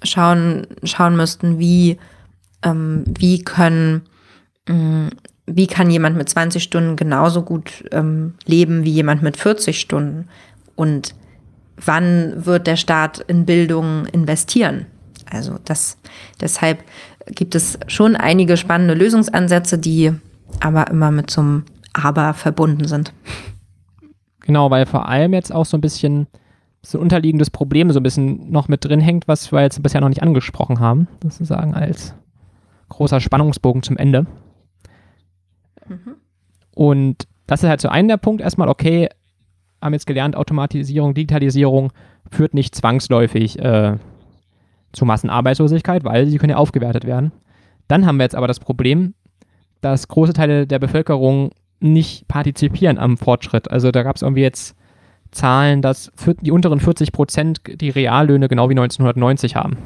schauen, 0.04 0.68
schauen 0.84 1.16
müssten, 1.16 1.58
wie, 1.58 1.98
ähm, 2.64 3.06
wie 3.08 3.44
können, 3.44 4.02
ähm, 4.68 5.12
wie 5.46 5.68
kann 5.68 5.90
jemand 5.90 6.18
mit 6.18 6.28
20 6.28 6.62
Stunden 6.62 6.98
genauso 6.98 7.44
gut 7.44 7.86
ähm, 7.92 8.34
leben 8.46 8.84
wie 8.84 8.92
jemand 8.92 9.22
mit 9.24 9.38
40 9.38 9.80
Stunden 9.80 10.28
und 10.76 11.16
wann 11.78 12.46
wird 12.46 12.68
der 12.68 12.76
Staat 12.76 13.20
in 13.20 13.46
Bildung 13.46 14.06
investieren? 14.08 14.88
Also 15.32 15.58
das, 15.64 15.98
deshalb 16.42 16.84
gibt 17.28 17.56
es 17.56 17.80
schon 17.88 18.16
einige 18.16 18.58
spannende 18.58 18.94
Lösungsansätze, 18.94 19.78
die 19.78 20.14
aber 20.62 20.89
immer 20.89 21.12
mit 21.12 21.30
so 21.30 21.41
einem 21.41 21.64
Aber 21.93 22.34
verbunden 22.34 22.86
sind. 22.86 23.14
Genau, 24.41 24.72
weil 24.72 24.86
vor 24.86 25.07
allem 25.07 25.34
jetzt 25.34 25.53
auch 25.53 25.66
so 25.66 25.78
ein 25.78 25.82
bisschen 25.82 26.28
so 26.82 26.97
ein 26.97 27.01
unterliegendes 27.01 27.49
Problem 27.49 27.91
so 27.91 27.99
ein 27.99 28.03
bisschen 28.03 28.51
noch 28.51 28.68
mit 28.68 28.86
drin 28.86 29.01
hängt, 29.01 29.28
was 29.28 29.51
wir 29.51 29.62
jetzt 29.62 29.82
bisher 29.84 30.01
noch 30.01 30.10
nicht 30.10 30.24
angesprochen 30.24 30.80
haben, 30.80 31.07
sozusagen 31.22 31.74
als 31.74 32.16
großer 32.88 33.20
Spannungsbogen 33.20 33.84
zum 33.84 33.97
Ende. 33.97 34.26
Mhm. 35.88 36.16
Und 36.74 37.28
das 37.47 37.64
ist 37.64 37.70
halt 37.70 37.82
so 37.82 37.89
ein 37.89 38.07
der 38.07 38.18
Punkt 38.18 38.41
erstmal, 38.41 38.70
okay, 38.70 39.10
haben 39.82 39.93
jetzt 39.93 40.07
gelernt, 40.07 40.36
Automatisierung, 40.36 41.14
Digitalisierung 41.14 41.91
führt 42.32 42.53
nicht 42.53 42.76
zwangsläufig 42.76 43.60
äh, 43.60 43.97
zu 44.91 45.05
Massenarbeitslosigkeit, 45.05 46.03
weil 46.03 46.28
sie 46.28 46.38
können 46.38 46.51
ja 46.51 46.57
aufgewertet 46.57 47.05
werden. 47.05 47.32
Dann 47.88 48.05
haben 48.05 48.18
wir 48.18 48.24
jetzt 48.24 48.36
aber 48.36 48.47
das 48.47 48.60
Problem, 48.60 49.14
dass 49.82 50.08
große 50.08 50.34
Teile 50.34 50.68
der 50.68 50.80
Bevölkerung 50.80 51.52
nicht 51.80 52.28
partizipieren 52.28 52.98
am 52.98 53.18
Fortschritt. 53.18 53.72
Also 53.72 53.92
da 53.92 54.04
gab 54.04 54.16
es 54.16 54.22
irgendwie 54.22 54.42
jetzt 54.42 54.76
Zahlen, 55.32 55.82
dass 55.82 56.12
die 56.42 56.52
unteren 56.52 56.80
40 56.80 57.12
Prozent 57.12 57.62
die 57.68 57.90
Reallöhne 57.90 58.48
genau 58.48 58.70
wie 58.70 58.74
1990 58.74 59.56
haben. 59.56 59.78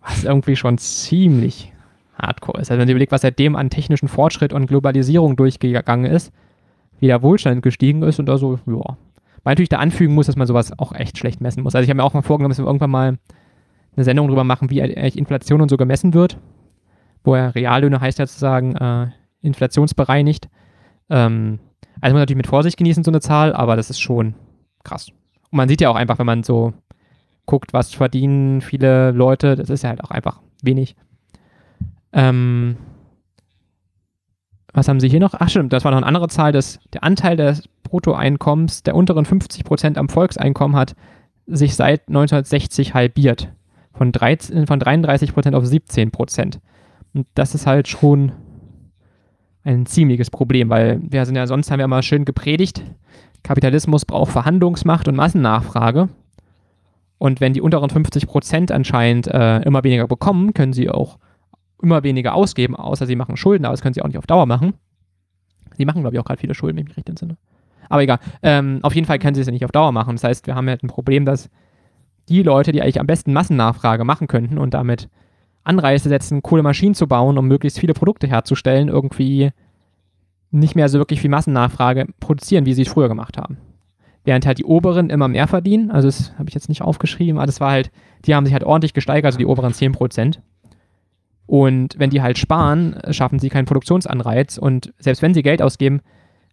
Was 0.00 0.24
irgendwie 0.24 0.56
schon 0.56 0.78
ziemlich 0.78 1.72
hardcore 2.18 2.60
ist. 2.60 2.70
Also 2.70 2.78
wenn 2.78 2.86
man 2.86 2.90
überlegt, 2.90 3.12
was 3.12 3.22
seitdem 3.22 3.56
an 3.56 3.70
technischen 3.70 4.08
Fortschritt 4.08 4.52
und 4.52 4.66
Globalisierung 4.66 5.36
durchgegangen 5.36 6.10
ist, 6.10 6.32
wie 7.00 7.06
der 7.08 7.22
Wohlstand 7.22 7.62
gestiegen 7.62 8.02
ist 8.02 8.20
und 8.20 8.26
da 8.26 8.38
so, 8.38 8.58
ja. 8.66 8.96
Weil 9.44 9.52
natürlich 9.52 9.70
da 9.70 9.78
anfügen 9.78 10.14
muss, 10.14 10.26
dass 10.26 10.36
man 10.36 10.46
sowas 10.46 10.78
auch 10.78 10.92
echt 10.92 11.18
schlecht 11.18 11.40
messen 11.40 11.64
muss. 11.64 11.74
Also 11.74 11.82
ich 11.82 11.90
habe 11.90 11.96
mir 11.96 12.04
auch 12.04 12.14
mal 12.14 12.22
vorgenommen, 12.22 12.50
dass 12.50 12.58
wir 12.58 12.66
irgendwann 12.66 12.90
mal 12.90 13.18
eine 13.96 14.04
Sendung 14.04 14.28
drüber 14.28 14.44
machen, 14.44 14.70
wie 14.70 14.80
eigentlich 14.80 15.18
Inflation 15.18 15.60
und 15.60 15.68
so 15.68 15.76
gemessen 15.76 16.14
wird. 16.14 16.38
Wo 17.24 17.36
ja 17.36 17.48
Reallöhne 17.48 18.00
heißt 18.00 18.18
ja 18.18 18.26
sozusagen 18.26 18.76
äh, 18.76 19.08
inflationsbereinigt. 19.40 20.48
Ähm, 21.10 21.58
also 22.00 22.14
muss 22.14 22.14
man 22.14 22.22
natürlich 22.22 22.36
mit 22.36 22.46
Vorsicht 22.46 22.76
genießen, 22.76 23.04
so 23.04 23.10
eine 23.10 23.20
Zahl, 23.20 23.52
aber 23.52 23.76
das 23.76 23.90
ist 23.90 24.00
schon 24.00 24.34
krass. 24.82 25.10
Und 25.50 25.56
man 25.56 25.68
sieht 25.68 25.80
ja 25.80 25.90
auch 25.90 25.96
einfach, 25.96 26.18
wenn 26.18 26.26
man 26.26 26.42
so 26.42 26.72
guckt, 27.46 27.72
was 27.72 27.94
verdienen 27.94 28.60
viele 28.60 29.10
Leute, 29.10 29.56
das 29.56 29.70
ist 29.70 29.82
ja 29.82 29.90
halt 29.90 30.02
auch 30.02 30.10
einfach 30.10 30.40
wenig. 30.62 30.96
Ähm, 32.12 32.76
was 34.72 34.88
haben 34.88 35.00
sie 35.00 35.08
hier 35.08 35.20
noch? 35.20 35.34
Ach 35.38 35.48
stimmt, 35.48 35.72
das 35.72 35.84
war 35.84 35.90
noch 35.90 35.98
eine 35.98 36.06
andere 36.06 36.28
Zahl, 36.28 36.52
dass 36.52 36.80
der 36.92 37.04
Anteil 37.04 37.36
des 37.36 37.68
Bruttoeinkommens 37.82 38.82
der 38.82 38.94
unteren 38.94 39.24
50 39.24 39.64
Prozent 39.64 39.98
am 39.98 40.08
Volkseinkommen 40.08 40.76
hat 40.76 40.94
sich 41.46 41.74
seit 41.74 42.08
1960 42.08 42.94
halbiert. 42.94 43.52
Von, 43.94 44.10
13, 44.10 44.66
von 44.66 44.80
33 44.80 45.34
Prozent 45.34 45.54
auf 45.54 45.66
17 45.66 46.10
Prozent. 46.10 46.60
Und 47.14 47.26
das 47.34 47.54
ist 47.54 47.66
halt 47.66 47.88
schon 47.88 48.32
ein 49.64 49.86
ziemliches 49.86 50.30
Problem, 50.30 50.70
weil 50.70 51.00
wir 51.02 51.24
sind 51.24 51.36
ja 51.36 51.46
sonst 51.46 51.70
haben 51.70 51.78
wir 51.78 51.84
immer 51.84 52.02
schön 52.02 52.24
gepredigt, 52.24 52.82
Kapitalismus 53.42 54.04
braucht 54.04 54.32
Verhandlungsmacht 54.32 55.08
und 55.08 55.16
Massennachfrage. 55.16 56.08
Und 57.18 57.40
wenn 57.40 57.52
die 57.52 57.60
unteren 57.60 57.90
50 57.90 58.26
Prozent 58.26 58.72
anscheinend 58.72 59.28
äh, 59.28 59.60
immer 59.62 59.84
weniger 59.84 60.08
bekommen, 60.08 60.54
können 60.54 60.72
sie 60.72 60.90
auch 60.90 61.18
immer 61.80 62.02
weniger 62.02 62.34
ausgeben, 62.34 62.76
außer 62.76 63.06
sie 63.06 63.16
machen 63.16 63.36
Schulden, 63.36 63.64
aber 63.64 63.72
das 63.72 63.82
können 63.82 63.94
sie 63.94 64.02
auch 64.02 64.08
nicht 64.08 64.18
auf 64.18 64.26
Dauer 64.26 64.46
machen. 64.46 64.74
Sie 65.76 65.84
machen, 65.84 66.02
glaube 66.02 66.14
ich, 66.14 66.20
auch 66.20 66.24
gerade 66.24 66.40
viele 66.40 66.54
Schulden, 66.54 66.76
wenn 66.76 66.82
ich 66.82 66.88
mich 66.88 66.96
recht 66.96 67.08
entsinne. 67.08 67.36
Aber 67.88 68.02
egal. 68.02 68.18
Ähm, 68.42 68.78
auf 68.82 68.94
jeden 68.94 69.06
Fall 69.06 69.18
können 69.18 69.34
sie 69.34 69.40
es 69.40 69.46
ja 69.46 69.52
nicht 69.52 69.64
auf 69.64 69.72
Dauer 69.72 69.92
machen. 69.92 70.14
Das 70.14 70.24
heißt, 70.24 70.46
wir 70.46 70.54
haben 70.54 70.68
halt 70.68 70.82
ein 70.82 70.88
Problem, 70.88 71.24
dass 71.24 71.50
die 72.28 72.42
Leute, 72.42 72.72
die 72.72 72.82
eigentlich 72.82 73.00
am 73.00 73.06
besten 73.06 73.32
Massennachfrage 73.32 74.04
machen 74.04 74.28
könnten 74.28 74.58
und 74.58 74.74
damit 74.74 75.08
Anreize 75.64 76.08
setzen, 76.08 76.42
coole 76.42 76.62
Maschinen 76.62 76.94
zu 76.94 77.06
bauen, 77.06 77.38
um 77.38 77.46
möglichst 77.46 77.78
viele 77.78 77.94
Produkte 77.94 78.26
herzustellen, 78.26 78.88
irgendwie 78.88 79.52
nicht 80.50 80.74
mehr 80.74 80.88
so 80.88 80.98
wirklich 80.98 81.20
viel 81.20 81.30
Massennachfrage 81.30 82.06
produzieren, 82.20 82.66
wie 82.66 82.74
sie 82.74 82.82
es 82.82 82.88
früher 82.88 83.08
gemacht 83.08 83.38
haben. 83.38 83.58
Während 84.24 84.46
halt 84.46 84.58
die 84.58 84.64
oberen 84.64 85.10
immer 85.10 85.28
mehr 85.28 85.48
verdienen, 85.48 85.90
also 85.90 86.08
das 86.08 86.32
habe 86.38 86.48
ich 86.48 86.54
jetzt 86.54 86.68
nicht 86.68 86.82
aufgeschrieben, 86.82 87.38
aber 87.38 87.46
das 87.46 87.60
war 87.60 87.70
halt, 87.70 87.90
die 88.24 88.34
haben 88.34 88.44
sich 88.44 88.52
halt 88.52 88.64
ordentlich 88.64 88.94
gesteigert, 88.94 89.26
also 89.26 89.38
die 89.38 89.46
oberen 89.46 89.72
10%. 89.72 90.38
Und 91.46 91.98
wenn 91.98 92.10
die 92.10 92.22
halt 92.22 92.38
sparen, 92.38 93.00
schaffen 93.10 93.38
sie 93.38 93.48
keinen 93.48 93.64
Produktionsanreiz 93.64 94.58
und 94.58 94.92
selbst 94.98 95.22
wenn 95.22 95.34
sie 95.34 95.42
Geld 95.42 95.62
ausgeben, 95.62 96.00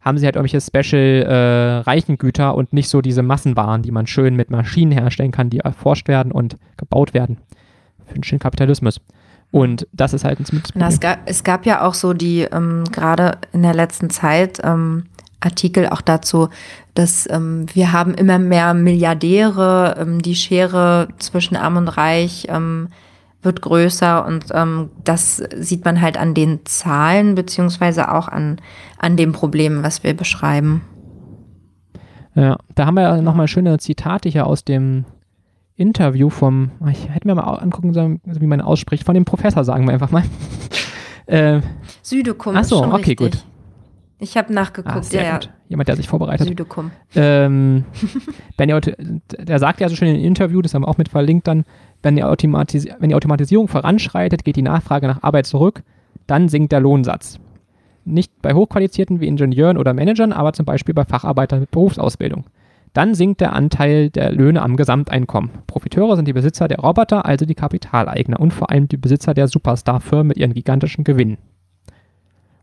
haben 0.02 0.18
sie 0.18 0.26
halt 0.26 0.36
irgendwelche 0.36 0.62
Special 0.62 1.24
äh, 1.24 1.80
Reichengüter 1.82 2.56
und 2.56 2.74
nicht 2.74 2.90
so 2.90 3.02
diese 3.02 3.22
Massenwaren, 3.22 3.82
die 3.82 3.92
man 3.92 4.08
schön 4.08 4.36
mit 4.36 4.50
Maschinen 4.50 4.94
herstellen 4.94 5.32
kann, 5.32 5.50
die 5.50 5.60
erforscht 5.60 6.08
werden 6.08 6.32
und 6.32 6.58
gebaut 6.78 7.14
werden 7.14 7.38
für 8.10 8.16
den 8.16 8.24
schönen 8.24 8.40
Kapitalismus. 8.40 9.00
Und 9.52 9.88
das 9.94 10.14
ist 10.14 10.24
halt 10.24 10.40
ein 10.40 10.46
ziemliches 10.46 10.72
Problem. 10.72 10.88
Es 10.88 11.00
gab, 11.00 11.20
es 11.26 11.44
gab 11.44 11.66
ja 11.66 11.86
auch 11.86 11.94
so 11.94 12.14
die, 12.14 12.42
ähm, 12.42 12.84
gerade 12.92 13.38
in 13.52 13.64
der 13.64 13.74
letzten 13.74 14.10
Zeit, 14.10 14.60
ähm, 14.64 15.06
Artikel 15.42 15.88
auch 15.88 16.02
dazu, 16.02 16.50
dass 16.94 17.28
ähm, 17.30 17.66
wir 17.74 17.94
haben 17.94 18.14
immer 18.14 18.40
mehr 18.40 18.74
Milliardäre, 18.74 19.96
ähm, 20.00 20.22
die 20.22 20.36
Schere 20.36 21.08
zwischen 21.18 21.56
Arm 21.56 21.78
und 21.78 21.88
Reich 21.88 22.48
ähm, 22.50 22.90
wird 23.42 23.62
größer 23.62 24.26
und 24.26 24.48
ähm, 24.52 24.90
das 25.06 25.38
sieht 25.38 25.86
man 25.86 26.02
halt 26.02 26.18
an 26.18 26.34
den 26.34 26.66
Zahlen 26.66 27.36
beziehungsweise 27.36 28.12
auch 28.14 28.28
an, 28.28 28.58
an 28.98 29.16
dem 29.16 29.32
Problem, 29.32 29.82
was 29.82 30.04
wir 30.04 30.14
beschreiben. 30.14 30.82
Ja, 32.36 32.58
da 32.76 32.86
haben 32.86 32.96
wir 32.96 33.04
ja 33.04 33.22
nochmal 33.22 33.48
schöne 33.48 33.78
Zitate 33.80 34.28
hier 34.28 34.46
aus 34.46 34.66
dem 34.66 35.06
Interview 35.80 36.30
vom, 36.30 36.72
ich 36.92 37.10
hätte 37.10 37.28
mir 37.28 37.36
mal 37.36 37.44
angucken 37.44 37.94
sollen, 37.94 38.20
wie 38.26 38.48
man 38.48 38.62
ausspricht, 38.62 39.06
von 39.06 39.16
dem 39.16 39.26
Professor, 39.26 39.64
sagen 39.64 39.86
wir 39.86 39.94
einfach 39.94 40.12
mal. 40.12 40.24
äh, 41.26 41.62
Südekum. 42.02 42.56
Achso, 42.56 42.84
okay, 42.84 42.96
richtig. 42.96 43.18
gut. 43.18 43.46
Ich 44.22 44.36
habe 44.36 44.54
nachgeguckt, 44.54 44.96
ah, 44.96 45.02
sehr 45.02 45.24
ja, 45.24 45.34
gut. 45.38 45.50
Jemand, 45.70 45.88
der 45.88 45.96
sich 45.96 46.10
vorbereitet. 46.10 46.48
Südekum. 46.48 46.92
Ähm, 47.16 47.86
der 48.60 49.60
sagt 49.60 49.80
ja 49.80 49.88
so 49.88 49.96
schön 49.96 50.10
in 50.10 50.16
dem 50.16 50.26
Interview, 50.26 50.62
das 50.62 50.74
haben 50.74 50.82
wir 50.82 50.90
auch 50.90 50.98
mit 50.98 51.08
verlinkt 51.08 51.48
dann, 51.48 51.64
wenn 52.04 52.18
die, 52.18 52.24
Automatis 52.26 52.86
wenn 53.00 53.10
die 53.10 53.16
Automatisierung 53.16 53.70
voranschreitet, 53.70 54.44
geht 54.44 54.58
die 54.58 54.62
Nachfrage 54.62 55.08
nach 55.08 55.24
Arbeit 55.24 55.46
zurück, 55.46 55.84
dann 56.28 56.50
sinkt 56.50 56.74
der 56.74 56.82
Lohnsatz. 56.82 57.40
Nicht 58.04 58.42
bei 58.42 58.54
Hochqualifizierten 58.54 59.22
wie 59.22 59.28
Ingenieuren 59.28 59.78
oder 59.78 59.94
Managern, 59.94 60.34
aber 60.34 60.52
zum 60.52 60.66
Beispiel 60.66 60.94
bei 60.94 61.06
Facharbeitern 61.06 61.62
mit 61.62 61.72
Berufsausbildung. 61.72 62.44
Dann 62.94 63.14
sinkt 63.14 63.42
der 63.42 63.54
Anteil 63.54 64.10
der 64.10 64.32
Löhne 64.32 64.62
am 64.62 64.76
Gesamteinkommen. 64.76 65.52
Profiteure 65.68 66.16
sind 66.16 66.28
die 66.28 66.34
Besitzer 66.34 66.68
der 66.68 66.80
Roboter, 66.80 67.26
also 67.26 67.46
die 67.46 67.56
Kapitaleigner 67.56 68.40
und 68.40 68.52
vor 68.52 68.72
allem 68.72 68.88
die 68.88 68.98
Besitzer 68.98 69.34
der 69.34 69.48
Superstar-Firmen 69.48 70.28
mit 70.28 70.38
ihren 70.38 70.54
gigantischen 70.54 71.04
Gewinnen. 71.04 71.38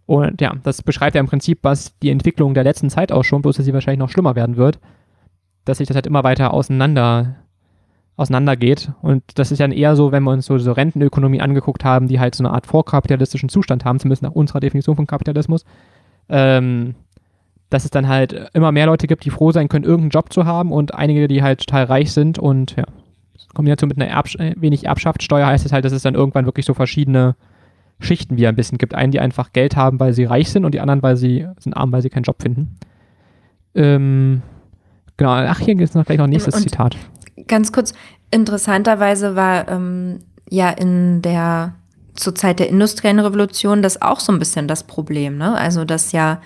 Und 0.06 0.40
ja, 0.40 0.54
das 0.62 0.82
beschreibt 0.82 1.14
ja 1.14 1.20
im 1.20 1.26
Prinzip, 1.26 1.60
was 1.62 1.98
die 1.98 2.10
Entwicklung 2.10 2.54
der 2.54 2.64
letzten 2.64 2.90
Zeit 2.90 3.12
auch 3.12 3.24
schon, 3.24 3.42
bloß 3.42 3.56
dass 3.56 3.64
sie 3.64 3.74
wahrscheinlich 3.74 3.98
noch 3.98 4.10
schlimmer 4.10 4.36
werden 4.36 4.56
wird, 4.56 4.78
dass 5.64 5.78
sich 5.78 5.88
das 5.88 5.96
halt 5.96 6.06
immer 6.06 6.24
weiter 6.24 6.54
auseinander 6.54 7.36
auseinandergeht. 8.16 8.92
Und 9.02 9.22
das 9.34 9.52
ist 9.52 9.58
ja 9.58 9.66
eher 9.66 9.94
so, 9.94 10.10
wenn 10.10 10.22
wir 10.22 10.30
uns 10.30 10.46
so, 10.46 10.56
so 10.58 10.72
Rentenökonomie 10.72 11.40
angeguckt 11.40 11.84
haben, 11.84 12.08
die 12.08 12.18
halt 12.18 12.34
so 12.34 12.42
eine 12.42 12.52
Art 12.52 12.66
vorkapitalistischen 12.66 13.48
Zustand 13.48 13.84
haben, 13.84 14.00
zumindest 14.00 14.22
nach 14.22 14.32
unserer 14.32 14.60
Definition 14.60 14.96
von 14.96 15.06
Kapitalismus, 15.06 15.64
ähm, 16.28 16.94
dass 17.70 17.84
es 17.84 17.90
dann 17.90 18.08
halt 18.08 18.50
immer 18.52 18.72
mehr 18.72 18.86
Leute 18.86 19.06
gibt, 19.06 19.24
die 19.24 19.30
froh 19.30 19.50
sein 19.52 19.68
können, 19.68 19.84
irgendeinen 19.84 20.10
Job 20.10 20.32
zu 20.32 20.44
haben 20.44 20.72
und 20.72 20.94
einige, 20.94 21.28
die 21.28 21.42
halt 21.42 21.60
total 21.60 21.84
reich 21.84 22.12
sind 22.12 22.38
und 22.38 22.76
ja, 22.76 22.84
Kombination 23.54 23.88
mit 23.88 23.98
einer 24.00 24.10
Erbsch 24.10 24.36
äh, 24.36 24.54
wenig 24.56 24.84
Erbschaftssteuer 24.84 25.46
heißt 25.46 25.64
es 25.66 25.72
halt, 25.72 25.84
dass 25.84 25.92
es 25.92 26.02
dann 26.02 26.14
irgendwann 26.14 26.44
wirklich 26.44 26.66
so 26.66 26.74
verschiedene 26.74 27.34
Schichten 27.98 28.36
wieder 28.36 28.50
ein 28.50 28.56
bisschen 28.56 28.78
gibt. 28.78 28.94
Einen, 28.94 29.10
die 29.12 29.20
einfach 29.20 29.52
Geld 29.52 29.76
haben, 29.76 29.98
weil 29.98 30.12
sie 30.12 30.24
reich 30.24 30.50
sind 30.50 30.64
und 30.64 30.74
die 30.74 30.80
anderen, 30.80 31.02
weil 31.02 31.16
sie 31.16 31.46
sind 31.58 31.74
arm, 31.74 31.90
weil 31.92 32.02
sie 32.02 32.10
keinen 32.10 32.24
Job 32.24 32.42
finden. 32.42 32.76
Ähm, 33.74 34.42
genau, 35.16 35.30
ach, 35.30 35.58
hier 35.58 35.74
gibt 35.74 35.88
es 35.88 35.94
noch 35.94 36.04
gleich 36.04 36.18
noch 36.18 36.24
ein 36.24 36.30
nächstes 36.30 36.54
Und- 36.54 36.62
Zitat. 36.62 36.96
Ganz 37.48 37.72
kurz, 37.72 37.92
interessanterweise 38.30 39.36
war 39.36 39.68
ähm, 39.68 40.20
ja 40.48 40.70
in 40.70 41.22
der 41.22 41.74
zur 42.14 42.34
Zeit 42.34 42.58
der 42.60 42.68
industriellen 42.68 43.20
Revolution 43.20 43.82
das 43.82 44.00
auch 44.00 44.20
so 44.20 44.32
ein 44.32 44.38
bisschen 44.38 44.68
das 44.68 44.84
Problem, 44.84 45.36
ne? 45.36 45.54
Also 45.54 45.84
dass 45.84 46.12
ja 46.12 46.40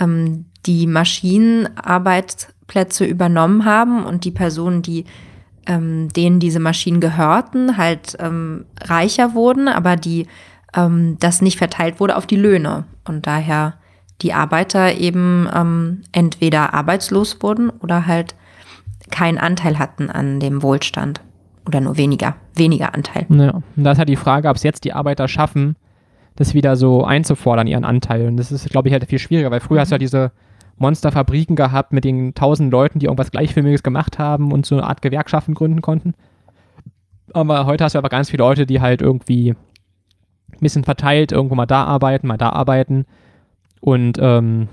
ähm, 0.00 0.46
die 0.66 0.86
Maschinen 0.86 1.68
Arbeitsplätze 1.76 3.04
übernommen 3.04 3.64
haben 3.64 4.04
und 4.04 4.24
die 4.24 4.30
Personen, 4.30 4.82
die 4.82 5.04
ähm, 5.66 6.08
denen 6.08 6.40
diese 6.40 6.60
Maschinen 6.60 7.00
gehörten, 7.00 7.76
halt 7.76 8.16
ähm, 8.20 8.64
reicher 8.80 9.34
wurden, 9.34 9.68
aber 9.68 9.96
die 9.96 10.26
ähm, 10.74 11.16
das 11.20 11.42
nicht 11.42 11.58
verteilt 11.58 12.00
wurde 12.00 12.16
auf 12.16 12.26
die 12.26 12.36
Löhne 12.36 12.84
und 13.04 13.26
daher 13.26 13.74
die 14.22 14.32
Arbeiter 14.32 14.94
eben 14.94 15.48
ähm, 15.54 16.02
entweder 16.12 16.74
arbeitslos 16.74 17.42
wurden 17.42 17.70
oder 17.70 18.06
halt 18.06 18.34
keinen 19.10 19.38
Anteil 19.38 19.78
hatten 19.78 20.10
an 20.10 20.40
dem 20.40 20.62
Wohlstand. 20.62 21.20
Oder 21.66 21.80
nur 21.80 21.96
weniger, 21.96 22.34
weniger 22.54 22.92
Anteil. 22.94 23.26
Ja, 23.28 23.62
und 23.76 23.84
da 23.84 23.92
ist 23.92 23.98
halt 23.98 24.08
die 24.08 24.16
Frage, 24.16 24.48
ob 24.48 24.56
es 24.56 24.64
jetzt 24.64 24.84
die 24.84 24.92
Arbeiter 24.92 25.28
schaffen, 25.28 25.76
das 26.34 26.54
wieder 26.54 26.74
so 26.74 27.04
einzufordern, 27.04 27.68
ihren 27.68 27.84
Anteil. 27.84 28.26
Und 28.26 28.36
das 28.36 28.50
ist, 28.50 28.68
glaube 28.70 28.88
ich, 28.88 28.92
halt 28.92 29.06
viel 29.06 29.20
schwieriger, 29.20 29.50
weil 29.52 29.60
früher 29.60 29.80
hast 29.80 29.90
du 29.90 29.94
ja 29.94 29.98
diese 29.98 30.32
Monsterfabriken 30.76 31.56
gehabt 31.56 31.92
mit 31.92 32.04
den 32.04 32.34
tausend 32.34 32.72
Leuten, 32.72 32.98
die 32.98 33.06
irgendwas 33.06 33.30
Gleichförmiges 33.30 33.82
gemacht 33.82 34.18
haben 34.18 34.52
und 34.52 34.66
so 34.66 34.74
eine 34.76 34.86
Art 34.86 35.02
Gewerkschaften 35.02 35.54
gründen 35.54 35.80
konnten. 35.80 36.14
Aber 37.32 37.66
heute 37.66 37.84
hast 37.84 37.94
du 37.94 37.98
aber 37.98 38.08
ganz 38.08 38.30
viele 38.30 38.42
Leute, 38.42 38.66
die 38.66 38.80
halt 38.80 39.00
irgendwie 39.00 39.50
ein 39.50 40.60
bisschen 40.60 40.84
verteilt 40.84 41.32
irgendwo 41.32 41.54
mal 41.54 41.66
da 41.66 41.84
arbeiten, 41.84 42.26
mal 42.26 42.36
da 42.36 42.50
arbeiten. 42.50 43.06
Und, 43.80 44.18
ähm, 44.20 44.68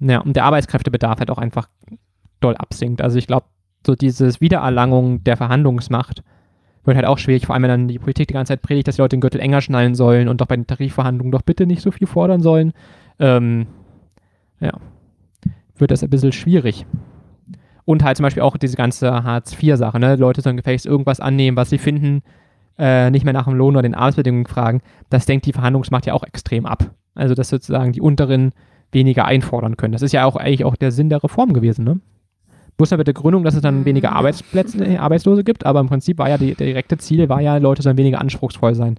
ja, 0.00 0.20
und 0.20 0.36
der 0.36 0.44
Arbeitskräftebedarf 0.44 1.18
halt 1.18 1.30
auch 1.30 1.38
einfach 1.38 1.68
doll 2.40 2.56
absinkt. 2.56 3.02
Also 3.02 3.18
ich 3.18 3.26
glaube, 3.26 3.46
so 3.86 3.94
dieses 3.94 4.40
Wiedererlangung 4.40 5.22
der 5.24 5.36
Verhandlungsmacht 5.36 6.22
wird 6.84 6.96
halt 6.96 7.06
auch 7.06 7.18
schwierig, 7.18 7.46
vor 7.46 7.54
allem 7.54 7.62
wenn 7.62 7.70
dann 7.70 7.88
die 7.88 7.98
Politik 7.98 8.28
die 8.28 8.34
ganze 8.34 8.52
Zeit 8.52 8.62
predigt, 8.62 8.88
dass 8.88 8.96
die 8.96 9.02
Leute 9.02 9.16
den 9.16 9.20
Gürtel 9.20 9.40
enger 9.40 9.60
schnallen 9.60 9.94
sollen 9.94 10.28
und 10.28 10.40
doch 10.40 10.46
bei 10.46 10.56
den 10.56 10.66
Tarifverhandlungen 10.66 11.32
doch 11.32 11.42
bitte 11.42 11.66
nicht 11.66 11.82
so 11.82 11.90
viel 11.90 12.06
fordern 12.06 12.40
sollen. 12.40 12.72
Ähm, 13.18 13.66
ja, 14.60 14.72
wird 15.78 15.90
das 15.90 16.02
ein 16.02 16.10
bisschen 16.10 16.32
schwierig. 16.32 16.86
Und 17.84 18.02
halt 18.02 18.16
zum 18.16 18.24
Beispiel 18.24 18.42
auch 18.42 18.56
diese 18.56 18.76
ganze 18.76 19.22
Hartz-IV-Sache, 19.22 20.00
ne? 20.00 20.16
Leute 20.16 20.40
sollen 20.40 20.56
gefälligst 20.56 20.86
irgendwas 20.86 21.20
annehmen, 21.20 21.56
was 21.56 21.70
sie 21.70 21.78
finden, 21.78 22.22
äh, 22.78 23.10
nicht 23.10 23.24
mehr 23.24 23.32
nach 23.32 23.44
dem 23.44 23.54
Lohn 23.54 23.74
oder 23.74 23.82
den 23.82 23.94
Arbeitsbedingungen 23.94 24.46
fragen. 24.46 24.82
Das 25.08 25.26
denkt 25.26 25.46
die 25.46 25.52
Verhandlungsmacht 25.52 26.06
ja 26.06 26.14
auch 26.14 26.24
extrem 26.24 26.66
ab. 26.66 26.90
Also, 27.14 27.34
dass 27.34 27.48
sozusagen 27.48 27.92
die 27.92 28.00
Unteren 28.00 28.52
weniger 28.92 29.24
einfordern 29.24 29.76
können. 29.76 29.92
Das 29.92 30.02
ist 30.02 30.12
ja 30.12 30.24
auch 30.24 30.36
eigentlich 30.36 30.64
auch 30.64 30.76
der 30.76 30.90
Sinn 30.90 31.08
der 31.08 31.22
Reform 31.22 31.52
gewesen, 31.52 31.84
ne? 31.84 32.00
Bloß 32.76 32.90
mit 32.90 33.06
der 33.06 33.14
Gründung, 33.14 33.42
dass 33.42 33.54
es 33.54 33.62
dann 33.62 33.86
weniger 33.86 34.12
Arbeitsplätze, 34.12 34.84
äh, 34.84 34.98
Arbeitslose 34.98 35.44
gibt, 35.44 35.64
aber 35.64 35.80
im 35.80 35.88
Prinzip 35.88 36.18
war 36.18 36.28
ja 36.28 36.36
die, 36.36 36.54
der 36.54 36.66
direkte 36.66 36.98
Ziel, 36.98 37.28
war 37.28 37.40
ja, 37.40 37.56
Leute 37.56 37.82
sollen 37.82 37.96
weniger 37.96 38.20
anspruchsvoll 38.20 38.74
sein. 38.74 38.98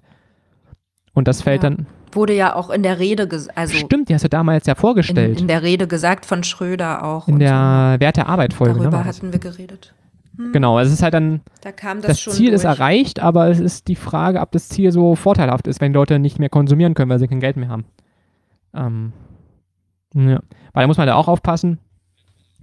Und 1.17 1.27
das 1.27 1.41
fällt 1.41 1.63
Ja. 1.63 1.71
dann, 1.71 1.87
Wurde 2.11 2.33
ja 2.35 2.53
auch 2.55 2.69
in 2.69 2.83
der 2.83 2.99
Rede, 2.99 3.23
ges- 3.23 3.49
also 3.55 3.75
stimmt, 3.75 4.07
die 4.09 4.13
hast 4.13 4.23
du 4.23 4.29
damals 4.29 4.67
ja 4.67 4.73
in, 4.73 4.79
vorgestellt. 4.79 5.41
in 5.41 5.47
der 5.47 5.63
Rede 5.63 5.87
gesagt 5.87 6.25
von 6.27 6.43
Schröder 6.43 7.03
auch. 7.03 7.27
In, 7.27 7.39
der 7.39 7.95
Wert 7.99 8.17
der 8.17 8.29
Arbeit-Folge, 8.29 8.75
so. 8.75 8.79
ne? 8.83 8.89
Darüber 8.91 9.03
das. 9.03 9.17
hatten 9.17 9.33
wir 9.33 9.39
geredet. 9.39 9.93
Genau, 10.53 10.77
es 10.79 10.91
ist 10.91 11.01
halt 11.01 11.15
dann, 11.15 11.41
Da 11.61 11.71
kam 11.71 12.01
das, 12.01 12.23
das, 12.23 12.35
Ziel 12.35 12.53
ist 12.53 12.63
durch. 12.63 12.77
erreicht, 12.79 13.19
aber 13.19 13.49
es 13.49 13.59
ist 13.59 13.87
die 13.87 13.95
Frage, 13.95 14.39
ob 14.41 14.51
das 14.51 14.69
Ziel 14.69 14.91
so 14.91 15.15
vorteilhaft 15.15 15.65
ist, 15.67 15.81
wenn 15.81 15.91
Leute 15.93 16.19
nicht 16.19 16.37
mehr 16.37 16.49
konsumieren 16.49 16.93
können, 16.93 17.09
weil 17.09 17.17
sie 17.17 17.27
kein 17.27 17.39
Geld 17.39 17.57
mehr 17.57 17.69
haben. 17.69 17.85
Ähm, 18.75 19.13
ja. 20.13 20.39
Weil 20.73 20.83
da 20.83 20.87
muss 20.87 20.97
man 20.97 21.07
da 21.07 21.15
auch 21.15 21.27
aufpassen, 21.27 21.79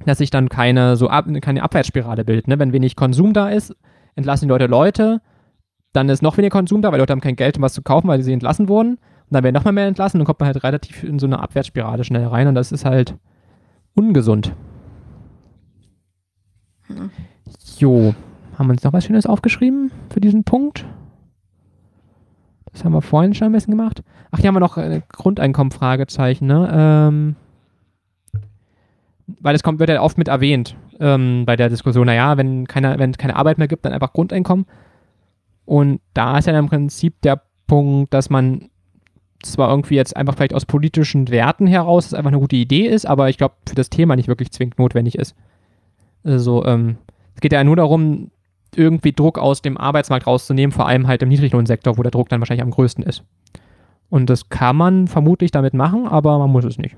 dass 0.06 0.18
sich 0.18 0.30
dann 0.30 0.48
keine 0.48 0.94
so 0.96 1.08
ab, 1.08 1.26
keine 1.42 1.62
Abwärtsspirale 1.64 2.24
bildet. 2.24 2.46
Ne? 2.48 2.58
Wenn 2.60 2.72
wenig 2.72 2.94
Konsum 2.94 3.32
da 3.32 3.48
ist, 3.50 3.74
entlassen 4.14 4.46
die 4.46 4.50
Leute 4.52 4.66
Leute, 4.66 5.20
dann 5.94 6.08
ist 6.08 6.22
noch 6.22 6.36
weniger 6.36 6.50
Konsum 6.50 6.82
da, 6.82 6.92
weil 6.92 6.98
Leute 6.98 7.12
haben 7.12 7.20
kein 7.20 7.36
Geld, 7.36 7.56
um 7.56 7.62
was 7.62 7.72
zu 7.72 7.82
kaufen, 7.82 8.08
weil 8.08 8.20
sie 8.22 8.32
entlassen 8.32 8.68
wurden. 8.68 8.94
Und 8.94 9.30
dann 9.30 9.44
werden 9.44 9.54
noch 9.54 9.64
mal 9.64 9.72
mehr 9.72 9.86
entlassen 9.86 10.18
und 10.18 10.20
dann 10.20 10.26
kommt 10.26 10.40
man 10.40 10.48
halt 10.48 10.62
relativ 10.62 11.02
in 11.04 11.18
so 11.18 11.26
eine 11.26 11.38
Abwärtsspirale 11.38 12.04
schnell 12.04 12.26
rein 12.26 12.48
und 12.48 12.54
das 12.54 12.72
ist 12.72 12.84
halt 12.84 13.14
ungesund. 13.94 14.52
Hm. 16.88 17.10
Jo, 17.78 18.14
haben 18.58 18.66
wir 18.66 18.72
uns 18.72 18.84
noch 18.84 18.92
was 18.92 19.04
Schönes 19.04 19.24
aufgeschrieben 19.24 19.92
für 20.10 20.20
diesen 20.20 20.44
Punkt? 20.44 20.84
Das 22.72 22.84
haben 22.84 22.92
wir 22.92 23.02
vorhin 23.02 23.34
schon 23.34 23.46
ein 23.46 23.52
bisschen 23.52 23.76
gemacht. 23.76 24.02
Ach, 24.32 24.38
hier 24.40 24.48
haben 24.48 24.56
wir 24.56 24.60
noch 24.60 24.76
äh, 24.76 25.00
Grundeinkommen, 25.08 25.70
Fragezeichen, 25.70 26.46
ne? 26.46 26.68
Ähm, 26.72 27.36
weil 29.26 29.54
es 29.54 29.62
kommt, 29.62 29.78
wird 29.78 29.90
ja 29.90 30.02
oft 30.02 30.18
mit 30.18 30.28
erwähnt 30.28 30.76
ähm, 30.98 31.44
bei 31.46 31.54
der 31.54 31.68
Diskussion, 31.68 32.06
naja, 32.06 32.36
wenn 32.36 32.66
keine, 32.66 32.98
wenn 32.98 33.10
es 33.10 33.18
keine 33.18 33.36
Arbeit 33.36 33.58
mehr 33.58 33.68
gibt, 33.68 33.84
dann 33.84 33.92
einfach 33.92 34.12
Grundeinkommen. 34.12 34.66
Und 35.64 36.00
da 36.12 36.38
ist 36.38 36.46
ja 36.46 36.58
im 36.58 36.68
Prinzip 36.68 37.20
der 37.22 37.42
Punkt, 37.66 38.12
dass 38.12 38.30
man 38.30 38.68
zwar 39.42 39.70
irgendwie 39.70 39.96
jetzt 39.96 40.16
einfach 40.16 40.34
vielleicht 40.34 40.54
aus 40.54 40.66
politischen 40.66 41.28
Werten 41.28 41.66
heraus 41.66 42.06
es 42.06 42.14
einfach 42.14 42.30
eine 42.30 42.40
gute 42.40 42.56
Idee 42.56 42.86
ist, 42.86 43.06
aber 43.06 43.28
ich 43.28 43.38
glaube, 43.38 43.54
für 43.68 43.74
das 43.74 43.90
Thema 43.90 44.16
nicht 44.16 44.28
wirklich 44.28 44.50
zwingend 44.50 44.78
notwendig 44.78 45.16
ist. 45.16 45.34
Also, 46.22 46.64
ähm, 46.64 46.96
es 47.34 47.40
geht 47.40 47.52
ja 47.52 47.62
nur 47.64 47.76
darum, 47.76 48.30
irgendwie 48.74 49.12
Druck 49.12 49.38
aus 49.38 49.62
dem 49.62 49.76
Arbeitsmarkt 49.76 50.26
rauszunehmen, 50.26 50.72
vor 50.72 50.86
allem 50.86 51.06
halt 51.06 51.22
im 51.22 51.28
Niedriglohnsektor, 51.28 51.98
wo 51.98 52.02
der 52.02 52.10
Druck 52.10 52.28
dann 52.28 52.40
wahrscheinlich 52.40 52.64
am 52.64 52.70
größten 52.70 53.04
ist. 53.04 53.22
Und 54.08 54.30
das 54.30 54.48
kann 54.48 54.76
man 54.76 55.08
vermutlich 55.08 55.50
damit 55.50 55.74
machen, 55.74 56.06
aber 56.06 56.38
man 56.38 56.50
muss 56.50 56.64
es 56.64 56.78
nicht. 56.78 56.96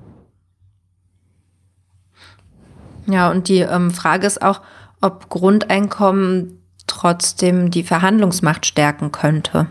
Ja, 3.07 3.31
und 3.31 3.49
die 3.49 3.61
ähm, 3.61 3.91
Frage 3.91 4.27
ist 4.27 4.43
auch, 4.43 4.61
ob 5.01 5.29
Grundeinkommen 5.29 6.56
trotzdem 6.87 7.71
die 7.71 7.83
Verhandlungsmacht 7.83 8.67
stärken 8.67 9.13
könnte 9.13 9.67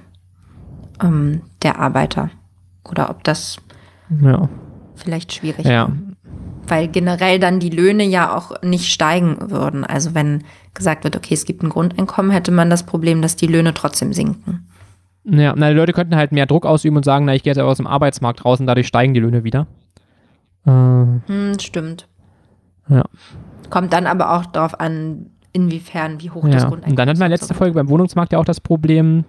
ähm, 1.02 1.42
der 1.64 1.80
Arbeiter. 1.80 2.30
Oder 2.90 3.10
ob 3.10 3.24
das 3.24 3.58
Ja. 4.22 4.50
vielleicht 4.96 5.34
schwierig 5.34 5.66
Ja. 5.66 5.90
Weil 6.68 6.88
generell 6.88 7.40
dann 7.40 7.60
die 7.60 7.70
Löhne 7.70 8.04
ja 8.04 8.36
auch 8.36 8.62
nicht 8.64 8.92
steigen 8.92 9.52
würden. 9.52 9.84
Also 9.84 10.16
wenn 10.16 10.44
gesagt 10.74 11.04
wird, 11.04 11.16
okay, 11.16 11.36
es 11.36 11.46
gibt 11.46 11.62
ein 11.64 11.70
Grundeinkommen, 11.70 12.32
hätte 12.32 12.52
man 12.52 12.70
das 12.72 12.84
Problem, 12.84 13.22
dass 13.22 13.36
die 13.36 13.46
Löhne 13.48 13.74
trotzdem 13.74 14.14
sinken. 14.14 14.68
Ja, 15.26 15.54
na, 15.56 15.70
die 15.70 15.76
Leute 15.76 15.94
könnten 15.94 16.16
halt 16.16 16.32
mehr 16.32 16.46
Druck 16.48 16.66
ausüben 16.66 16.98
und 16.98 17.04
sagen, 17.06 17.26
na, 17.26 17.34
ich 17.36 17.44
gehe 17.44 17.52
jetzt 17.52 17.60
aber 17.60 17.70
aus 17.70 17.78
dem 17.78 17.88
Arbeitsmarkt 17.88 18.46
raus 18.46 18.60
und 18.60 18.66
dadurch 18.68 18.88
steigen 18.88 19.14
die 19.14 19.20
Löhne 19.20 19.44
wieder. 19.44 19.68
Äh, 20.66 20.72
Hm, 20.72 21.60
stimmt. 21.60 22.08
Ja. 22.90 23.04
Kommt 23.70 23.94
dann 23.94 24.06
aber 24.08 24.34
auch 24.34 24.46
darauf 24.46 24.80
an, 24.80 25.28
inwiefern, 25.56 26.22
wie 26.22 26.30
hoch 26.30 26.44
das 26.44 26.64
ja. 26.64 26.70
Grundeinkommen 26.70 26.92
Und 26.92 27.00
dann 27.00 27.10
hatten 27.10 27.20
wir 27.20 27.26
ist 27.26 27.32
letzte 27.32 27.54
so. 27.54 27.54
Folge 27.56 27.76
beim 27.76 27.90
Wohnungsmarkt 27.90 28.34
ja 28.34 28.40
auch 28.40 28.46
das 28.46 28.60
Problem, 28.60 29.24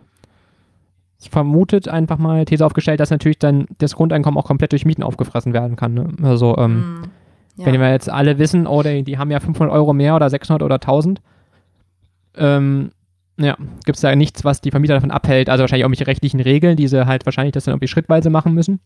vermutet 1.31 1.89
einfach 1.89 2.19
mal 2.19 2.44
These 2.44 2.65
aufgestellt, 2.65 3.01
dass 3.01 3.11
natürlich 3.11 3.39
dann 3.39 3.66
das 3.78 3.94
Grundeinkommen 3.97 4.39
auch 4.39 4.44
komplett 4.44 4.73
durch 4.73 4.85
Mieten 4.85 5.03
aufgefressen 5.03 5.53
werden 5.55 5.77
kann. 5.77 5.94
Ne? 5.94 6.09
Also, 6.23 6.57
ähm, 6.59 7.01
Hm, 7.03 7.11
ja. 7.57 7.66
Wenn 7.66 7.81
wir 7.81 7.90
jetzt 7.90 8.11
alle 8.11 8.39
wissen, 8.39 8.66
oh, 8.66 8.82
die, 8.82 9.03
die 9.03 9.16
haben 9.16 9.31
ja 9.31 9.40
500 9.40 9.74
Euro 9.74 9.94
mehr 9.94 10.15
oder 10.15 10.28
600 10.28 10.62
oder 10.62 10.74
1000, 10.74 11.23
ähm, 12.36 12.90
ja, 13.39 13.57
gibt 13.85 13.97
es 13.97 14.03
da 14.03 14.15
nichts, 14.15 14.44
was 14.44 14.61
die 14.61 14.70
Vermieter 14.70 14.94
davon 14.94 15.11
abhält. 15.11 15.48
Also 15.48 15.62
wahrscheinlich 15.62 15.85
auch 15.85 15.89
irgendwelche 15.89 16.07
rechtlichen 16.07 16.40
Regeln, 16.40 16.77
die 16.77 16.86
sie 16.86 17.07
halt 17.07 17.24
wahrscheinlich 17.24 17.53
das 17.53 17.65
dann 17.65 17.73
irgendwie 17.73 17.89
schrittweise 17.89 18.28
machen 18.28 18.53
müssen. 18.53 18.81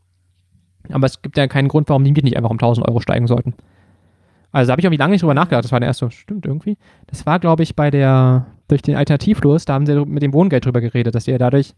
Aber 0.93 1.07
es 1.07 1.21
gibt 1.21 1.37
ja 1.37 1.47
keinen 1.49 1.69
Grund, 1.69 1.89
warum 1.89 2.05
die 2.05 2.13
Mieten 2.13 2.27
nicht 2.27 2.37
einfach 2.37 2.51
um 2.51 2.57
1000 2.57 2.87
Euro 2.87 3.01
steigen 3.01 3.27
sollten. 3.27 3.55
Also 4.53 4.69
da 4.69 4.73
habe 4.73 4.81
ich 4.81 4.85
irgendwie 4.85 4.99
lange 4.99 5.13
nicht 5.13 5.23
drüber 5.23 5.35
nachgedacht. 5.35 5.65
Das 5.65 5.73
war 5.73 5.81
der 5.81 5.89
erste, 5.89 6.11
stimmt 6.11 6.47
irgendwie. 6.47 6.77
Das 7.07 7.25
war, 7.27 7.39
glaube 7.39 7.63
ich, 7.63 7.77
bei 7.77 7.91
der, 7.91 8.47
durch 8.69 8.83
den 8.83 8.97
Alternativlos, 8.97 9.65
da 9.65 9.75
haben 9.75 9.87
sie 9.87 10.05
mit 10.05 10.23
dem 10.23 10.33
Wohngeld 10.33 10.65
drüber 10.65 10.81
geredet, 10.81 11.15
dass 11.15 11.27
ja 11.27 11.39
dadurch, 11.39 11.75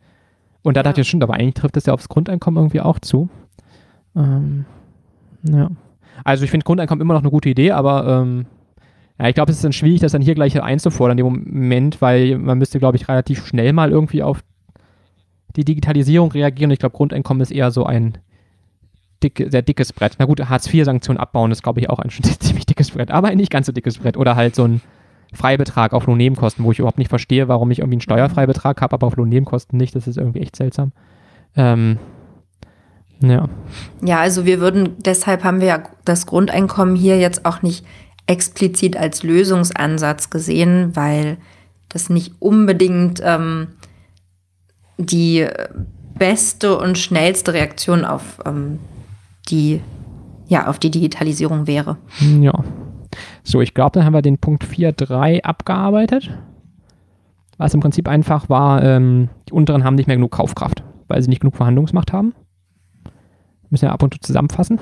und 0.63 0.77
da 0.77 0.81
Ja. 0.81 0.85
dachte 0.85 1.03
ich, 1.03 1.09
stimmt, 1.09 1.23
aber 1.23 1.35
eigentlich 1.35 1.55
trifft 1.55 1.77
das 1.77 1.87
ja 1.87 1.93
aufs 1.93 2.09
Grundeinkommen 2.09 2.59
irgendwie 2.63 2.81
auch 2.81 2.99
zu. 2.99 3.29
Ähm, 4.17 4.65
ja. 5.43 5.71
Also 6.25 6.45
ich 6.45 6.51
finde 6.51 6.65
Grundeinkommen 6.65 7.01
immer 7.03 7.15
noch 7.15 7.23
eine 7.23 7.31
gute 7.31 7.49
Idee, 7.49 7.73
aber 7.73 8.07
ähm, 8.23 8.47
ja, 9.19 9.29
ich 9.29 9.35
glaube, 9.35 9.51
es 9.51 9.59
ist 9.59 9.65
dann 9.65 9.73
schwierig, 9.73 10.01
das 10.01 10.13
dann 10.13 10.23
hier 10.23 10.35
gleich 10.35 10.61
einzufordern 10.61 11.19
in 11.19 11.25
dem 11.25 11.33
Moment, 11.45 12.01
weil 12.01 12.39
man 12.39 12.59
müsste, 12.59 12.79
glaube 12.79 12.97
ich, 12.97 13.09
relativ 13.09 13.47
schnell 13.47 13.73
mal 13.73 13.91
irgendwie 13.91 14.23
auf 14.23 14.43
die 15.57 15.65
Digitalisierung 15.65 16.33
reagieren. 16.33 16.71
Ich 16.71 16.79
glaube, 16.79 16.97
Grundeinkommen 16.97 17.41
ist 17.43 17.51
eher 17.51 17.71
so 17.71 17.85
ein 17.85 18.17
dick, 19.23 19.47
sehr 19.49 19.63
dickes 19.63 19.93
Brett. 19.93 20.17
Na 20.19 20.25
gut, 20.25 20.49
Hartz-IV-Sanktionen 20.49 21.19
abbauen 21.21 21.51
ist, 21.51 21.63
glaube 21.63 21.81
ich, 21.81 21.91
auch 21.91 21.99
ein 21.99 22.11
ziemlich 22.41 22.67
dickes 22.67 22.91
Brett, 22.91 23.11
aber 23.11 23.29
ein 23.29 23.37
nicht 23.37 23.51
ganz 23.51 23.67
so 23.67 23.73
dickes 23.73 23.99
Brett. 23.99 24.17
Oder 24.17 24.37
halt 24.37 24.55
so 24.55 24.65
ein 24.65 24.81
Freibetrag 25.33 25.93
auf 25.93 26.07
Lohnnebenkosten, 26.07 26.65
wo 26.65 26.73
ich 26.73 26.79
überhaupt 26.79 26.99
nicht 26.99 27.09
verstehe, 27.09 27.49
warum 27.49 27.71
ich 27.71 27.79
irgendwie 27.79 27.97
einen 27.97 28.03
Steuerfreibetrag 28.03 28.81
habe, 28.83 28.95
aber 28.95 29.07
auf 29.07 29.17
Lohnnebenkosten 29.17 29.79
nicht. 29.79 29.95
Das 29.95 30.07
ist 30.07 30.19
irgendwie 30.19 30.41
echt 30.41 30.57
seltsam. 30.57 30.93
Ähm, 31.57 31.99
ja. 33.21 33.49
Ja, 34.05 34.21
also 34.21 34.45
wir 34.45 34.61
würden, 34.61 34.97
deshalb 34.99 35.45
haben 35.45 35.61
wir 35.61 35.69
ja 35.69 35.83
das 36.05 36.27
Grundeinkommen 36.27 36.97
hier 36.97 37.19
jetzt 37.19 37.47
auch 37.47 37.63
nicht 37.63 37.85
explizit 38.27 38.97
als 38.97 39.23
Lösungsansatz 39.23 40.31
gesehen, 40.31 40.95
weil 40.95 41.39
das 41.89 42.09
nicht 42.11 42.35
unbedingt 42.41 43.21
ähm, 43.25 43.69
die 44.99 45.47
beste 46.19 46.79
und 46.79 46.99
schnellste 46.99 47.53
Reaktion 47.53 48.05
auf 48.05 48.39
ähm, 48.47 48.79
die 49.49 49.81
ja 50.47 50.67
auf 50.69 50.79
die 50.79 50.91
Digitalisierung 50.91 51.67
wäre. 51.67 51.97
Ja. 52.41 52.53
So, 53.43 53.61
ich 53.61 53.75
glaube, 53.75 53.93
dann 53.93 54.05
haben 54.05 54.15
wir 54.15 54.23
den 54.23 54.39
Punkt 54.39 54.65
4.3 54.65 55.43
abgearbeitet. 55.43 56.31
Was 57.59 57.75
im 57.75 57.81
Prinzip 57.81 58.09
einfach 58.09 58.49
war, 58.49 58.83
ähm, 58.83 59.29
die 59.49 59.53
unteren 59.53 59.85
haben 59.85 59.95
nicht 59.95 60.07
mehr 60.07 60.17
genug 60.17 60.33
Kaufkraft, 60.33 60.83
weil 61.09 61.23
sie 61.23 61.29
nicht 61.29 61.41
genug 61.41 61.57
Verhandlungsmacht 61.57 62.13
haben. 62.13 62.35
Müssen 63.71 63.83
wir 63.83 63.93
ab 63.93 64.03
und 64.03 64.15
zu 64.15 64.21
zusammenfassen. 64.21 64.81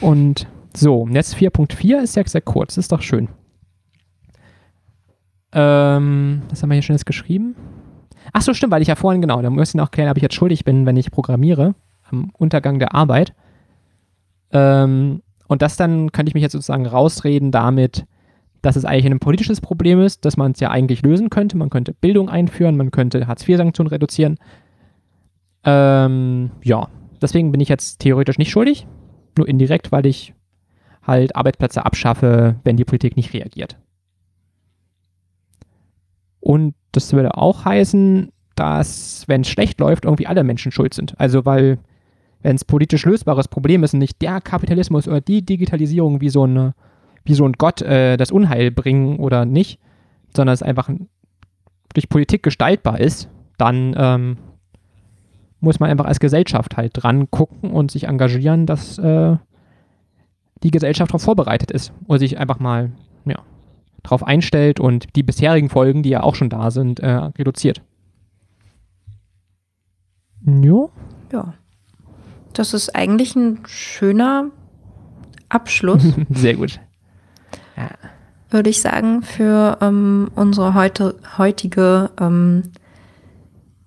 Und 0.00 0.46
so, 0.74 1.08
jetzt 1.08 1.36
4.4 1.36 2.02
ist 2.02 2.16
ja 2.16 2.26
sehr 2.26 2.40
kurz, 2.40 2.76
ist 2.76 2.92
doch 2.92 3.02
schön. 3.02 3.28
Ähm, 5.52 6.42
was 6.50 6.62
haben 6.62 6.70
wir 6.70 6.74
hier 6.74 6.82
schon 6.82 6.96
jetzt 6.96 7.06
geschrieben? 7.06 7.56
Ach 8.32 8.42
so, 8.42 8.52
stimmt, 8.52 8.72
weil 8.72 8.82
ich 8.82 8.88
ja 8.88 8.94
vorhin, 8.94 9.22
genau, 9.22 9.40
da 9.40 9.48
müssen 9.48 9.78
wir 9.78 9.84
auch 9.84 9.90
klären, 9.90 10.10
ob 10.10 10.16
ich 10.16 10.22
jetzt 10.22 10.34
schuldig 10.34 10.64
bin, 10.64 10.84
wenn 10.84 10.96
ich 10.96 11.10
programmiere, 11.10 11.74
am 12.10 12.30
Untergang 12.36 12.78
der 12.78 12.94
Arbeit. 12.94 13.34
Ähm, 14.52 15.22
und 15.48 15.62
das 15.62 15.76
dann 15.76 16.12
könnte 16.12 16.30
ich 16.30 16.34
mich 16.34 16.42
jetzt 16.42 16.52
sozusagen 16.52 16.86
rausreden 16.86 17.50
damit, 17.50 18.06
dass 18.62 18.76
es 18.76 18.84
eigentlich 18.84 19.06
ein 19.06 19.20
politisches 19.20 19.60
Problem 19.60 20.00
ist, 20.00 20.24
dass 20.24 20.36
man 20.36 20.52
es 20.52 20.60
ja 20.60 20.70
eigentlich 20.70 21.02
lösen 21.02 21.30
könnte. 21.30 21.56
Man 21.56 21.70
könnte 21.70 21.92
Bildung 21.92 22.28
einführen, 22.28 22.76
man 22.76 22.90
könnte 22.90 23.26
Hartz-IV-Sanktionen 23.26 23.90
reduzieren. 23.90 24.38
Ähm, 25.64 26.50
ja, 26.62 26.88
deswegen 27.20 27.52
bin 27.52 27.60
ich 27.60 27.68
jetzt 27.68 28.00
theoretisch 28.00 28.38
nicht 28.38 28.50
schuldig, 28.50 28.86
nur 29.36 29.48
indirekt, 29.48 29.92
weil 29.92 30.06
ich 30.06 30.34
halt 31.02 31.36
Arbeitsplätze 31.36 31.84
abschaffe, 31.84 32.56
wenn 32.64 32.76
die 32.76 32.84
Politik 32.84 33.16
nicht 33.16 33.32
reagiert. 33.32 33.78
Und 36.40 36.74
das 36.92 37.12
würde 37.12 37.36
auch 37.36 37.64
heißen, 37.64 38.32
dass, 38.54 39.24
wenn 39.26 39.42
es 39.42 39.48
schlecht 39.48 39.80
läuft, 39.80 40.04
irgendwie 40.04 40.26
alle 40.26 40.44
Menschen 40.44 40.72
schuld 40.72 40.94
sind. 40.94 41.18
Also, 41.20 41.44
weil, 41.44 41.78
wenn 42.46 42.54
es 42.54 42.64
politisch 42.64 43.04
lösbares 43.04 43.48
Problem 43.48 43.82
ist 43.82 43.92
und 43.92 43.98
nicht 43.98 44.22
der 44.22 44.40
Kapitalismus 44.40 45.08
oder 45.08 45.20
die 45.20 45.44
Digitalisierung 45.44 46.20
wie 46.20 46.28
so, 46.28 46.44
eine, 46.44 46.74
wie 47.24 47.34
so 47.34 47.44
ein 47.44 47.54
Gott 47.54 47.82
äh, 47.82 48.16
das 48.16 48.30
Unheil 48.30 48.70
bringen 48.70 49.18
oder 49.18 49.44
nicht, 49.44 49.80
sondern 50.32 50.54
es 50.54 50.62
einfach 50.62 50.88
durch 51.92 52.08
Politik 52.08 52.44
gestaltbar 52.44 53.00
ist, 53.00 53.28
dann 53.58 53.96
ähm, 53.98 54.36
muss 55.58 55.80
man 55.80 55.90
einfach 55.90 56.04
als 56.04 56.20
Gesellschaft 56.20 56.76
halt 56.76 56.92
dran 56.94 57.32
gucken 57.32 57.72
und 57.72 57.90
sich 57.90 58.04
engagieren, 58.04 58.64
dass 58.64 58.96
äh, 58.98 59.36
die 60.62 60.70
Gesellschaft 60.70 61.10
darauf 61.10 61.22
vorbereitet 61.22 61.72
ist 61.72 61.92
oder 62.06 62.20
sich 62.20 62.38
einfach 62.38 62.60
mal 62.60 62.92
ja, 63.24 63.42
darauf 64.04 64.22
einstellt 64.22 64.78
und 64.78 65.16
die 65.16 65.24
bisherigen 65.24 65.68
Folgen, 65.68 66.04
die 66.04 66.10
ja 66.10 66.22
auch 66.22 66.36
schon 66.36 66.48
da 66.48 66.70
sind, 66.70 67.00
äh, 67.00 67.10
reduziert. 67.10 67.82
Ja. 70.46 70.86
Ja. 71.32 71.54
Das 72.58 72.72
ist 72.72 72.96
eigentlich 72.96 73.36
ein 73.36 73.58
schöner 73.66 74.46
Abschluss. 75.50 76.02
Sehr 76.30 76.54
gut. 76.54 76.80
Ja. 77.76 77.90
Würde 78.48 78.70
ich 78.70 78.80
sagen, 78.80 79.20
für 79.22 79.76
ähm, 79.82 80.30
unsere 80.34 80.72
heute, 80.72 81.16
heutige 81.36 82.08
ähm, 82.18 82.62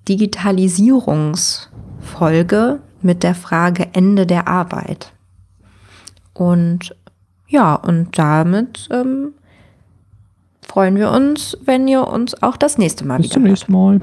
Digitalisierungsfolge 0.08 2.80
mit 3.02 3.24
der 3.24 3.34
Frage 3.34 3.88
Ende 3.94 4.28
der 4.28 4.48
Arbeit. 4.48 5.12
Und 6.34 6.96
ja, 7.48 7.74
und 7.74 8.20
damit 8.20 8.88
ähm, 8.92 9.34
freuen 10.62 10.96
wir 10.96 11.10
uns, 11.12 11.58
wenn 11.66 11.88
ihr 11.88 12.08
uns 12.08 12.44
auch 12.44 12.58
das 12.58 12.78
nächste 12.78 13.04
Mal 13.06 13.18
Bis 13.18 13.26
wieder 13.26 13.34
zum 13.34 13.44
nächsten 13.44 13.72
Mal. 13.72 14.00